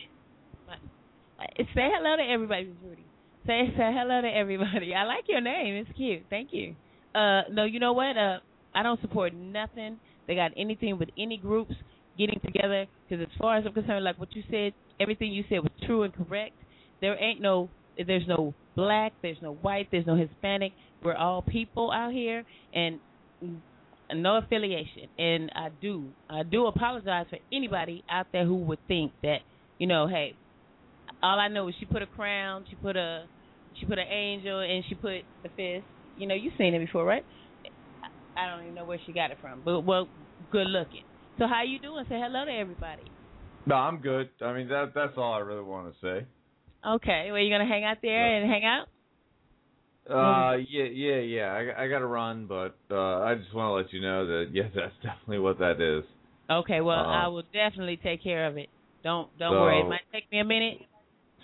Say 1.56 1.89
hello 1.93 2.16
to 2.16 2.23
everybody, 2.23 2.73
Rudy. 2.85 3.05
Say 3.47 3.73
say 3.77 3.90
hello 3.93 4.20
to 4.23 4.28
everybody. 4.28 4.94
I 4.94 5.05
like 5.05 5.24
your 5.28 5.40
name. 5.40 5.74
It's 5.74 5.97
cute. 5.97 6.23
Thank 6.31 6.51
you. 6.52 6.74
Uh, 7.14 7.43
no, 7.51 7.64
you 7.64 7.81
know 7.81 7.93
what? 7.93 8.16
Uh, 8.16 8.39
I 8.74 8.82
don't 8.82 9.01
support 9.01 9.35
nothing. 9.35 9.98
They 10.27 10.35
got 10.35 10.52
anything 10.56 10.98
with 10.98 11.10
any 11.19 11.36
groups 11.36 11.74
getting 12.19 12.40
together. 12.44 12.86
Because 13.09 13.27
as 13.27 13.40
far 13.40 13.56
as 13.56 13.64
I'm 13.66 13.73
concerned, 13.73 14.05
like 14.05 14.19
what 14.19 14.35
you 14.35 14.43
said, 14.51 14.73
everything 15.01 15.32
you 15.32 15.44
said 15.48 15.60
was 15.60 15.73
true 15.86 16.05
and 16.05 16.14
correct. 16.14 16.55
There 17.01 17.20
ain't 17.23 17.40
no, 17.40 17.69
there's 17.97 18.27
no 18.28 18.55
black, 18.77 19.12
there's 19.23 19.39
no 19.43 19.55
white, 19.55 19.89
there's 19.90 20.06
no 20.06 20.16
Hispanic. 20.16 20.73
We're 21.02 21.16
all 21.16 21.43
people 21.43 21.90
out 21.90 22.12
here, 22.12 22.44
and 22.73 23.01
no 24.14 24.39
affiliation. 24.39 25.09
And 25.19 25.51
I 25.55 25.69
do, 25.81 26.06
I 26.31 26.44
do 26.44 26.66
apologize 26.66 27.27
for 27.28 27.39
anybody 27.52 28.05
out 28.10 28.27
there 28.32 28.47
who 28.47 28.56
would 28.56 28.78
think 28.86 29.12
that, 29.23 29.39
you 29.78 29.86
know, 29.86 30.06
hey, 30.06 30.35
all 31.22 31.38
I 31.38 31.48
know 31.48 31.68
is 31.68 31.74
she 31.78 31.86
put 31.86 32.02
a 32.02 32.06
crown, 32.06 32.64
she 32.68 32.76
put 32.76 32.96
a, 32.96 33.24
she 33.74 33.86
put 33.86 33.98
an 33.98 34.06
angel, 34.08 34.60
and 34.60 34.84
she 34.88 34.94
put 34.94 35.22
the 35.42 35.48
fist. 35.56 35.86
You 36.16 36.26
know, 36.26 36.34
you've 36.34 36.54
seen 36.58 36.74
it 36.74 36.78
before, 36.78 37.04
right? 37.04 37.24
I 38.36 38.48
don't 38.48 38.62
even 38.62 38.74
know 38.74 38.84
where 38.84 38.98
she 39.04 39.12
got 39.12 39.30
it 39.30 39.38
from, 39.40 39.62
but 39.64 39.80
well, 39.82 40.08
good 40.50 40.66
looking. 40.66 41.02
So 41.38 41.46
how 41.46 41.62
you 41.64 41.78
doing? 41.78 42.04
Say 42.08 42.18
hello 42.18 42.44
to 42.44 42.50
everybody. 42.50 43.02
No, 43.66 43.74
I'm 43.76 43.98
good. 43.98 44.30
I 44.40 44.52
mean 44.54 44.68
that 44.68 44.92
that's 44.94 45.12
all 45.16 45.34
I 45.34 45.38
really 45.38 45.62
want 45.62 45.92
to 45.92 46.00
say. 46.00 46.26
Okay, 46.86 47.28
well, 47.30 47.40
you 47.40 47.50
gonna 47.52 47.68
hang 47.68 47.84
out 47.84 47.98
there 48.02 48.36
and 48.36 48.50
hang 48.50 48.64
out? 48.64 48.86
Uh, 50.10 50.56
yeah, 50.68 50.84
yeah, 50.84 51.18
yeah. 51.20 51.52
I 51.52 51.84
I 51.84 51.88
got 51.88 52.00
to 52.00 52.06
run, 52.06 52.46
but 52.46 52.76
uh 52.90 53.20
I 53.20 53.34
just 53.36 53.54
want 53.54 53.68
to 53.68 53.72
let 53.74 53.92
you 53.92 54.00
know 54.00 54.26
that 54.26 54.46
yes, 54.52 54.70
that's 54.74 54.94
definitely 55.02 55.38
what 55.38 55.58
that 55.60 55.80
is. 55.80 56.04
Okay, 56.50 56.80
well, 56.80 56.98
Uh, 56.98 57.24
I 57.24 57.28
will 57.28 57.44
definitely 57.52 57.98
take 58.02 58.22
care 58.22 58.46
of 58.48 58.56
it. 58.56 58.68
Don't 59.04 59.28
don't 59.38 59.52
so- 59.52 59.60
worry. 59.60 59.80
It 59.80 59.88
might 59.88 60.00
take 60.12 60.30
me 60.32 60.40
a 60.40 60.44
minute. 60.44 60.78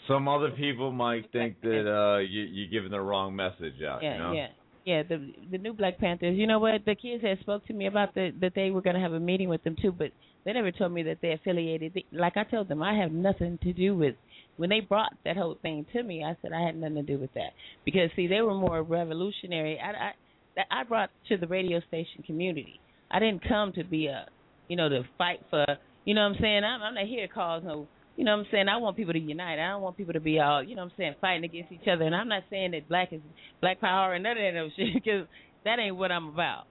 Some 0.08 0.26
other 0.26 0.50
people 0.50 0.90
might 0.90 1.30
think 1.32 1.60
that 1.60 1.86
uh 1.86 2.18
you 2.18 2.42
you're 2.42 2.70
giving 2.70 2.90
the 2.90 3.00
wrong 3.00 3.36
message 3.36 3.82
out. 3.86 4.02
Yeah, 4.02 4.12
you 4.14 4.18
know? 4.18 4.32
yeah, 4.32 4.46
yeah. 4.84 5.02
The 5.02 5.32
the 5.50 5.58
new 5.58 5.74
Black 5.74 5.98
Panthers. 5.98 6.36
You 6.36 6.46
know 6.46 6.58
what? 6.58 6.84
The 6.86 6.94
kids 6.94 7.22
had 7.22 7.38
spoke 7.40 7.66
to 7.66 7.72
me 7.74 7.86
about 7.86 8.14
the 8.14 8.32
that 8.40 8.52
they 8.54 8.70
were 8.70 8.80
going 8.80 8.96
to 8.96 9.02
have 9.02 9.12
a 9.12 9.20
meeting 9.20 9.48
with 9.48 9.62
them 9.64 9.76
too, 9.80 9.92
but 9.92 10.10
they 10.44 10.52
never 10.52 10.72
told 10.72 10.92
me 10.92 11.02
that 11.04 11.18
they 11.20 11.32
affiliated. 11.32 12.02
Like 12.10 12.36
I 12.36 12.44
told 12.44 12.68
them, 12.68 12.82
I 12.82 12.94
have 12.94 13.12
nothing 13.12 13.58
to 13.62 13.72
do 13.72 13.94
with. 13.96 14.14
When 14.56 14.70
they 14.70 14.80
brought 14.80 15.12
that 15.24 15.36
whole 15.36 15.56
thing 15.62 15.86
to 15.92 16.02
me, 16.02 16.24
I 16.24 16.36
said 16.42 16.52
I 16.52 16.64
had 16.64 16.74
nothing 16.74 16.96
to 16.96 17.02
do 17.02 17.18
with 17.18 17.32
that 17.34 17.52
because 17.84 18.10
see, 18.16 18.26
they 18.26 18.40
were 18.40 18.54
more 18.54 18.82
revolutionary. 18.82 19.78
I 19.78 19.90
I 19.90 20.80
I 20.80 20.84
brought 20.84 21.10
to 21.28 21.36
the 21.36 21.46
radio 21.46 21.80
station 21.86 22.22
community. 22.26 22.80
I 23.10 23.18
didn't 23.20 23.46
come 23.46 23.72
to 23.74 23.84
be 23.84 24.06
a, 24.06 24.26
you 24.68 24.76
know, 24.76 24.88
to 24.88 25.02
fight 25.16 25.40
for. 25.50 25.64
You 26.04 26.14
know 26.14 26.22
what 26.22 26.36
I'm 26.36 26.40
saying? 26.40 26.64
I'm, 26.64 26.82
I'm 26.82 26.94
not 26.94 27.06
here 27.06 27.26
to 27.26 27.32
cause 27.32 27.62
no. 27.64 27.86
You 28.18 28.24
know 28.24 28.32
what 28.36 28.46
I'm 28.46 28.50
saying? 28.50 28.68
I 28.68 28.78
want 28.78 28.96
people 28.96 29.12
to 29.12 29.18
unite. 29.20 29.60
I 29.60 29.68
don't 29.68 29.80
want 29.80 29.96
people 29.96 30.12
to 30.14 30.18
be 30.20 30.40
all, 30.40 30.60
you 30.60 30.74
know 30.74 30.82
what 30.82 30.90
I'm 30.90 30.96
saying, 30.96 31.14
fighting 31.20 31.44
against 31.44 31.70
each 31.70 31.86
other. 31.86 32.02
And 32.02 32.16
I'm 32.16 32.26
not 32.26 32.42
saying 32.50 32.72
that 32.72 32.88
black 32.88 33.12
is 33.12 33.20
black 33.60 33.80
power 33.80 34.12
and 34.12 34.24
none 34.24 34.36
of 34.36 34.38
that 34.38 34.70
shit 34.76 34.92
because 34.92 35.28
that 35.64 35.78
ain't 35.78 35.94
what 35.94 36.10
I'm 36.10 36.26
about. 36.26 36.64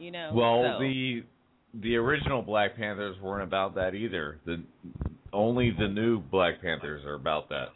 You 0.00 0.10
know. 0.10 0.32
Well, 0.34 0.64
so. 0.64 0.82
the 0.82 1.22
the 1.74 1.94
original 1.94 2.42
Black 2.42 2.76
Panthers 2.76 3.16
weren't 3.22 3.44
about 3.44 3.76
that 3.76 3.94
either. 3.94 4.40
The 4.46 4.64
only 5.32 5.70
the 5.78 5.86
new 5.86 6.18
Black 6.18 6.60
Panthers 6.60 7.04
are 7.04 7.14
about 7.14 7.50
that. 7.50 7.68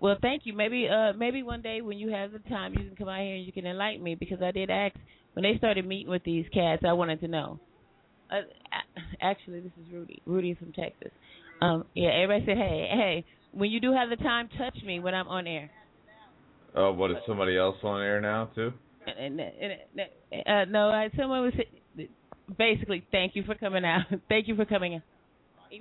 Well, 0.00 0.16
thank 0.22 0.46
you. 0.46 0.54
Maybe 0.54 0.88
uh 0.88 1.12
maybe 1.12 1.42
one 1.42 1.60
day 1.60 1.82
when 1.82 1.98
you 1.98 2.08
have 2.08 2.32
the 2.32 2.38
time 2.48 2.72
you 2.72 2.86
can 2.86 2.96
come 2.96 3.08
out 3.08 3.20
here 3.20 3.34
and 3.34 3.44
you 3.44 3.52
can 3.52 3.66
enlighten 3.66 4.02
me 4.02 4.14
because 4.14 4.40
I 4.40 4.50
did 4.50 4.70
ask 4.70 4.96
when 5.34 5.42
they 5.42 5.58
started 5.58 5.86
meeting 5.86 6.08
with 6.08 6.24
these 6.24 6.46
cats, 6.54 6.84
I 6.88 6.94
wanted 6.94 7.20
to 7.20 7.28
know. 7.28 7.60
Uh, 8.30 8.40
actually, 9.20 9.60
this 9.60 9.72
is 9.80 9.92
Rudy. 9.92 10.22
Rudy 10.26 10.54
from 10.54 10.72
Texas. 10.72 11.12
Um 11.60 11.84
yeah, 11.94 12.10
everybody 12.10 12.44
said, 12.46 12.56
"Hey, 12.58 12.88
hey, 12.92 13.24
when 13.52 13.70
you 13.70 13.80
do 13.80 13.92
have 13.92 14.10
the 14.10 14.16
time, 14.16 14.48
touch 14.58 14.76
me 14.84 15.00
when 15.00 15.14
I'm 15.14 15.28
on 15.28 15.46
air." 15.46 15.70
Oh, 16.74 16.92
what 16.92 17.10
is 17.10 17.16
somebody 17.26 17.56
else 17.56 17.76
on 17.82 18.02
air 18.02 18.20
now 18.20 18.50
too? 18.54 18.72
And, 19.06 19.40
and, 19.40 19.72
and 20.30 20.46
uh 20.46 20.64
no, 20.70 20.88
I 20.88 21.10
someone 21.16 21.42
was 21.42 22.06
basically 22.58 23.06
thank 23.10 23.34
you 23.36 23.42
for 23.44 23.54
coming 23.54 23.84
out. 23.84 24.02
thank 24.28 24.48
you 24.48 24.56
for 24.56 24.64
coming 24.64 24.94
in. 24.94 25.02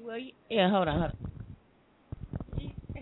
Well, 0.04 0.18
yeah, 0.50 0.70
hold 0.70 0.88
on, 0.88 1.00
hold 1.00 1.12
on. 1.12 1.36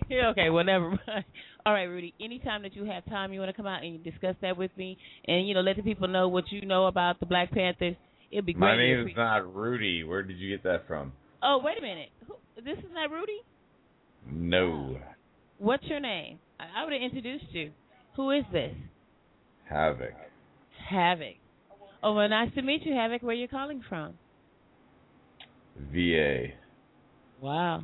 Yeah, 0.10 0.30
okay, 0.31 0.49
well, 0.49 0.64
never 0.64 0.90
mind. 0.90 1.26
All 1.65 1.73
right, 1.73 1.84
Rudy. 1.84 2.14
Anytime 2.22 2.64
that 2.64 2.76
you 2.76 2.84
have 2.85 3.06
time, 3.06 3.31
you 3.31 3.40
want 3.40 3.49
to 3.49 3.56
come 3.56 3.68
out 3.68 3.84
and 3.84 4.03
discuss 4.03 4.35
that 4.41 4.57
with 4.57 4.72
me, 4.77 4.98
and 5.26 5.48
you 5.48 5.53
know, 5.53 5.61
let 5.61 5.77
the 5.77 5.81
people 5.81 6.07
know 6.07 6.27
what 6.27 6.52
you 6.52 6.65
know 6.65 6.88
about 6.88 7.19
the 7.19 7.26
Black 7.26 7.52
Panthers. 7.52 7.95
It'd 8.31 8.45
be 8.45 8.53
great. 8.53 8.61
My 8.61 8.77
name 8.77 9.07
is 9.07 9.13
not 9.15 9.53
Rudy. 9.53 10.03
Where 10.03 10.23
did 10.23 10.37
you 10.37 10.49
get 10.49 10.63
that 10.63 10.87
from? 10.87 11.13
Oh, 11.41 11.61
wait 11.63 11.77
a 11.77 11.81
minute. 11.81 12.09
Who, 12.27 12.35
this 12.55 12.77
is 12.79 12.91
not 12.93 13.11
Rudy. 13.11 13.41
No. 14.31 14.97
What's 15.57 15.83
your 15.85 15.99
name? 15.99 16.39
I, 16.59 16.81
I 16.81 16.83
would 16.83 16.93
have 16.93 17.01
introduced 17.01 17.51
you. 17.51 17.71
Who 18.15 18.31
is 18.31 18.43
this? 18.51 18.73
Havoc. 19.69 20.13
Havoc. 20.89 21.35
Oh, 22.01 22.13
well, 22.13 22.29
nice 22.29 22.53
to 22.55 22.61
meet 22.61 22.85
you, 22.85 22.93
Havoc. 22.93 23.21
Where 23.21 23.31
are 23.31 23.39
you 23.39 23.47
calling 23.47 23.83
from? 23.87 24.13
VA. 25.91 26.47
Wow. 27.41 27.83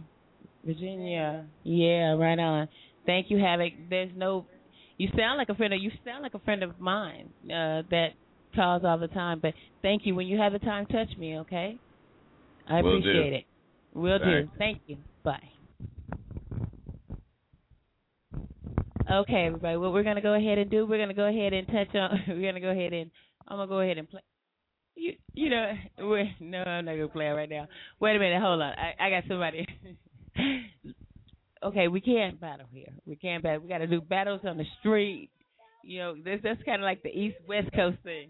Virginia. 0.66 1.46
Yeah, 1.64 2.14
right 2.14 2.40
on. 2.40 2.68
Thank 3.06 3.30
you, 3.30 3.38
Havoc. 3.40 3.74
There's 3.90 4.12
no 4.16 4.46
you 5.00 5.08
sound 5.18 5.38
like 5.38 5.48
a 5.48 5.56
friend 5.56 5.74
of 5.74 5.82
you 5.82 5.92
sound 6.06 6.24
like 6.24 6.34
a 6.34 6.40
friend 6.40 6.62
of 6.62 6.78
mine, 6.80 7.30
uh, 7.46 7.88
that 7.90 8.10
calls 8.56 8.84
all 8.86 8.98
the 8.98 9.08
time. 9.08 9.40
But 9.42 9.54
thank 9.82 10.06
you. 10.06 10.16
When 10.16 10.28
you 10.28 10.38
have 10.38 10.54
the 10.54 10.60
time, 10.60 10.86
touch 10.88 11.10
me, 11.18 11.38
okay? 11.40 11.78
I 12.68 12.82
Will 12.82 12.98
appreciate 12.98 13.30
do. 13.30 13.36
it. 13.36 13.46
Will 13.94 14.20
do. 14.20 14.26
Thanks. 14.26 14.52
Thank 14.58 14.82
you. 14.88 14.98
Bye. 15.24 15.50
Okay, 19.12 19.46
everybody. 19.48 19.78
What 19.78 19.92
we're 19.92 20.04
gonna 20.04 20.22
go 20.22 20.36
ahead 20.36 20.60
and 20.60 20.70
do, 20.70 20.86
we're 20.86 21.00
gonna 21.00 21.16
go 21.16 21.28
ahead 21.28 21.54
and 21.54 21.66
touch 21.68 21.96
on. 21.96 22.24
We're 22.28 22.52
gonna 22.52 22.60
go 22.62 22.70
ahead 22.70 22.94
and 22.94 23.10
I'm 23.48 23.58
gonna 23.58 23.68
go 23.68 23.80
ahead 23.80 23.98
and 23.98 24.08
play. 24.08 24.22
You, 24.96 25.14
you 25.34 25.50
know, 25.50 25.72
we're, 26.00 26.30
no, 26.40 26.60
I'm 26.60 26.86
not 26.86 26.92
gonna 26.94 27.08
play 27.08 27.26
it 27.26 27.32
right 27.32 27.50
now. 27.50 27.68
Wait 28.00 28.16
a 28.16 28.20
minute, 28.20 28.40
hold 28.40 28.62
on. 28.62 28.74
I, 28.74 28.94
I 29.00 29.10
got 29.10 29.24
somebody. 29.28 29.66
okay, 31.64 31.88
we 31.88 32.02
can't 32.02 32.40
battle 32.40 32.68
here. 32.72 32.94
We 33.06 33.16
can't 33.16 33.42
battle. 33.42 33.62
We 33.62 33.70
got 33.70 33.80
to 33.80 33.88
do 33.88 34.02
battles 34.02 34.42
on 34.44 34.58
the 34.58 34.66
street. 34.80 35.30
You 35.84 36.00
know, 36.00 36.16
this 36.16 36.40
that's 36.44 36.62
kind 36.64 36.82
of 36.82 36.86
like 36.86 37.02
the 37.04 37.10
East 37.10 37.38
West 37.48 37.70
Coast 37.76 37.98
thing. 38.04 38.30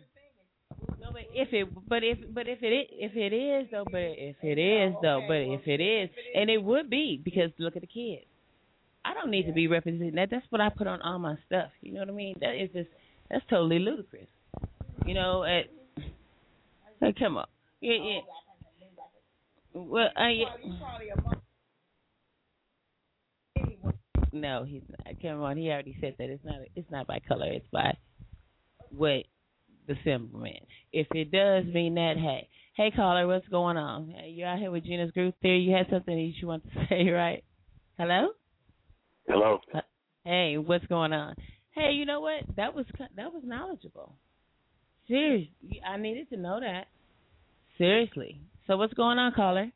No, 1.02 1.12
but 1.12 1.22
if 1.34 1.54
it, 1.54 1.68
but 1.88 2.04
if, 2.04 2.18
but 2.34 2.48
if 2.48 2.60
it, 2.62 2.90
if 2.92 3.16
it 3.16 3.34
is 3.34 3.68
though, 3.72 3.86
but 3.86 3.98
if 3.98 4.36
it 4.42 4.58
oh, 4.60 4.88
is 4.88 4.96
though, 5.02 5.22
but 5.28 5.38
if 5.38 5.68
it 5.68 5.82
is, 5.82 6.10
and 6.36 6.50
it 6.50 6.62
would 6.64 6.90
be 6.90 7.22
because 7.24 7.52
look 7.58 7.76
at 7.76 7.82
the 7.82 7.88
kids. 7.88 8.26
I 9.06 9.14
don't 9.14 9.32
need 9.32 9.48
to 9.48 9.54
be 9.54 9.68
representing 9.68 10.16
that. 10.16 10.30
That's 10.30 10.46
what 10.50 10.62
I 10.62 10.70
put 10.70 10.88
on 10.88 11.02
all 11.02 11.20
my 11.20 11.36
stuff. 11.48 11.72
You 11.82 11.94
know 11.94 12.02
what 12.02 12.10
I 12.10 12.14
mean? 12.14 12.36
That 12.42 12.62
is 12.62 12.70
just 12.74 12.90
that's 13.30 13.44
totally 13.50 13.80
ludicrous. 13.80 14.28
You 15.06 15.14
know, 15.14 15.44
at 15.44 15.66
hey, 17.00 17.14
come 17.18 17.38
on, 17.38 17.48
yeah, 17.82 17.94
yeah. 18.04 18.20
Well, 19.74 20.10
uh, 20.16 20.20
I. 20.20 20.44
No, 24.32 24.64
he's 24.64 24.84
not. 24.90 25.22
Come 25.22 25.42
on, 25.42 25.58
he 25.58 25.70
already 25.70 25.98
said 26.02 26.16
that 26.20 26.30
it's 26.30 26.44
not. 26.46 26.58
It's 26.76 26.92
not 26.92 27.08
by 27.08 27.20
color. 27.28 27.52
It's 27.52 27.66
by 27.72 27.98
what 28.96 29.24
the. 29.95 30.68
If 30.91 31.07
it 31.11 31.32
does 31.32 31.66
mean 31.74 31.95
that, 31.95 32.16
hey, 32.18 32.48
hey, 32.76 32.91
caller, 32.91 33.28
what's 33.28 33.48
going 33.48 33.78
on? 33.78 34.14
Hey, 34.16 34.30
you 34.30 34.45
out 34.45 34.60
here 34.60 34.72
with 34.72 34.86
Gena's 34.86 35.11
Groove 35.11 35.34
Theory? 35.41 35.60
You 35.60 35.76
had 35.76 35.88
something 35.90 36.16
that 36.16 36.34
you 36.41 36.48
want 36.48 36.64
to 36.64 36.86
say, 36.90 37.10
right? 37.10 37.44
Hello. 37.98 38.30
Hello. 39.28 39.60
Hey, 40.24 40.57
what's 40.57 40.86
going 40.88 41.14
on? 41.14 41.36
Hey, 41.72 41.91
you 41.94 42.06
know 42.06 42.20
what? 42.20 42.44
That 42.56 42.74
was 42.74 42.86
that 43.16 43.32
was 43.34 43.44
knowledgeable. 43.45 44.16
Seriously, 45.07 45.82
I 45.88 45.98
needed 45.98 46.30
to 46.30 46.38
know 46.38 46.60
that. 46.60 46.88
Seriously. 47.78 48.41
So 48.68 48.78
what's 48.78 48.94
going 48.94 49.18
on, 49.18 49.34
caller? 49.34 49.72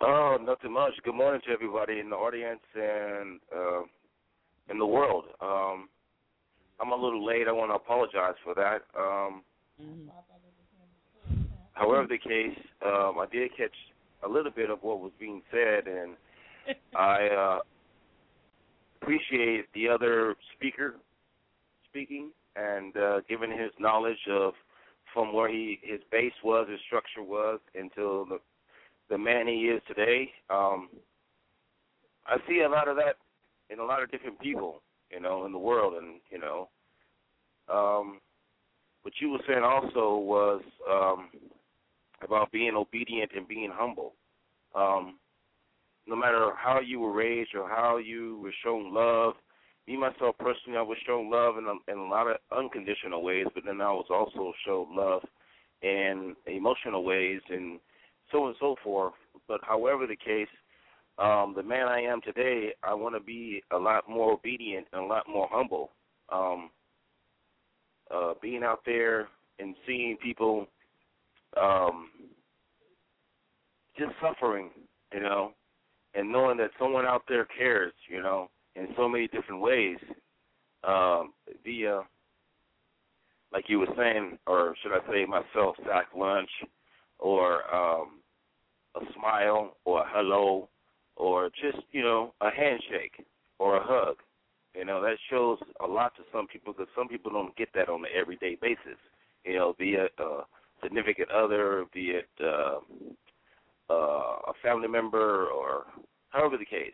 Oh, 0.00 0.36
nothing 0.40 0.72
much. 0.72 0.92
Good 1.04 1.14
morning 1.14 1.40
to 1.46 1.52
everybody 1.52 2.00
in 2.00 2.10
the 2.10 2.16
audience 2.16 2.60
and 2.74 3.40
uh, 3.54 3.82
in 4.68 4.78
the 4.78 4.86
world. 4.86 5.24
Um, 5.40 5.88
I'm 6.82 6.90
a 6.90 6.96
little 6.96 7.24
late. 7.24 7.46
I 7.46 7.52
want 7.52 7.70
to 7.70 7.76
apologize 7.76 8.34
for 8.42 8.54
that. 8.54 8.82
Um, 8.98 9.42
however 11.74 12.08
the 12.08 12.18
case, 12.18 12.58
um, 12.84 13.18
I 13.20 13.26
did 13.30 13.56
catch 13.56 13.74
a 14.24 14.28
little 14.28 14.50
bit 14.50 14.68
of 14.68 14.80
what 14.82 14.98
was 15.00 15.12
being 15.20 15.42
said, 15.52 15.86
and 15.86 16.16
I 16.96 17.28
uh, 17.28 17.58
appreciate 19.00 19.66
the 19.74 19.88
other 19.88 20.34
speaker 20.56 20.96
speaking 21.88 22.30
and 22.56 22.96
uh, 22.96 23.20
giving 23.28 23.50
his 23.50 23.70
knowledge 23.78 24.18
of 24.30 24.54
from 25.14 25.32
where 25.32 25.48
he 25.48 25.78
his 25.82 26.00
base 26.10 26.32
was, 26.42 26.68
his 26.68 26.80
structure 26.86 27.22
was, 27.22 27.60
until 27.74 28.24
the 28.24 28.38
the 29.08 29.18
man 29.18 29.46
he 29.46 29.64
is 29.66 29.80
today. 29.86 30.30
Um, 30.50 30.88
I 32.26 32.38
see 32.48 32.62
a 32.66 32.68
lot 32.68 32.88
of 32.88 32.96
that 32.96 33.16
in 33.70 33.78
a 33.78 33.84
lot 33.84 34.02
of 34.02 34.10
different 34.10 34.40
people, 34.40 34.80
you 35.12 35.20
know, 35.20 35.44
in 35.44 35.52
the 35.52 35.58
world, 35.58 35.94
and 35.94 36.20
you 36.30 36.38
know, 36.38 36.68
um, 37.72 38.20
what 39.02 39.14
you 39.20 39.30
were 39.30 39.40
saying 39.46 39.62
also 39.62 40.16
was 40.16 40.62
um, 40.90 41.28
about 42.22 42.50
being 42.52 42.74
obedient 42.74 43.32
and 43.36 43.46
being 43.46 43.70
humble. 43.72 44.14
Um, 44.74 45.18
no 46.06 46.16
matter 46.16 46.50
how 46.56 46.80
you 46.80 46.98
were 47.00 47.12
raised 47.12 47.54
or 47.54 47.68
how 47.68 47.98
you 47.98 48.40
were 48.42 48.54
shown 48.64 48.92
love, 48.92 49.34
me 49.86 49.96
myself 49.96 50.36
personally, 50.38 50.78
I 50.78 50.82
was 50.82 50.98
shown 51.06 51.30
love 51.30 51.56
in 51.58 51.66
a, 51.66 51.92
in 51.92 51.98
a 51.98 52.08
lot 52.08 52.28
of 52.28 52.36
unconditional 52.56 53.22
ways, 53.22 53.46
but 53.54 53.64
then 53.64 53.80
I 53.80 53.90
was 53.92 54.06
also 54.10 54.52
shown 54.64 54.96
love 54.96 55.22
in 55.82 56.36
emotional 56.46 57.04
ways 57.04 57.40
and 57.48 57.80
so 58.30 58.44
on 58.44 58.48
and 58.48 58.56
so 58.60 58.76
forth. 58.82 59.14
But 59.48 59.60
however 59.62 60.06
the 60.06 60.16
case, 60.16 60.48
um, 61.22 61.54
the 61.56 61.62
man 61.62 61.86
I 61.86 62.00
am 62.00 62.20
today, 62.20 62.72
I 62.82 62.94
want 62.94 63.14
to 63.14 63.20
be 63.20 63.62
a 63.70 63.76
lot 63.76 64.08
more 64.08 64.32
obedient 64.32 64.88
and 64.92 65.02
a 65.02 65.06
lot 65.06 65.28
more 65.28 65.48
humble. 65.50 65.90
Um, 66.30 66.70
uh, 68.12 68.34
being 68.42 68.64
out 68.64 68.80
there 68.84 69.28
and 69.58 69.76
seeing 69.86 70.16
people 70.16 70.66
um, 71.60 72.08
just 73.96 74.12
suffering, 74.20 74.70
you 75.14 75.20
know, 75.20 75.52
and 76.14 76.30
knowing 76.30 76.56
that 76.58 76.70
someone 76.78 77.06
out 77.06 77.22
there 77.28 77.46
cares, 77.56 77.92
you 78.10 78.20
know, 78.20 78.50
in 78.74 78.88
so 78.96 79.08
many 79.08 79.28
different 79.28 79.60
ways, 79.60 79.98
um, 80.84 81.32
via, 81.64 82.02
like 83.52 83.66
you 83.68 83.78
were 83.78 83.94
saying, 83.96 84.38
or 84.46 84.74
should 84.82 84.92
I 84.92 85.06
say 85.10 85.24
myself, 85.24 85.76
sack 85.86 86.06
lunch, 86.16 86.50
or 87.18 87.62
um, 87.74 88.20
a 88.96 89.00
smile, 89.16 89.76
or 89.84 90.00
a 90.00 90.08
hello, 90.08 90.68
or 91.16 91.50
just 91.50 91.84
you 91.92 92.02
know 92.02 92.34
a 92.40 92.50
handshake 92.50 93.24
or 93.58 93.76
a 93.76 93.84
hug. 93.84 94.16
You 94.74 94.84
know 94.84 95.02
that 95.02 95.16
shows 95.30 95.58
a 95.82 95.86
lot 95.86 96.14
to 96.16 96.22
some 96.32 96.46
people 96.46 96.72
because 96.72 96.88
some 96.96 97.08
people 97.08 97.30
don't 97.30 97.56
get 97.56 97.68
that 97.74 97.88
on 97.88 98.00
an 98.00 98.10
everyday 98.14 98.56
basis. 98.60 98.98
You 99.44 99.56
know, 99.56 99.74
be 99.78 99.90
it 99.90 100.12
a 100.18 100.40
significant 100.82 101.30
other, 101.30 101.84
be 101.92 102.10
it 102.10 102.28
uh, 102.42 102.78
uh, 103.90 104.36
a 104.48 104.52
family 104.62 104.88
member, 104.88 105.46
or 105.46 105.84
however 106.30 106.56
the 106.56 106.64
case. 106.64 106.92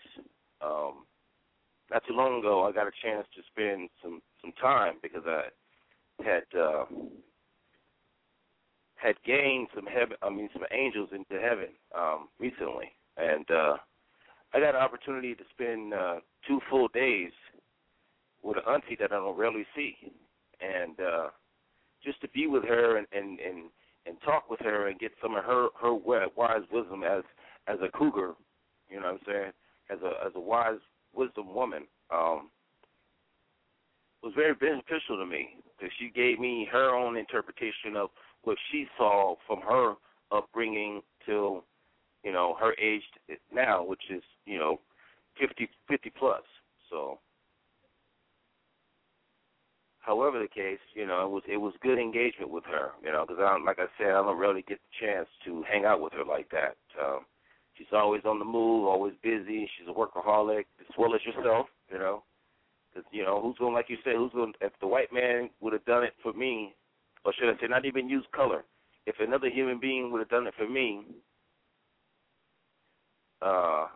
Um, 0.61 1.05
not 1.90 2.03
too 2.07 2.15
long 2.15 2.40
ago, 2.40 2.65
I 2.65 2.73
got 2.73 2.86
a 2.86 3.03
chance 3.03 3.27
to 3.35 3.43
spend 3.51 3.89
some 4.03 4.20
some 4.43 4.53
time 4.61 4.95
because 5.03 5.23
I 5.27 5.45
had 6.23 6.45
uh, 6.59 6.85
had 8.97 9.15
gained 9.24 9.69
some 9.74 9.86
heaven. 9.86 10.16
I 10.23 10.31
mean, 10.31 10.49
some 10.53 10.65
angels 10.73 11.11
into 11.12 11.40
heaven 11.40 11.69
um, 11.97 12.28
recently, 12.39 12.90
and 13.16 13.49
uh, 13.51 13.77
I 14.55 14.61
got 14.61 14.75
an 14.75 14.81
opportunity 14.81 15.35
to 15.35 15.45
spend 15.51 15.93
uh, 15.93 16.16
two 16.47 16.61
full 16.70 16.89
days 16.89 17.33
with 18.43 18.57
an 18.57 18.62
auntie 18.73 18.97
that 18.99 19.12
I 19.12 19.16
don't 19.16 19.37
rarely 19.37 19.66
see, 19.77 19.97
and 20.61 20.99
uh, 21.01 21.29
just 22.03 22.20
to 22.23 22.29
be 22.29 22.47
with 22.47 22.65
her 22.65 22.97
and 22.97 23.07
and 23.12 23.39
and 23.41 23.70
and 24.07 24.16
talk 24.25 24.49
with 24.49 24.61
her 24.61 24.89
and 24.89 24.99
get 24.99 25.12
some 25.23 25.35
of 25.35 25.45
her 25.45 25.69
her 25.81 25.95
wise 25.95 26.62
wisdom 26.73 27.03
as 27.05 27.23
as 27.66 27.79
a 27.83 27.91
cougar, 27.97 28.35
you 28.89 29.01
know 29.01 29.12
what 29.12 29.15
I'm 29.15 29.20
saying, 29.27 29.53
as 29.91 29.99
a 30.03 30.27
as 30.27 30.33
a 30.35 30.41
wise 30.41 30.81
wisdom 31.15 31.55
woman, 31.55 31.85
um, 32.11 32.51
was 34.23 34.33
very 34.35 34.55
beneficial 34.55 35.19
to 35.19 35.27
me 35.27 35.57
because 35.77 35.93
she 35.99 36.11
gave 36.11 36.39
me 36.39 36.69
her 36.73 36.95
own 36.95 37.16
interpretation 37.16 37.97
of 37.97 38.11
what 38.43 38.57
she 38.70 38.87
saw 38.97 39.35
from 39.47 39.61
her 39.61 39.95
upbringing 40.33 41.03
till 41.27 41.65
you 42.29 42.35
know 42.35 42.55
her 42.61 42.75
age 42.79 43.05
now, 43.51 43.83
which 43.83 44.03
is 44.11 44.23
you 44.45 44.59
know 44.59 44.81
fifty 45.41 45.67
fifty 45.89 46.13
plus. 46.19 46.43
So, 46.91 47.21
however 50.01 50.39
the 50.39 50.47
case, 50.47 50.85
you 50.93 51.07
know 51.07 51.25
it 51.25 51.31
was 51.31 51.43
it 51.49 51.57
was 51.57 51.73
good 51.81 51.99
engagement 51.99 52.51
with 52.51 52.65
her. 52.65 52.91
You 53.03 53.13
know 53.13 53.25
because 53.27 53.43
I 53.43 53.53
don't, 53.53 53.65
like 53.65 53.79
I 53.79 53.87
said 53.97 54.09
I 54.09 54.21
don't 54.21 54.37
really 54.39 54.61
get 54.69 54.79
the 54.79 55.07
chance 55.07 55.27
to 55.47 55.65
hang 55.73 55.87
out 55.87 56.03
with 56.03 56.13
her 56.13 56.25
like 56.25 56.51
that. 56.51 56.77
Um, 57.03 57.21
she's 57.79 57.87
always 57.95 58.27
on 58.27 58.39
the 58.39 58.45
move, 58.45 58.85
always 58.87 59.15
busy. 59.23 59.67
She's 59.79 59.89
a 59.89 59.99
workaholic 59.99 60.67
as 60.81 60.95
well 60.99 61.15
as 61.15 61.23
yourself. 61.25 61.69
You 61.91 61.99
know. 61.99 62.25
Because 62.93 63.09
you 63.11 63.25
know 63.25 63.41
who's 63.41 63.57
going, 63.57 63.73
like 63.73 63.89
you 63.89 63.97
said, 64.05 64.17
who's 64.17 64.33
going? 64.33 64.53
If 64.61 64.73
the 64.83 64.87
white 64.87 65.13
man 65.15 65.49
would 65.61 65.73
have 65.73 65.85
done 65.87 66.05
it 66.05 66.13
for 66.23 66.35
me, 66.35 66.75
or 67.25 67.33
should 67.33 67.49
I 67.49 67.59
say, 67.59 67.69
not 67.69 67.87
even 67.87 68.09
use 68.09 68.25
color, 68.35 68.65
if 69.07 69.17
another 69.19 69.49
human 69.49 69.81
being 69.81 70.11
would 70.13 70.21
have 70.21 70.29
done 70.29 70.47
it 70.47 70.55
for 70.59 70.69
me, 70.69 71.05
uh, 73.43 73.86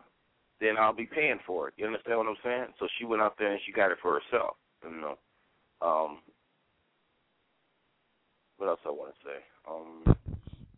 then 0.61 0.77
I'll 0.79 0.93
be 0.93 1.05
paying 1.05 1.39
for 1.45 1.67
it. 1.67 1.73
You 1.77 1.85
understand 1.85 2.17
what 2.17 2.27
I'm 2.27 2.35
saying? 2.43 2.67
So 2.79 2.87
she 2.97 3.05
went 3.05 3.21
out 3.21 3.35
there 3.37 3.51
and 3.51 3.61
she 3.65 3.71
got 3.71 3.91
it 3.91 3.97
for 4.01 4.19
herself. 4.19 4.55
You 4.83 5.01
know. 5.01 5.17
Um, 5.81 6.19
what 8.57 8.69
else 8.69 8.79
I 8.85 8.89
want 8.89 9.13
to 9.13 9.25
say? 9.25 9.39
Um, 9.69 10.15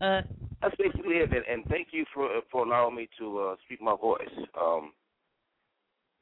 uh, 0.01 0.21
that's 0.61 0.75
basically 0.77 1.17
it. 1.17 1.31
And, 1.31 1.45
and 1.45 1.65
thank 1.69 1.89
you 1.91 2.05
for 2.13 2.29
for 2.51 2.65
allowing 2.65 2.95
me 2.95 3.07
to 3.19 3.39
uh, 3.39 3.55
speak 3.65 3.81
my 3.81 3.95
voice. 3.95 4.27
Um, 4.59 4.93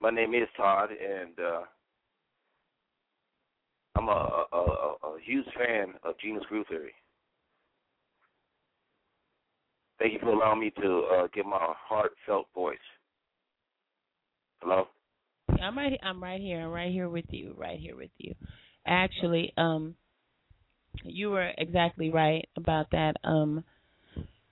my 0.02 0.10
name 0.10 0.34
is 0.34 0.50
Todd, 0.58 0.90
and 0.92 1.40
uh, 1.40 1.62
I'm 3.96 4.10
a, 4.10 4.46
a, 4.52 4.58
a, 4.58 5.08
a 5.08 5.20
huge 5.24 5.46
fan 5.58 5.94
of 6.04 6.16
Gena's 6.20 6.44
Groove 6.50 6.68
Theory. 6.68 6.94
Thank 10.04 10.16
you 10.16 10.20
for 10.20 10.32
allowing 10.32 10.60
me 10.60 10.70
to 10.82 11.08
uh, 11.16 11.28
give 11.34 11.46
my 11.46 11.58
heartfelt 11.62 12.48
voice. 12.54 12.76
Hello. 14.62 14.88
I'm 15.62 15.78
right. 15.78 15.98
I'm 16.04 16.22
right 16.22 16.42
here. 16.42 16.60
I'm 16.60 16.72
right 16.72 16.92
here 16.92 17.08
with 17.08 17.24
you. 17.30 17.56
Right 17.58 17.80
here 17.80 17.96
with 17.96 18.10
you. 18.18 18.36
Actually, 18.86 19.54
um, 19.56 19.96
you 21.06 21.30
were 21.30 21.52
exactly 21.58 22.10
right 22.10 22.46
about 22.58 22.88
that. 22.92 23.14
Um, 23.24 23.64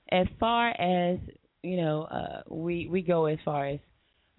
as 0.09 0.25
far 0.39 0.69
as 0.69 1.19
you 1.63 1.75
know, 1.75 2.03
uh, 2.03 2.43
we 2.49 2.87
we 2.89 3.01
go 3.01 3.25
as 3.25 3.37
far 3.43 3.67
as 3.67 3.79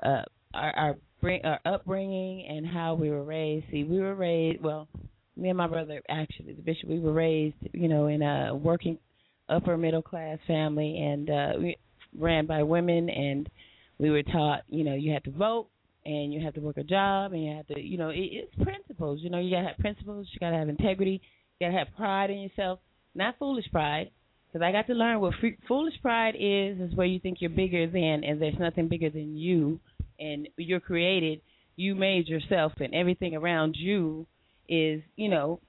uh, 0.03 0.23
our 0.55 0.75
our, 0.79 0.97
bring, 1.21 1.45
our 1.45 1.61
upbringing 1.67 2.47
and 2.49 2.67
how 2.67 2.95
we 2.95 3.11
were 3.11 3.25
raised. 3.25 3.67
See, 3.71 3.85
we 3.85 4.01
were 4.01 4.15
raised 4.15 4.63
well. 4.63 4.89
Me 5.37 5.51
and 5.51 5.59
my 5.59 5.67
brother, 5.67 6.01
actually, 6.09 6.55
the 6.55 6.63
bishop, 6.63 6.89
we 6.89 7.01
were 7.01 7.13
raised, 7.13 7.57
you 7.75 7.89
know, 7.89 8.07
in 8.07 8.23
a 8.23 8.55
working 8.55 8.97
upper 9.53 9.77
middle 9.77 10.03
class 10.03 10.39
family, 10.47 10.99
and 10.99 11.31
uh, 11.31 11.53
we 11.59 11.77
ran 12.19 12.47
by 12.47 12.63
women, 12.63 13.09
and 13.09 13.49
we 13.99 14.11
were 14.11 14.23
taught, 14.23 14.63
you 14.69 14.85
know, 14.85 14.95
you 14.95 15.13
had 15.13 15.25
to 15.25 15.31
vote, 15.31 15.69
and 16.05 16.33
you 16.33 16.41
have 16.41 16.55
to 16.55 16.61
work 16.61 16.77
a 16.79 16.85
job, 16.85 17.33
and 17.33 17.45
you 17.45 17.57
have 17.57 17.67
to, 17.69 17.81
you 17.81 17.99
know, 17.99 18.11
it, 18.11 18.19
it's 18.19 18.55
principles. 18.63 19.21
You 19.23 19.31
know, 19.31 19.39
you 19.39 19.51
gotta 19.51 19.69
have 19.69 19.79
principles. 19.79 20.27
You 20.33 20.41
gotta 20.41 20.57
have 20.57 20.69
integrity. 20.69 21.21
You 21.59 21.67
gotta 21.69 21.79
have 21.79 21.95
pride 21.97 22.31
in 22.31 22.39
yourself, 22.39 22.81
not 23.15 23.39
foolish 23.39 23.67
pride. 23.71 24.11
Because 24.53 24.67
I 24.67 24.73
got 24.73 24.87
to 24.89 24.93
learn 24.93 25.21
what 25.21 25.33
f- 25.43 25.59
foolish 25.67 25.95
pride 26.03 26.35
is, 26.39 26.79
is 26.79 26.95
where 26.95 27.07
you 27.07 27.19
think 27.21 27.39
you're 27.41 27.49
bigger 27.49 27.87
than, 27.87 28.23
and 28.23 28.41
there's 28.41 28.59
nothing 28.59 28.89
bigger 28.89 29.09
than 29.09 29.37
you, 29.37 29.81
and 30.21 30.49
you're 30.59 30.81
created. 30.81 31.41
You 31.77 31.95
made 31.95 32.29
yourself, 32.29 32.73
and 32.79 32.95
everything 32.95 33.35
around 33.35 33.77
you 33.79 34.27
is, 34.69 35.01
you 35.17 35.31
know, 35.31 35.61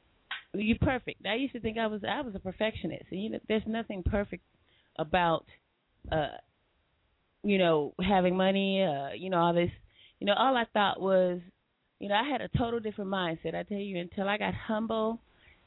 you 0.54 0.76
perfect. 0.80 1.26
I 1.26 1.36
used 1.36 1.54
to 1.54 1.60
think 1.60 1.78
I 1.78 1.88
was 1.88 2.02
I 2.08 2.22
was 2.22 2.36
a 2.36 2.40
perfectionist, 2.40 3.06
and 3.12 3.24
you 3.24 3.30
know, 3.32 3.40
there's 3.48 3.64
nothing 3.66 4.04
perfect 4.04 4.44
about, 4.98 5.46
uh, 6.12 6.38
you 7.44 7.58
know, 7.58 7.94
having 8.08 8.38
money, 8.38 8.84
uh, 8.84 9.14
you 9.16 9.30
know, 9.30 9.38
all 9.38 9.54
this. 9.54 9.72
You 10.20 10.28
know, 10.28 10.36
all 10.38 10.56
I 10.56 10.66
thought 10.74 11.02
was, 11.02 11.42
you 12.00 12.08
know, 12.08 12.16
I 12.16 12.30
had 12.30 12.42
a 12.42 12.58
total 12.58 12.80
different 12.80 13.12
mindset. 13.12 13.56
I 13.56 13.64
tell 13.64 13.78
you, 13.78 14.00
until 14.00 14.30
I 14.30 14.38
got 14.38 14.54
humble, 14.54 15.20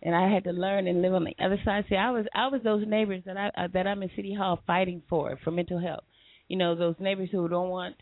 and 0.02 0.14
I 0.14 0.32
had 0.32 0.44
to 0.44 0.52
learn 0.52 0.86
and 0.86 1.02
live 1.02 1.14
on 1.14 1.24
the 1.24 1.44
other 1.44 1.60
side. 1.64 1.84
See, 1.88 1.96
I 1.96 2.10
was 2.10 2.26
I 2.34 2.46
was 2.48 2.60
those 2.62 2.84
neighbors 2.86 3.22
that 3.26 3.36
I 3.36 3.48
uh, 3.56 3.68
that 3.74 3.86
I'm 3.86 4.02
in 4.02 4.10
City 4.14 4.34
Hall 4.34 4.60
fighting 4.66 5.02
for 5.08 5.38
for 5.42 5.50
mental 5.50 5.80
health. 5.80 6.04
You 6.48 6.56
know, 6.56 6.74
those 6.74 6.94
neighbors 7.00 7.28
who 7.32 7.48
don't 7.48 7.70
want 7.70 7.96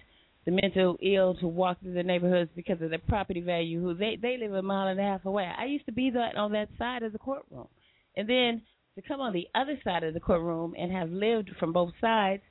the 0.45 0.51
mental 0.51 0.99
ill 1.03 1.35
to 1.37 1.49
walk 1.49 1.81
through 1.81 1.95
the 1.95 2.03
neighborhoods 2.03 2.51
because 2.55 2.81
of 2.83 2.91
their 2.91 2.99
property 2.99 3.41
value 3.41 3.81
who 3.81 3.95
they 3.95 4.19
they 4.21 4.37
live 4.37 4.53
a 4.53 4.63
mile 4.63 4.89
and 4.89 5.01
a 5.01 5.03
half 5.03 5.25
away. 5.25 5.51
I 5.57 5.65
used 5.65 5.87
to 5.87 5.93
be 5.93 6.11
that 6.11 6.37
on 6.37 6.53
that 6.53 6.69
side 6.79 7.03
of 7.03 7.13
the 7.13 7.19
courtroom. 7.19 7.69
And 8.17 8.29
then 8.29 8.63
to 8.97 9.03
come 9.03 9.21
on 9.21 9.33
the 9.33 9.49
other 9.55 9.79
side 9.83 10.05
of 10.05 10.15
the 10.15 10.21
courtroom 10.21 10.75
and 10.79 10.93
have 10.93 11.11
lived 11.11 11.51
from 11.59 11.73
both 11.73 11.93
sides, 12.01 12.43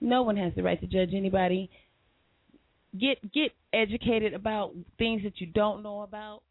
no 0.00 0.22
one 0.22 0.36
has 0.36 0.52
the 0.56 0.62
right 0.62 0.80
to 0.80 0.86
judge 0.86 1.14
anybody. 1.14 1.70
Get 2.98 3.32
get 3.32 3.52
educated 3.72 4.34
about 4.34 4.74
things 4.98 5.22
that 5.24 5.40
you 5.40 5.46
don't 5.46 5.82
know 5.82 6.02
about. 6.02 6.42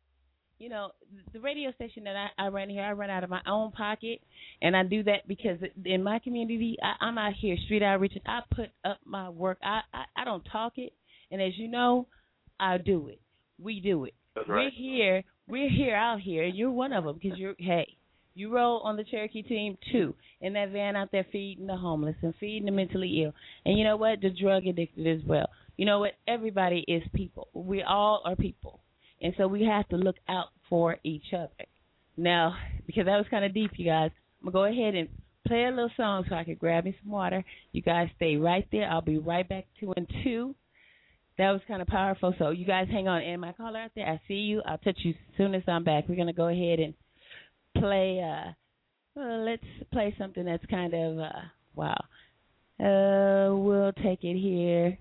You 0.62 0.70
know, 0.70 0.92
the 1.34 1.40
radio 1.40 1.72
station 1.72 2.04
that 2.04 2.16
I, 2.16 2.46
I 2.46 2.48
run 2.50 2.70
here, 2.70 2.84
I 2.84 2.92
run 2.92 3.10
out 3.10 3.24
of 3.24 3.32
my 3.32 3.42
own 3.48 3.72
pocket, 3.72 4.22
and 4.62 4.78
I 4.78 4.84
do 4.84 5.02
that 5.06 5.28
because 5.28 5.58
in 5.86 6.04
my 6.04 6.20
community, 6.20 6.78
I, 6.84 7.04
I'm 7.04 7.18
out 7.18 7.34
here 7.34 7.58
street 7.66 7.82
outreach, 7.82 8.12
and 8.14 8.22
I 8.28 8.42
put 8.56 8.70
up 8.86 9.00
my 9.04 9.28
work. 9.30 9.58
I, 9.64 9.80
I 9.92 10.04
I 10.18 10.24
don't 10.24 10.44
talk 10.52 10.74
it, 10.78 10.94
and 11.32 11.42
as 11.42 11.54
you 11.58 11.68
know, 11.68 12.06
I 12.60 12.78
do 12.78 13.08
it. 13.08 13.20
We 13.60 13.80
do 13.80 14.06
it. 14.06 14.14
That's 14.36 14.48
right. 14.48 14.66
We're 14.66 14.70
here. 14.70 15.24
We're 15.48 15.68
here 15.68 15.96
out 15.96 16.20
here. 16.22 16.44
and 16.44 16.56
You're 16.56 16.70
one 16.70 16.94
of 16.94 17.06
them 17.06 17.18
because 17.20 17.40
you're 17.40 17.56
hey. 17.58 17.98
You 18.36 18.54
roll 18.54 18.82
on 18.82 18.98
the 18.98 19.04
Cherokee 19.04 19.42
team 19.42 19.80
too, 19.92 20.14
in 20.42 20.54
that 20.54 20.70
van 20.70 20.96
out 20.96 21.12
there 21.12 21.26
feeding 21.32 21.66
the 21.66 21.76
homeless 21.76 22.18
and 22.22 22.36
feeding 22.40 22.66
the 22.66 22.72
mentally 22.72 23.24
ill, 23.24 23.34
and 23.66 23.80
you 23.80 23.84
know 23.84 23.98
what? 23.98 24.22
The 24.22 24.30
drug 24.30 24.68
addicted 24.68 25.08
as 25.08 25.26
well. 25.26 25.48
You 25.76 25.88
know 25.88 25.98
what? 25.98 26.12
Everybody 26.28 26.86
is 26.88 27.02
people. 27.16 27.48
We 27.56 27.82
all 27.82 28.22
are 28.26 28.36
people, 28.36 28.80
and 29.22 29.34
so 29.38 29.48
we 29.48 29.64
have 29.65 29.88
to 29.89 29.98
look 29.98 30.18
out 30.27 30.48
for 30.69 30.98
each 31.03 31.34
other. 31.34 31.49
Now, 32.18 32.56
because 32.85 33.06
that 33.06 33.18
was 33.18 33.26
kind 33.30 33.45
of 33.45 33.53
deep, 33.53 33.72
you 33.76 33.85
guys, 33.85 34.11
I'm 34.43 34.52
going 34.52 34.73
to 34.73 34.77
go 34.77 34.84
ahead 34.84 34.95
and 34.95 35.10
play 35.48 35.65
a 35.65 35.69
little 35.69 35.91
song 35.98 36.26
so 36.27 36.35
I 36.35 36.43
can 36.43 36.56
grab 36.56 36.85
me 36.85 36.95
some 37.02 37.11
water. 37.11 37.43
You 37.72 37.81
guys 37.81 38.10
stay 38.15 38.38
right 38.38 38.68
there. 38.72 38.89
I'll 38.89 39.02
be 39.02 39.18
right 39.18 39.48
back 39.48 39.65
two 39.80 39.93
and 39.95 40.07
two. 40.23 40.56
That 41.38 41.52
was 41.52 41.61
kind 41.68 41.81
of 41.81 41.88
powerful. 41.88 42.34
So 42.38 42.49
you 42.49 42.65
guys 42.65 42.88
hang 42.89 43.07
on. 43.07 43.22
And 43.22 43.41
my 43.41 43.53
caller 43.53 43.80
out 43.80 43.91
there, 43.95 44.07
I 44.07 44.22
see 44.27 44.35
you. 44.35 44.61
I'll 44.65 44.77
touch 44.77 44.98
you 45.03 45.11
as 45.11 45.38
soon 45.38 45.56
as 45.56 45.64
I'm 45.68 45.84
back. 45.84 46.06
We're 46.07 46.15
going 46.15 46.27
to 46.27 46.34
go 46.34 46.48
ahead 46.48 46.80
and 46.80 46.93
play, 47.77 48.22
uh, 48.22 48.52
well, 49.15 49.45
let's 49.45 49.64
play 49.91 50.14
something 50.18 50.45
that's 50.45 50.65
kind 50.68 50.93
of, 50.93 51.19
uh, 51.19 51.41
wow. 51.76 52.03
Uh, 52.80 53.56
we'll 53.56 53.93
take 54.03 54.23
it 54.23 54.39
here. 54.39 54.98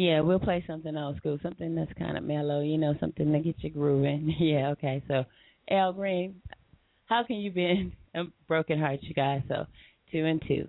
Yeah, 0.00 0.20
we'll 0.20 0.38
play 0.40 0.64
something 0.66 0.96
old 0.96 1.18
school, 1.18 1.38
something 1.42 1.74
that's 1.74 1.92
kind 1.98 2.16
of 2.16 2.24
mellow, 2.24 2.62
you 2.62 2.78
know, 2.78 2.94
something 3.00 3.30
to 3.34 3.38
get 3.38 3.56
you 3.58 3.68
grooving. 3.68 4.34
yeah, 4.40 4.70
okay. 4.70 5.02
So, 5.06 5.26
Al 5.70 5.92
Green, 5.92 6.40
how 7.04 7.22
can 7.22 7.36
you 7.36 7.50
be 7.50 7.92
a 8.14 8.22
broken 8.48 8.78
heart, 8.80 9.00
you 9.02 9.12
guys? 9.12 9.42
So, 9.46 9.66
two 10.10 10.24
and 10.24 10.42
two. 10.48 10.66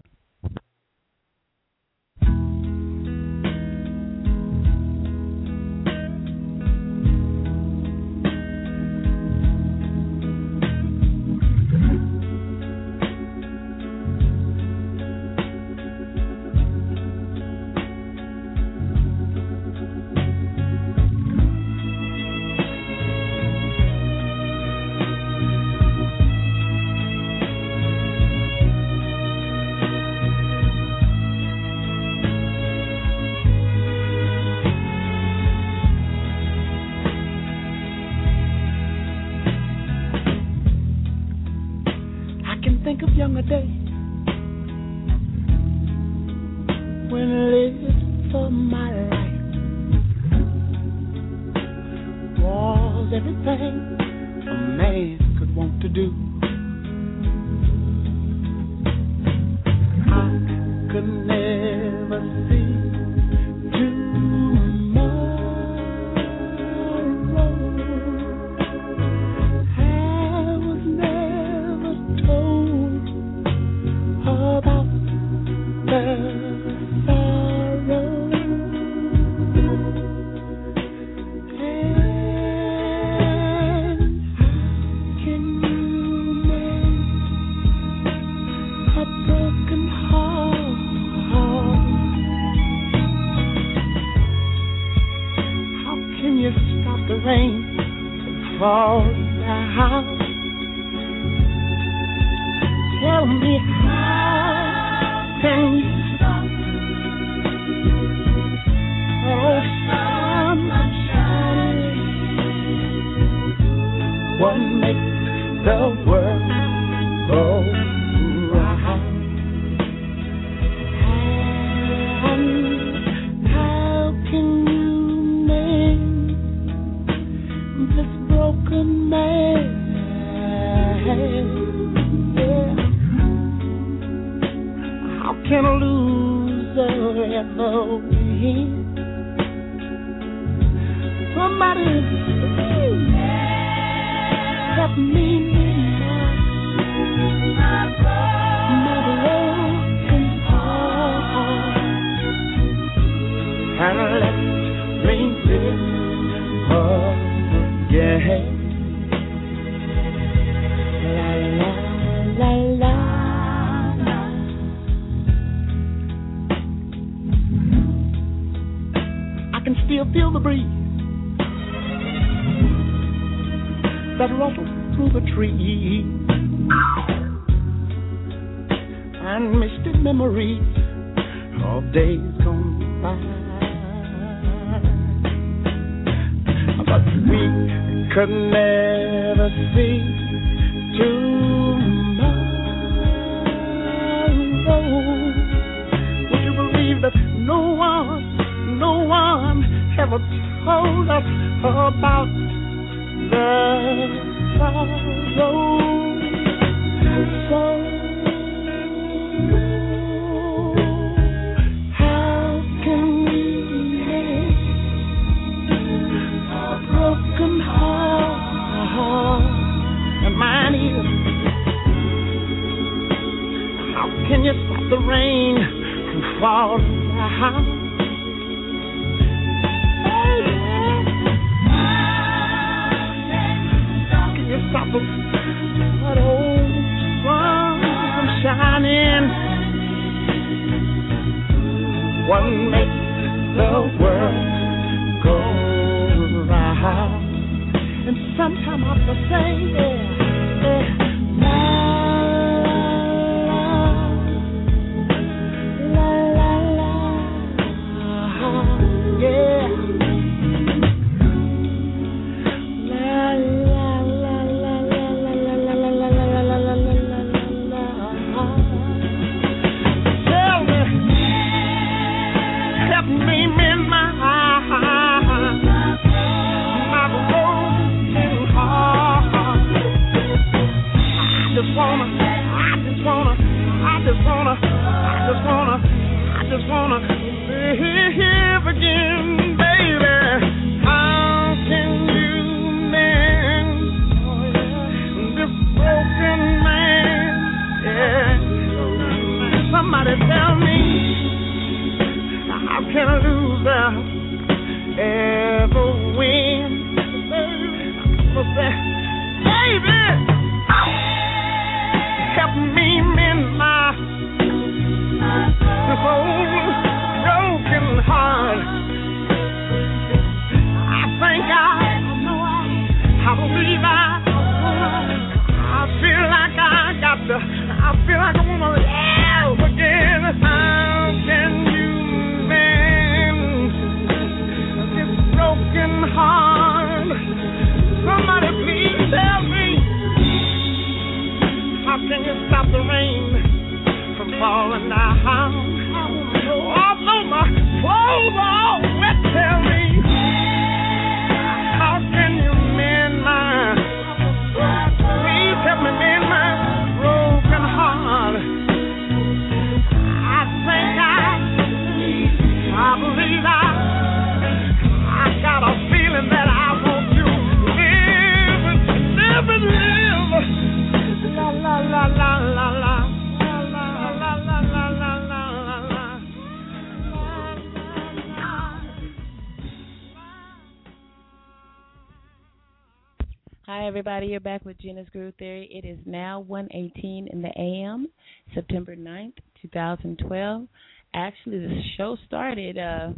Everybody. 384.02 384.32
You're 384.32 384.40
back 384.40 384.66
with 384.66 384.80
Gena's 384.80 385.06
Groove 385.12 385.36
Theory. 385.38 385.70
It 385.72 385.88
is 385.88 386.00
now 386.08 386.44
1:18 386.50 387.28
in 387.32 387.44
the 387.44 387.52
a.m., 387.56 388.08
September 388.56 388.96
9th, 388.96 389.38
2012. 389.62 390.68
Actually, 391.14 391.60
the 391.60 391.82
show 391.98 392.18
started. 392.26 392.80
Uh, 392.80 393.10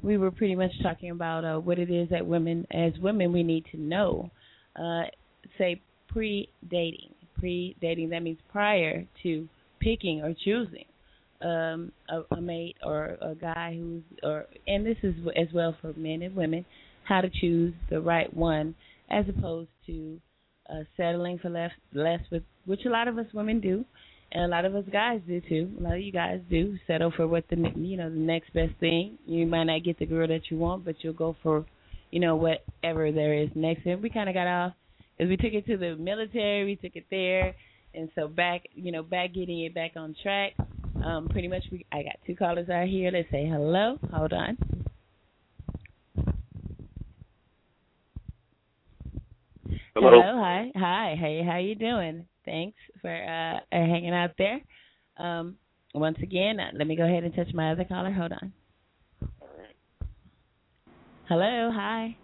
we 0.00 0.16
were 0.16 0.30
pretty 0.30 0.54
much 0.54 0.70
talking 0.82 1.10
about 1.10 1.44
uh, 1.44 1.58
what 1.58 1.78
it 1.78 1.90
is 1.90 2.08
that 2.08 2.26
women, 2.26 2.66
as 2.70 2.94
women, 3.02 3.34
we 3.34 3.42
need 3.42 3.66
to 3.72 3.76
know. 3.76 4.30
Uh, 4.76 5.02
say 5.58 5.82
pre-dating. 6.08 7.12
Pre-dating 7.38 8.08
that 8.08 8.22
means 8.22 8.38
prior 8.50 9.04
to 9.22 9.46
picking 9.78 10.22
or 10.22 10.34
choosing 10.42 10.86
um, 11.42 11.92
a, 12.08 12.22
a 12.34 12.40
mate 12.40 12.78
or 12.82 13.18
a 13.20 13.34
guy 13.34 13.76
who's, 13.78 14.04
or 14.22 14.46
and 14.66 14.86
this 14.86 14.96
is 15.02 15.14
as 15.36 15.48
well 15.52 15.76
for 15.82 15.92
men 15.98 16.22
and 16.22 16.34
women, 16.34 16.64
how 17.04 17.20
to 17.20 17.28
choose 17.28 17.74
the 17.90 18.00
right 18.00 18.34
one 18.34 18.74
as 19.10 19.26
opposed 19.28 19.68
to 19.84 20.18
uh, 20.70 20.84
settling 20.96 21.38
for 21.38 21.50
less, 21.50 21.72
less 21.92 22.20
with 22.30 22.42
which 22.66 22.84
a 22.86 22.90
lot 22.90 23.08
of 23.08 23.18
us 23.18 23.26
women 23.32 23.60
do, 23.60 23.84
and 24.32 24.44
a 24.44 24.48
lot 24.48 24.64
of 24.64 24.74
us 24.74 24.84
guys 24.92 25.20
do 25.26 25.40
too. 25.48 25.70
A 25.80 25.82
lot 25.82 25.94
of 25.94 26.00
you 26.00 26.12
guys 26.12 26.40
do 26.48 26.78
settle 26.86 27.12
for 27.16 27.26
what 27.26 27.44
the 27.50 27.56
you 27.76 27.96
know 27.96 28.10
the 28.10 28.16
next 28.16 28.52
best 28.52 28.72
thing. 28.80 29.18
You 29.26 29.46
might 29.46 29.64
not 29.64 29.84
get 29.84 29.98
the 29.98 30.06
girl 30.06 30.28
that 30.28 30.50
you 30.50 30.58
want, 30.58 30.84
but 30.84 30.96
you'll 31.00 31.12
go 31.12 31.36
for 31.42 31.64
you 32.10 32.20
know 32.20 32.36
whatever 32.36 33.12
there 33.12 33.34
is 33.34 33.50
next. 33.54 33.86
And 33.86 34.02
we 34.02 34.10
kind 34.10 34.28
of 34.28 34.34
got 34.34 34.46
off 34.46 34.72
because 35.16 35.28
we 35.28 35.36
took 35.36 35.52
it 35.52 35.66
to 35.66 35.76
the 35.76 35.96
military, 35.96 36.64
we 36.64 36.76
took 36.76 36.96
it 36.96 37.06
there, 37.10 37.54
and 37.94 38.08
so 38.14 38.28
back 38.28 38.62
you 38.74 38.92
know 38.92 39.02
back 39.02 39.34
getting 39.34 39.60
it 39.60 39.74
back 39.74 39.92
on 39.96 40.14
track. 40.22 40.52
Um, 41.04 41.28
pretty 41.28 41.48
much, 41.48 41.64
we 41.72 41.84
I 41.92 42.02
got 42.02 42.16
two 42.26 42.36
callers 42.36 42.68
out 42.68 42.86
here. 42.86 43.10
Let's 43.10 43.30
say 43.30 43.46
hello. 43.46 43.98
Hold 44.12 44.32
on. 44.32 44.79
Hello. 50.02 50.40
Hi. 50.42 50.72
Hi. 50.76 51.14
Hey, 51.20 51.42
how 51.46 51.58
you 51.58 51.74
doing? 51.74 52.24
Thanks 52.46 52.78
for 53.02 53.12
uh, 53.12 53.58
uh 53.58 53.60
hanging 53.70 54.14
out 54.14 54.30
there. 54.38 54.58
Um, 55.18 55.56
once 55.94 56.16
again, 56.22 56.58
uh, 56.58 56.70
let 56.74 56.86
me 56.86 56.96
go 56.96 57.04
ahead 57.04 57.22
and 57.22 57.34
touch 57.34 57.52
my 57.52 57.70
other 57.70 57.84
caller. 57.84 58.10
Hold 58.10 58.32
on. 58.32 58.52
Hello. 61.28 61.70
Hi. 61.74 62.16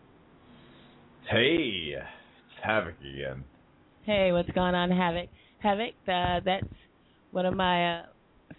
Hey, 1.28 1.92
it's 1.92 2.64
Havoc 2.64 2.94
again. 3.00 3.44
Hey, 4.04 4.32
what's 4.32 4.50
going 4.50 4.74
on, 4.74 4.90
Havoc? 4.90 5.28
Havoc, 5.58 5.92
uh, 6.08 6.40
that's 6.46 6.72
one 7.32 7.44
of 7.44 7.54
my 7.54 7.98
uh, 7.98 8.02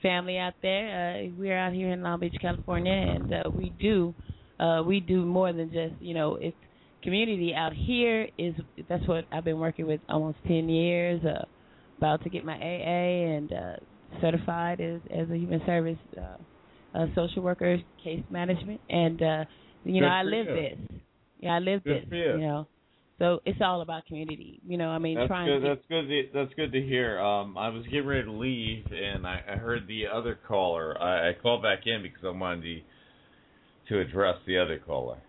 family 0.04 0.38
out 0.38 0.54
there. 0.62 1.26
Uh, 1.26 1.32
we're 1.40 1.58
out 1.58 1.74
here 1.74 1.92
in 1.92 2.04
Long 2.04 2.20
Beach, 2.20 2.36
California, 2.40 2.94
and 2.94 3.34
uh, 3.34 3.50
we 3.50 3.74
do 3.82 4.14
uh, 4.60 4.84
we 4.86 5.00
do 5.00 5.26
more 5.26 5.52
than 5.54 5.72
just 5.72 6.00
you 6.00 6.14
know 6.14 6.36
it's 6.36 6.56
community 7.08 7.54
out 7.56 7.72
here 7.74 8.28
is 8.38 8.54
that's 8.90 9.08
what 9.08 9.24
I've 9.32 9.46
been 9.46 9.60
working 9.60 9.88
with 9.88 10.02
almost 10.10 10.40
ten 10.46 10.68
years. 10.68 11.24
Uh, 11.24 11.46
about 12.00 12.22
to 12.24 12.30
get 12.30 12.44
my 12.44 12.56
AA 12.56 13.38
and 13.38 13.54
uh, 13.54 13.74
certified 14.20 14.82
as 14.82 15.00
as 15.10 15.30
a 15.30 15.38
human 15.38 15.62
service 15.66 15.98
uh, 16.18 16.36
a 17.00 17.08
social 17.16 17.44
worker, 17.44 17.78
case 18.04 18.24
management, 18.30 18.82
and 18.90 19.22
uh, 19.22 19.46
you 19.86 20.02
know 20.02 20.08
Good 20.08 20.14
I 20.14 20.24
live 20.24 20.48
you. 20.48 20.56
this. 20.56 21.00
Yeah, 21.40 21.56
I 21.56 21.60
live 21.60 21.82
Good 21.86 22.02
this. 22.02 22.10
for 22.10 22.16
you. 22.16 22.38
know, 22.40 22.68
so 23.20 23.40
it's 23.46 23.60
all 23.64 23.80
about 23.80 24.06
community. 24.06 24.60
You 24.68 24.78
know, 24.78 24.90
I 24.90 24.98
mean, 24.98 25.16
That's 25.16 25.30
trying 25.30 25.48
good. 25.48 25.62
to. 25.62 25.76
That's 25.76 25.88
good. 25.88 26.08
To, 26.10 26.22
that's 26.34 26.54
good 26.56 26.74
to 26.74 26.82
hear. 26.82 27.22
Um, 27.22 27.58
I 27.58 27.70
was 27.70 27.86
getting 27.86 28.06
ready 28.06 28.26
to 28.26 28.32
leave, 28.34 28.86
and 28.92 29.26
I, 29.26 29.40
I 29.54 29.56
heard 29.56 29.88
the 29.88 30.08
other 30.14 30.38
caller. 30.46 31.02
I, 31.02 31.30
I 31.30 31.34
called 31.42 31.64
back 31.64 31.84
in 31.86 32.02
because 32.02 32.26
I 32.26 32.38
wanted 32.38 32.64
to 32.64 32.82
to 33.96 34.02
address 34.02 34.36
the 34.46 34.58
other 34.58 34.78
caller. 34.86 35.20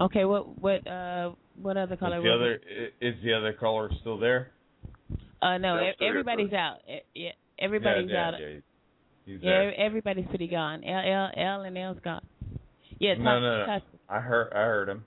Okay, 0.00 0.24
what 0.24 0.58
what 0.60 0.86
uh 0.86 1.32
what 1.60 1.76
other 1.76 1.96
color? 1.96 2.18
Is 2.18 2.24
the 2.24 2.34
other 2.34 2.60
i- 2.68 3.04
is 3.06 3.14
the 3.22 3.32
other 3.34 3.52
caller 3.52 3.90
still 4.00 4.18
there? 4.18 4.50
Uh, 5.40 5.58
no, 5.58 5.76
That's 5.76 6.00
e- 6.00 6.06
everybody's 6.06 6.50
difference. 6.50 6.80
out. 6.88 7.00
Yeah, 7.14 7.30
everybody's 7.58 8.10
yeah, 8.10 8.28
out. 8.28 8.34
Yeah, 8.40 8.46
yeah. 8.46 8.54
He's 9.26 9.38
Yeah, 9.42 9.50
there. 9.50 9.74
everybody's 9.80 10.26
pretty 10.28 10.48
gone. 10.48 10.82
L 10.84 10.98
L 10.98 11.30
L 11.36 11.60
and 11.62 11.78
L's 11.78 11.98
gone. 12.02 12.24
Yeah, 12.98 13.14
no, 13.14 13.24
talk, 13.24 13.42
no, 13.42 13.58
no. 13.58 13.66
talk- 13.66 13.82
I 14.08 14.20
heard. 14.20 14.52
I 14.52 14.60
heard 14.62 14.88
him. 14.88 15.04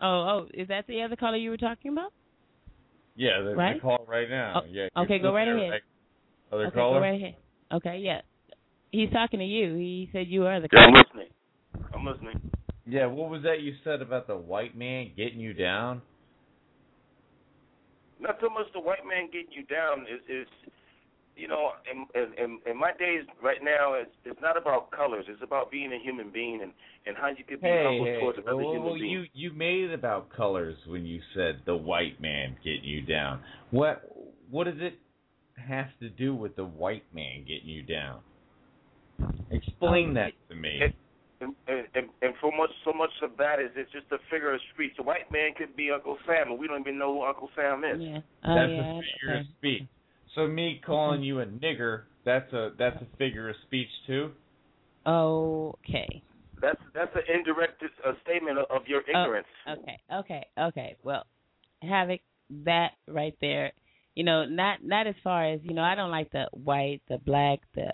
Oh, 0.00 0.06
oh, 0.06 0.46
is 0.52 0.68
that 0.68 0.86
the 0.88 1.02
other 1.02 1.14
caller 1.16 1.36
you 1.36 1.50
were 1.50 1.56
talking 1.56 1.92
about? 1.92 2.12
Yeah, 3.14 3.40
the, 3.44 3.54
Right? 3.54 3.74
the 3.74 3.80
call 3.80 4.04
right 4.08 4.28
now. 4.28 4.62
Oh, 4.64 4.66
yeah. 4.68 4.88
okay, 4.96 5.18
go 5.20 5.32
right 5.32 5.44
there, 5.44 5.56
ahead. 5.56 5.70
right? 5.70 5.82
Other 6.50 6.66
okay, 6.66 6.74
caller. 6.74 6.98
go 6.98 7.02
right 7.02 7.14
ahead. 7.20 7.36
Okay, 7.72 7.98
yeah. 7.98 8.22
He's 8.90 9.10
talking 9.10 9.38
to 9.38 9.44
you. 9.46 9.74
He 9.76 10.08
said 10.12 10.26
you 10.28 10.46
are 10.46 10.60
the 10.60 10.68
Yeah, 10.72 10.80
I'm 10.80 10.94
listening. 10.94 11.28
I'm 11.94 12.04
listening. 12.06 12.50
Yeah, 12.86 13.06
what 13.06 13.30
was 13.30 13.42
that 13.42 13.60
you 13.60 13.74
said 13.84 14.02
about 14.02 14.26
the 14.26 14.36
white 14.36 14.76
man 14.76 15.12
getting 15.16 15.40
you 15.40 15.54
down? 15.54 16.02
Not 18.20 18.38
so 18.40 18.48
much 18.48 18.66
the 18.72 18.80
white 18.80 19.04
man 19.06 19.26
getting 19.26 19.52
you 19.52 19.64
down 19.64 20.02
is 20.02 20.20
is 20.28 20.48
you 21.36 21.48
know, 21.48 21.70
in, 21.90 22.06
in 22.36 22.58
in 22.70 22.78
my 22.78 22.92
days 22.98 23.24
right 23.42 23.62
now, 23.62 23.94
it's 23.94 24.10
it's 24.24 24.40
not 24.42 24.56
about 24.56 24.90
colors. 24.90 25.24
It's 25.28 25.42
about 25.42 25.70
being 25.70 25.92
a 25.92 25.98
human 25.98 26.30
being 26.30 26.60
and 26.62 26.72
and 27.06 27.16
how 27.16 27.28
you 27.28 27.44
can 27.44 27.58
be 27.58 27.66
Hey, 27.66 27.84
humble 27.84 28.04
hey, 28.04 28.20
towards 28.20 28.38
well, 28.38 28.46
another 28.46 28.64
well, 28.64 28.72
human 28.72 28.86
well, 28.86 28.94
being. 28.94 29.10
you 29.10 29.24
you 29.32 29.52
made 29.52 29.84
it 29.84 29.94
about 29.94 30.30
colors 30.30 30.76
when 30.86 31.06
you 31.06 31.20
said 31.34 31.60
the 31.64 31.74
white 31.74 32.20
man 32.20 32.56
getting 32.62 32.84
you 32.84 33.02
down. 33.02 33.40
What 33.70 34.02
what 34.50 34.64
does 34.64 34.78
it 34.78 34.98
have 35.56 35.88
to 36.00 36.10
do 36.10 36.34
with 36.34 36.54
the 36.56 36.64
white 36.64 37.04
man 37.14 37.44
getting 37.46 37.68
you 37.68 37.82
down? 37.82 38.20
Explain 39.50 40.08
um, 40.08 40.14
that 40.14 40.32
to 40.50 40.54
me. 40.54 40.80
It, 40.82 40.94
and, 41.42 41.86
and 41.94 42.08
and 42.22 42.34
for 42.40 42.50
much 42.56 42.70
so 42.84 42.92
much 42.92 43.10
of 43.22 43.36
that 43.38 43.60
is 43.60 43.70
it's 43.76 43.90
just 43.92 44.06
a 44.12 44.18
figure 44.30 44.54
of 44.54 44.60
speech. 44.74 44.92
The 44.96 45.02
white 45.02 45.30
man 45.30 45.50
could 45.56 45.74
be 45.76 45.90
Uncle 45.90 46.16
Sam, 46.26 46.50
and 46.52 46.58
we 46.58 46.66
don't 46.66 46.80
even 46.80 46.98
know 46.98 47.14
who 47.14 47.22
Uncle 47.22 47.50
Sam 47.56 47.84
is. 47.84 48.00
Yeah. 48.00 48.18
Oh, 48.44 48.54
that's 48.54 48.70
yeah. 48.70 48.80
a 48.80 49.00
figure 49.00 49.30
okay. 49.30 49.40
of 49.40 49.46
speech. 49.58 49.82
So 50.34 50.46
me 50.46 50.80
calling 50.84 51.22
you 51.22 51.40
a 51.40 51.46
nigger, 51.46 52.02
that's 52.24 52.52
a 52.52 52.70
that's 52.78 52.96
a 52.96 53.16
figure 53.16 53.48
of 53.50 53.56
speech 53.66 53.88
too. 54.06 54.30
Okay. 55.06 56.22
That's 56.60 56.80
that's 56.94 57.14
an 57.14 57.22
indirect 57.34 57.82
uh, 57.82 58.12
statement 58.22 58.58
of, 58.58 58.66
of 58.70 58.86
your 58.86 59.02
Oh, 59.14 59.22
ignorance. 59.22 59.46
Okay, 59.68 59.98
okay, 60.14 60.46
okay. 60.56 60.96
Well, 61.02 61.26
Havoc, 61.82 62.20
that 62.64 62.92
right 63.08 63.34
there, 63.40 63.72
you 64.14 64.22
know, 64.22 64.44
not 64.44 64.84
not 64.84 65.08
as 65.08 65.16
far 65.24 65.44
as 65.52 65.60
you 65.64 65.74
know. 65.74 65.82
I 65.82 65.96
don't 65.96 66.12
like 66.12 66.30
the 66.30 66.46
white, 66.52 67.02
the 67.08 67.18
black, 67.18 67.60
the 67.74 67.90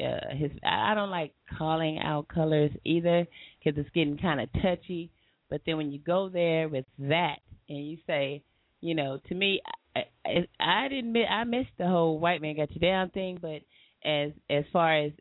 uh, 0.00 0.34
his. 0.34 0.50
I 0.64 0.94
don't 0.94 1.10
like 1.10 1.32
calling 1.58 1.98
out 1.98 2.28
colors 2.28 2.70
either 2.84 3.26
because 3.62 3.78
it's 3.78 3.90
getting 3.94 4.18
kind 4.18 4.40
of 4.40 4.48
touchy. 4.62 5.10
But 5.50 5.62
then 5.66 5.76
when 5.76 5.92
you 5.92 5.98
go 5.98 6.28
there 6.28 6.68
with 6.68 6.86
that 6.98 7.38
and 7.68 7.86
you 7.86 7.98
say, 8.06 8.42
you 8.80 8.94
know, 8.94 9.18
to 9.28 9.34
me, 9.34 9.60
I, 9.94 10.00
I, 10.26 10.48
I 10.58 10.88
didn't. 10.88 11.12
mi- 11.12 11.26
I 11.26 11.44
missed 11.44 11.70
the 11.78 11.86
whole 11.86 12.18
white 12.18 12.42
man 12.42 12.56
got 12.56 12.74
you 12.74 12.80
down 12.80 13.10
thing, 13.10 13.38
but 13.40 13.60
as 14.08 14.32
as 14.50 14.64
far 14.72 14.96
as 14.96 15.12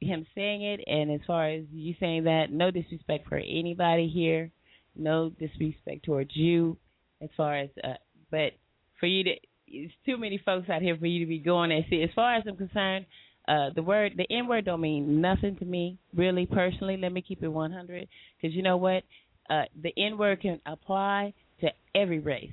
him 0.00 0.26
saying 0.34 0.62
it, 0.62 0.80
and 0.86 1.10
as 1.10 1.20
far 1.26 1.48
as 1.48 1.64
you 1.72 1.94
saying 1.98 2.24
that, 2.24 2.50
no 2.50 2.70
disrespect 2.70 3.28
for 3.28 3.36
anybody 3.38 4.08
here, 4.08 4.50
no 4.96 5.30
disrespect 5.30 6.04
towards 6.04 6.36
you, 6.36 6.76
as 7.20 7.30
far 7.36 7.56
as, 7.56 7.70
uh, 7.82 7.94
but 8.30 8.52
for 9.00 9.06
you 9.06 9.24
to, 9.24 9.30
it's 9.66 9.94
too 10.04 10.18
many 10.18 10.38
folks 10.44 10.68
out 10.68 10.82
here 10.82 10.96
for 10.96 11.06
you 11.06 11.20
to 11.20 11.28
be 11.28 11.38
going 11.38 11.72
and 11.72 11.84
see. 11.88 12.02
As 12.02 12.10
far 12.14 12.36
as 12.36 12.44
I'm 12.46 12.56
concerned, 12.56 13.06
uh, 13.46 13.70
the 13.74 13.82
word, 13.82 14.12
the 14.16 14.26
N 14.30 14.46
word, 14.46 14.64
don't 14.64 14.80
mean 14.80 15.20
nothing 15.20 15.56
to 15.56 15.64
me, 15.64 15.98
really 16.14 16.46
personally. 16.46 16.96
Let 16.96 17.12
me 17.12 17.22
keep 17.22 17.42
it 17.42 17.48
100, 17.48 18.08
because 18.40 18.54
you 18.54 18.62
know 18.62 18.76
what, 18.76 19.02
uh, 19.50 19.64
the 19.82 19.92
N 19.98 20.16
word 20.16 20.40
can 20.40 20.60
apply 20.66 21.34
to 21.60 21.68
every 21.94 22.20
race. 22.20 22.52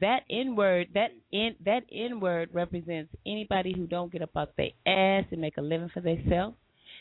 That 0.00 0.20
N 0.30 0.54
word, 0.54 0.88
that 0.94 1.10
N 1.32 1.56
that 1.64 1.82
N 1.92 2.20
word 2.20 2.50
represents 2.52 3.12
anybody 3.26 3.74
who 3.76 3.86
don't 3.86 4.12
get 4.12 4.22
up 4.22 4.36
off 4.36 4.50
their 4.56 4.70
ass 4.86 5.24
and 5.32 5.40
make 5.40 5.56
a 5.56 5.62
living 5.62 5.90
for 5.92 6.00
themselves, 6.00 6.56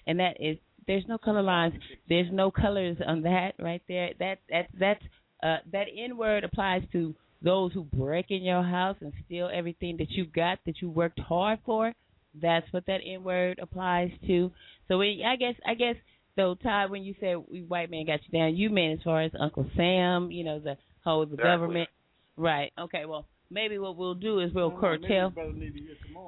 and 0.08 0.20
that 0.20 0.38
is 0.40 0.58
there's 0.88 1.06
no 1.08 1.18
color 1.18 1.44
lines, 1.44 1.76
there's 2.10 2.32
no 2.32 2.50
colors 2.50 2.98
on 3.06 3.22
that 3.24 3.54
right 3.60 3.84
there. 3.88 4.12
That 4.20 4.40
that 4.50 4.68
that's 4.80 5.04
uh, 5.44 5.58
that 5.72 5.86
N 5.96 6.18
word 6.18 6.44
applies 6.44 6.82
to 6.94 7.14
those 7.44 7.72
who 7.74 7.84
break 7.84 8.32
in 8.32 8.42
your 8.42 8.64
house 8.64 8.98
and 9.02 9.14
steal 9.26 9.50
everything 9.54 9.98
that 9.98 10.10
you 10.10 10.26
got 10.26 10.58
that 10.66 10.82
you 10.82 10.90
worked 10.90 11.20
hard 11.20 11.60
for. 11.66 11.94
That's 12.42 12.72
what 12.72 12.86
that 12.88 13.00
N 13.06 13.24
word 13.24 13.60
applies 13.62 14.12
to. 14.28 14.52
So 14.88 14.98
we, 14.98 15.24
I 15.26 15.36
guess 15.36 15.56
I 15.66 15.74
guess 15.74 15.96
though 16.36 16.56
Todd, 16.56 16.92
when 16.92 17.04
you 17.04 17.16
said 17.20 17.38
we 17.52 17.64
white 17.64 17.92
man 17.92 18.06
got 18.06 18.20
you 18.28 18.38
down, 18.38 18.56
you 18.56 18.70
meant 18.70 19.00
as 19.00 19.04
far 19.04 19.24
as 19.24 19.32
Uncle 19.40 19.70
Sam, 19.76 20.32
you 20.32 20.44
know 20.44 20.60
the 20.60 20.78
whole 21.04 21.26
the 21.26 21.34
Exactly. 21.34 21.50
government. 21.50 21.90
Right. 22.38 22.72
Okay. 22.80 23.06
Well, 23.06 23.26
maybe 23.50 23.78
what 23.80 23.98
we'll 23.98 24.14
do 24.14 24.40
is 24.40 24.54
we'll 24.54 24.72
curtail. 24.72 25.34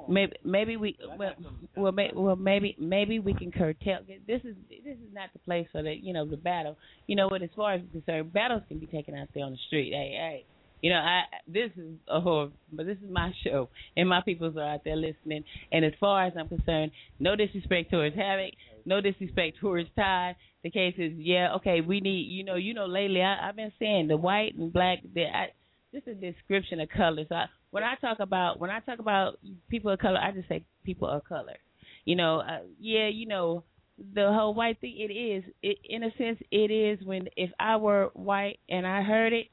Maybe 0.08 0.32
maybe 0.44 0.76
we 0.76 0.96
well 1.18 1.34
well, 1.76 1.92
may, 1.92 2.10
well 2.14 2.36
maybe 2.36 2.76
maybe 2.78 3.18
we 3.18 3.34
can 3.34 3.52
curtail. 3.52 3.98
This 4.26 4.40
is 4.44 4.56
this 4.68 4.96
is 4.96 5.14
not 5.14 5.30
the 5.32 5.38
place 5.40 5.66
for 5.72 5.82
the 5.82 5.94
you 5.94 6.12
know 6.12 6.26
the 6.26 6.36
battle. 6.36 6.76
You 7.06 7.16
know 7.16 7.28
what? 7.28 7.42
As 7.42 7.50
far 7.54 7.74
as 7.74 7.82
concerned, 7.92 8.32
battles 8.32 8.62
can 8.68 8.78
be 8.78 8.86
taken 8.86 9.14
out 9.14 9.28
there 9.34 9.44
on 9.44 9.52
the 9.52 9.58
street. 9.66 9.92
Hey 9.92 10.12
hey. 10.12 10.44
You 10.82 10.90
know, 10.90 10.96
I 10.96 11.22
this 11.46 11.70
is 11.76 11.94
a 12.08 12.20
horror, 12.20 12.48
but 12.72 12.86
this 12.86 12.96
is 13.04 13.10
my 13.10 13.32
show, 13.44 13.68
and 13.96 14.08
my 14.08 14.22
peoples 14.22 14.56
are 14.56 14.74
out 14.74 14.80
there 14.84 14.96
listening. 14.96 15.44
And 15.72 15.84
as 15.84 15.92
far 16.00 16.26
as 16.26 16.32
I'm 16.38 16.48
concerned, 16.48 16.92
no 17.18 17.36
disrespect 17.36 17.90
towards 17.90 18.16
Havoc, 18.16 18.54
no 18.84 19.00
disrespect 19.00 19.58
towards 19.60 19.88
Ty. 19.96 20.36
The 20.62 20.70
case 20.70 20.94
is, 20.98 21.12
yeah, 21.16 21.54
okay, 21.56 21.80
we 21.80 22.00
need, 22.00 22.28
you 22.28 22.44
know, 22.44 22.56
you 22.56 22.74
know, 22.74 22.86
lately 22.86 23.22
I, 23.22 23.48
I've 23.48 23.56
been 23.56 23.72
saying 23.78 24.08
the 24.08 24.16
white 24.16 24.54
and 24.56 24.72
black. 24.72 24.98
The, 25.14 25.24
I, 25.24 25.48
just 25.92 26.06
a 26.06 26.14
description 26.14 26.80
of 26.80 26.88
colors. 26.88 27.26
I, 27.30 27.46
when 27.70 27.82
I 27.82 27.94
talk 27.96 28.18
about 28.20 28.58
when 28.60 28.70
I 28.70 28.80
talk 28.80 28.98
about 28.98 29.38
people 29.68 29.90
of 29.90 29.98
color, 29.98 30.18
I 30.18 30.32
just 30.32 30.48
say 30.48 30.64
people 30.84 31.08
of 31.08 31.24
color. 31.24 31.56
You 32.04 32.16
know, 32.16 32.40
uh, 32.40 32.60
yeah, 32.78 33.08
you 33.08 33.26
know, 33.26 33.64
the 34.14 34.32
whole 34.32 34.54
white 34.54 34.80
thing. 34.80 34.96
It 34.98 35.12
is, 35.12 35.44
it, 35.62 35.78
in 35.84 36.02
a 36.02 36.10
sense, 36.16 36.38
it 36.50 36.70
is 36.70 37.04
when 37.04 37.28
if 37.36 37.50
I 37.58 37.76
were 37.76 38.10
white 38.14 38.58
and 38.68 38.86
I 38.86 39.02
heard 39.02 39.32
it, 39.32 39.46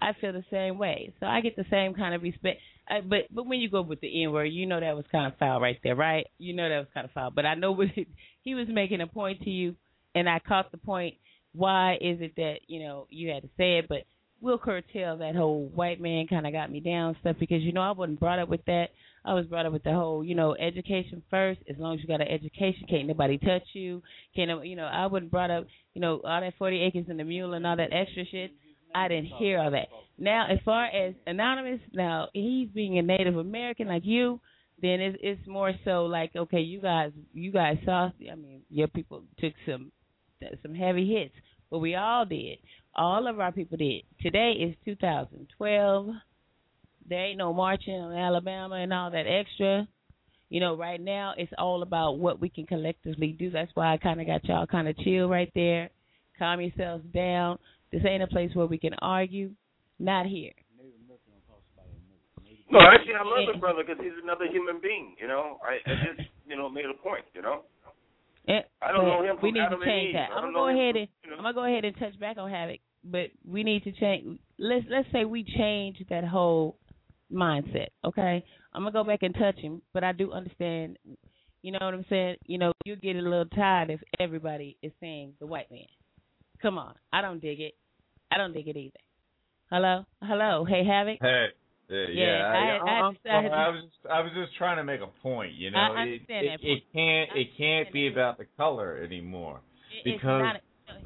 I 0.00 0.12
feel 0.20 0.32
the 0.32 0.44
same 0.50 0.78
way. 0.78 1.12
So 1.20 1.26
I 1.26 1.40
get 1.40 1.56
the 1.56 1.64
same 1.70 1.94
kind 1.94 2.14
of 2.14 2.22
respect. 2.22 2.60
I, 2.88 3.00
but 3.00 3.26
but 3.30 3.46
when 3.46 3.60
you 3.60 3.68
go 3.68 3.82
with 3.82 4.00
the 4.00 4.22
N 4.22 4.32
word, 4.32 4.44
you 4.44 4.66
know 4.66 4.80
that 4.80 4.96
was 4.96 5.04
kind 5.10 5.30
of 5.32 5.38
foul 5.38 5.60
right 5.60 5.78
there, 5.82 5.96
right? 5.96 6.26
You 6.38 6.54
know 6.54 6.68
that 6.68 6.78
was 6.78 6.88
kind 6.94 7.04
of 7.04 7.12
foul. 7.12 7.30
But 7.30 7.46
I 7.46 7.54
know 7.54 7.72
what 7.72 7.88
it, 7.96 8.08
he 8.42 8.54
was 8.54 8.66
making 8.68 9.00
a 9.00 9.06
point 9.06 9.42
to 9.42 9.50
you, 9.50 9.74
and 10.14 10.28
I 10.28 10.38
caught 10.38 10.70
the 10.70 10.78
point. 10.78 11.14
Why 11.52 11.94
is 11.94 12.20
it 12.20 12.34
that 12.36 12.56
you 12.66 12.80
know 12.80 13.06
you 13.10 13.30
had 13.30 13.42
to 13.42 13.48
say 13.56 13.78
it? 13.78 13.88
But 13.88 14.04
we'll 14.40 14.58
curtail 14.58 15.18
that 15.18 15.34
whole 15.34 15.66
white 15.74 16.00
man 16.00 16.26
kind 16.28 16.46
of 16.46 16.52
got 16.52 16.70
me 16.70 16.80
down 16.80 17.16
stuff 17.20 17.36
because 17.40 17.62
you 17.62 17.72
know 17.72 17.82
I 17.82 17.90
wasn't 17.90 18.20
brought 18.20 18.38
up 18.38 18.48
with 18.48 18.64
that. 18.66 18.88
I 19.24 19.34
was 19.34 19.46
brought 19.46 19.66
up 19.66 19.72
with 19.72 19.82
the 19.82 19.92
whole 19.92 20.24
you 20.24 20.34
know 20.34 20.54
education 20.54 21.22
first. 21.28 21.60
As 21.68 21.76
long 21.78 21.94
as 21.94 22.00
you 22.00 22.06
got 22.06 22.20
an 22.20 22.28
education, 22.28 22.86
can't 22.88 23.08
nobody 23.08 23.38
touch 23.38 23.64
you. 23.72 24.02
Can't 24.36 24.64
you 24.64 24.76
know 24.76 24.84
I 24.84 25.06
wasn't 25.06 25.32
brought 25.32 25.50
up 25.50 25.66
you 25.94 26.00
know 26.00 26.20
all 26.24 26.40
that 26.40 26.54
forty 26.58 26.82
acres 26.82 27.06
and 27.08 27.18
the 27.18 27.24
mule 27.24 27.54
and 27.54 27.66
all 27.66 27.76
that 27.76 27.92
extra 27.92 28.24
shit. 28.30 28.52
I 28.94 29.08
didn't 29.08 29.26
hear 29.38 29.58
all 29.58 29.70
that. 29.70 29.88
Now, 30.18 30.46
as 30.50 30.58
far 30.64 30.86
as 30.86 31.14
anonymous, 31.26 31.80
now 31.92 32.28
he's 32.32 32.68
being 32.68 32.98
a 32.98 33.02
Native 33.02 33.36
American 33.36 33.88
like 33.88 34.04
you, 34.04 34.40
then 34.80 35.00
it's 35.00 35.18
it's 35.22 35.46
more 35.46 35.72
so 35.84 36.04
like 36.04 36.34
okay, 36.36 36.60
you 36.60 36.80
guys 36.80 37.12
you 37.32 37.52
guys 37.52 37.78
saw. 37.84 38.10
I 38.30 38.34
mean, 38.34 38.62
your 38.70 38.88
people 38.88 39.22
took 39.38 39.52
some 39.66 39.90
some 40.62 40.74
heavy 40.74 41.08
hits, 41.08 41.34
but 41.70 41.78
we 41.78 41.94
all 41.94 42.24
did. 42.24 42.58
All 42.94 43.26
of 43.26 43.40
our 43.40 43.52
people 43.52 43.76
did. 43.76 44.02
Today 44.20 44.52
is 44.52 44.74
2012. 44.84 46.08
There 47.08 47.26
ain't 47.26 47.38
no 47.38 47.52
marching 47.52 47.94
on 47.94 48.12
Alabama 48.12 48.76
and 48.76 48.92
all 48.92 49.10
that 49.10 49.26
extra. 49.26 49.88
You 50.48 50.60
know, 50.60 50.76
right 50.76 51.00
now 51.00 51.34
it's 51.36 51.52
all 51.58 51.82
about 51.82 52.18
what 52.18 52.40
we 52.40 52.48
can 52.48 52.66
collectively 52.66 53.36
do. 53.38 53.50
That's 53.50 53.70
why 53.74 53.92
I 53.92 53.98
kind 53.98 54.20
of 54.20 54.26
got 54.26 54.44
y'all 54.44 54.66
kind 54.66 54.88
of 54.88 54.96
chill 54.98 55.28
right 55.28 55.50
there. 55.54 55.90
Calm 56.38 56.60
yourselves 56.60 57.04
down. 57.12 57.58
This 57.92 58.02
ain't 58.06 58.22
a 58.22 58.26
place 58.26 58.50
where 58.54 58.66
we 58.66 58.78
can 58.78 58.94
argue. 59.00 59.50
Not 59.98 60.26
here. 60.26 60.52
No, 62.70 62.80
actually, 62.80 63.14
I 63.14 63.24
love 63.24 63.48
the 63.52 63.58
brother 63.58 63.82
because 63.84 64.02
he's 64.02 64.12
another 64.22 64.44
human 64.46 64.80
being. 64.80 65.16
You 65.20 65.26
know, 65.26 65.58
I, 65.64 65.80
I 65.90 65.94
just 66.04 66.28
you 66.46 66.56
know 66.56 66.68
made 66.68 66.84
a 66.84 67.02
point. 67.02 67.24
You 67.34 67.42
know, 67.42 67.62
I 68.48 68.92
don't 68.92 69.06
know 69.06 69.22
him 69.22 69.36
We 69.42 69.52
need 69.52 69.60
Adam 69.60 69.80
to 69.80 69.86
change 69.86 70.14
that. 70.14 70.30
I'm 70.34 70.52
gonna 70.52 70.52
go 70.52 70.68
ahead 70.68 70.96
and 70.96 71.08
you 71.24 71.30
know. 71.30 71.36
I'm 71.36 71.42
gonna 71.42 71.54
go 71.54 71.64
ahead 71.64 71.84
and 71.84 71.96
touch 71.98 72.18
back 72.20 72.36
on 72.38 72.50
Havoc, 72.50 72.80
but 73.04 73.28
we 73.46 73.62
need 73.62 73.84
to 73.84 73.92
change. 73.92 74.38
Let's 74.58 74.84
let's 74.90 75.08
say 75.12 75.24
we 75.24 75.44
change 75.44 75.96
that 76.10 76.24
whole 76.24 76.76
mindset. 77.32 77.88
Okay, 78.04 78.44
I'm 78.72 78.82
gonna 78.82 78.92
go 78.92 79.04
back 79.04 79.22
and 79.22 79.34
touch 79.34 79.58
him, 79.58 79.82
but 79.92 80.04
I 80.04 80.12
do 80.12 80.32
understand. 80.32 80.98
You 81.62 81.72
know 81.72 81.78
what 81.80 81.94
I'm 81.94 82.06
saying? 82.08 82.36
You 82.46 82.58
know, 82.58 82.72
you 82.84 82.96
get 82.96 83.16
a 83.16 83.20
little 83.20 83.46
tired 83.46 83.90
if 83.90 84.00
everybody 84.20 84.76
is 84.82 84.92
saying 85.00 85.34
the 85.40 85.46
white 85.46 85.70
man. 85.70 85.80
Come 86.62 86.78
on, 86.78 86.94
I 87.12 87.20
don't 87.22 87.40
dig 87.40 87.60
it. 87.60 87.74
I 88.30 88.36
don't 88.38 88.52
dig 88.52 88.68
it 88.68 88.76
either. 88.76 88.98
Hello, 89.70 90.04
hello, 90.22 90.64
hey 90.64 90.84
Havoc. 90.84 91.18
Hey, 91.20 91.46
yeah, 91.88 92.06
Yeah, 92.08 92.46
I- 92.46 92.90
I, 92.90 92.98
I 92.98 93.38
I 93.64 93.68
was 93.70 93.82
just, 93.84 94.12
I 94.12 94.20
was 94.20 94.32
just 94.34 94.56
trying 94.56 94.76
to 94.78 94.84
make 94.84 95.00
a 95.00 95.06
point. 95.22 95.52
You 95.54 95.70
know, 95.70 95.78
I 95.78 96.02
it, 96.04 96.22
it, 96.28 96.60
it 96.62 96.82
can't, 96.92 97.30
it 97.36 97.48
can't 97.56 97.92
be 97.92 98.08
about 98.08 98.38
the 98.38 98.46
color 98.56 98.96
anymore 99.02 99.60
It's 100.04 100.20
because 100.20 100.42
not 100.42 100.56
a- 100.56 100.60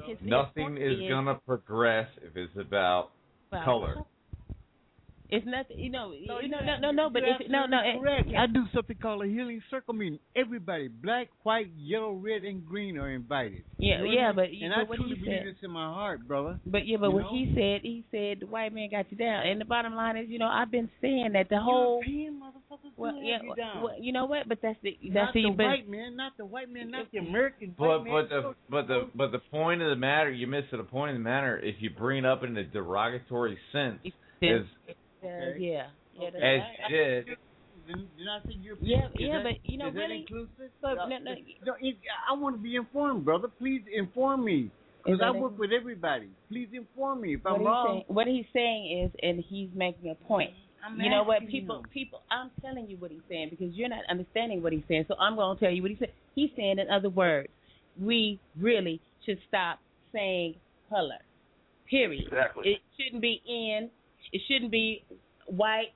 his- 0.07 0.19
his 0.19 0.29
nothing 0.29 0.65
point 0.65 0.79
is 0.79 1.09
gonna 1.09 1.35
progress 1.47 2.09
if 2.23 2.37
it's 2.37 2.57
about 2.57 3.11
about 3.51 3.65
color. 3.65 3.95
It's 5.33 5.47
nothing. 5.47 5.79
You 5.79 5.91
know. 5.91 6.13
No, 6.27 6.41
you 6.41 6.49
know. 6.49 6.59
No. 6.65 6.77
No. 6.79 6.91
No. 6.91 7.11
But 7.11 7.23
you're 7.23 7.49
no. 7.49 7.65
No. 7.67 7.81
it- 7.83 8.37
I 8.37 8.47
do 8.47 8.65
something 8.75 8.97
called 9.01 9.25
a 9.25 9.27
healing 9.27 9.63
circle 9.71 9.95
meeting. 9.95 10.19
Everybody, 10.37 10.89
black, 10.89 11.29
white, 11.43 11.69
yellow, 11.79 12.13
red, 12.13 12.45
and 12.45 12.65
green 12.67 12.99
are 12.99 13.11
invited. 13.11 13.65
Yeah, 13.79 13.99
You 14.03 14.05
know 14.05 14.11
yeah, 14.13 14.29
I 14.29 14.33
but 14.33 14.51
mean? 14.51 14.55
you 14.61 14.67
and 14.67 14.71
know 14.77 14.83
I 14.83 14.85
what 14.85 14.97
truly 14.97 15.15
he 15.17 15.25
believe 15.25 15.39
said. 15.41 15.47
this 15.49 15.57
in 15.63 15.71
my 15.71 15.87
heart, 15.93 16.29
brother. 16.29 16.59
But 16.67 16.87
yeah, 16.87 16.99
but 17.01 17.09
You 17.09 17.15
what 17.17 17.23
know? 17.25 17.31
he 17.33 17.53
said, 17.55 17.81
he 17.83 18.05
said 18.11 18.41
the 18.41 18.47
white 18.47 18.75
man 18.75 18.91
got 18.91 19.11
you 19.11 19.17
down. 19.17 19.47
And 19.47 19.59
the 19.61 19.65
bottom 19.65 19.95
line 19.95 20.17
is, 20.19 20.29
you 20.29 20.39
know, 20.39 20.49
I've 20.49 20.71
been 20.71 20.91
saying 21.01 21.31
that 21.33 21.49
the 21.49 21.59
whole. 21.61 22.03
European 22.05 22.41
motherfuckers 22.41 22.93
Well, 22.97 23.17
yeah. 23.17 23.39
you 23.43 23.55
down. 23.57 23.83
Well, 23.83 23.95
you 24.01 24.13
know 24.13 24.27
what? 24.27 24.49
But 24.49 24.59
that's 24.63 24.79
the 24.83 24.99
not 25.03 25.15
that's 25.15 25.35
the 25.35 25.51
but, 25.57 25.65
white 25.65 25.89
man, 25.89 26.15
not 26.17 26.33
the 26.37 26.45
white 26.45 26.69
man, 26.71 26.91
not 26.91 27.07
the 27.11 27.19
American 27.19 27.75
But 27.79 28.05
white 28.05 28.05
man. 28.05 28.13
but 28.13 28.29
the 28.29 28.55
but 28.69 28.87
the 28.89 29.09
but 29.15 29.33
the 29.33 29.39
point 29.51 29.81
of 29.83 29.89
the 29.89 29.97
matter, 29.97 30.31
you 30.31 30.47
miss 30.47 30.65
the 30.71 30.83
point 30.83 31.11
of 31.13 31.17
the 31.17 31.23
matter. 31.25 31.59
If 31.59 31.77
you 31.81 31.89
bring 31.91 32.19
it 32.19 32.27
up 32.27 32.43
in 32.45 32.55
a 32.57 32.65
derogatory 32.65 33.57
sense, 33.73 34.01
is 34.43 34.67
uh, 35.25 35.55
yeah. 35.59 35.87
Yeah, 36.19 36.31
that's 36.31 36.37
as 36.37 36.43
right. 36.43 36.91
you 36.91 36.97
did. 36.97 37.27
Then, 37.89 38.09
then 38.17 38.29
I 38.29 38.39
say 38.47 38.55
European. 38.63 38.91
Yeah, 38.91 39.07
Is 39.07 39.13
yeah, 39.17 39.33
that- 39.39 39.45
but 39.45 39.71
you 39.71 39.79
know, 39.79 39.89
is 39.89 39.95
that 39.95 40.01
really, 40.01 40.21
inclusive? 40.21 40.71
but 40.81 40.95
no, 40.95 41.09
no, 41.09 41.35
no, 41.67 41.75
it- 41.81 41.97
I 42.29 42.35
want 42.35 42.57
to 42.57 42.63
be 42.63 42.77
informed, 42.77 43.25
brother. 43.25 43.49
Please 43.49 43.83
inform 43.93 44.45
me, 44.45 44.71
because 45.05 45.21
I 45.21 45.33
that 45.33 45.39
work 45.39 45.59
with 45.59 45.73
everybody. 45.73 46.29
Please 46.49 46.69
inform 46.73 47.23
me 47.23 47.35
if 47.35 47.45
what 47.45 47.53
I'm 47.55 47.59
he's 47.61 47.67
wrong. 47.67 47.87
saying, 47.89 48.05
what 48.09 48.27
he's 48.29 48.45
saying 48.53 49.03
is, 49.05 49.11
and 49.23 49.43
he's 49.49 49.69
making 49.75 50.11
a 50.11 50.15
point. 50.15 50.51
I'm 50.85 51.01
you 51.01 51.11
know 51.11 51.23
what? 51.25 51.47
People, 51.49 51.79
him. 51.79 51.85
people. 51.93 52.23
I'm 52.31 52.51
telling 52.61 52.89
you 52.89 52.97
what 52.99 53.11
he's 53.11 53.21
saying 53.29 53.51
because 53.51 53.73
you're 53.75 53.89
not 53.89 54.05
understanding 54.11 54.63
what 54.63 54.73
he's 54.73 54.83
saying. 54.89 55.05
So 55.09 55.15
I'm 55.19 55.37
going 55.37 55.57
to 55.57 55.65
tell 55.65 55.73
you 55.73 55.81
what 55.83 55.91
he 55.93 55.97
said. 55.97 56.13
He's 56.35 56.51
saying, 56.57 56.79
in 56.79 56.91
other 56.91 57.09
words, 57.09 57.49
we 58.01 58.39
really 58.59 59.01
should 59.25 59.39
stop 59.49 59.79
saying 60.13 60.57
color. 60.89 61.19
Period. 61.89 62.25
Exactly. 62.27 62.71
It 62.71 62.79
shouldn't 62.99 63.23
be 63.23 63.41
in. 63.47 63.91
It 64.33 64.41
shouldn't 64.49 64.71
be 64.71 65.05
white. 65.47 65.93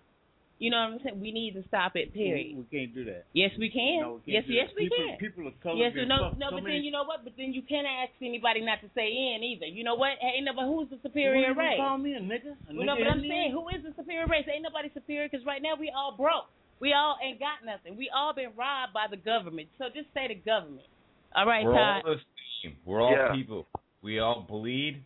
You 0.59 0.73
know 0.73 0.89
what 0.89 0.97
I'm 0.97 1.01
saying? 1.05 1.21
We 1.21 1.37
need 1.37 1.53
to 1.53 1.65
stop 1.69 2.01
it. 2.01 2.17
Period. 2.17 2.57
We, 2.57 2.65
we 2.65 2.67
can't 2.73 2.95
do 2.97 3.05
that. 3.13 3.29
Yes, 3.37 3.53
we 3.61 3.69
can. 3.69 4.01
No, 4.01 4.25
we 4.25 4.33
yes, 4.33 4.49
can't 4.49 4.49
do 4.49 4.57
yes, 4.57 4.69
we 4.73 4.83
people, 4.89 4.97
can. 4.97 5.17
People 5.21 5.45
of 5.53 5.55
color. 5.61 5.77
Yes, 5.77 5.93
been 5.93 6.09
no, 6.09 6.33
fucked 6.33 6.41
no, 6.41 6.49
so 6.49 6.57
but 6.57 6.65
many 6.65 6.81
then 6.81 6.85
you 6.89 6.93
know 6.97 7.05
what? 7.05 7.29
But 7.29 7.37
then 7.37 7.53
you 7.53 7.61
can't 7.61 7.85
ask 7.85 8.17
anybody 8.25 8.65
not 8.65 8.81
to 8.81 8.89
say 8.97 9.05
in 9.05 9.45
either. 9.45 9.69
You 9.69 9.85
know 9.85 10.01
what? 10.01 10.17
Hey, 10.17 10.41
Ain't 10.41 10.49
nobody 10.49 10.65
who's 10.65 10.89
the 10.89 10.97
superior 11.05 11.53
What 11.53 11.61
you 11.61 11.61
race. 11.61 11.77
Call 11.77 12.01
me 12.01 12.17
a 12.17 12.25
nigga. 12.25 12.57
A 12.57 12.73
Well, 12.73 12.89
no, 12.89 12.97
but 12.97 13.05
I'm 13.05 13.21
saying, 13.21 13.53
who 13.53 13.69
is 13.69 13.85
the 13.85 13.93
superior 14.01 14.25
race? 14.33 14.49
Ain't 14.49 14.65
nobody 14.65 14.89
superior 14.97 15.29
because 15.29 15.45
right 15.45 15.61
now 15.61 15.77
we 15.77 15.93
all 15.93 16.17
broke. 16.17 16.49
We 16.81 16.97
all 16.97 17.21
ain't 17.21 17.37
got 17.37 17.61
nothing. 17.65 17.97
We 17.97 18.09
all 18.09 18.33
been 18.33 18.57
robbed 18.57 18.97
by 18.97 19.13
the 19.13 19.21
government. 19.21 19.69
So 19.77 19.93
just 19.93 20.09
say 20.17 20.29
the 20.29 20.41
government. 20.41 20.89
All 21.37 21.45
right, 21.45 21.65
We're 21.65 21.77
Todd. 21.77 22.01
all 22.05 22.17
the 22.17 22.21
same. 22.65 22.77
We're 22.85 23.03
all 23.05 23.13
Yeah. 23.13 23.33
people. 23.37 23.69
We 24.01 24.21
all 24.21 24.41
bleed. 24.41 25.05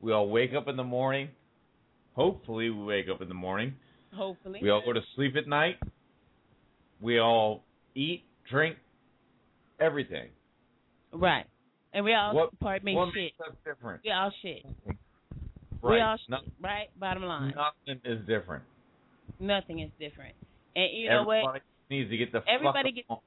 We 0.00 0.12
all 0.12 0.28
wake 0.28 0.52
up 0.52 0.68
in 0.68 0.76
the 0.76 0.84
morning. 0.84 1.28
Hopefully, 2.14 2.70
we 2.70 2.84
wake 2.84 3.06
up 3.08 3.20
in 3.22 3.28
the 3.28 3.34
morning. 3.34 3.74
Hopefully. 4.14 4.60
We 4.62 4.70
all 4.70 4.82
go 4.84 4.92
to 4.92 5.00
sleep 5.16 5.34
at 5.36 5.48
night. 5.48 5.76
We 7.00 7.18
all 7.18 7.64
eat, 7.94 8.24
drink, 8.50 8.76
everything. 9.80 10.28
Right. 11.12 11.46
And 11.94 12.04
we 12.04 12.14
all, 12.14 12.34
What- 12.34 12.58
pardon 12.60 12.84
me, 12.86 12.94
what 12.94 13.08
shit. 13.14 13.32
makes 13.38 13.40
us 13.40 13.56
different? 13.64 14.02
We 14.04 14.10
all 14.10 14.30
shit. 14.42 14.64
Right. 14.86 14.96
We 15.82 16.00
all 16.00 16.16
shit, 16.16 16.28
No- 16.30 16.40
right? 16.60 16.88
Bottom 16.98 17.24
line. 17.24 17.54
nothing 17.56 18.00
is 18.04 18.24
different. 18.26 18.64
Nothing 19.40 19.80
is 19.80 19.90
different. 19.98 20.34
And 20.76 20.92
you 20.92 21.08
know 21.08 21.24
what? 21.24 21.38
Everybody 21.38 21.60
needs 21.90 22.10
to 22.10 22.16
get 22.16 22.32
the 22.32 22.42
Everybody 22.48 22.90
fuck 23.08 23.18
gets 23.18 23.22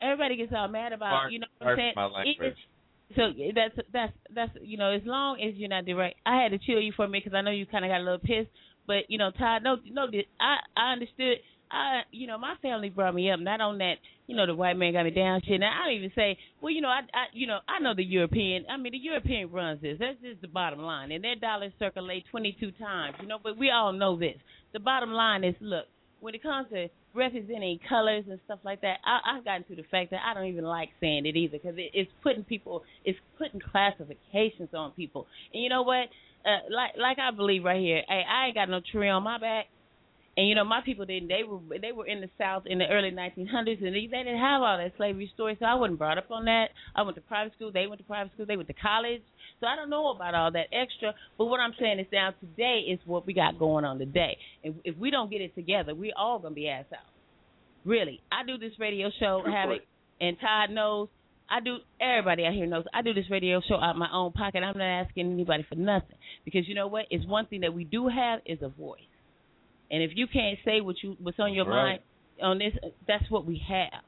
everybody 0.00 0.36
gets 0.36 0.52
all 0.54 0.68
mad 0.68 0.92
about 0.92 1.32
you 1.32 1.38
know 1.38 1.46
what 1.58 1.70
I'm 1.70 1.76
saying. 1.78 1.92
my 1.96 2.04
language. 2.04 2.56
So 3.14 3.30
that's 3.54 3.74
that's 3.92 4.12
that's 4.34 4.52
you 4.62 4.76
know 4.78 4.90
as 4.90 5.02
long 5.04 5.40
as 5.40 5.54
you're 5.54 5.68
not 5.68 5.84
direct. 5.84 6.16
I 6.26 6.42
had 6.42 6.50
to 6.50 6.58
chill 6.58 6.80
you 6.80 6.92
for 6.96 7.04
a 7.04 7.08
minute 7.08 7.24
because 7.24 7.36
I 7.36 7.42
know 7.42 7.52
you 7.52 7.66
kind 7.66 7.84
of 7.84 7.90
got 7.90 8.00
a 8.00 8.04
little 8.04 8.18
pissed. 8.18 8.50
But 8.86 9.08
you 9.08 9.18
know, 9.18 9.30
Todd, 9.30 9.62
no, 9.62 9.76
no, 9.90 10.06
I 10.40 10.56
I 10.76 10.92
understood. 10.92 11.38
I 11.70 12.02
you 12.10 12.26
know 12.26 12.38
my 12.38 12.54
family 12.62 12.90
brought 12.90 13.14
me 13.14 13.30
up 13.30 13.40
not 13.40 13.60
on 13.60 13.78
that 13.78 13.94
you 14.28 14.36
know 14.36 14.46
the 14.46 14.54
white 14.54 14.76
man 14.76 14.92
got 14.92 15.04
me 15.04 15.10
down 15.10 15.40
shit. 15.46 15.60
Now 15.60 15.72
I 15.72 15.86
don't 15.86 15.96
even 15.96 16.12
say 16.14 16.38
well 16.60 16.72
you 16.72 16.80
know 16.80 16.88
I 16.88 17.00
I 17.12 17.26
you 17.32 17.46
know 17.46 17.58
I 17.68 17.80
know 17.80 17.94
the 17.94 18.04
European. 18.04 18.66
I 18.70 18.76
mean 18.76 18.92
the 18.92 18.98
European 18.98 19.50
runs 19.50 19.82
this. 19.82 19.98
That's 19.98 20.20
just 20.20 20.42
the 20.42 20.48
bottom 20.48 20.80
line. 20.80 21.10
And 21.10 21.24
their 21.24 21.34
dollars 21.34 21.72
circulate 21.78 22.24
22 22.30 22.70
times. 22.72 23.16
You 23.20 23.26
know, 23.26 23.38
but 23.42 23.58
we 23.58 23.70
all 23.70 23.92
know 23.92 24.16
this. 24.16 24.36
The 24.72 24.78
bottom 24.78 25.10
line 25.10 25.42
is 25.42 25.56
look 25.60 25.86
when 26.20 26.34
it 26.34 26.42
comes 26.42 26.68
to 26.70 26.88
representing 27.16 27.78
colors 27.88 28.24
and 28.30 28.38
stuff 28.44 28.60
like 28.64 28.82
that, 28.82 28.98
I, 29.04 29.36
I've 29.36 29.44
gotten 29.44 29.64
to 29.64 29.76
the 29.76 29.88
fact 29.90 30.10
that 30.10 30.20
I 30.24 30.34
don't 30.34 30.46
even 30.46 30.64
like 30.64 30.90
saying 31.00 31.26
it 31.26 31.36
either 31.36 31.58
because 31.58 31.76
it, 31.78 31.90
it's 31.94 32.10
putting 32.22 32.44
people, 32.44 32.82
it's 33.04 33.18
putting 33.38 33.60
classifications 33.60 34.70
on 34.74 34.92
people. 34.92 35.26
And 35.52 35.62
you 35.62 35.68
know 35.68 35.82
what? 35.82 36.08
Uh, 36.44 36.62
like 36.70 36.92
like 36.96 37.18
I 37.18 37.34
believe 37.34 37.64
right 37.64 37.80
here, 37.80 38.02
hey, 38.08 38.22
I 38.22 38.46
ain't 38.46 38.54
got 38.54 38.68
no 38.68 38.80
tree 38.92 39.08
on 39.08 39.24
my 39.24 39.38
back. 39.38 39.66
And 40.36 40.48
you 40.48 40.54
know, 40.54 40.64
my 40.64 40.82
people 40.84 41.06
didn't. 41.06 41.28
They 41.28 41.44
were 41.48 41.60
they 41.80 41.92
were 41.92 42.06
in 42.06 42.20
the 42.20 42.28
South 42.36 42.64
in 42.66 42.78
the 42.78 42.86
early 42.86 43.10
1900s, 43.10 43.82
and 43.82 43.94
they, 43.94 44.06
they 44.10 44.18
didn't 44.18 44.38
have 44.38 44.60
all 44.60 44.76
that 44.76 44.92
slavery 44.98 45.30
story. 45.34 45.56
So 45.58 45.64
I 45.64 45.74
wasn't 45.74 45.98
brought 45.98 46.18
up 46.18 46.30
on 46.30 46.44
that. 46.44 46.66
I 46.94 47.02
went 47.02 47.14
to 47.16 47.22
private 47.22 47.54
school. 47.54 47.72
They 47.72 47.86
went 47.86 48.00
to 48.00 48.06
private 48.06 48.34
school. 48.34 48.44
They 48.44 48.56
went 48.56 48.68
to 48.68 48.74
college. 48.74 49.22
So 49.60 49.66
I 49.66 49.76
don't 49.76 49.88
know 49.88 50.08
about 50.08 50.34
all 50.34 50.52
that 50.52 50.66
extra. 50.72 51.14
But 51.38 51.46
what 51.46 51.60
I'm 51.60 51.72
saying 51.80 52.00
is, 52.00 52.06
now 52.12 52.34
today 52.38 52.84
is 52.86 53.00
what 53.06 53.26
we 53.26 53.32
got 53.32 53.58
going 53.58 53.86
on 53.86 53.98
today. 53.98 54.36
And 54.62 54.74
if 54.84 54.96
we 54.98 55.10
don't 55.10 55.30
get 55.30 55.40
it 55.40 55.54
together, 55.54 55.94
we 55.94 56.12
all 56.12 56.38
gonna 56.38 56.54
be 56.54 56.68
ass 56.68 56.84
out. 56.92 57.08
Really, 57.86 58.20
I 58.30 58.44
do 58.44 58.58
this 58.58 58.72
radio 58.78 59.10
show, 59.18 59.42
Havoc, 59.46 59.82
and 60.20 60.36
Todd 60.38 60.70
knows. 60.70 61.08
I 61.48 61.60
do. 61.60 61.78
Everybody 61.98 62.44
out 62.44 62.52
here 62.52 62.66
knows. 62.66 62.84
I 62.92 63.00
do 63.00 63.14
this 63.14 63.30
radio 63.30 63.62
show 63.66 63.76
out 63.76 63.92
of 63.92 63.96
my 63.96 64.10
own 64.12 64.32
pocket. 64.32 64.62
I'm 64.62 64.76
not 64.76 65.06
asking 65.06 65.32
anybody 65.32 65.64
for 65.66 65.76
nothing 65.76 66.18
because 66.44 66.68
you 66.68 66.74
know 66.74 66.88
what? 66.88 67.06
It's 67.08 67.24
one 67.26 67.46
thing 67.46 67.62
that 67.62 67.72
we 67.72 67.84
do 67.84 68.08
have 68.08 68.40
is 68.44 68.58
a 68.60 68.68
voice. 68.68 69.00
And 69.90 70.02
if 70.02 70.12
you 70.14 70.26
can't 70.26 70.58
say 70.64 70.80
what 70.80 70.96
you 71.02 71.16
what's 71.20 71.38
on 71.38 71.52
your 71.52 71.66
Right. 71.66 71.98
mind 71.98 72.00
on 72.42 72.58
this, 72.58 72.72
that's 73.06 73.30
what 73.30 73.46
we 73.46 73.62
have. 73.68 74.02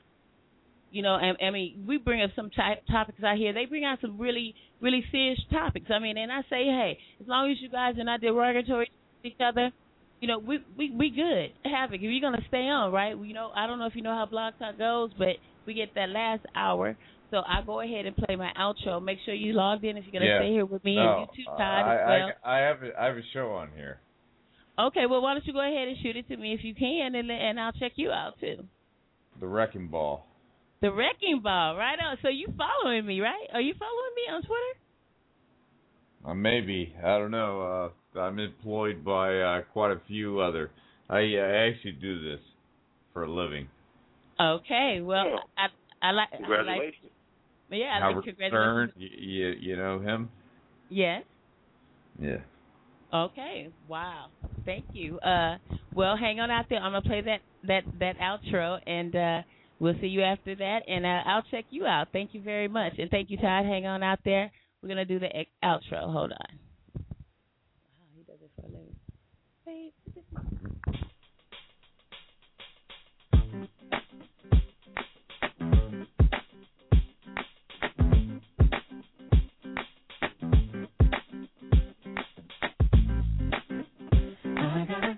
You 0.91 1.03
know, 1.03 1.17
and 1.17 1.37
I 1.43 1.51
mean, 1.51 1.85
we 1.87 1.99
bring 1.99 2.23
up 2.23 2.31
some 2.35 2.51
type 2.51 2.83
topics 2.91 3.23
out 3.23 3.37
here. 3.37 3.53
They 3.53 3.67
bring 3.67 3.85
out 3.85 3.99
some 4.01 4.19
really, 4.19 4.55
really 4.81 5.05
serious 5.11 5.39
topics. 5.51 5.87
I 5.91 5.99
mean, 5.99 6.17
and 6.17 6.33
I 6.33 6.41
say, 6.43 6.65
hey, 6.65 6.99
as 7.21 7.27
long 7.29 7.51
as 7.51 7.59
you 7.61 7.69
guys 7.69 7.99
are 7.99 8.05
not 8.05 8.23
derogatory 8.23 8.87
to 8.87 9.29
each 9.29 9.37
other, 9.45 9.71
you 10.21 10.29
know, 10.29 10.39
we 10.39 10.59
we 10.77 10.91
we 10.97 11.11
good. 11.11 11.53
Havoc, 11.71 11.97
if 11.97 12.03
you're 12.03 12.21
gonna 12.21 12.43
stay 12.49 12.67
on, 12.69 12.91
right? 12.91 13.15
You 13.17 13.35
know, 13.35 13.51
I 13.55 13.67
don't 13.67 13.79
know 13.79 13.87
if 13.87 13.95
you 13.97 14.03
know 14.03 14.15
how 14.15 14.27
Blog 14.27 14.55
Talk 14.59 14.79
goes, 14.79 15.11
but 15.19 15.37
we 15.67 15.75
get 15.75 15.91
that 15.95 16.09
last 16.09 16.45
hour. 16.57 16.97
So 17.31 17.39
I'll 17.47 17.65
go 17.65 17.81
ahead 17.81 18.07
and 18.07 18.17
play 18.17 18.37
my 18.37 18.51
outro. 18.59 19.03
Make 19.03 19.19
sure 19.27 19.35
you 19.35 19.53
logged 19.53 19.85
in 19.85 19.99
if 19.99 20.07
you're 20.07 20.19
gonna 20.19 20.33
Yeah. 20.33 20.41
stay 20.41 20.53
here 20.53 20.65
with 20.65 20.83
me 20.85 20.97
No, 20.97 21.03
and 21.03 21.21
you 21.21 21.45
too, 21.45 21.51
uh, 21.53 21.63
I, 21.63 21.93
as 21.93 22.07
well. 22.07 22.33
I, 22.45 22.57
I 22.57 22.59
have 22.61 22.83
a, 22.83 23.01
I 23.01 23.05
have 23.05 23.17
a 23.19 23.23
show 23.35 23.51
on 23.53 23.73
here. 23.77 24.01
Okay, 24.79 25.07
well, 25.11 25.21
why 25.21 25.35
don't 25.35 25.45
you 25.47 25.53
go 25.53 25.61
ahead 25.61 25.89
and 25.89 25.97
shoot 26.03 26.17
it 26.17 26.29
to 26.29 26.37
me 26.37 26.55
if 26.55 26.61
you 26.63 26.75
can, 26.75 27.15
and 27.15 27.31
and 27.31 27.59
I'll 27.59 27.73
check 27.73 27.93
you 27.97 28.11
out 28.11 28.39
too. 28.41 28.65
The 29.41 29.47
Wrecking 29.47 29.89
Ball. 29.89 30.25
The 30.81 30.93
Wrecking 30.93 31.41
Ball, 31.43 31.77
right 31.77 31.99
on. 31.99 32.17
So 32.23 32.29
you 32.29 32.47
following 32.57 33.05
me, 33.05 33.21
right? 33.21 33.49
Are 33.53 33.61
you 33.61 33.75
following 33.79 34.15
me 34.15 34.33
on 34.33 34.43
Twitter? 34.43 34.79
Uh, 36.25 36.35
maybe 36.35 36.95
I 37.05 37.19
don't 37.19 37.31
know. 37.33 37.93
Uh, 38.15 38.19
I'm 38.21 38.39
employed 38.39 39.05
by 39.05 39.39
uh, 39.41 39.63
quite 39.73 39.93
a 39.93 40.01
few 40.07 40.41
other. 40.41 40.71
I, 41.09 41.17
uh, 41.19 41.21
I 41.21 41.69
actually 41.71 41.93
do 42.01 42.23
this 42.23 42.41
for 43.13 43.25
a 43.25 43.33
living. 43.33 43.69
Okay, 44.41 45.01
well, 45.03 45.25
Yeah. 45.27 45.37
I 45.57 46.09
I 46.09 46.11
like 46.13 46.29
I 46.33 46.37
like 46.37 46.41
Congratulations. 46.41 47.13
yeah, 47.71 47.97
I 47.97 48.01
Howard 48.01 48.25
think 48.25 48.37
Stern, 48.37 48.93
congratulations. 48.93 48.93
you, 48.97 49.49
you 49.49 49.55
you 49.71 49.77
know 49.77 49.99
him? 50.01 50.31
Yes. 50.89 51.25
Yeah. 52.21 52.39
Okay. 53.13 53.69
Wow. 53.89 54.27
Thank 54.69 54.85
you. 54.93 55.19
Uh, 55.21 55.57
well, 55.95 56.15
hang 56.15 56.41
on 56.41 56.51
out 56.51 56.67
there. 56.69 56.79
I'm 56.79 56.93
gonna 56.93 57.01
play 57.01 57.23
that 57.23 57.41
that 57.67 57.85
that 58.01 58.19
outro, 58.19 58.79
and 58.87 59.17
uh, 59.17 59.43
we'll 59.81 59.95
see 59.99 60.09
you 60.09 60.21
after 60.21 60.55
that. 60.57 60.81
And 60.87 61.07
uh, 61.07 61.23
I'll 61.25 61.43
check 61.51 61.65
you 61.71 61.87
out. 61.87 62.09
Thank 62.13 62.35
you 62.35 62.43
very 62.43 62.69
much, 62.69 62.93
and 62.99 63.11
thank 63.11 63.31
you, 63.31 63.39
Todd. 63.39 63.65
Hang 63.65 63.87
on 63.87 64.03
out 64.03 64.19
there. 64.27 64.53
We're 64.83 64.91
gonna 64.91 65.07
do 65.07 65.19
the 65.19 65.31
outro. 65.65 66.13
Hold 66.13 66.33
on. 66.33 66.59
Wow, 66.99 68.13
he 68.15 68.23
does 68.25 68.37
it 68.43 68.51
for 68.57 68.67
a 68.67 68.69
living. 68.69 68.95
Wait. 69.67 69.95
I 84.91 85.17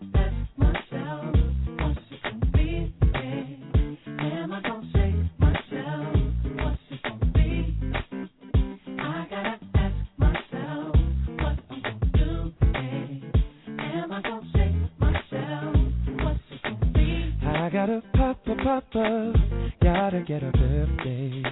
got 17.72 17.88
a 17.88 18.02
papa 18.14 18.56
papa, 18.64 19.32
gotta 19.80 20.24
get 20.26 20.42
a 20.42 20.50
birthday. 20.50 21.49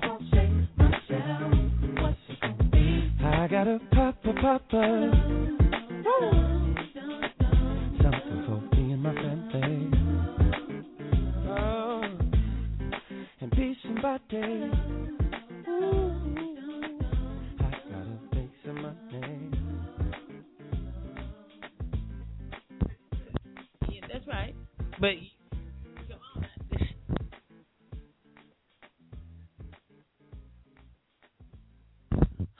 I 0.00 0.10
gotta 1.08 1.48
be? 2.70 3.14
I 3.24 3.48
got 3.48 3.66
a. 3.68 3.80
Something 8.00 8.40
for 8.46 8.58
me 8.76 8.92
and 8.92 9.02
my 9.02 9.12
family. 9.14 9.90
Oh, 11.48 12.02
and 13.40 13.50
peace 13.52 13.76
and 13.84 14.00
body. 14.00 14.97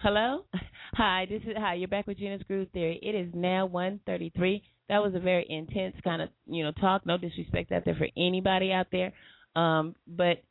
Hello? 0.09 0.47
Hi, 0.94 1.26
this 1.28 1.43
is 1.43 1.55
hi, 1.55 1.74
you're 1.74 1.86
back 1.86 2.06
with 2.06 2.16
Gena's 2.16 2.40
Groove 2.48 2.68
Theory. 2.72 2.98
It 3.02 3.14
is 3.14 3.28
now 3.35 3.66
one 3.66 4.01
thirty 4.06 4.32
three. 4.35 4.62
That 4.89 5.02
was 5.02 5.12
a 5.14 5.20
very 5.20 5.44
intense 5.51 5.97
kind 6.02 6.22
of, 6.22 6.30
you 6.47 6.64
know, 6.64 6.72
talk. 6.72 7.05
No 7.05 7.18
disrespect 7.18 7.72
out 7.72 7.85
there 7.85 7.94
for 7.94 8.09
anybody 8.16 8.72
out 8.72 8.86
there. 8.90 9.12
Um, 9.55 9.94
but 10.06 10.43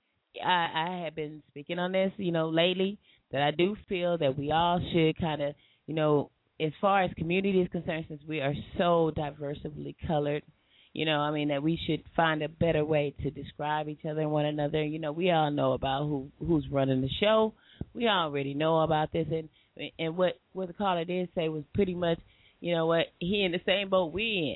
I, 0.46 0.68
I 0.76 1.02
have 1.06 1.16
been 1.16 1.42
speaking 1.50 1.80
on 1.80 1.92
this, 1.92 2.12
you 2.18 2.32
know, 2.32 2.50
lately 2.50 3.00
that 3.32 3.42
I 3.42 3.50
do 3.50 3.76
feel 3.90 4.20
that 4.20 4.38
we 4.38 4.52
all 4.52 4.80
should 4.94 5.20
kind 5.20 5.42
of, 5.42 5.56
you 5.88 5.96
know, 5.96 6.30
as 6.62 6.72
far 6.80 7.02
as 7.02 7.10
community 7.18 7.60
is 7.60 7.68
concerned, 7.72 8.06
since 8.10 8.22
we 8.28 8.42
are 8.42 8.54
so 8.78 9.12
diversely 9.16 9.96
colored, 10.06 10.44
you 10.94 11.06
know, 11.06 11.18
I 11.18 11.32
mean 11.32 11.48
that 11.48 11.64
we 11.64 11.80
should 11.88 12.04
find 12.16 12.44
a 12.44 12.48
better 12.48 12.86
way 12.86 13.16
to 13.24 13.32
describe 13.32 13.90
each 13.90 14.06
other 14.08 14.22
and 14.22 14.32
one 14.32 14.46
another. 14.46 14.84
You 14.84 15.00
know, 15.00 15.14
we 15.14 15.32
all 15.32 15.50
know 15.50 15.74
about 15.74 16.04
who 16.04 16.30
who's 16.46 16.68
running 16.72 17.02
the 17.02 17.10
show. 17.20 17.56
We 17.98 18.08
already 18.08 18.54
know 18.54 18.82
about 18.82 19.12
this, 19.12 19.26
and 19.32 19.50
and 19.98 20.16
what 20.16 20.40
what 20.54 20.68
the 20.68 20.74
caller 20.74 21.04
did 21.04 21.30
say 21.34 21.50
was 21.50 21.64
pretty 21.74 21.96
much, 21.96 22.20
you 22.60 22.76
know 22.76 22.86
what, 22.86 23.08
he 23.20 23.44
in 23.44 23.52
the 23.52 23.62
same 23.66 23.90
boat 23.90 24.14
we 24.14 24.56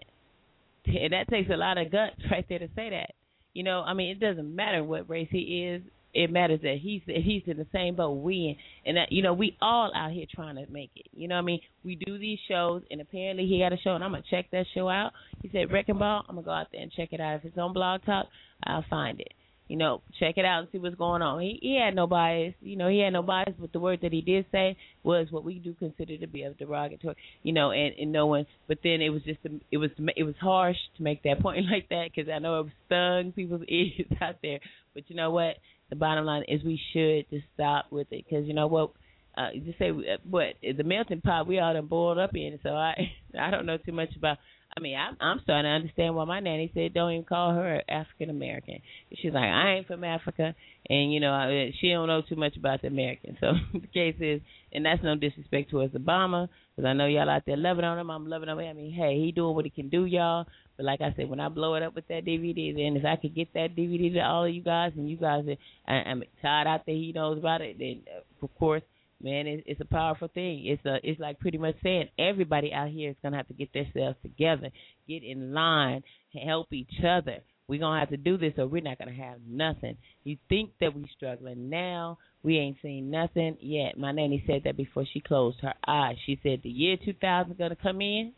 in, 0.86 0.96
and 0.96 1.14
that 1.14 1.28
takes 1.28 1.50
a 1.50 1.58
lot 1.58 1.80
of 1.80 1.92
guts 1.92 2.16
right 2.32 2.46
there 2.48 2.60
to 2.60 2.68
say 2.76 2.92
that. 2.92 3.14
You 3.54 3.64
know, 3.64 3.82
I 3.82 3.94
mean, 3.96 4.12
it 4.12 4.20
doesn't 4.20 4.56
matter 4.56 4.84
what 4.84 5.10
race 5.10 5.28
he 5.32 5.66
is. 5.74 5.82
It 6.14 6.32
matters 6.32 6.60
that 6.62 6.78
he's 6.82 7.02
he's 7.08 7.42
in 7.48 7.58
the 7.58 7.66
same 7.74 7.96
boat 7.96 8.12
we 8.12 8.36
in, 8.50 8.56
and 8.86 8.98
that 8.98 9.12
you 9.12 9.24
know 9.24 9.34
we 9.34 9.58
all 9.60 9.92
out 9.96 10.12
here 10.12 10.26
trying 10.32 10.56
to 10.58 10.72
make 10.72 10.92
it. 10.96 11.08
You 11.12 11.28
know 11.28 11.36
what 11.36 11.42
I 11.42 11.46
mean? 11.46 11.62
We 11.84 11.96
do 11.96 12.20
these 12.20 12.40
shows, 12.48 12.84
and 12.92 13.02
apparently 13.02 13.48
he 13.48 13.58
got 13.60 13.74
a 13.74 13.78
show, 13.78 13.96
and 13.96 14.04
I'm 14.04 14.12
gonna 14.12 14.24
check 14.30 14.52
that 14.52 14.66
show 14.76 14.88
out. 14.88 15.14
He 15.42 15.50
said 15.52 15.72
Wrecking 15.72 15.98
Ball. 15.98 16.24
I'm 16.30 16.36
gonna 16.36 16.46
go 16.46 16.52
out 16.52 16.68
there 16.72 16.82
and 16.82 16.92
check 16.92 17.10
it 17.12 17.20
out. 17.20 17.38
If 17.38 17.46
it's 17.46 17.58
on 17.58 17.74
Blog 17.74 18.04
Talk, 18.06 18.28
I'll 18.64 18.86
find 18.90 19.20
it. 19.20 19.34
You 19.72 19.78
know, 19.78 20.02
check 20.20 20.38
it 20.38 20.44
out 20.44 20.60
and 20.60 20.68
see 20.72 20.80
what's 20.80 20.96
going 20.96 21.22
on. 21.22 21.40
He 21.42 21.58
he 21.62 21.80
had 21.82 21.96
no 21.96 22.06
bias. 22.06 22.54
You 22.62 22.76
know, 22.76 22.90
he 22.90 23.00
had 23.00 23.14
no 23.14 23.24
bias, 23.24 23.54
but 23.58 23.72
the 23.72 23.80
word 23.80 24.00
that 24.02 24.12
he 24.12 24.20
did 24.20 24.46
say 24.52 24.76
was 25.02 25.28
what 25.32 25.46
we 25.46 25.60
do 25.60 25.74
consider 25.74 26.18
to 26.18 26.28
be 26.28 26.44
a 26.44 26.52
derogatory. 26.52 27.16
You 27.44 27.54
know, 27.54 27.72
and 27.72 27.96
and 27.98 28.12
no 28.12 28.26
one. 28.26 28.46
But 28.68 28.80
then 28.84 29.02
it 29.02 29.10
was 29.10 29.24
just 29.24 29.40
it 29.72 29.78
was 29.78 29.92
it 30.18 30.24
was 30.24 30.36
harsh 30.42 30.76
to 30.98 31.04
make 31.04 31.24
that 31.24 31.40
point 31.42 31.66
like 31.72 31.88
that 31.90 32.10
because 32.14 32.30
I 32.30 32.40
know 32.40 32.60
it 32.60 32.68
stung 32.88 33.32
people's 33.32 33.64
ears 33.70 34.08
out 34.22 34.36
there. 34.44 34.60
But 34.94 35.10
you 35.10 35.16
know 35.16 35.32
what? 35.32 35.56
the 35.92 35.96
bottom 35.96 36.26
line 36.26 36.44
is 36.48 36.64
we 36.64 36.82
should 36.94 37.30
just 37.30 37.46
stop 37.54 37.86
with 37.92 38.08
it 38.12 38.26
because 38.28 38.48
you 38.48 38.54
know 38.56 38.66
what 38.66 38.92
uh 39.38 39.50
just 39.64 39.78
say 39.78 39.90
uh, 39.90 40.18
what 40.28 40.56
the 40.64 40.84
melting 40.84 41.22
pot 41.22 41.46
we 41.46 41.60
all 41.60 41.74
done 41.74 41.86
boiled 41.86 42.18
up 42.18 42.32
in 42.34 42.58
so 42.64 42.70
i 42.70 42.96
i 43.40 43.52
don't 43.52 43.68
know 43.68 43.78
too 43.78 43.92
much 43.92 44.10
about 44.18 44.38
i 44.76 44.80
mean 44.80 44.96
i'm 44.96 45.18
i'm 45.20 45.40
starting 45.44 45.70
to 45.70 45.74
understand 45.74 46.16
why 46.16 46.26
my 46.26 46.40
nanny 46.40 46.72
said 46.74 46.94
don't 46.94 47.12
even 47.12 47.26
call 47.26 47.54
her 47.54 47.82
african 47.90 48.30
american 48.30 48.80
she's 49.16 49.34
like 49.34 49.44
i 49.44 49.76
ain't 49.78 49.88
from 49.88 50.04
africa. 50.04 50.56
And 50.90 51.14
you 51.14 51.20
know 51.20 51.70
she 51.80 51.90
don't 51.90 52.08
know 52.08 52.22
too 52.28 52.36
much 52.36 52.58
about 52.58 52.82
the 52.82 52.88
americans 52.88 53.38
so 53.40 53.54
the 53.74 53.88
case 53.88 54.16
is 54.20 54.42
and 54.74 54.86
that's 54.86 55.04
no 55.04 55.16
disrespect 55.16 55.72
towards 55.72 55.94
obama 55.94 56.50
because 56.76 56.88
i 56.88 56.94
know 56.94 57.06
y'all 57.06 57.30
out 57.30 57.44
there 57.46 57.58
loving 57.58 57.86
on 57.86 58.00
him. 58.00 58.10
I'm 58.10 58.28
loving 58.28 58.50
on 58.50 58.60
him. 58.60 58.70
I 58.70 58.74
mean 58.74 58.94
hey 58.94 59.20
he 59.20 59.32
doing 59.32 59.56
what 59.56 59.66
he 59.66 59.72
can 59.72 59.90
do 59.90 60.06
y'all. 60.06 60.48
But 60.82 60.86
like 60.86 61.02
I 61.02 61.14
said, 61.16 61.30
when 61.30 61.40
I 61.40 61.48
blow 61.48 61.76
it 61.76 61.84
up 61.84 61.94
with 61.94 62.08
that 62.08 62.26
DVD, 62.26 62.74
then 62.74 62.98
if 62.98 63.06
I 63.06 63.16
could 63.16 63.36
get 63.36 63.54
that 63.54 63.76
DVD 63.76 64.14
to 64.14 64.20
all 64.22 64.46
of 64.46 64.52
you 64.52 64.64
guys, 64.64 64.94
and 64.96 65.08
you 65.08 65.16
guys, 65.16 65.46
I, 65.88 65.94
I'm 65.94 66.24
tired 66.42 66.66
out 66.66 66.88
there, 66.88 66.96
he 66.96 67.12
knows 67.14 67.38
about 67.38 67.62
it. 67.62 67.78
Then 67.78 68.02
of 68.42 68.56
course, 68.56 68.82
man, 69.24 69.48
it, 69.48 69.64
it's 69.66 69.82
a 69.82 69.86
powerful 69.86 70.30
thing. 70.34 70.66
It's 70.66 70.86
a, 70.86 70.98
it's 71.04 71.20
like 71.20 71.40
pretty 71.40 71.58
much 71.58 71.76
saying 71.84 72.10
everybody 72.20 72.74
out 72.74 72.90
here 72.90 73.10
is 73.10 73.16
gonna 73.24 73.38
have 73.38 73.48
to 73.48 73.54
get 73.54 73.74
themselves 73.74 74.18
together, 74.22 74.70
get 75.08 75.24
in 75.24 75.54
line, 75.54 76.04
help 76.46 76.72
each 76.74 77.04
other. 77.06 77.38
We're 77.68 77.80
gonna 77.80 78.00
have 78.00 78.10
to 78.10 78.18
do 78.18 78.38
this, 78.38 78.54
or 78.58 78.68
we're 78.68 78.82
not 78.82 79.00
gonna 79.00 79.14
have 79.14 79.40
nothing. 79.48 79.98
You 80.24 80.38
think 80.50 80.72
that 80.82 80.96
we 80.96 81.06
struggling 81.16 81.70
now? 81.70 82.18
We 82.44 82.58
ain't 82.58 82.78
seen 82.82 83.12
nothing 83.12 83.58
yet. 83.62 83.98
My 83.98 84.12
nanny 84.12 84.44
said 84.48 84.64
that 84.66 84.76
before 84.76 85.06
she 85.12 85.20
closed 85.20 85.60
her 85.62 85.74
eyes. 85.88 86.18
She 86.26 86.40
said 86.44 86.62
the 86.64 86.70
year 86.70 86.98
2000 86.98 87.52
is 87.52 87.58
gonna 87.58 87.76
come 87.76 88.02
in 88.02 88.34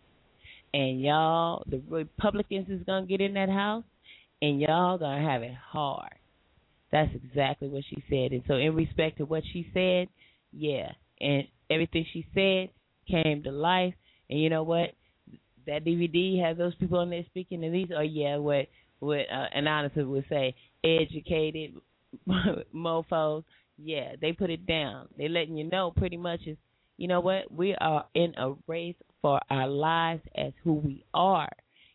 and 0.74 1.00
y'all, 1.02 1.64
the 1.68 1.82
Republicans 1.88 2.68
is 2.70 2.82
gonna 2.86 3.06
get 3.06 3.22
in 3.22 3.36
that 3.36 3.50
house, 3.50 3.84
and 4.42 4.60
y'all 4.60 4.98
gonna 4.98 5.22
have 5.22 5.44
it 5.44 5.54
hard. 5.54 6.16
That's 6.92 7.12
exactly 7.14 7.68
what 7.68 7.84
she 7.90 8.04
said. 8.10 8.32
And 8.32 8.44
so, 8.48 8.56
in 8.56 8.76
respect 8.76 9.18
to 9.20 9.26
what 9.26 9.44
she 9.52 9.68
said, 9.74 10.08
yeah, 10.56 10.92
and 11.20 11.44
everything 11.70 12.06
she 12.14 12.26
said 12.34 12.70
came 13.10 13.44
to 13.44 13.52
life. 13.52 13.94
And 14.30 14.40
you 14.40 14.50
know 14.50 14.64
what? 14.64 14.92
That 15.66 15.86
DVD 15.86 16.42
has 16.44 16.58
those 16.58 16.76
people 16.76 17.00
on 17.00 17.10
there 17.10 17.24
speaking, 17.28 17.64
and 17.64 17.74
these 17.74 17.92
are 17.96 18.04
yeah, 18.04 18.38
what 18.38 18.68
what 19.00 19.22
uh, 19.32 19.48
anonymous 19.54 19.98
would 19.98 20.26
say, 20.30 20.56
educated 20.84 21.76
mofo's. 22.74 23.44
Yeah, 23.78 24.14
they 24.22 24.34
put 24.34 24.50
it 24.50 24.66
down. 24.68 25.08
They're 25.18 25.30
letting 25.30 25.58
you 25.58 25.70
know 25.70 25.92
pretty 25.96 26.18
much 26.18 26.42
is, 26.46 26.58
you 26.98 27.08
know 27.08 27.22
what? 27.22 27.52
We 27.52 27.76
are 27.82 28.06
in 28.14 28.36
a 28.38 28.54
race 28.68 28.96
for 29.22 29.40
our 29.50 29.68
lives 29.68 30.22
as 30.36 30.54
who 30.64 30.74
we 30.74 31.06
are. 31.14 31.50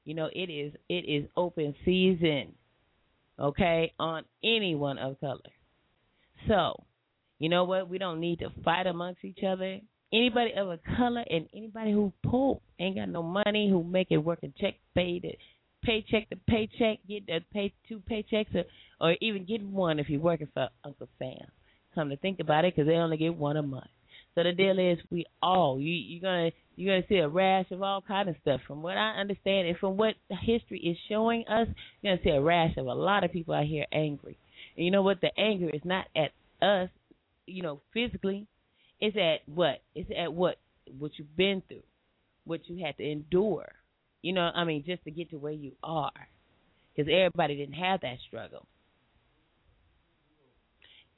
You 0.05 0.14
know, 0.14 0.28
it 0.32 0.51
is 0.51 0.72
it 0.89 1.05
is 1.05 1.28
open 1.36 1.74
season, 1.85 2.55
okay, 3.39 3.93
on 3.98 4.24
anyone 4.43 4.98
of 4.98 5.20
color. 5.20 5.39
So, 6.48 6.82
you 7.39 7.48
know 7.48 7.65
what? 7.65 7.89
We 7.89 7.98
don't 7.98 8.20
need 8.20 8.40
to 8.40 8.51
fight 8.65 8.86
amongst 8.86 9.24
each 9.24 9.40
other. 9.47 9.81
Anybody 10.12 10.52
of 10.56 10.69
a 10.69 10.78
color 10.97 11.24
and 11.28 11.48
anybody 11.55 11.93
who 11.93 12.12
poor 12.24 12.60
ain't 12.81 12.97
got 12.97 13.09
no 13.09 13.23
money, 13.23 13.69
who 13.70 13.85
make 13.85 14.09
it 14.10 14.19
work 14.19 14.39
and 14.43 14.56
check 14.56 14.74
paid 14.94 15.24
it 15.24 15.39
paycheck 15.85 16.28
to 16.31 16.36
paycheck, 16.48 16.98
get 17.09 17.27
the 17.27 17.40
pay 17.52 17.73
two 17.89 18.02
paychecks, 18.10 18.55
or, 18.55 18.65
or 19.01 19.16
even 19.20 19.44
get 19.44 19.62
one 19.62 19.98
if 19.98 20.09
you're 20.09 20.20
working 20.20 20.48
for 20.52 20.69
Uncle 20.85 21.09
Sam. 21.19 21.47
Come 21.94 22.10
to 22.10 22.16
think 22.16 22.40
about 22.40 22.65
it, 22.65 22.74
because 22.74 22.89
they 22.89 22.94
only 22.94 23.16
get 23.16 23.36
one 23.36 23.56
a 23.56 23.62
month. 23.62 23.86
So 24.35 24.43
the 24.44 24.52
deal 24.52 24.78
is, 24.78 24.98
we 25.10 25.27
all 25.43 25.81
you 25.81 25.93
you're 25.93 26.20
gonna 26.20 26.51
you're 26.77 26.97
gonna 26.97 27.06
see 27.09 27.16
a 27.16 27.28
rash 27.28 27.66
of 27.70 27.82
all 27.82 28.02
kind 28.02 28.28
of 28.28 28.36
stuff. 28.43 28.60
From 28.66 28.82
what 28.82 28.97
I 28.97 29.19
understand, 29.19 29.66
and 29.69 29.78
from 29.78 29.97
what 29.97 30.15
history 30.28 30.81
is 30.81 30.97
showing 31.09 31.44
us, 31.48 31.66
you're 32.02 32.15
gonna 32.15 32.23
see 32.23 32.31
a 32.31 32.40
rash 32.40 32.77
of 32.77 32.86
a 32.86 32.94
lot 32.94 33.24
of 33.24 33.32
people 33.32 33.55
out 33.55 33.65
here 33.65 33.86
angry. 33.93 34.39
And 34.77 34.85
you 34.85 34.93
know 34.93 35.02
what? 35.02 35.20
The 35.20 35.31
anger 35.39 35.70
is 35.70 35.82
not 35.85 36.06
at 36.15 36.31
us, 36.65 36.90
you 37.48 37.62
know, 37.62 37.80
physically. 37.92 38.46
It's 39.00 39.16
at 39.16 39.48
what? 39.52 39.82
It's 39.94 40.10
at 40.16 40.32
what 40.32 40.56
what 40.98 41.12
you've 41.16 41.36
been 41.36 41.62
through, 41.68 41.82
what 42.44 42.68
you 42.68 42.84
had 42.84 42.96
to 42.98 43.10
endure. 43.10 43.68
You 44.22 44.32
know, 44.32 44.50
I 44.54 44.64
mean, 44.64 44.84
just 44.84 45.04
to 45.04 45.10
get 45.10 45.30
to 45.30 45.38
where 45.38 45.52
you 45.52 45.72
are, 45.82 46.10
because 46.94 47.10
everybody 47.12 47.56
didn't 47.56 47.74
have 47.74 48.00
that 48.00 48.16
struggle. 48.26 48.66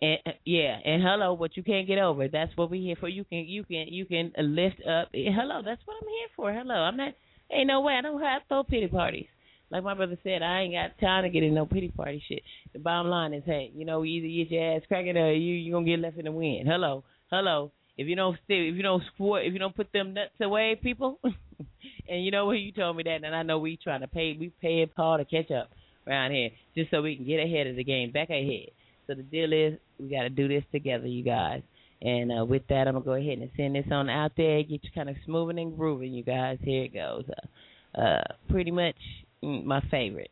And 0.03 0.19
uh, 0.27 0.31
yeah, 0.45 0.79
and 0.85 1.03
hello, 1.03 1.35
what 1.35 1.57
you 1.57 1.63
can't 1.63 1.87
get 1.87 1.99
over. 1.99 2.29
That's 2.29 2.57
what 2.57 2.71
we're 2.71 2.83
here 2.83 2.97
for. 2.99 3.09
You 3.09 3.25
can 3.25 3.45
you 3.47 3.65
can 3.65 3.87
you 3.89 4.05
can 4.07 4.33
lift 4.39 4.81
up. 4.87 5.09
Hello, 5.13 5.63
that's 5.65 5.83
what 5.85 5.97
I'm 6.03 6.09
here 6.09 6.29
for. 6.37 6.53
Hello, 6.53 6.75
I'm 6.75 6.97
not. 6.97 7.15
Ain't 7.53 7.67
no 7.67 7.81
way. 7.81 7.95
I 7.95 8.03
don't 8.03 8.21
have 8.21 8.43
throw 8.49 8.63
pity 8.63 8.89
parties. 8.89 9.27
Like 9.71 9.85
my 9.85 9.95
brother 9.95 10.19
said, 10.25 10.43
I 10.43 10.63
ain't 10.63 10.75
got 10.75 10.99
time 11.05 11.23
to 11.23 11.31
get 11.31 11.45
in 11.45 11.55
no 11.55 11.65
pity 11.65 11.89
party 11.89 12.23
shit. 12.29 12.43
The 12.73 12.81
bottom 12.81 13.09
line 13.09 13.33
is, 13.33 13.45
hey, 13.47 13.71
you 13.75 13.85
know, 13.85 14.05
either 14.05 14.27
you 14.27 14.45
get 14.45 14.53
your 14.53 14.77
ass 14.77 14.83
cracking 14.89 15.17
or 15.17 15.33
you 15.33 15.55
you 15.55 15.73
gonna 15.73 15.87
get 15.87 16.01
left 16.01 16.19
in 16.19 16.25
the 16.25 16.33
wind. 16.33 16.67
Hello, 16.69 17.05
hello. 17.31 17.71
If 17.97 18.09
you 18.09 18.17
don't 18.17 18.37
stay, 18.45 18.69
if 18.69 18.77
you 18.77 18.83
don't 18.83 19.03
squirt, 19.15 19.45
if 19.45 19.53
you 19.53 19.59
don't 19.59 19.77
put 19.77 19.93
them 19.93 20.15
nuts 20.15 20.31
away, 20.41 20.79
people. 20.83 21.21
and 22.09 22.25
you 22.25 22.31
know 22.31 22.47
what 22.47 22.59
you 22.59 22.73
told 22.73 22.97
me 22.97 23.03
that, 23.05 23.25
and 23.25 23.35
I 23.35 23.43
know 23.43 23.59
we 23.59 23.77
trying 23.77 24.01
to 24.01 24.09
pay, 24.09 24.37
we 24.39 24.53
pay 24.61 24.87
Paul 24.87 25.19
to 25.19 25.25
catch 25.25 25.51
up 25.51 25.71
around 26.07 26.33
here, 26.33 26.51
just 26.75 26.91
so 26.91 27.03
we 27.03 27.17
can 27.17 27.27
get 27.27 27.41
ahead 27.41 27.67
of 27.67 27.77
the 27.77 27.85
game, 27.85 28.11
back 28.11 28.31
ahead. 28.31 28.71
So 29.07 29.15
the 29.15 29.23
deal 29.23 29.53
is 29.53 29.79
we 29.99 30.09
got 30.09 30.23
to 30.23 30.31
do 30.31 30.49
this 30.49 30.65
together, 30.73 31.07
you 31.07 31.23
guys. 31.23 31.63
And 32.03 32.33
uh, 32.33 32.45
with 32.45 32.63
that, 32.69 32.89
I'm 32.89 32.95
gonna 32.95 33.05
go 33.05 33.13
ahead 33.13 33.39
and 33.39 33.51
send 33.57 33.75
this 33.75 33.85
on 33.93 34.09
out 34.09 34.33
there. 34.37 34.63
Get 34.63 34.83
you 34.83 34.91
kind 34.95 35.11
of 35.11 35.17
smoothing 35.27 35.59
and 35.59 35.77
grooving, 35.77 36.15
you 36.15 36.25
guys. 36.25 36.59
Here 36.63 36.85
it 36.85 36.95
goes. 36.95 37.25
Uh, 37.29 38.01
uh, 38.01 38.23
pretty 38.49 38.71
much 38.71 38.97
my 39.43 39.81
favorite. 39.91 40.31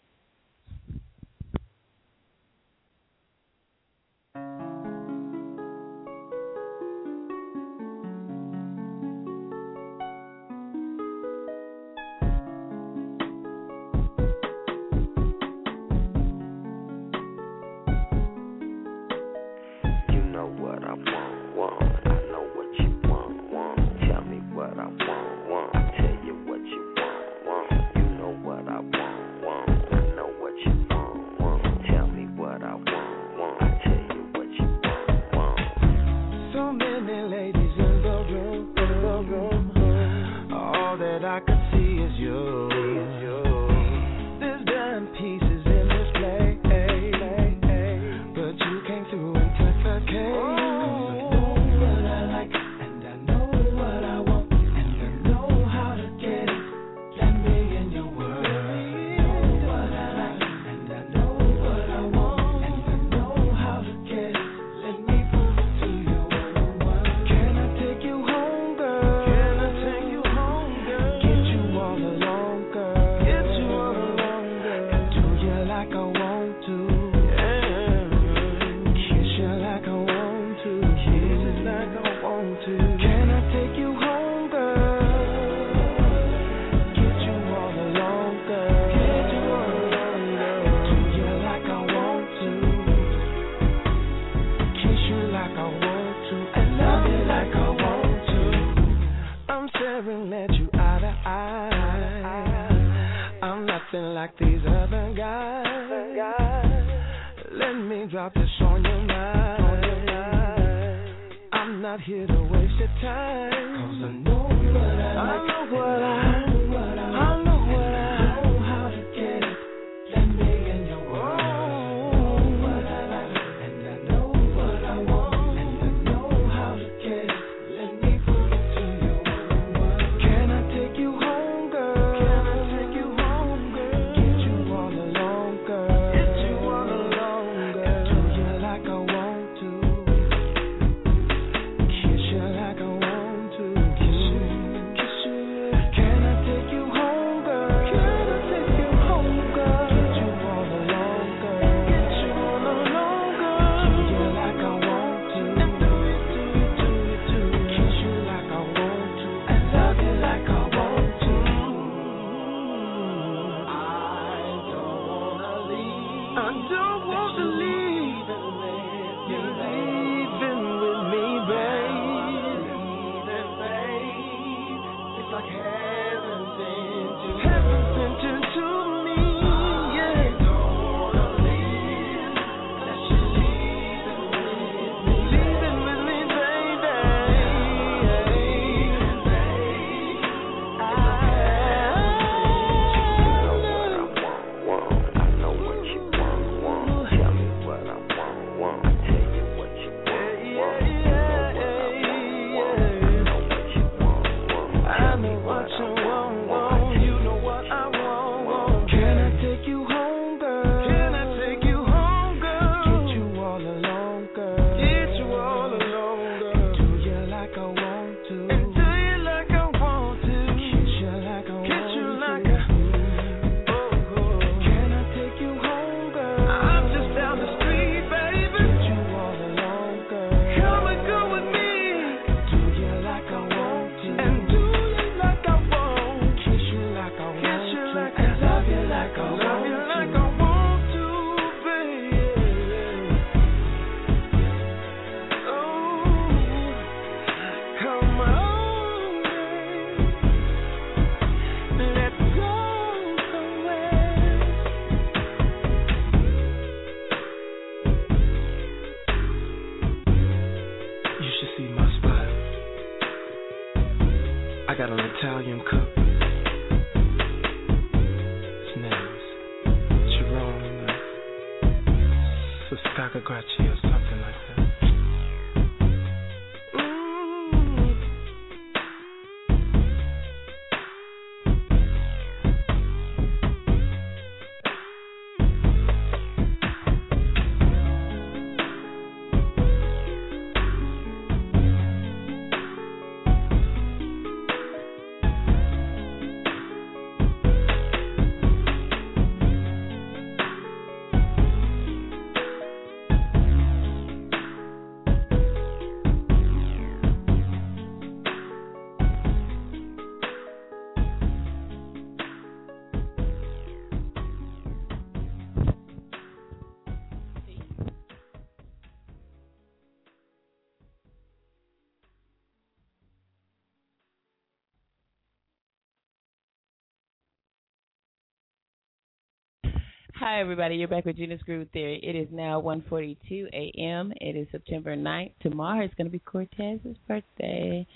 Hi, 330.28 330.40
everybody. 330.40 330.76
You're 330.76 330.88
back 330.88 331.06
with 331.06 331.16
Gena's 331.16 331.40
Groove 331.40 331.68
Theory. 331.72 332.00
It 332.02 332.14
is 332.14 332.28
now 332.30 332.60
1:42 332.60 333.46
a.m. 333.50 334.12
It 334.20 334.36
is 334.36 334.46
September 334.52 334.94
9th. 334.94 335.30
Tomorrow 335.40 335.86
is 335.86 335.90
going 335.96 336.06
to 336.06 336.10
be 336.10 336.18
Cortez's 336.18 336.98
birthday, 337.08 337.86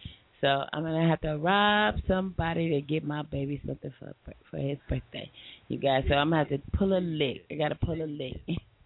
so 0.40 0.64
I'm 0.72 0.82
going 0.82 0.98
to 0.98 1.10
have 1.10 1.20
to 1.20 1.36
rob 1.36 1.96
somebody 2.08 2.70
to 2.70 2.80
get 2.80 3.04
my 3.04 3.20
baby 3.20 3.60
something 3.66 3.92
for 3.98 4.14
for 4.50 4.56
his 4.56 4.78
birthday. 4.88 5.30
You 5.68 5.76
guys, 5.76 6.04
so 6.08 6.14
I'm 6.14 6.30
going 6.30 6.46
to 6.46 6.54
have 6.54 6.64
to 6.64 6.78
pull 6.78 6.96
a 6.96 7.02
lick. 7.04 7.44
I 7.50 7.56
got 7.56 7.68
to 7.68 7.74
pull 7.74 8.00
a 8.00 8.08
lick. 8.08 8.40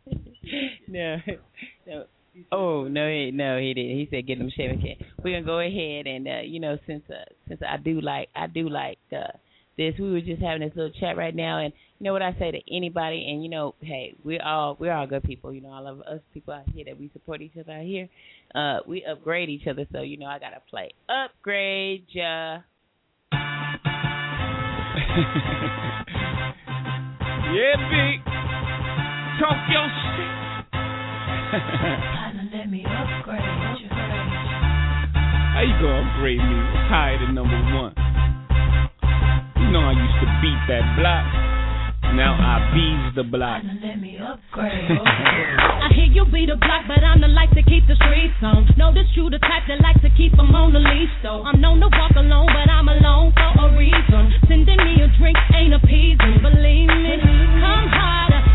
no, 0.89 1.17
no. 1.87 2.05
Oh 2.51 2.89
no, 2.89 3.09
he, 3.09 3.31
no, 3.33 3.61
he 3.61 3.75
didn't. 3.75 3.97
He 3.97 4.09
said, 4.11 4.27
"Get 4.27 4.39
him 4.39 4.51
shaving 4.57 4.81
kit. 4.81 5.07
We're 5.23 5.41
gonna 5.41 5.47
go 5.47 5.61
ahead 5.61 6.09
and 6.09 6.27
uh, 6.27 6.41
you 6.45 6.59
know, 6.59 6.79
since 6.85 7.05
uh, 7.09 7.25
since 7.47 7.61
I 7.63 7.77
do 7.77 8.01
like 8.01 8.29
I 8.35 8.49
do 8.49 8.69
like 8.69 8.99
uh, 9.13 9.31
this, 9.79 9.95
we 10.01 10.11
were 10.11 10.21
just 10.21 10.43
having 10.43 10.67
this 10.67 10.75
little 10.75 10.99
chat 10.99 11.17
right 11.17 11.35
now, 11.35 11.61
and 11.61 11.73
you 11.99 12.05
know 12.05 12.13
what 12.13 12.23
I 12.23 12.33
say 12.39 12.51
to 12.51 12.61
anybody, 12.71 13.27
and 13.31 13.43
you 13.43 13.49
know, 13.49 13.75
hey, 13.81 14.15
we're 14.23 14.43
all 14.43 14.77
we're 14.79 14.93
all 14.93 15.07
good 15.07 15.23
people. 15.23 15.53
You 15.53 15.63
know, 15.63 15.71
all 15.71 15.87
of 15.87 16.01
us 16.03 16.21
people 16.35 16.53
out 16.53 16.69
here 16.75 16.85
that 16.87 16.99
we 16.99 17.09
support 17.13 17.41
each 17.41 17.57
other 17.59 17.73
out 17.73 17.85
here. 17.85 18.09
Uh, 18.55 18.81
we 18.87 19.03
upgrade 19.05 19.49
each 19.49 19.67
other, 19.67 19.87
so 19.93 20.03
you 20.03 20.19
know, 20.19 20.27
I 20.27 20.39
gotta 20.39 20.61
play 20.69 20.93
upgrade 21.09 22.05
ya. 22.09 22.59
yeah, 27.57 27.77
big. 27.89 28.21
Talk 29.41 29.57
your 29.73 29.89
shit. 29.89 30.33
Let 32.53 32.71
me 32.71 32.85
upgrade, 32.85 33.41
upgrade. 33.41 33.97
How 35.55 35.63
you 35.65 35.73
gonna 35.81 36.13
upgrade 36.13 36.39
me? 36.39 36.45
It's 36.45 36.89
higher 36.93 37.19
than 37.25 37.35
number 37.35 37.57
one. 37.75 37.95
You 39.57 39.73
know 39.73 39.81
I 39.81 39.93
used 39.97 40.21
to 40.21 40.29
beat 40.43 40.61
that 40.69 40.85
block. 41.01 41.56
Now 42.17 42.33
I 42.33 42.73
bees 42.73 43.13
the 43.13 43.29
block. 43.29 43.61
Let 43.61 44.01
me 44.01 44.17
upgrade. 44.17 44.89
I 45.85 45.93
hear 45.93 46.09
you 46.09 46.25
be 46.25 46.49
the 46.49 46.57
block, 46.57 46.89
but 46.89 47.05
I'm 47.05 47.21
the 47.21 47.29
light 47.29 47.53
to 47.53 47.61
keep 47.61 47.85
the 47.85 47.93
streets 47.93 48.41
on. 48.41 48.65
Know 48.81 48.89
that 48.89 49.05
you 49.13 49.29
the 49.29 49.37
type 49.37 49.69
that 49.69 49.85
likes 49.85 50.01
to 50.01 50.09
keep 50.17 50.33
them 50.33 50.49
on 50.57 50.73
the 50.73 50.81
leash, 50.81 51.13
though. 51.23 51.45
I'm 51.45 51.61
known 51.61 51.77
to 51.85 51.93
walk 51.93 52.17
alone, 52.17 52.49
but 52.49 52.73
I'm 52.73 52.89
alone 52.89 53.37
for 53.37 53.69
a 53.69 53.77
reason. 53.77 54.33
Sending 54.49 54.81
me 54.81 55.05
a 55.05 55.13
drink 55.21 55.37
ain't 55.53 55.77
appeasing, 55.77 56.41
believe 56.41 56.89
me. 56.89 57.21
Come 57.61 57.85
harder. 57.93 58.46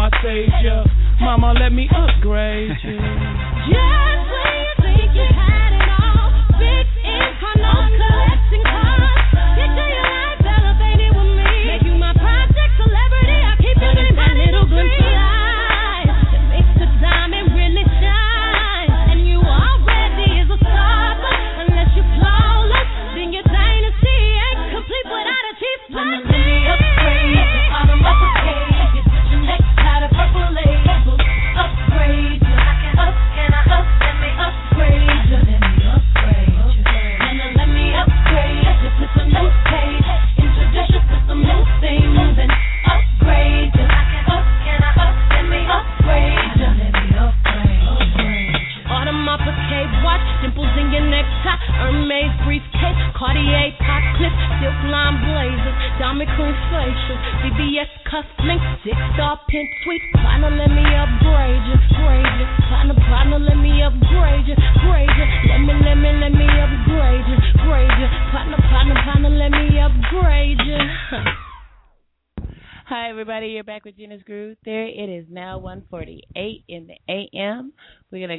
my 0.00 0.08
savior. 0.22 0.82
Mama, 1.20 1.52
let 1.60 1.72
me 1.74 1.86
upgrade 1.92 2.72
you. 2.82 2.96
yeah. 3.70 4.19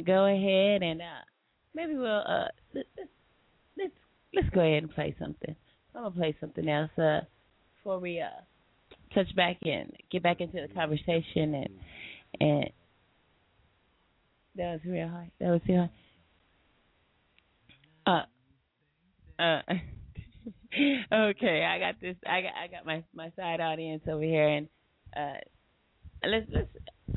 go 0.04 0.26
ahead 0.26 0.82
and 0.82 1.00
uh, 1.00 1.24
maybe 1.74 1.94
we'll 1.94 2.06
uh, 2.26 2.48
let's, 2.74 3.94
let's 4.34 4.48
go 4.54 4.60
ahead 4.60 4.82
and 4.82 4.94
play 4.94 5.14
something. 5.18 5.54
I'm 5.94 6.02
gonna 6.04 6.14
play 6.14 6.36
something 6.40 6.68
else 6.68 6.90
uh, 6.98 7.20
before 7.76 7.98
we 7.98 8.20
uh, 8.20 8.40
touch 9.14 9.34
back 9.36 9.58
and 9.62 9.92
get 10.10 10.22
back 10.22 10.40
into 10.40 10.60
the 10.66 10.72
conversation 10.74 11.54
and 11.54 11.68
and 12.40 12.70
that 14.56 14.72
was 14.72 14.80
real 14.86 15.08
hard. 15.08 15.30
That 15.40 15.48
was 15.48 15.60
real 15.68 15.88
hard. 18.06 18.26
Uh, 19.38 19.42
uh. 19.42 19.62
okay, 21.12 21.64
I 21.64 21.78
got 21.78 22.00
this. 22.00 22.16
I 22.26 22.40
got 22.42 22.52
I 22.62 22.66
got 22.68 22.86
my 22.86 23.04
my 23.14 23.30
side 23.36 23.60
audience 23.60 24.02
over 24.08 24.22
here, 24.22 24.48
and 24.48 24.68
uh, 25.16 25.38
let's 26.28 26.46
let's 26.50 26.68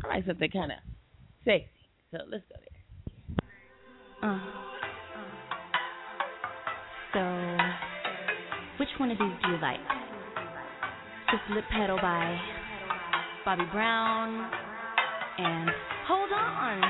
I 0.03 0.07
like 0.17 0.25
something 0.25 0.51
kind 0.51 0.72
of 0.72 0.77
sexy. 1.43 1.69
So 2.11 2.17
let's 2.30 2.43
go 2.49 2.55
there. 2.59 2.74
Uh. 4.25 4.39
So, 7.13 7.57
which 8.79 8.89
one 8.97 9.11
of 9.11 9.19
these 9.19 9.27
do 9.43 9.51
you 9.51 9.61
like? 9.61 9.77
This 11.31 11.41
lip 11.53 11.63
pedal 11.71 11.97
by 12.01 12.35
Bobbi 13.45 13.71
Brown 13.71 14.49
and 15.37 15.69
Hold 16.07 16.31
On. 16.31 16.81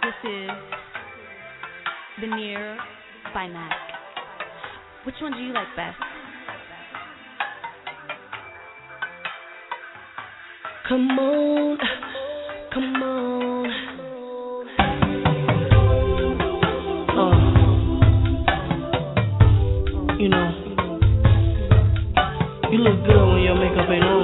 This 0.00 0.30
is 0.30 0.50
Veneer 2.20 2.78
by 3.34 3.46
Mac. 3.46 3.72
Which 5.04 5.16
one 5.20 5.32
do 5.32 5.40
you 5.40 5.52
like 5.52 5.68
best? 5.76 5.98
Come 10.88 11.10
on, 11.18 11.78
come 12.72 13.02
on. 13.02 13.99
look 22.84 23.04
good 23.04 23.26
when 23.32 23.42
your 23.42 23.56
makeup 23.56 23.86
ain't 23.90 24.04
on. 24.04 24.19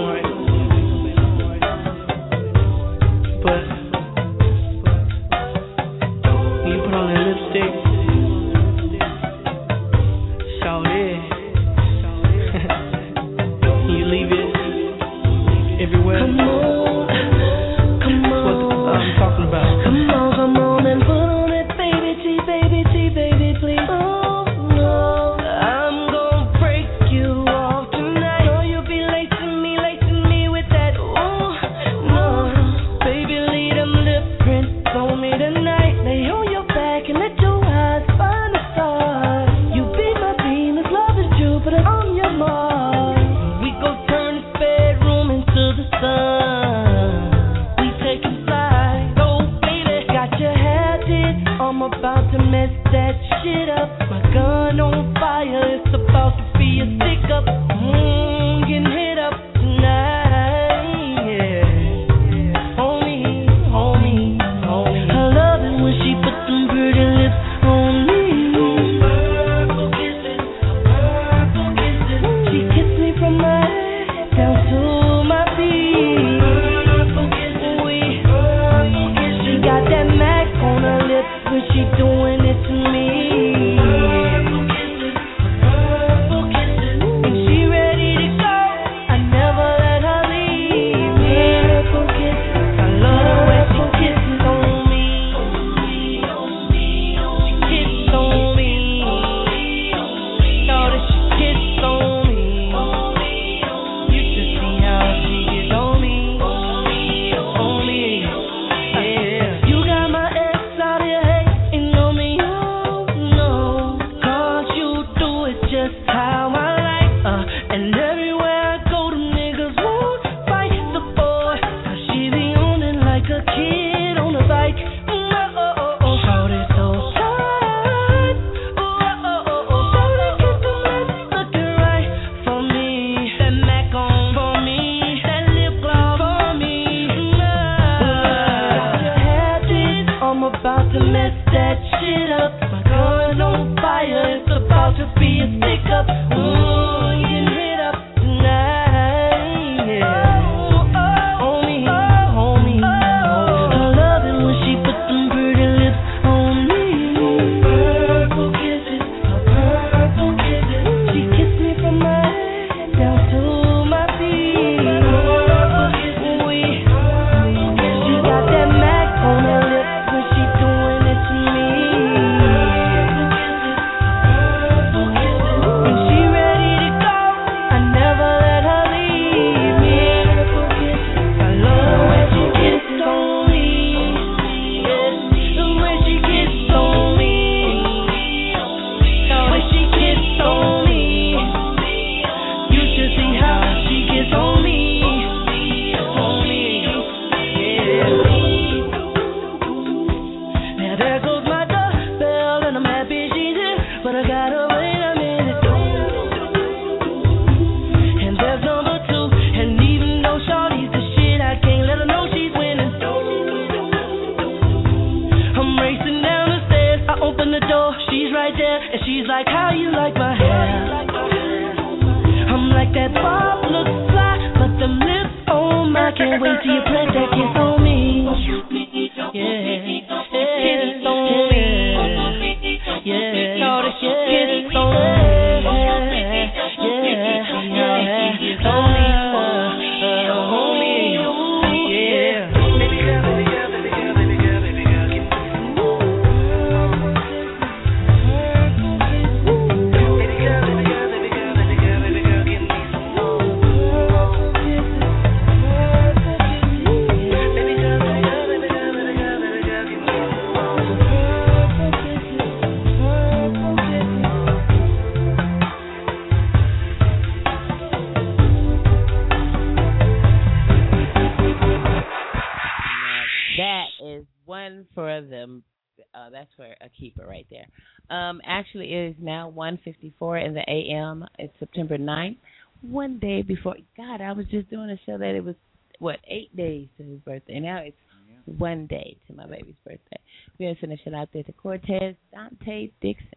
One 288.67 288.86
day 288.86 289.17
to 289.28 289.33
my 289.35 289.47
baby's 289.47 289.75
birthday. 289.85 290.19
We're 290.59 290.70
gonna 290.75 290.81
send 290.81 290.93
a 290.93 290.97
shout 291.05 291.15
out 291.15 291.28
there 291.33 291.45
to 291.45 291.53
Cortez 291.53 292.17
Dante 292.33 292.91
Dixon. 293.01 293.28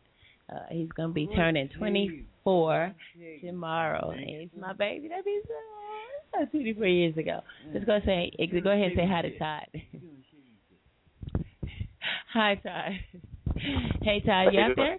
Uh, 0.51 0.66
he's 0.72 0.90
gonna 0.98 1.14
be 1.14 1.27
turning 1.35 1.69
24 1.77 2.95
tomorrow. 3.41 4.09
And 4.11 4.25
he's 4.27 4.49
my 4.59 4.74
baby. 4.74 5.08
That 5.09 5.24
means 5.25 5.45
uh, 6.41 6.45
24 6.45 6.88
years 6.88 7.17
ago. 7.17 7.41
Just 7.74 7.85
go 7.85 7.99
say, 8.06 8.32
go 8.64 8.72
ahead 8.72 8.91
and 8.91 8.95
say 8.95 9.06
hi 9.08 9.22
to 9.22 9.38
Todd. 9.38 9.66
Hi, 12.33 12.56
Todd. 12.64 12.91
Hey, 14.03 14.22
Todd, 14.25 14.53
you 14.53 14.59
out 14.59 14.75
there? 14.75 14.98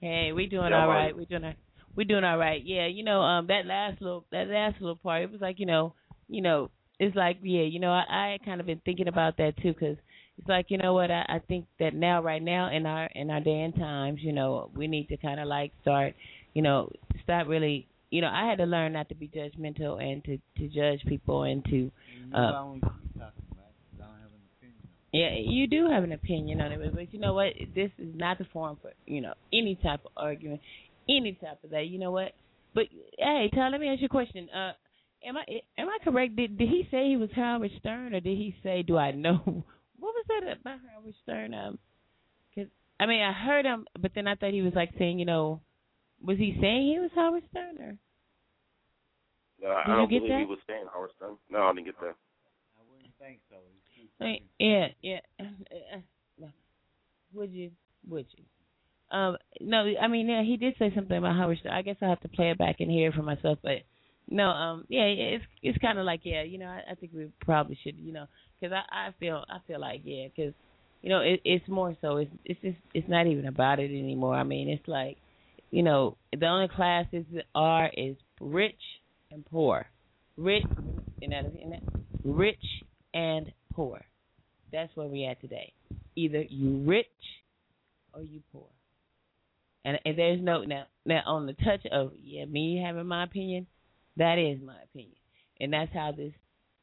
Hey, 0.00 0.32
we 0.32 0.46
doing 0.46 0.70
Yeah, 0.70 0.76
all 0.76 0.82
I'm 0.82 0.88
right. 0.88 1.12
on. 1.12 1.18
We 1.18 1.24
doing 1.26 1.44
all- 1.44 1.52
we 1.96 2.04
doing 2.04 2.24
all 2.24 2.38
right. 2.38 2.62
Yeah, 2.64 2.86
you 2.86 3.04
know, 3.04 3.20
um, 3.20 3.46
that 3.48 3.66
last 3.66 4.00
little 4.02 4.24
that 4.32 4.48
last 4.48 4.80
little 4.80 4.96
part, 4.96 5.22
it 5.22 5.30
was 5.30 5.40
like, 5.40 5.60
you 5.60 5.66
know, 5.66 5.94
you 6.28 6.42
know, 6.42 6.70
it's 6.98 7.16
like, 7.16 7.38
yeah, 7.42 7.62
you 7.62 7.80
know, 7.80 7.90
I, 7.90 8.34
I 8.34 8.38
kind 8.44 8.60
of 8.60 8.66
been 8.66 8.80
thinking 8.84 9.08
about 9.08 9.36
that 9.38 9.56
too, 9.62 9.72
because 9.72 9.96
it's 10.38 10.48
like, 10.48 10.66
you 10.68 10.78
know 10.78 10.94
what, 10.94 11.10
I, 11.10 11.24
I 11.28 11.38
think 11.46 11.66
that 11.78 11.94
now, 11.94 12.22
right 12.22 12.42
now, 12.42 12.70
in 12.70 12.86
our 12.86 13.06
in 13.14 13.30
our 13.30 13.40
day 13.40 13.60
and 13.62 13.74
times, 13.74 14.20
you 14.22 14.32
know, 14.32 14.70
we 14.74 14.86
need 14.86 15.08
to 15.08 15.16
kind 15.16 15.40
of 15.40 15.46
like 15.46 15.72
start, 15.82 16.14
you 16.54 16.62
know, 16.62 16.90
stop 17.22 17.46
really. 17.48 17.86
You 18.10 18.20
know, 18.20 18.28
I 18.28 18.48
had 18.48 18.58
to 18.58 18.64
learn 18.64 18.92
not 18.92 19.08
to 19.08 19.16
be 19.16 19.26
judgmental 19.28 20.00
and 20.00 20.22
to 20.24 20.38
to 20.58 20.68
judge 20.68 21.04
people 21.06 21.42
and 21.42 21.64
to 21.64 21.90
uh, 22.32 22.52
yeah, 25.12 25.30
you 25.38 25.68
do 25.68 25.88
have 25.88 26.02
an 26.02 26.12
opinion 26.12 26.60
on 26.60 26.72
it, 26.72 26.94
but 26.94 27.12
you 27.14 27.20
know 27.20 27.34
what? 27.34 27.52
This 27.74 27.90
is 27.98 28.08
not 28.16 28.38
the 28.38 28.46
forum 28.52 28.78
for 28.82 28.90
you 29.06 29.20
know 29.20 29.34
any 29.52 29.78
type 29.82 30.00
of 30.04 30.10
argument, 30.16 30.60
any 31.08 31.38
type 31.40 31.62
of 31.62 31.70
that. 31.70 31.86
You 31.86 32.00
know 32.00 32.10
what? 32.10 32.32
But 32.74 32.84
hey, 33.18 33.48
Todd, 33.54 33.70
let 33.70 33.80
me 33.80 33.88
ask 33.88 34.00
you 34.00 34.06
a 34.06 34.08
question. 34.08 34.48
Uh, 34.50 34.72
am 35.26 35.36
I 35.36 35.44
am 35.78 35.88
I 35.88 35.98
correct? 36.02 36.36
Did 36.36 36.58
did 36.58 36.68
he 36.68 36.86
say 36.90 37.08
he 37.08 37.16
was 37.16 37.30
Howard 37.34 37.70
Stern, 37.80 38.14
or 38.14 38.20
did 38.20 38.36
he 38.36 38.54
say, 38.62 38.82
"Do 38.82 38.96
I 38.96 39.12
know?" 39.12 39.64
What 39.98 40.12
was 40.14 40.24
that 40.28 40.52
about 40.60 40.80
Howard 40.92 41.14
Stern? 41.22 41.54
Um, 41.54 41.78
cause 42.54 42.66
I 43.00 43.06
mean, 43.06 43.22
I 43.22 43.32
heard 43.32 43.64
him, 43.64 43.86
but 43.98 44.10
then 44.14 44.28
I 44.28 44.34
thought 44.34 44.52
he 44.52 44.60
was 44.60 44.74
like 44.74 44.90
saying, 44.98 45.18
you 45.18 45.24
know, 45.24 45.60
was 46.22 46.36
he 46.36 46.58
saying 46.60 46.86
he 46.92 46.98
was 46.98 47.10
Howard 47.14 47.42
Stern, 47.50 47.78
or 47.78 47.96
No, 49.62 49.70
I 49.70 49.84
Did 49.86 49.90
you 49.90 49.96
don't 49.96 50.08
get 50.10 50.18
believe 50.20 50.32
that? 50.32 50.38
he 50.40 50.44
was 50.44 50.58
saying 50.66 50.84
Howard 50.92 51.10
Stern. 51.16 51.36
No, 51.48 51.62
I 51.62 51.72
didn't 51.72 51.86
get 51.86 52.00
that. 52.00 52.16
I 52.76 52.82
wouldn't 52.90 53.14
think 53.18 53.40
so. 53.48 53.56
I 54.20 54.24
mean, 54.24 54.42
yeah, 54.58 54.88
yeah. 55.00 55.20
Would 57.32 57.50
you? 57.50 57.70
Would 58.08 58.26
you? 58.36 58.44
Um, 59.16 59.36
no, 59.60 59.84
I 60.00 60.08
mean, 60.08 60.28
yeah, 60.28 60.42
he 60.42 60.56
did 60.56 60.74
say 60.78 60.92
something 60.94 61.16
about 61.16 61.36
Howard 61.36 61.58
Stern. 61.60 61.72
I 61.72 61.82
guess 61.82 61.96
I'll 62.02 62.10
have 62.10 62.20
to 62.20 62.28
play 62.28 62.50
it 62.50 62.58
back 62.58 62.76
and 62.80 62.90
hear 62.90 63.08
it 63.08 63.14
for 63.14 63.22
myself, 63.22 63.58
but 63.62 63.82
no, 64.28 64.44
um, 64.48 64.84
yeah, 64.88 65.04
it's 65.04 65.44
it's 65.62 65.78
kind 65.78 65.98
of 65.98 66.04
like, 66.04 66.20
yeah, 66.24 66.42
you 66.42 66.58
know, 66.58 66.66
I, 66.66 66.92
I 66.92 66.94
think 66.94 67.12
we 67.14 67.30
probably 67.40 67.78
should, 67.82 67.98
you 67.98 68.12
know, 68.12 68.26
because 68.60 68.74
I 68.74 69.08
I 69.08 69.14
feel 69.20 69.44
I 69.48 69.58
feel 69.66 69.80
like 69.80 70.00
yeah, 70.04 70.28
because 70.34 70.54
you 71.02 71.10
know, 71.10 71.20
it, 71.20 71.40
it's 71.44 71.68
more 71.68 71.94
so 72.00 72.16
it's 72.16 72.30
it's 72.44 72.60
just 72.62 72.78
it's 72.94 73.08
not 73.08 73.26
even 73.26 73.46
about 73.46 73.78
it 73.78 73.90
anymore. 73.90 74.34
I 74.34 74.44
mean, 74.44 74.68
it's 74.68 74.88
like, 74.88 75.18
you 75.70 75.82
know, 75.82 76.16
the 76.32 76.46
only 76.46 76.68
classes 76.68 77.24
that 77.34 77.44
are 77.54 77.90
is 77.94 78.16
rich 78.40 78.80
and 79.30 79.44
poor, 79.44 79.86
rich, 80.36 80.64
you 81.20 81.28
know, 81.28 81.52
you 81.58 81.70
know, 81.70 81.80
rich 82.24 82.64
and 83.12 83.52
poor. 83.74 84.00
That's 84.72 84.94
where 84.96 85.06
we 85.06 85.26
at 85.26 85.40
today. 85.40 85.72
Either 86.16 86.42
you 86.42 86.82
rich 86.86 87.06
or 88.14 88.22
you 88.22 88.40
poor. 88.52 88.66
And, 89.84 89.98
and 90.06 90.18
there's 90.18 90.40
no 90.42 90.64
now 90.64 90.84
now 91.04 91.20
on 91.26 91.44
the 91.44 91.52
touch 91.52 91.84
of 91.92 92.12
yeah 92.22 92.46
me 92.46 92.82
having 92.82 93.06
my 93.06 93.24
opinion, 93.24 93.66
that 94.16 94.38
is 94.38 94.60
my 94.64 94.76
opinion, 94.84 95.16
and 95.60 95.72
that's 95.72 95.92
how 95.92 96.12
this 96.16 96.32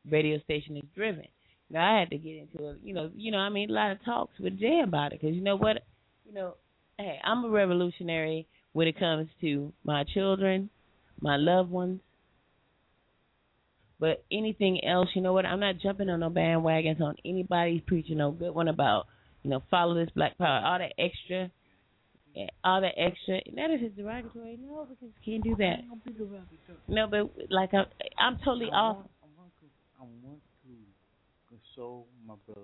radio 0.09 0.39
station 0.39 0.77
is 0.77 0.83
driven. 0.95 1.25
Now 1.69 1.95
I 1.95 1.99
had 1.99 2.09
to 2.09 2.17
get 2.17 2.35
into 2.35 2.65
a 2.65 2.75
you 2.83 2.93
know 2.93 3.09
you 3.15 3.31
know 3.31 3.37
I 3.37 3.49
mean 3.49 3.69
a 3.69 3.73
lot 3.73 3.91
of 3.91 4.03
talks 4.03 4.39
with 4.39 4.59
Jay 4.59 4.81
about 4.83 5.13
it 5.13 5.21
because 5.21 5.35
you 5.35 5.41
know 5.41 5.55
what 5.55 5.83
you 6.25 6.33
know 6.33 6.55
hey 6.97 7.19
I'm 7.23 7.45
a 7.45 7.49
revolutionary 7.49 8.47
when 8.73 8.87
it 8.87 8.99
comes 8.99 9.27
to 9.41 9.73
my 9.83 10.03
children, 10.13 10.69
my 11.19 11.37
loved 11.37 11.69
ones. 11.69 12.01
But 13.99 14.23
anything 14.31 14.83
else, 14.83 15.09
you 15.13 15.21
know 15.21 15.33
what? 15.33 15.45
I'm 15.45 15.59
not 15.59 15.77
jumping 15.81 16.09
on 16.09 16.21
no 16.21 16.29
bandwagons 16.29 17.01
on 17.01 17.15
anybody 17.23 17.83
preaching 17.85 18.17
no 18.17 18.31
good 18.31 18.55
one 18.55 18.67
about, 18.67 19.05
you 19.43 19.51
know, 19.51 19.61
follow 19.69 19.93
this 19.93 20.09
black 20.15 20.37
power, 20.39 20.61
all 20.65 20.79
that 20.79 20.93
extra, 20.97 21.51
all 22.63 22.81
that 22.81 22.93
extra. 22.97 23.39
That 23.55 23.71
is 23.71 23.91
derogatory. 23.95 24.57
No, 24.61 24.87
because 24.89 25.09
you 25.25 25.33
can't 25.33 25.43
do 25.43 25.55
that. 25.57 25.83
No, 26.87 27.07
but 27.07 27.31
like 27.49 27.73
I'm, 27.73 27.85
I'm 28.17 28.37
totally 28.37 28.67
off. 28.67 29.05
I 29.23 30.03
want 30.23 30.39
to 30.63 31.55
console 31.75 32.07
my 32.25 32.35
brother, 32.45 32.61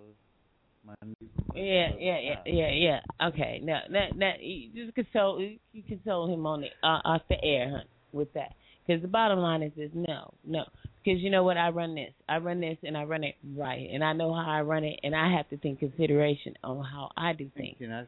my 0.85 0.93
neighbor. 1.03 1.31
Yeah, 1.55 1.89
yeah, 1.99 2.19
yeah, 2.19 2.41
yeah, 2.45 2.71
yeah. 2.71 3.27
Okay, 3.27 3.59
now, 3.63 3.81
now, 3.89 4.07
now, 4.15 4.33
you 4.39 4.69
just 4.73 4.95
console, 4.95 5.41
you 5.41 5.83
console 5.87 6.31
him 6.33 6.45
on 6.45 6.61
the 6.61 6.67
uh, 6.83 7.01
off 7.03 7.21
the 7.29 7.43
air, 7.43 7.71
huh, 7.77 7.83
with 8.13 8.31
that. 8.33 8.53
Because 8.85 9.01
the 9.01 9.07
bottom 9.07 9.39
line 9.39 9.63
is 9.63 9.71
this: 9.75 9.89
no, 9.93 10.33
no. 10.45 10.63
Because 11.03 11.21
you 11.21 11.29
know 11.29 11.43
what? 11.43 11.57
I 11.57 11.69
run 11.69 11.95
this, 11.95 12.11
I 12.27 12.37
run 12.37 12.59
this, 12.59 12.77
and 12.83 12.97
I 12.97 13.03
run 13.03 13.23
it 13.23 13.35
right, 13.55 13.89
and 13.91 14.03
I 14.03 14.13
know 14.13 14.33
how 14.33 14.45
I 14.49 14.61
run 14.61 14.83
it, 14.83 14.99
and 15.03 15.15
I 15.15 15.31
have 15.35 15.49
to 15.49 15.57
think 15.57 15.79
consideration 15.79 16.53
on 16.63 16.83
how 16.83 17.11
I 17.17 17.33
do 17.33 17.49
things. 17.55 17.77
Can 17.79 17.91
I 17.91 18.05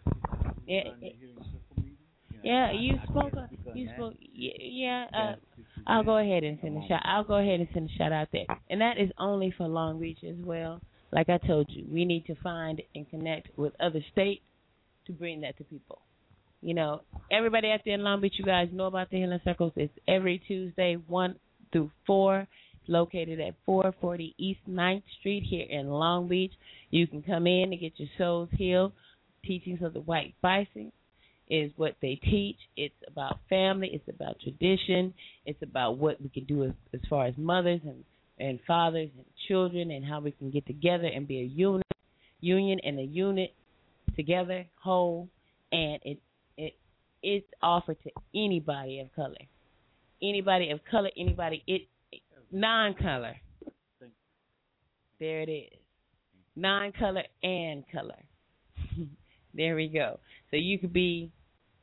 Yeah, 0.65 0.81
yeah. 2.43 2.71
You 2.71 2.95
spoke. 3.09 3.33
You 3.73 3.89
spoke. 3.95 4.13
Yeah, 4.19 4.51
yeah. 4.59 5.05
Uh, 5.13 5.35
I'll 5.87 6.03
go 6.03 6.17
ahead 6.17 6.43
and 6.43 6.57
send 6.61 6.83
a 6.83 6.87
shout. 6.87 7.01
I'll 7.03 7.23
go 7.23 7.35
ahead 7.35 7.59
and 7.59 7.67
send 7.73 7.89
a 7.89 7.97
shout 7.97 8.11
out 8.11 8.29
there, 8.31 8.45
and 8.69 8.81
that 8.81 8.97
is 8.97 9.09
only 9.17 9.53
for 9.57 9.67
Long 9.67 9.99
Beach 9.99 10.19
as 10.27 10.35
well. 10.43 10.81
Like 11.11 11.29
I 11.29 11.37
told 11.39 11.67
you, 11.69 11.85
we 11.91 12.05
need 12.05 12.25
to 12.27 12.35
find 12.35 12.81
and 12.93 13.09
connect 13.09 13.57
with 13.57 13.73
other 13.79 14.03
states 14.11 14.43
to 15.07 15.13
bring 15.13 15.41
that 15.41 15.57
to 15.57 15.63
people. 15.63 16.01
You 16.61 16.73
know, 16.73 17.01
everybody 17.31 17.69
out 17.71 17.81
there 17.85 17.95
in 17.95 18.03
Long 18.03 18.21
Beach, 18.21 18.35
you 18.37 18.45
guys 18.45 18.67
know 18.71 18.85
about 18.85 19.09
the 19.09 19.17
Healing 19.17 19.39
Circles. 19.43 19.73
It's 19.75 19.93
every 20.07 20.39
Tuesday, 20.47 20.97
one 21.07 21.35
through 21.71 21.91
four. 22.05 22.47
Located 22.87 23.39
at 23.39 23.53
440 23.67 24.33
East 24.39 24.61
9th 24.67 25.03
Street 25.19 25.43
here 25.47 25.67
in 25.69 25.89
Long 25.89 26.27
Beach. 26.27 26.53
You 26.89 27.05
can 27.05 27.21
come 27.21 27.45
in 27.45 27.71
and 27.71 27.79
get 27.79 27.93
your 27.97 28.09
souls 28.17 28.49
healed. 28.57 28.93
Teachings 29.49 29.81
of 29.81 29.93
the 29.93 30.01
White 30.01 30.35
Bison 30.43 30.91
is 31.49 31.71
what 31.75 31.95
they 32.03 32.19
teach. 32.23 32.57
It's 32.77 32.93
about 33.07 33.39
family. 33.49 33.89
It's 33.91 34.07
about 34.07 34.39
tradition. 34.39 35.11
It's 35.43 35.59
about 35.63 35.97
what 35.97 36.21
we 36.21 36.29
can 36.29 36.43
do 36.43 36.65
as, 36.65 36.71
as 36.93 36.99
far 37.09 37.25
as 37.25 37.33
mothers 37.35 37.81
and 37.83 38.03
and 38.37 38.59
fathers 38.67 39.09
and 39.17 39.25
children 39.47 39.89
and 39.89 40.05
how 40.05 40.19
we 40.19 40.29
can 40.29 40.51
get 40.51 40.67
together 40.67 41.07
and 41.07 41.27
be 41.27 41.39
a 41.39 41.43
unit, 41.43 41.87
union 42.41 42.79
and 42.83 42.99
a 42.99 43.03
unit 43.03 43.55
together, 44.15 44.67
whole, 44.83 45.27
and 45.71 45.99
it 46.03 46.19
it 46.55 46.75
it's 47.23 47.47
offered 47.63 47.97
to 48.03 48.11
anybody 48.35 48.99
of 48.99 49.11
color, 49.15 49.33
anybody 50.21 50.69
of 50.69 50.79
color, 50.91 51.09
anybody 51.17 51.63
it 51.65 51.87
non-color. 52.51 53.35
There 55.19 55.41
it 55.41 55.49
is, 55.49 55.79
non-color 56.55 57.23
and 57.41 57.83
color. 57.91 58.28
There 59.53 59.75
we 59.75 59.87
go. 59.87 60.19
So 60.51 60.57
you 60.57 60.79
could 60.79 60.93
be, 60.93 61.31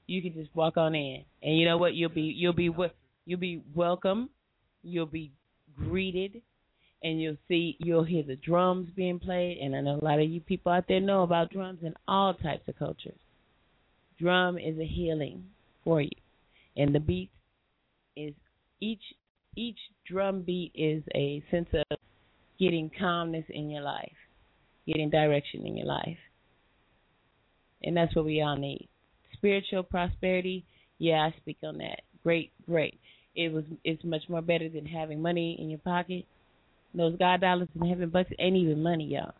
you 0.07 0.23
could 0.23 0.35
just 0.35 0.55
walk 0.55 0.77
on 0.77 0.95
in, 0.95 1.25
and 1.43 1.59
you 1.59 1.65
know 1.67 1.79
what? 1.79 1.95
You'll 1.95 2.11
be 2.11 2.23
you'll 2.23 2.53
be 2.53 2.69
wel- 2.69 2.91
you'll 3.27 3.41
be 3.41 3.63
welcome. 3.75 4.31
you'll 4.83 5.07
be 5.07 5.33
greeted 5.77 6.41
and 7.03 7.21
you'll 7.21 7.37
see 7.49 7.77
you'll 7.81 8.05
hear 8.05 8.23
the 8.23 8.37
drums 8.37 8.89
being 8.97 9.19
played 9.19 9.59
and 9.59 9.77
I 9.77 9.81
know 9.81 9.99
a 10.01 10.05
lot 10.05 10.21
of 10.21 10.29
you 10.31 10.41
people 10.41 10.73
out 10.73 10.85
there 10.89 11.01
know 11.01 11.23
about 11.23 11.51
drums 11.51 11.81
in 11.83 11.95
all 12.09 12.35
types 12.35 12.69
of 12.69 12.79
cultures. 12.79 13.19
Drum 14.19 14.59
is 14.59 14.79
a 14.79 14.87
healing 14.87 15.45
for 15.85 16.01
you. 16.01 16.11
And 16.77 16.95
the 16.95 17.01
beat 17.01 17.31
is 18.17 18.35
each 18.81 19.03
each 19.57 19.79
drum 20.07 20.43
beat 20.43 20.73
is 20.75 21.03
a 21.15 21.43
sense 21.51 21.69
of 21.73 21.99
getting 22.59 22.91
calmness 22.99 23.45
in 23.51 23.71
your 23.71 23.83
life, 23.83 24.17
getting 24.87 25.11
direction 25.11 25.67
in 25.67 25.77
your 25.77 25.87
life. 25.87 26.19
And 27.83 27.97
that's 27.97 28.15
what 28.15 28.25
we 28.25 28.41
all 28.41 28.57
need. 28.57 28.89
Spiritual 29.35 29.83
prosperity, 29.83 30.65
yeah, 30.99 31.29
I 31.31 31.35
speak 31.41 31.59
on 31.63 31.79
that. 31.79 32.01
Great, 32.23 32.53
great. 32.65 32.99
It 33.35 33.53
was 33.53 33.65
it's 33.85 34.03
much 34.03 34.23
more 34.29 34.41
better 34.43 34.69
than 34.69 34.87
having 34.87 35.21
money 35.21 35.57
in 35.61 35.69
your 35.69 35.79
pocket. 35.81 36.25
Those 36.95 37.17
God 37.19 37.43
dollars 37.43 37.69
and 37.79 37.89
heaven 37.89 38.09
bucks 38.09 38.31
ain't 38.39 38.57
even 38.57 38.83
money, 38.83 39.05
y'all. 39.05 39.35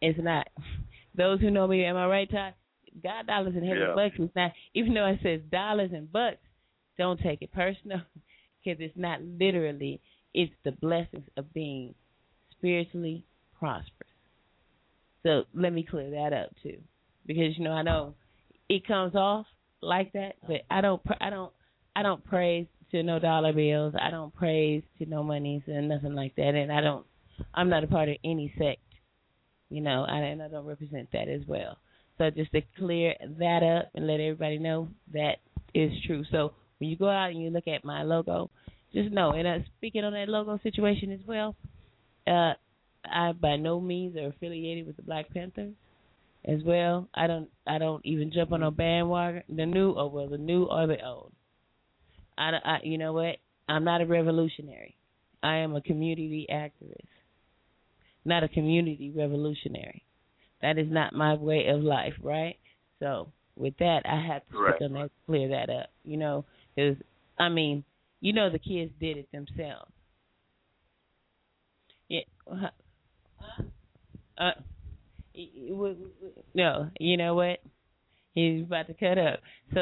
It's 0.00 0.18
not. 0.22 0.46
Those 1.16 1.40
who 1.40 1.50
know 1.50 1.66
me, 1.66 1.84
am 1.84 1.96
I 1.96 2.06
right, 2.06 2.30
Todd? 2.30 2.54
God 3.02 3.26
dollars 3.26 3.54
and 3.56 3.66
heaven 3.66 3.88
Yeah. 3.88 3.94
bucks 3.94 4.14
is 4.18 4.30
not. 4.36 4.52
Even 4.74 4.94
though 4.94 5.06
it 5.06 5.18
says 5.22 5.40
dollars 5.50 5.90
and 5.92 6.10
bucks, 6.10 6.38
don't 6.96 7.20
take 7.20 7.42
it 7.42 7.52
personal, 7.52 8.00
because 8.64 8.80
it's 8.80 8.96
not 8.96 9.20
literally. 9.22 10.00
It's 10.34 10.52
the 10.64 10.72
blessings 10.72 11.26
of 11.36 11.52
being 11.52 11.94
spiritually 12.52 13.26
prosperous. 13.58 14.08
So 15.24 15.44
let 15.54 15.72
me 15.72 15.82
clear 15.88 16.10
that 16.10 16.32
up 16.32 16.50
too, 16.62 16.78
because 17.26 17.56
you 17.56 17.64
know 17.64 17.72
I 17.72 17.82
know 17.82 18.14
it 18.68 18.86
comes 18.86 19.14
off 19.14 19.46
like 19.80 20.12
that, 20.12 20.36
but 20.46 20.62
I 20.70 20.80
don't. 20.80 21.02
I 21.20 21.30
don't. 21.30 21.52
I 21.94 22.02
don't 22.02 22.24
praise 22.24 22.66
to 22.90 23.02
no 23.02 23.18
dollar 23.18 23.52
bills. 23.52 23.94
I 24.00 24.10
don't 24.10 24.34
praise 24.34 24.82
to 24.98 25.06
no 25.06 25.22
monies 25.22 25.62
and 25.66 25.88
nothing 25.88 26.14
like 26.14 26.34
that. 26.36 26.54
And 26.54 26.72
I 26.72 26.80
don't. 26.80 27.06
I'm 27.54 27.68
not 27.68 27.84
a 27.84 27.88
part 27.88 28.08
of 28.08 28.16
any 28.24 28.52
sect. 28.58 28.80
You 29.68 29.80
know, 29.80 30.04
I, 30.08 30.18
and 30.18 30.42
I 30.42 30.48
don't 30.48 30.66
represent 30.66 31.08
that 31.12 31.28
as 31.28 31.42
well. 31.46 31.78
So 32.18 32.30
just 32.30 32.52
to 32.52 32.60
clear 32.78 33.14
that 33.38 33.62
up 33.62 33.90
and 33.94 34.06
let 34.06 34.20
everybody 34.20 34.58
know 34.58 34.88
that 35.12 35.36
is 35.74 35.90
true. 36.06 36.24
So 36.30 36.52
when 36.78 36.90
you 36.90 36.96
go 36.96 37.08
out 37.08 37.30
and 37.30 37.42
you 37.42 37.50
look 37.50 37.66
at 37.66 37.84
my 37.84 38.02
logo, 38.02 38.50
just 38.92 39.10
know, 39.10 39.32
and 39.32 39.48
uh, 39.48 39.58
speaking 39.78 40.04
on 40.04 40.12
that 40.12 40.28
logo 40.28 40.58
situation 40.62 41.10
as 41.10 41.20
well, 41.26 41.56
uh, 42.26 42.52
I 43.04 43.32
by 43.32 43.56
no 43.56 43.80
means 43.80 44.16
are 44.16 44.28
affiliated 44.28 44.86
with 44.86 44.96
the 44.96 45.02
Black 45.02 45.32
Panthers 45.32 45.74
as 46.44 46.62
well. 46.64 47.08
I 47.14 47.26
don't 47.26 47.48
I 47.66 47.78
don't 47.78 48.04
even 48.04 48.32
jump 48.32 48.52
on 48.52 48.62
a 48.62 48.70
bandwagon, 48.70 49.42
the 49.48 49.66
new 49.66 49.92
or 49.92 50.10
well 50.10 50.28
the 50.28 50.38
new 50.38 50.64
or 50.64 50.86
the 50.86 51.04
old. 51.04 51.32
I, 52.36 52.50
I 52.64 52.78
you 52.82 52.98
know 52.98 53.12
what? 53.12 53.36
I'm 53.68 53.84
not 53.84 54.00
a 54.00 54.06
revolutionary. 54.06 54.96
I 55.42 55.56
am 55.56 55.74
a 55.74 55.80
community 55.80 56.46
activist, 56.52 57.06
not 58.24 58.44
a 58.44 58.48
community 58.48 59.12
revolutionary. 59.16 60.04
That 60.60 60.78
is 60.78 60.86
not 60.90 61.12
my 61.12 61.34
way 61.34 61.66
of 61.68 61.82
life, 61.82 62.14
right? 62.22 62.56
So 63.00 63.32
with 63.56 63.76
that, 63.78 64.02
I 64.04 64.24
have 64.32 64.42
to 64.48 64.58
Right. 64.58 64.74
stick 64.76 64.86
on 64.86 64.92
that, 64.94 65.10
clear 65.26 65.48
that 65.48 65.70
up. 65.70 65.90
You 66.04 66.16
know, 66.16 66.44
because 66.74 66.96
I 67.38 67.48
mean, 67.48 67.84
you 68.20 68.32
know, 68.32 68.50
the 68.50 68.58
kids 68.58 68.92
did 69.00 69.16
it 69.16 69.28
themselves. 69.32 69.90
Yeah. 72.08 72.20
Uh, 72.50 72.66
uh, 72.66 72.68
y- 74.38 74.38
y- 74.38 74.38
w- 74.38 74.52
w- 74.52 74.71
no, 76.54 76.90
you 76.98 77.16
know 77.16 77.34
what? 77.34 77.58
He's 78.34 78.62
about 78.64 78.86
to 78.88 78.94
cut 78.94 79.18
up. 79.18 79.40
So, 79.74 79.80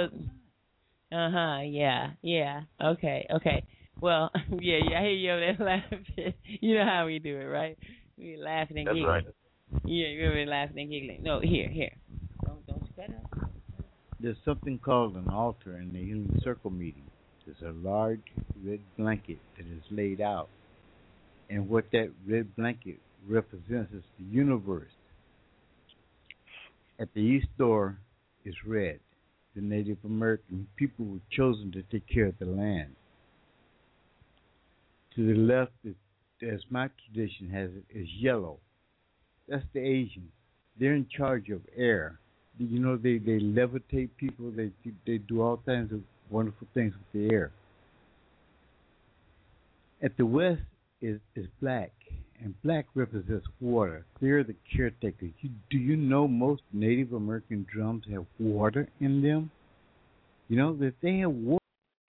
uh 1.13 1.31
huh. 1.31 1.59
Yeah. 1.65 2.11
Yeah. 2.23 2.63
Okay. 2.83 3.27
Okay. 3.37 3.65
Well, 4.01 4.31
yeah. 4.61 4.79
Yeah. 4.91 4.99
I 4.99 5.03
hear 5.03 5.11
you 5.11 5.31
over 5.33 5.41
there 5.41 5.67
laughing. 5.67 6.35
you 6.61 6.75
know 6.79 6.85
how 6.85 7.07
we 7.07 7.19
do 7.19 7.37
it, 7.39 7.45
right? 7.45 7.79
We 8.19 8.37
laughing 8.37 8.79
and 8.79 8.87
That's 8.89 8.95
giggling. 8.97 9.25
right. 9.25 9.25
Yeah, 9.85 10.09
you're 10.09 10.33
really 10.33 10.47
laughing 10.51 10.79
and 10.81 10.91
giggling. 10.91 11.23
No, 11.23 11.41
here, 11.41 11.69
here. 11.69 11.93
Don't 12.45 12.67
don't 12.67 12.83
you 12.83 12.93
cut 12.97 13.15
up. 13.15 13.51
There's 14.19 14.37
something 14.45 14.79
called 14.79 15.17
an 15.17 15.29
altar 15.29 15.77
in 15.79 15.93
the 15.93 16.01
healing 16.05 16.41
circle 16.45 16.71
meeting. 16.71 17.05
There's 17.47 17.63
a 17.63 17.73
large 17.87 18.21
red 18.65 18.81
blanket 18.99 19.39
that 19.57 19.67
is 19.67 19.83
laid 19.91 20.21
out. 20.21 20.49
And 21.49 21.69
what 21.69 21.87
that 21.93 22.11
red 22.29 22.55
blanket 22.55 22.99
represents 23.27 23.93
is 23.93 24.03
the 24.19 24.25
universe. 24.25 24.91
At 27.01 27.13
the 27.15 27.21
east 27.21 27.49
door 27.59 27.99
is 28.45 28.55
red. 28.65 29.01
The 29.57 29.63
Native 29.63 29.99
American 30.05 30.69
people 30.77 31.07
were 31.07 31.19
chosen 31.31 31.73
to 31.73 31.83
take 31.83 32.07
care 32.07 32.27
of 32.27 32.39
the 32.39 32.47
land. 32.47 32.95
To 35.17 35.27
the 35.27 35.35
left, 35.35 35.73
as 36.43 36.61
my 36.71 36.89
tradition 37.07 37.51
has 37.51 37.71
it, 37.71 37.85
is 37.93 38.09
yellow. 38.19 38.59
That's 39.49 39.65
the 39.73 39.81
Asians. 39.81 40.31
They're 40.79 40.95
in 40.95 41.09
charge 41.09 41.49
of 41.49 41.63
air 41.77 42.21
you 42.69 42.79
know 42.79 42.97
they 42.97 43.19
they 43.19 43.39
levitate 43.39 44.11
people 44.17 44.51
they 44.51 44.71
they 45.07 45.19
do 45.19 45.41
all 45.41 45.57
kinds 45.65 45.93
of 45.93 46.01
wonderful 46.29 46.67
things 46.75 46.93
with 46.95 47.29
the 47.29 47.35
air 47.35 47.53
at 50.03 50.17
the 50.17 50.27
west 50.27 50.61
is 51.01 51.21
is 51.35 51.47
black 51.61 51.93
and 52.43 52.55
black 52.63 52.87
represents 52.95 53.47
water 53.61 54.05
they're 54.21 54.45
the 54.45 54.55
caretakers 54.75 55.33
you, 55.41 55.51
do 55.71 55.79
you 55.79 55.97
know 55.97 56.27
most 56.27 56.63
native 56.73 57.13
american 57.13 57.67
drums 57.73 58.05
have 58.11 58.25
water 58.39 58.89
in 59.01 59.23
them? 59.23 59.51
You 60.49 60.57
know 60.57 60.75
that 60.77 60.95
they 61.01 61.19
have 61.19 61.31
water 61.31 61.60